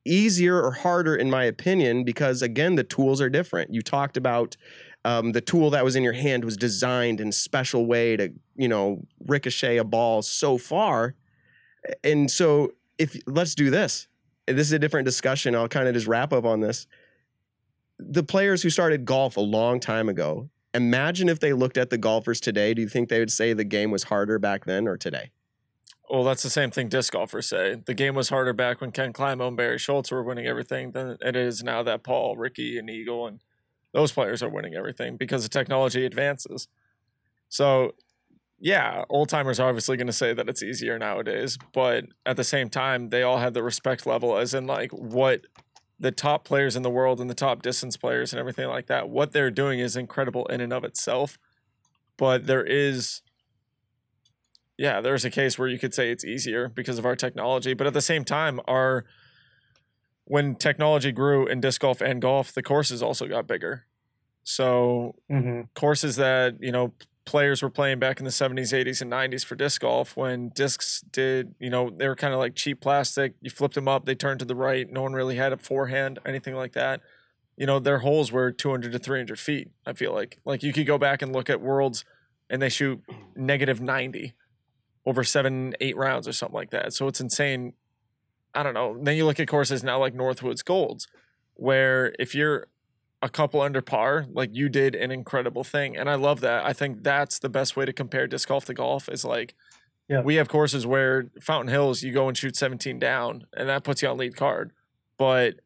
easier 0.04 0.62
or 0.62 0.70
harder 0.70 1.16
in 1.16 1.28
my 1.28 1.44
opinion 1.44 2.04
because 2.04 2.40
again 2.40 2.76
the 2.76 2.84
tools 2.84 3.20
are 3.20 3.28
different 3.28 3.74
you 3.74 3.82
talked 3.82 4.16
about 4.16 4.56
um, 5.04 5.32
the 5.32 5.40
tool 5.40 5.70
that 5.70 5.84
was 5.84 5.96
in 5.96 6.02
your 6.02 6.14
hand 6.14 6.44
was 6.44 6.56
designed 6.56 7.20
in 7.20 7.28
a 7.28 7.32
special 7.32 7.84
way 7.84 8.16
to 8.16 8.32
you 8.56 8.68
know 8.68 9.04
ricochet 9.26 9.76
a 9.76 9.84
ball 9.84 10.22
so 10.22 10.56
far 10.56 11.14
and 12.04 12.30
so 12.30 12.72
if 12.98 13.16
let's 13.26 13.54
do 13.54 13.70
this 13.70 14.08
this 14.46 14.66
is 14.66 14.72
a 14.72 14.78
different 14.78 15.04
discussion 15.04 15.54
i'll 15.54 15.68
kind 15.68 15.88
of 15.88 15.94
just 15.94 16.06
wrap 16.06 16.32
up 16.32 16.44
on 16.44 16.60
this 16.60 16.86
the 17.98 18.22
players 18.22 18.62
who 18.62 18.70
started 18.70 19.04
golf 19.04 19.36
a 19.36 19.40
long 19.40 19.80
time 19.80 20.08
ago 20.08 20.48
imagine 20.74 21.28
if 21.28 21.40
they 21.40 21.52
looked 21.52 21.76
at 21.76 21.90
the 21.90 21.98
golfers 21.98 22.40
today 22.40 22.74
do 22.74 22.82
you 22.82 22.88
think 22.88 23.08
they 23.08 23.18
would 23.18 23.32
say 23.32 23.52
the 23.52 23.64
game 23.64 23.90
was 23.90 24.04
harder 24.04 24.38
back 24.38 24.64
then 24.64 24.86
or 24.86 24.96
today 24.96 25.30
Well, 26.10 26.24
that's 26.24 26.42
the 26.42 26.50
same 26.50 26.70
thing 26.70 26.88
disc 26.88 27.12
golfers 27.12 27.48
say. 27.48 27.82
The 27.84 27.94
game 27.94 28.14
was 28.14 28.30
harder 28.30 28.54
back 28.54 28.80
when 28.80 28.92
Ken 28.92 29.12
Klimo 29.12 29.48
and 29.48 29.56
Barry 29.56 29.78
Schultz 29.78 30.10
were 30.10 30.22
winning 30.22 30.46
everything 30.46 30.92
than 30.92 31.18
it 31.20 31.36
is 31.36 31.62
now 31.62 31.82
that 31.82 32.02
Paul, 32.02 32.36
Ricky, 32.36 32.78
and 32.78 32.88
Eagle 32.88 33.26
and 33.26 33.40
those 33.92 34.12
players 34.12 34.42
are 34.42 34.48
winning 34.48 34.74
everything 34.74 35.16
because 35.16 35.42
the 35.42 35.48
technology 35.48 36.04
advances. 36.06 36.68
So, 37.48 37.92
yeah, 38.60 39.04
old 39.08 39.28
timers 39.28 39.60
are 39.60 39.68
obviously 39.68 39.96
going 39.96 40.08
to 40.08 40.12
say 40.12 40.34
that 40.34 40.48
it's 40.48 40.62
easier 40.62 40.98
nowadays, 40.98 41.58
but 41.72 42.04
at 42.26 42.36
the 42.36 42.44
same 42.44 42.68
time, 42.70 43.10
they 43.10 43.22
all 43.22 43.38
have 43.38 43.54
the 43.54 43.62
respect 43.62 44.06
level, 44.06 44.36
as 44.36 44.54
in 44.54 44.66
like 44.66 44.90
what 44.92 45.42
the 46.00 46.10
top 46.12 46.44
players 46.44 46.76
in 46.76 46.82
the 46.82 46.90
world 46.90 47.20
and 47.20 47.28
the 47.30 47.34
top 47.34 47.62
distance 47.62 47.96
players 47.96 48.32
and 48.32 48.40
everything 48.40 48.68
like 48.68 48.86
that. 48.86 49.08
What 49.08 49.32
they're 49.32 49.50
doing 49.50 49.78
is 49.80 49.96
incredible 49.96 50.46
in 50.46 50.60
and 50.60 50.72
of 50.72 50.84
itself, 50.84 51.38
but 52.16 52.46
there 52.46 52.64
is 52.64 53.22
yeah, 54.76 55.00
there's 55.00 55.24
a 55.24 55.30
case 55.30 55.58
where 55.58 55.66
you 55.66 55.78
could 55.78 55.92
say 55.92 56.10
it's 56.12 56.24
easier 56.24 56.68
because 56.68 56.98
of 56.98 57.04
our 57.06 57.16
technology, 57.16 57.74
but 57.74 57.86
at 57.88 57.94
the 57.94 58.00
same 58.00 58.24
time, 58.24 58.60
our 58.68 59.04
when 60.24 60.54
technology 60.54 61.10
grew 61.10 61.46
in 61.46 61.60
disc 61.60 61.80
golf 61.80 62.00
and 62.00 62.20
golf, 62.20 62.52
the 62.52 62.62
courses 62.62 63.02
also 63.02 63.26
got 63.26 63.46
bigger. 63.46 63.86
So 64.44 65.16
Mhm. 65.30 65.68
courses 65.74 66.16
that 66.16 66.56
you 66.60 66.72
know 66.72 66.92
players 67.28 67.62
were 67.62 67.70
playing 67.70 67.98
back 67.98 68.18
in 68.18 68.24
the 68.24 68.30
70s 68.30 68.72
80s 68.72 69.00
and 69.00 69.12
90s 69.12 69.44
for 69.44 69.54
disc 69.54 69.80
golf 69.82 70.16
when 70.16 70.48
discs 70.50 71.04
did 71.12 71.54
you 71.58 71.70
know 71.70 71.90
they 71.90 72.08
were 72.08 72.16
kind 72.16 72.32
of 72.32 72.40
like 72.40 72.54
cheap 72.54 72.80
plastic 72.80 73.34
you 73.40 73.50
flipped 73.50 73.74
them 73.74 73.86
up 73.86 74.04
they 74.04 74.14
turned 74.14 74.40
to 74.40 74.44
the 74.44 74.56
right 74.56 74.90
no 74.90 75.02
one 75.02 75.12
really 75.12 75.36
had 75.36 75.52
a 75.52 75.56
forehand 75.58 76.18
anything 76.26 76.54
like 76.54 76.72
that 76.72 77.00
you 77.56 77.66
know 77.66 77.78
their 77.78 77.98
holes 77.98 78.32
were 78.32 78.50
200 78.50 78.92
to 78.92 78.98
300 78.98 79.38
feet 79.38 79.70
i 79.86 79.92
feel 79.92 80.12
like 80.12 80.38
like 80.44 80.62
you 80.62 80.72
could 80.72 80.86
go 80.86 80.98
back 80.98 81.22
and 81.22 81.32
look 81.32 81.50
at 81.50 81.60
worlds 81.60 82.04
and 82.50 82.62
they 82.62 82.68
shoot 82.68 83.02
negative 83.36 83.80
90 83.80 84.34
over 85.08 85.24
seven, 85.24 85.74
eight 85.80 85.96
rounds 85.96 86.28
or 86.28 86.34
something 86.34 86.54
like 86.54 86.68
that. 86.68 86.92
So 86.92 87.08
it's 87.08 87.18
insane. 87.18 87.72
I 88.54 88.62
don't 88.62 88.74
know. 88.74 88.94
Then 89.00 89.16
you 89.16 89.24
look 89.24 89.40
at 89.40 89.48
courses 89.48 89.82
now 89.82 89.98
like 89.98 90.14
Northwoods 90.14 90.62
Golds, 90.62 91.08
where 91.54 92.14
if 92.18 92.34
you're 92.34 92.66
a 93.20 93.28
couple 93.28 93.60
under 93.60 93.82
par, 93.82 94.26
like 94.30 94.50
you 94.54 94.68
did 94.68 94.94
an 94.94 95.10
incredible 95.10 95.64
thing. 95.64 95.96
And 95.96 96.08
I 96.08 96.14
love 96.14 96.40
that. 96.40 96.64
I 96.64 96.72
think 96.72 97.02
that's 97.02 97.38
the 97.40 97.48
best 97.48 97.76
way 97.76 97.84
to 97.84 97.92
compare 97.92 98.26
disc 98.26 98.48
golf 98.48 98.64
to 98.66 98.74
golf 98.74 99.08
is 99.08 99.24
like 99.24 99.54
Yeah. 100.08 100.20
we 100.22 100.36
have 100.36 100.48
courses 100.48 100.86
where 100.86 101.30
Fountain 101.40 101.68
Hills 101.72 102.02
you 102.02 102.12
go 102.12 102.28
and 102.28 102.36
shoot 102.36 102.54
17 102.56 102.98
down 102.98 103.46
and 103.56 103.68
that 103.68 103.82
puts 103.82 104.02
you 104.02 104.08
on 104.08 104.18
lead 104.18 104.36
card. 104.36 104.72
But 105.18 105.56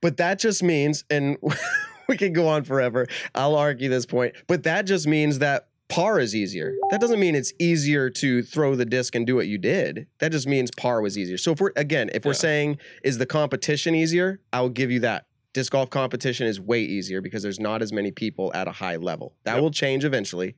But 0.00 0.16
that 0.16 0.38
just 0.38 0.62
means, 0.62 1.04
and 1.10 1.36
we 2.08 2.16
can 2.16 2.32
go 2.32 2.48
on 2.48 2.64
forever. 2.64 3.06
I'll 3.34 3.54
argue 3.56 3.88
this 3.90 4.06
point, 4.06 4.34
but 4.46 4.62
that 4.62 4.86
just 4.86 5.06
means 5.06 5.38
that 5.40 5.68
par 5.90 6.18
is 6.18 6.34
easier. 6.34 6.72
That 6.90 7.00
doesn't 7.02 7.20
mean 7.20 7.34
it's 7.34 7.52
easier 7.60 8.08
to 8.10 8.42
throw 8.42 8.74
the 8.74 8.86
disc 8.86 9.14
and 9.14 9.26
do 9.26 9.36
what 9.36 9.46
you 9.46 9.58
did. 9.58 10.06
That 10.20 10.32
just 10.32 10.46
means 10.46 10.70
par 10.70 11.02
was 11.02 11.18
easier. 11.18 11.36
So 11.36 11.52
if 11.52 11.60
we're 11.60 11.72
again, 11.76 12.08
if 12.14 12.24
we're 12.24 12.32
Yeah. 12.32 12.38
saying 12.38 12.78
is 13.02 13.18
the 13.18 13.26
competition 13.26 13.94
easier, 13.94 14.40
I 14.54 14.62
will 14.62 14.70
give 14.70 14.90
you 14.90 15.00
that. 15.00 15.26
Disc 15.54 15.72
golf 15.72 15.88
competition 15.88 16.46
is 16.46 16.60
way 16.60 16.80
easier 16.82 17.20
because 17.22 17.42
there's 17.42 17.58
not 17.60 17.80
as 17.80 17.92
many 17.92 18.10
people 18.10 18.50
at 18.54 18.68
a 18.68 18.72
high 18.72 18.96
level. 18.96 19.34
That 19.44 19.54
Yep. 19.54 19.62
will 19.62 19.70
change 19.70 20.04
eventually. 20.04 20.56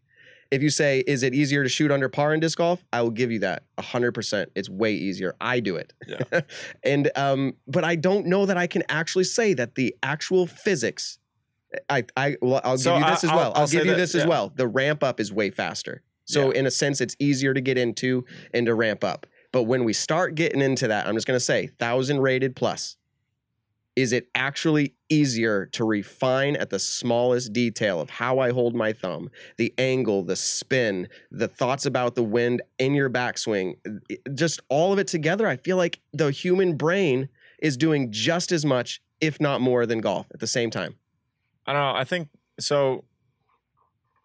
If 0.50 0.62
you 0.62 0.70
say, 0.70 1.00
is 1.06 1.22
it 1.22 1.34
easier 1.34 1.62
to 1.62 1.68
shoot 1.68 1.90
under 1.90 2.08
par 2.08 2.32
in 2.32 2.40
disc 2.40 2.56
golf? 2.58 2.82
I 2.92 3.02
will 3.02 3.10
give 3.10 3.30
you 3.30 3.40
that 3.40 3.64
100%. 3.78 4.46
It's 4.54 4.68
way 4.70 4.94
easier. 4.94 5.34
I 5.40 5.60
do 5.60 5.76
it. 5.76 5.92
Yeah. 6.08 6.40
and, 6.84 7.10
um, 7.16 7.54
but 7.68 7.84
I 7.84 7.94
don't 7.96 8.26
know 8.26 8.46
that 8.46 8.56
I 8.56 8.66
can 8.66 8.82
actually 8.88 9.24
say 9.24 9.54
that 9.54 9.74
the 9.74 9.94
actual 10.02 10.46
physics, 10.46 11.18
I, 11.90 12.04
I, 12.16 12.36
well, 12.40 12.60
I'll 12.64 12.78
So 12.78 12.92
give 12.94 13.00
you 13.00 13.06
I- 13.06 13.10
this 13.10 13.24
as 13.24 13.30
I'll- 13.30 13.36
well. 13.36 13.52
I'll, 13.54 13.60
I'll 13.62 13.68
give 13.68 13.84
you 13.84 13.90
that- 13.92 13.96
this 13.98 14.14
as 14.14 14.22
yeah. 14.22 14.28
well. 14.28 14.52
The 14.54 14.66
ramp 14.68 15.02
up 15.04 15.20
is 15.20 15.32
way 15.32 15.50
faster. 15.50 16.02
So, 16.24 16.52
Yeah. 16.52 16.60
in 16.60 16.66
a 16.66 16.70
sense, 16.70 17.00
it's 17.00 17.14
easier 17.18 17.52
to 17.52 17.60
get 17.60 17.76
into 17.76 18.24
and 18.54 18.66
to 18.66 18.74
ramp 18.74 19.04
up. 19.04 19.26
But 19.52 19.64
when 19.64 19.84
we 19.84 19.92
start 19.92 20.34
getting 20.36 20.60
into 20.62 20.88
that, 20.88 21.06
I'm 21.06 21.14
just 21.14 21.26
going 21.26 21.36
to 21.36 21.44
say 21.44 21.66
1,000 21.66 22.20
rated 22.20 22.56
plus. 22.56 22.96
Is 23.96 24.12
it 24.12 24.28
actually 24.34 24.94
easier 25.08 25.66
to 25.72 25.84
refine 25.84 26.54
at 26.56 26.68
the 26.68 26.78
smallest 26.78 27.54
detail 27.54 27.98
of 27.98 28.10
how 28.10 28.38
I 28.38 28.50
hold 28.52 28.74
my 28.74 28.92
thumb, 28.92 29.30
the 29.56 29.72
angle, 29.78 30.22
the 30.22 30.36
spin, 30.36 31.08
the 31.30 31.48
thoughts 31.48 31.86
about 31.86 32.14
the 32.14 32.22
wind 32.22 32.60
in 32.78 32.94
your 32.94 33.08
backswing, 33.08 33.76
just 34.34 34.60
all 34.68 34.92
of 34.92 34.98
it 34.98 35.06
together? 35.06 35.48
I 35.48 35.56
feel 35.56 35.78
like 35.78 36.00
the 36.12 36.30
human 36.30 36.76
brain 36.76 37.30
is 37.62 37.78
doing 37.78 38.12
just 38.12 38.52
as 38.52 38.66
much, 38.66 39.00
if 39.22 39.40
not 39.40 39.62
more, 39.62 39.86
than 39.86 40.00
golf 40.02 40.26
at 40.34 40.40
the 40.40 40.46
same 40.46 40.70
time. 40.70 40.96
I 41.66 41.72
don't 41.72 41.80
know. 41.80 41.98
I 41.98 42.04
think 42.04 42.28
so. 42.60 43.04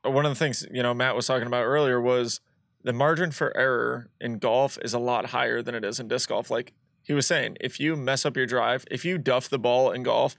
uh, 0.06 0.12
One 0.12 0.26
of 0.26 0.32
the 0.32 0.36
things 0.36 0.66
you 0.70 0.84
know 0.84 0.94
Matt 0.94 1.16
was 1.16 1.28
talking 1.28 1.48
about 1.48 1.64
earlier 1.64 2.00
was 2.02 2.42
the 2.84 2.94
margin 2.94 3.32
for 3.32 3.56
error 3.56 4.10
in 4.20 4.38
golf 4.38 4.78
is 4.82 4.94
a 4.94 5.00
lot 5.00 5.28
higher 5.28 5.62
than 5.62 5.76
it 5.76 5.86
is 5.86 6.00
in 6.00 6.08
disc 6.08 6.28
golf. 6.30 6.52
Like 6.52 6.74
he 7.12 7.14
was 7.14 7.28
saying, 7.28 7.58
if 7.60 7.78
you 7.78 7.98
mess 7.98 8.26
up 8.26 8.38
your 8.38 8.46
drive, 8.46 8.86
if 8.90 9.04
you 9.04 9.18
duff 9.18 9.50
the 9.50 9.60
ball 9.60 9.92
in 9.92 10.02
golf 10.02 10.38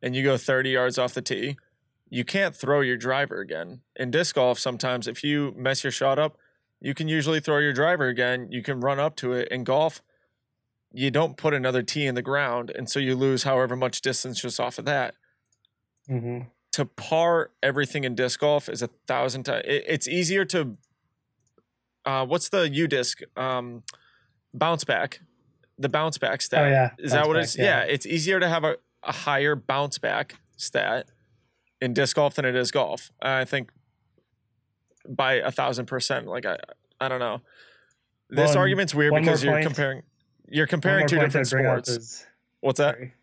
and 0.00 0.14
you 0.14 0.22
go 0.22 0.36
30 0.36 0.70
yards 0.70 0.96
off 0.96 1.12
the 1.12 1.20
tee, 1.20 1.56
you 2.08 2.24
can't 2.24 2.54
throw 2.54 2.82
your 2.82 2.96
driver 2.96 3.40
again. 3.40 3.80
In 3.96 4.12
disc 4.12 4.36
golf, 4.36 4.60
sometimes 4.60 5.08
if 5.08 5.24
you 5.24 5.52
mess 5.56 5.82
your 5.82 5.90
shot 5.90 6.16
up, 6.20 6.36
you 6.80 6.94
can 6.94 7.08
usually 7.08 7.40
throw 7.40 7.58
your 7.58 7.72
driver 7.72 8.06
again. 8.06 8.46
You 8.52 8.62
can 8.62 8.78
run 8.78 9.00
up 9.00 9.16
to 9.16 9.32
it. 9.32 9.48
In 9.48 9.64
golf, 9.64 10.02
you 10.92 11.10
don't 11.10 11.36
put 11.36 11.52
another 11.52 11.82
tee 11.82 12.06
in 12.06 12.14
the 12.14 12.22
ground, 12.22 12.70
and 12.70 12.88
so 12.88 13.00
you 13.00 13.16
lose 13.16 13.42
however 13.42 13.74
much 13.74 14.00
distance 14.00 14.40
just 14.40 14.60
off 14.60 14.78
of 14.78 14.84
that 14.84 15.16
hmm 16.06 16.42
to 16.74 16.84
par 16.84 17.50
everything 17.60 18.04
in 18.04 18.14
disc 18.14 18.38
golf 18.38 18.68
is 18.68 18.82
a 18.82 18.88
thousand 19.08 19.42
times. 19.42 19.64
It, 19.64 19.84
it's 19.88 20.06
easier 20.06 20.44
to. 20.46 20.76
Uh, 22.04 22.24
what's 22.24 22.50
the 22.50 22.68
UDisc? 22.68 23.22
Um, 23.36 23.82
bounce 24.52 24.84
back, 24.84 25.20
the 25.78 25.88
bounce 25.88 26.18
back 26.18 26.38
oh, 26.40 26.40
stat. 26.40 26.64
Oh 26.64 26.68
yeah. 26.68 26.90
Is 26.98 27.12
that 27.12 27.18
bounce 27.18 27.28
what 27.28 27.34
back, 27.34 27.44
it's? 27.44 27.58
Yeah. 27.58 27.80
it's 27.80 28.06
easier 28.06 28.40
to 28.40 28.48
have 28.48 28.64
a, 28.64 28.76
a 29.02 29.12
higher 29.12 29.56
bounce 29.56 29.98
back 29.98 30.36
stat 30.56 31.06
in 31.80 31.92
disc 31.92 32.16
golf 32.16 32.34
than 32.34 32.44
it 32.44 32.54
is 32.54 32.70
golf. 32.70 33.10
I 33.20 33.44
think 33.44 33.70
by 35.08 35.34
a 35.34 35.50
thousand 35.50 35.86
percent. 35.86 36.26
Like 36.26 36.46
I, 36.46 36.58
I 37.00 37.08
don't 37.08 37.20
know. 37.20 37.40
This 38.30 38.56
argument's 38.56 38.94
weird 38.94 39.14
because 39.14 39.44
you're 39.44 39.54
point. 39.54 39.66
comparing. 39.66 40.02
You're 40.48 40.66
comparing 40.66 41.06
two 41.06 41.18
different 41.18 41.46
I'd 41.46 41.50
bring 41.50 41.66
up 41.66 41.86
sports. 41.86 41.88
is- 41.88 42.26
What's 42.60 42.78
that? 42.78 42.94
sorry. 42.94 43.14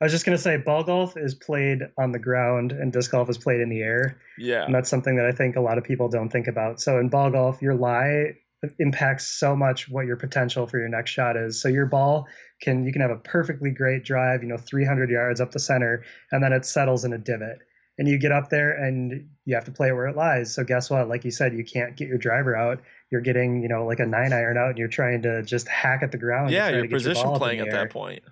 I 0.00 0.04
was 0.04 0.12
just 0.12 0.24
gonna 0.24 0.38
say, 0.38 0.56
ball 0.58 0.84
golf 0.84 1.16
is 1.16 1.34
played 1.34 1.80
on 1.98 2.12
the 2.12 2.20
ground, 2.20 2.70
and 2.70 2.92
disc 2.92 3.10
golf 3.10 3.28
is 3.28 3.36
played 3.36 3.60
in 3.60 3.68
the 3.68 3.80
air. 3.80 4.20
Yeah. 4.38 4.64
And 4.64 4.72
that's 4.72 4.88
something 4.88 5.16
that 5.16 5.26
I 5.26 5.32
think 5.32 5.56
a 5.56 5.60
lot 5.60 5.76
of 5.76 5.82
people 5.82 6.08
don't 6.08 6.28
think 6.28 6.46
about. 6.46 6.80
So 6.80 6.98
in 6.98 7.08
ball 7.08 7.30
golf, 7.30 7.60
your 7.60 7.74
lie 7.74 8.36
impacts 8.78 9.38
so 9.38 9.54
much 9.54 9.88
what 9.88 10.06
your 10.06 10.16
potential 10.16 10.66
for 10.66 10.78
your 10.78 10.88
next 10.88 11.10
shot 11.10 11.36
is. 11.36 11.60
So 11.60 11.68
your 11.68 11.86
ball 11.86 12.26
can 12.60 12.84
you 12.84 12.92
can 12.92 13.00
have 13.00 13.10
a 13.10 13.16
perfectly 13.16 13.70
great 13.70 14.04
drive, 14.04 14.42
you 14.42 14.48
know, 14.48 14.56
300 14.56 15.10
yards 15.10 15.40
up 15.40 15.52
the 15.52 15.60
center, 15.60 16.04
and 16.32 16.42
then 16.42 16.52
it 16.52 16.64
settles 16.64 17.04
in 17.04 17.12
a 17.12 17.18
divot. 17.18 17.58
And 17.98 18.06
you 18.06 18.16
get 18.16 18.30
up 18.30 18.48
there 18.48 18.72
and 18.72 19.28
you 19.44 19.56
have 19.56 19.64
to 19.64 19.72
play 19.72 19.88
it 19.88 19.92
where 19.92 20.06
it 20.06 20.16
lies. 20.16 20.54
So 20.54 20.62
guess 20.62 20.88
what? 20.88 21.08
Like 21.08 21.24
you 21.24 21.32
said, 21.32 21.52
you 21.52 21.64
can't 21.64 21.96
get 21.96 22.06
your 22.06 22.18
driver 22.18 22.56
out. 22.56 22.80
You're 23.10 23.20
getting, 23.20 23.60
you 23.60 23.68
know, 23.68 23.84
like 23.86 23.98
a 23.98 24.06
nine 24.06 24.32
iron 24.32 24.56
out, 24.56 24.70
and 24.70 24.78
you're 24.78 24.86
trying 24.86 25.22
to 25.22 25.42
just 25.42 25.66
hack 25.66 26.02
at 26.02 26.12
the 26.12 26.18
ground. 26.18 26.50
Yeah, 26.50 26.68
you're 26.68 26.84
your 26.84 26.88
position 26.90 27.24
ball 27.24 27.34
up 27.34 27.36
in 27.36 27.40
playing 27.40 27.60
at 27.60 27.66
air. 27.68 27.72
that 27.72 27.90
point. 27.90 28.22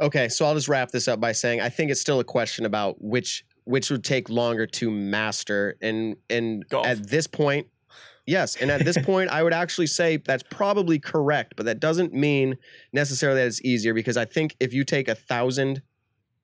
Okay, 0.00 0.28
so 0.28 0.44
I'll 0.44 0.54
just 0.54 0.68
wrap 0.68 0.90
this 0.90 1.08
up 1.08 1.20
by 1.20 1.32
saying 1.32 1.60
I 1.60 1.68
think 1.68 1.90
it's 1.90 2.00
still 2.00 2.20
a 2.20 2.24
question 2.24 2.64
about 2.66 3.02
which 3.02 3.44
which 3.64 3.90
would 3.90 4.04
take 4.04 4.28
longer 4.28 4.66
to 4.66 4.90
master 4.90 5.76
and 5.80 6.16
and 6.28 6.68
Golf. 6.68 6.86
at 6.86 7.08
this 7.08 7.26
point 7.26 7.68
yes 8.26 8.56
and 8.56 8.70
at 8.70 8.84
this 8.84 8.98
point 8.98 9.30
I 9.30 9.42
would 9.42 9.52
actually 9.52 9.86
say 9.86 10.16
that's 10.16 10.42
probably 10.50 10.98
correct 10.98 11.54
but 11.56 11.66
that 11.66 11.80
doesn't 11.80 12.12
mean 12.12 12.56
necessarily 12.92 13.40
that 13.40 13.46
it's 13.46 13.64
easier 13.64 13.94
because 13.94 14.16
I 14.16 14.24
think 14.24 14.56
if 14.60 14.72
you 14.72 14.84
take 14.84 15.08
a 15.08 15.14
thousand 15.14 15.82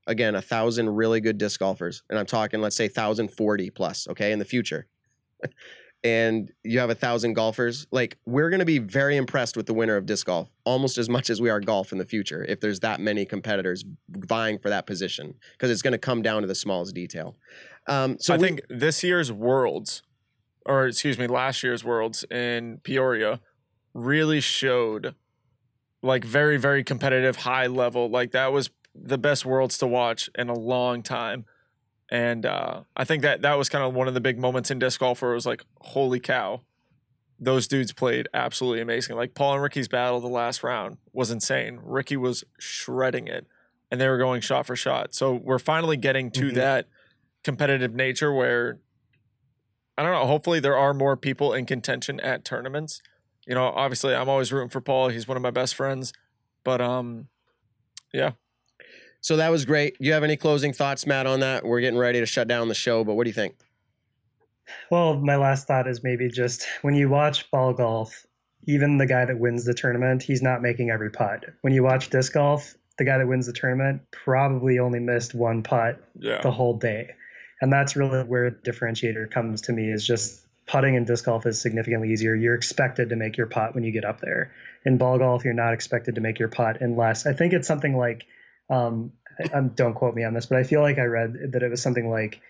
again 0.07 0.35
a 0.35 0.43
thousand 0.43 0.91
really 0.91 1.21
good 1.21 1.39
disc 1.39 1.61
golfers 1.61 2.03
and 2.11 2.19
I'm 2.19 2.27
talking 2.27 2.61
let's 2.61 2.77
say 2.77 2.89
thousand 2.89 3.29
forty 3.29 3.71
plus 3.71 4.09
okay 4.09 4.33
in 4.33 4.39
the 4.39 4.45
future 4.45 4.87
and 6.03 6.51
you 6.65 6.79
have 6.79 6.91
a 6.91 6.95
thousand 6.95 7.35
golfers, 7.35 7.87
like 7.91 8.17
we're 8.25 8.49
going 8.49 8.61
to 8.61 8.67
be 8.67 8.79
very 8.79 9.17
impressed 9.17 9.57
with 9.57 9.67
the 9.67 9.75
winner 9.75 9.97
of 9.97 10.07
disc 10.07 10.27
golf 10.27 10.49
almost 10.65 10.99
as 10.99 11.09
much 11.09 11.29
as 11.29 11.41
we 11.41 11.51
are 11.51 11.61
golf 11.61 11.93
in 11.93 11.99
the 11.99 12.05
future 12.05 12.45
if 12.49 12.61
there's 12.61 12.81
that 12.81 13.01
many 13.01 13.25
competitors 13.25 13.85
vying 14.09 14.59
for 14.59 14.71
that 14.71 14.87
position 14.87 15.35
because 15.53 15.71
it's 15.71 15.83
going 15.83 15.93
to 15.93 15.99
come 15.99 16.23
down 16.23 16.43
to 16.43 16.49
the 16.49 16.55
smallest 16.55 16.95
detail. 16.95 17.37
Um, 17.87 18.17
so 18.19 18.35
I 18.35 18.39
we- 18.39 18.47
think 18.47 18.63
this 18.71 19.03
year's 19.03 19.31
Worlds, 19.31 20.03
or 20.67 20.87
excuse 20.87 21.19
me, 21.19 21.27
last 21.27 21.63
year's 21.63 21.85
Worlds 21.85 22.25
in 22.31 22.79
Peoria, 22.83 23.41
really 23.95 24.41
showed 24.41 25.15
like 26.03 26.25
very 26.25 26.57
very 26.57 26.83
competitive, 26.85 27.37
high 27.37 27.67
level. 27.67 28.09
Like 28.09 28.33
that 28.33 28.53
was 28.53 28.71
the 28.95 29.19
best 29.19 29.45
Worlds 29.45 29.79
to 29.79 29.87
watch 29.87 30.29
in 30.37 30.49
a 30.49 30.55
long 30.59 31.03
time. 31.03 31.45
And 32.11 32.45
uh, 32.45 32.83
I 32.97 33.05
think 33.05 33.23
that 33.23 33.43
that 33.43 33.57
was 33.57 33.69
kind 33.69 33.85
of 33.85 33.95
one 33.95 34.09
of 34.09 34.15
the 34.15 34.21
big 34.21 34.39
moments 34.39 34.71
in 34.71 34.79
disc 34.81 34.99
golf 34.99 35.23
where 35.23 35.31
it 35.31 35.35
was 35.35 35.47
like, 35.47 35.63
holy 35.81 36.19
cow, 36.19 36.63
those 37.39 37.69
dudes 37.69 37.93
played 37.93 38.27
absolutely 38.35 38.81
amazing. 38.81 39.15
Like 39.17 39.35
Paul 39.35 39.55
and 39.55 39.63
Ricky's 39.63 39.87
battle 39.87 40.19
the 40.21 40.27
last 40.27 40.65
round 40.65 40.99
was 41.13 41.31
insane. 41.31 41.79
Ricky 41.83 42.17
was 42.17 42.43
shredding 42.59 43.29
it, 43.29 43.47
and 43.93 44.01
they 44.01 44.09
were 44.09 44.19
going 44.19 44.41
shot 44.41 44.67
for 44.67 44.75
shot. 44.75 45.15
So 45.15 45.35
we're 45.35 45.61
finally 45.61 45.97
getting 45.97 46.33
to 46.33 46.51
Mhm. 46.51 46.55
that 46.55 46.89
competitive 47.45 47.95
nature 47.95 48.33
where 48.33 48.81
I 50.01 50.03
don't 50.03 50.13
know. 50.13 50.27
Hopefully, 50.27 50.61
there 50.61 50.79
are 50.79 50.95
more 50.95 51.15
people 51.15 51.53
in 51.53 51.67
contention 51.67 52.21
at 52.21 52.43
tournaments. 52.43 53.03
You 53.47 53.55
know, 53.55 53.65
obviously, 53.65 54.15
I'm 54.15 54.31
always 54.31 54.51
rooting 54.51 54.71
for 54.71 54.81
Paul. 54.81 55.11
He's 55.11 55.29
one 55.29 55.37
of 55.37 55.43
my 55.43 55.51
best 55.51 55.75
friends. 55.75 56.15
But 56.65 56.81
um, 56.81 57.29
yeah, 58.11 58.31
so 59.21 59.37
that 59.37 59.51
was 59.51 59.67
great. 59.67 59.99
Do 59.99 60.07
you 60.07 60.15
have 60.15 60.25
any 60.25 60.39
closing 60.39 60.73
thoughts, 60.73 61.07
Matt, 61.07 61.27
on 61.27 61.41
that? 61.41 61.67
We're 61.67 61.83
getting 61.83 61.99
ready 61.99 62.19
to 62.19 62.25
shut 62.25 62.49
down 62.49 62.69
the 62.69 62.75
show, 62.75 63.05
but 63.05 63.13
what 63.13 63.25
do 63.25 63.29
you 63.29 63.35
think? 63.35 63.57
Well, 64.91 65.19
my 65.19 65.37
last 65.37 65.67
thought 65.67 65.87
is 65.87 66.03
maybe 66.03 66.31
just 66.31 66.67
when 66.81 66.95
you 66.95 67.11
watch 67.11 67.51
ball 67.51 67.75
golf, 67.75 68.25
even 68.67 68.97
the 68.97 69.07
guy 69.07 69.27
that 69.27 69.39
wins 69.39 69.67
the 69.67 69.75
tournament, 69.75 70.23
he's 70.23 70.41
not 70.41 70.63
making 70.63 70.89
every 70.89 71.11
putt. 71.11 71.45
When 71.61 71.75
you 71.75 71.83
watch 71.83 72.09
disc 72.09 72.33
golf, 72.33 72.75
the 72.97 73.05
guy 73.05 73.19
that 73.19 73.29
wins 73.29 73.45
the 73.45 73.53
tournament 73.53 74.01
probably 74.13 74.79
only 74.79 75.01
missed 75.01 75.35
one 75.35 75.63
putt 75.63 76.03
yeah, 76.19 76.41
the 76.41 76.51
whole 76.51 76.79
day. 76.79 77.11
And 77.61 77.73
that's 77.73 77.97
really 77.97 78.23
where 78.25 78.51
the 78.51 78.71
differentiator 78.71 79.31
comes 79.31 79.61
to 79.63 79.73
me 79.73 79.91
is 79.91 80.07
just 80.07 80.47
putting 80.67 80.95
in 80.95 81.05
disc 81.05 81.25
golf 81.25 81.47
is 81.47 81.61
significantly 81.61 82.13
easier. 82.13 82.35
You're 82.35 82.55
expected 82.55 83.09
to 83.09 83.17
make 83.17 83.37
your 83.37 83.47
putt 83.47 83.75
when 83.75 83.85
you 83.85 83.93
get 83.93 84.05
up 84.05 84.21
there. 84.21 84.53
In 84.85 84.99
ball 84.99 85.19
golf, 85.19 85.45
you're 85.45 85.53
not 85.53 85.75
expected 85.75 86.15
to 86.15 86.21
make 86.21 86.39
your 86.39 86.49
putt 86.49 86.81
unless 86.81 87.27
I 87.27 87.33
think 87.33 87.53
it's 87.53 87.67
something 87.67 87.97
like 87.97 88.25
um, 88.71 89.13
I, 89.39 89.59
um, 89.59 89.71
don't 89.71 89.95
quote 89.95 90.15
me 90.15 90.25
on 90.25 90.33
this, 90.33 90.47
but 90.47 90.59
I 90.59 90.63
feel 90.63 90.81
like 90.81 90.99
I 90.99 91.05
read 91.05 91.53
that 91.53 91.63
it 91.63 91.71
was 91.71 91.83
something 91.83 92.09
like 92.09 92.41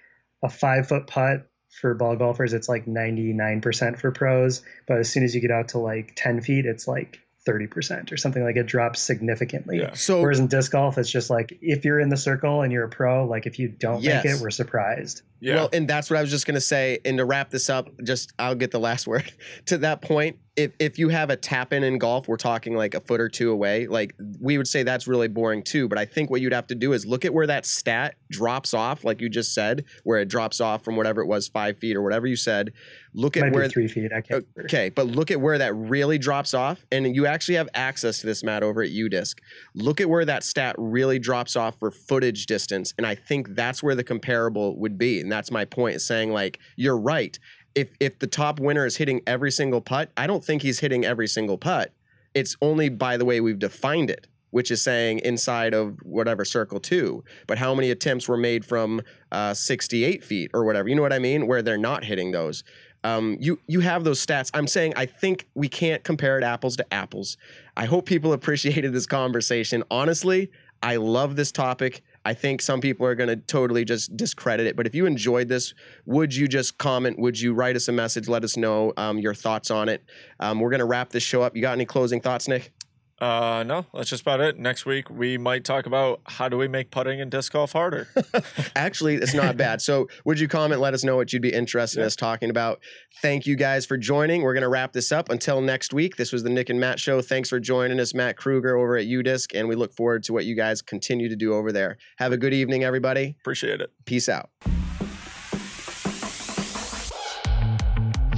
a 0.42 0.48
five 0.48 0.88
foot 0.88 1.06
putt 1.06 1.48
for 1.70 1.94
ball 1.94 2.16
golfers. 2.16 2.52
It's 2.52 2.68
like 2.68 2.86
99% 2.86 3.98
for 3.98 4.10
pros, 4.10 4.62
but 4.86 4.98
as 4.98 5.10
soon 5.10 5.24
as 5.24 5.34
you 5.34 5.40
get 5.40 5.50
out 5.50 5.68
to 5.68 5.78
like 5.78 6.12
10 6.16 6.42
feet, 6.42 6.66
it's 6.66 6.86
like 6.86 7.20
30% 7.48 8.12
or 8.12 8.16
something 8.16 8.44
like 8.44 8.56
it 8.56 8.66
drops 8.66 9.00
significantly. 9.00 9.78
Yeah. 9.78 9.94
So 9.94 10.20
Whereas 10.20 10.38
in 10.38 10.46
disc 10.46 10.72
golf, 10.72 10.98
it's 10.98 11.10
just 11.10 11.30
like 11.30 11.58
if 11.62 11.84
you're 11.84 12.00
in 12.00 12.08
the 12.08 12.16
circle 12.16 12.62
and 12.62 12.72
you're 12.72 12.84
a 12.84 12.88
pro, 12.88 13.26
like 13.26 13.46
if 13.46 13.58
you 13.58 13.68
don't 13.68 14.02
make 14.04 14.24
it, 14.24 14.40
we're 14.40 14.50
surprised. 14.50 15.22
Yeah. 15.40 15.54
Well, 15.56 15.70
and 15.72 15.88
that's 15.88 16.10
what 16.10 16.18
I 16.18 16.20
was 16.22 16.30
just 16.30 16.46
gonna 16.46 16.60
say. 16.60 16.98
And 17.04 17.18
to 17.18 17.24
wrap 17.24 17.50
this 17.50 17.70
up, 17.70 17.88
just 18.04 18.32
I'll 18.38 18.54
get 18.54 18.70
the 18.70 18.80
last 18.80 19.06
word. 19.06 19.32
to 19.66 19.78
that 19.78 20.02
point, 20.02 20.38
if 20.56 20.72
if 20.78 20.98
you 20.98 21.08
have 21.08 21.30
a 21.30 21.36
tap 21.36 21.72
in 21.72 21.82
in 21.82 21.98
golf, 21.98 22.28
we're 22.28 22.36
talking 22.36 22.74
like 22.76 22.94
a 22.94 23.00
foot 23.00 23.20
or 23.20 23.28
two 23.28 23.50
away. 23.50 23.86
Like 23.86 24.14
we 24.40 24.58
would 24.58 24.68
say 24.68 24.82
that's 24.82 25.06
really 25.06 25.28
boring 25.28 25.62
too. 25.62 25.88
But 25.88 25.98
I 25.98 26.04
think 26.04 26.30
what 26.30 26.40
you'd 26.40 26.52
have 26.52 26.66
to 26.68 26.74
do 26.74 26.92
is 26.92 27.06
look 27.06 27.24
at 27.24 27.32
where 27.32 27.46
that 27.46 27.64
stat 27.66 28.16
drops 28.30 28.74
off, 28.74 29.04
like 29.04 29.20
you 29.20 29.28
just 29.28 29.54
said, 29.54 29.84
where 30.04 30.18
it 30.20 30.28
drops 30.28 30.60
off 30.60 30.84
from 30.84 30.96
whatever 30.96 31.20
it 31.20 31.26
was, 31.26 31.48
five 31.48 31.78
feet 31.78 31.96
or 31.96 32.02
whatever 32.02 32.26
you 32.26 32.36
said. 32.36 32.72
Look 33.12 33.36
at 33.36 33.42
Might 33.44 33.52
where 33.52 33.64
be 33.64 33.72
three 33.72 33.88
feet. 33.88 34.12
I 34.12 34.20
can't. 34.20 34.44
remember. 34.54 34.62
Okay, 34.64 34.88
but 34.88 35.06
look 35.08 35.30
at 35.30 35.40
where 35.40 35.58
that 35.58 35.74
really 35.74 36.16
drops 36.18 36.54
off, 36.54 36.84
and 36.92 37.14
you 37.14 37.26
actually 37.26 37.56
have 37.56 37.68
access 37.74 38.20
to 38.20 38.26
this 38.26 38.44
Matt 38.44 38.62
over 38.62 38.82
at 38.82 38.90
UDisc. 38.90 39.34
Look 39.74 40.00
at 40.00 40.08
where 40.08 40.24
that 40.24 40.44
stat 40.44 40.76
really 40.78 41.18
drops 41.18 41.56
off 41.56 41.76
for 41.78 41.90
footage 41.90 42.46
distance, 42.46 42.94
and 42.98 43.06
I 43.06 43.16
think 43.16 43.54
that's 43.56 43.82
where 43.82 43.96
the 43.96 44.04
comparable 44.04 44.78
would 44.78 44.96
be, 44.96 45.20
and 45.20 45.29
that's 45.30 45.50
my 45.50 45.64
point. 45.64 46.00
Saying 46.00 46.32
like 46.32 46.58
you're 46.76 46.98
right. 46.98 47.38
If 47.74 47.90
if 48.00 48.18
the 48.18 48.26
top 48.26 48.60
winner 48.60 48.86
is 48.86 48.96
hitting 48.96 49.22
every 49.26 49.50
single 49.50 49.80
putt, 49.80 50.10
I 50.16 50.26
don't 50.26 50.44
think 50.44 50.62
he's 50.62 50.80
hitting 50.80 51.04
every 51.04 51.28
single 51.28 51.58
putt. 51.58 51.92
It's 52.34 52.56
only 52.62 52.88
by 52.88 53.16
the 53.16 53.24
way 53.24 53.40
we've 53.40 53.58
defined 53.58 54.10
it, 54.10 54.26
which 54.50 54.70
is 54.70 54.82
saying 54.82 55.20
inside 55.20 55.74
of 55.74 55.98
whatever 56.02 56.44
circle 56.44 56.80
two. 56.80 57.24
But 57.46 57.58
how 57.58 57.74
many 57.74 57.90
attempts 57.90 58.28
were 58.28 58.36
made 58.36 58.64
from 58.64 59.02
uh, 59.32 59.54
68 59.54 60.22
feet 60.24 60.50
or 60.54 60.64
whatever? 60.64 60.88
You 60.88 60.94
know 60.94 61.02
what 61.02 61.12
I 61.12 61.18
mean? 61.18 61.46
Where 61.46 61.62
they're 61.62 61.78
not 61.78 62.04
hitting 62.04 62.32
those 62.32 62.62
um, 63.04 63.36
you 63.40 63.58
you 63.66 63.80
have 63.80 64.04
those 64.04 64.24
stats. 64.24 64.50
I'm 64.54 64.66
saying 64.66 64.94
I 64.96 65.06
think 65.06 65.46
we 65.54 65.68
can't 65.68 66.04
compare 66.04 66.38
it 66.38 66.44
apples 66.44 66.76
to 66.76 66.94
apples. 66.94 67.36
I 67.76 67.86
hope 67.86 68.06
people 68.06 68.32
appreciated 68.34 68.92
this 68.92 69.06
conversation. 69.06 69.82
Honestly, 69.90 70.50
I 70.82 70.96
love 70.96 71.36
this 71.36 71.52
topic. 71.52 72.02
I 72.24 72.34
think 72.34 72.60
some 72.60 72.80
people 72.80 73.06
are 73.06 73.14
going 73.14 73.28
to 73.28 73.36
totally 73.36 73.84
just 73.84 74.14
discredit 74.16 74.66
it. 74.66 74.76
But 74.76 74.86
if 74.86 74.94
you 74.94 75.06
enjoyed 75.06 75.48
this, 75.48 75.72
would 76.04 76.34
you 76.34 76.48
just 76.48 76.76
comment? 76.76 77.18
Would 77.18 77.40
you 77.40 77.54
write 77.54 77.76
us 77.76 77.88
a 77.88 77.92
message? 77.92 78.28
Let 78.28 78.44
us 78.44 78.56
know 78.56 78.92
um, 78.96 79.18
your 79.18 79.34
thoughts 79.34 79.70
on 79.70 79.88
it. 79.88 80.04
Um, 80.38 80.60
we're 80.60 80.70
going 80.70 80.80
to 80.80 80.86
wrap 80.86 81.10
this 81.10 81.22
show 81.22 81.42
up. 81.42 81.56
You 81.56 81.62
got 81.62 81.72
any 81.72 81.86
closing 81.86 82.20
thoughts, 82.20 82.46
Nick? 82.46 82.72
Uh, 83.20 83.62
no, 83.66 83.84
that's 83.92 84.08
just 84.08 84.22
about 84.22 84.40
it. 84.40 84.58
Next 84.58 84.86
week 84.86 85.10
we 85.10 85.36
might 85.36 85.62
talk 85.62 85.84
about 85.84 86.20
how 86.24 86.48
do 86.48 86.56
we 86.56 86.68
make 86.68 86.90
putting 86.90 87.20
and 87.20 87.30
disc 87.30 87.52
golf 87.52 87.72
harder. 87.72 88.08
Actually, 88.76 89.16
it's 89.16 89.34
not 89.34 89.58
bad. 89.58 89.82
So, 89.82 90.08
would 90.24 90.40
you 90.40 90.48
comment? 90.48 90.80
Let 90.80 90.94
us 90.94 91.04
know 91.04 91.16
what 91.16 91.32
you'd 91.32 91.42
be 91.42 91.52
interested 91.52 92.00
in 92.00 92.06
us 92.06 92.16
talking 92.16 92.48
about. 92.48 92.80
Thank 93.20 93.46
you 93.46 93.56
guys 93.56 93.84
for 93.84 93.98
joining. 93.98 94.42
We're 94.42 94.54
going 94.54 94.62
to 94.62 94.68
wrap 94.68 94.92
this 94.92 95.12
up 95.12 95.28
until 95.28 95.60
next 95.60 95.92
week. 95.92 96.16
This 96.16 96.32
was 96.32 96.42
the 96.42 96.50
Nick 96.50 96.70
and 96.70 96.80
Matt 96.80 96.98
show. 96.98 97.20
Thanks 97.20 97.50
for 97.50 97.60
joining 97.60 98.00
us, 98.00 98.14
Matt 98.14 98.38
Krueger 98.38 98.76
over 98.76 98.96
at 98.96 99.06
UDisc, 99.06 99.48
and 99.54 99.68
we 99.68 99.74
look 99.74 99.92
forward 99.94 100.22
to 100.24 100.32
what 100.32 100.46
you 100.46 100.54
guys 100.54 100.80
continue 100.80 101.28
to 101.28 101.36
do 101.36 101.52
over 101.52 101.72
there. 101.72 101.98
Have 102.18 102.32
a 102.32 102.38
good 102.38 102.54
evening, 102.54 102.84
everybody. 102.84 103.36
Appreciate 103.40 103.82
it. 103.82 103.92
Peace 104.06 104.30
out. 104.30 104.48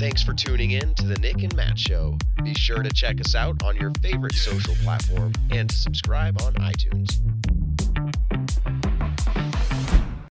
Thanks 0.02 0.20
for 0.20 0.34
tuning 0.34 0.72
in 0.72 0.96
to 0.96 1.04
the 1.04 1.16
Nick 1.20 1.44
and 1.44 1.54
Matt 1.54 1.78
Show. 1.78 2.18
Be 2.42 2.54
sure 2.54 2.82
to 2.82 2.90
check 2.90 3.20
us 3.20 3.36
out 3.36 3.62
on 3.62 3.76
your 3.76 3.92
favorite 4.02 4.34
social 4.34 4.74
platform 4.82 5.32
and 5.52 5.70
subscribe 5.70 6.42
on 6.42 6.54
iTunes. 6.54 7.20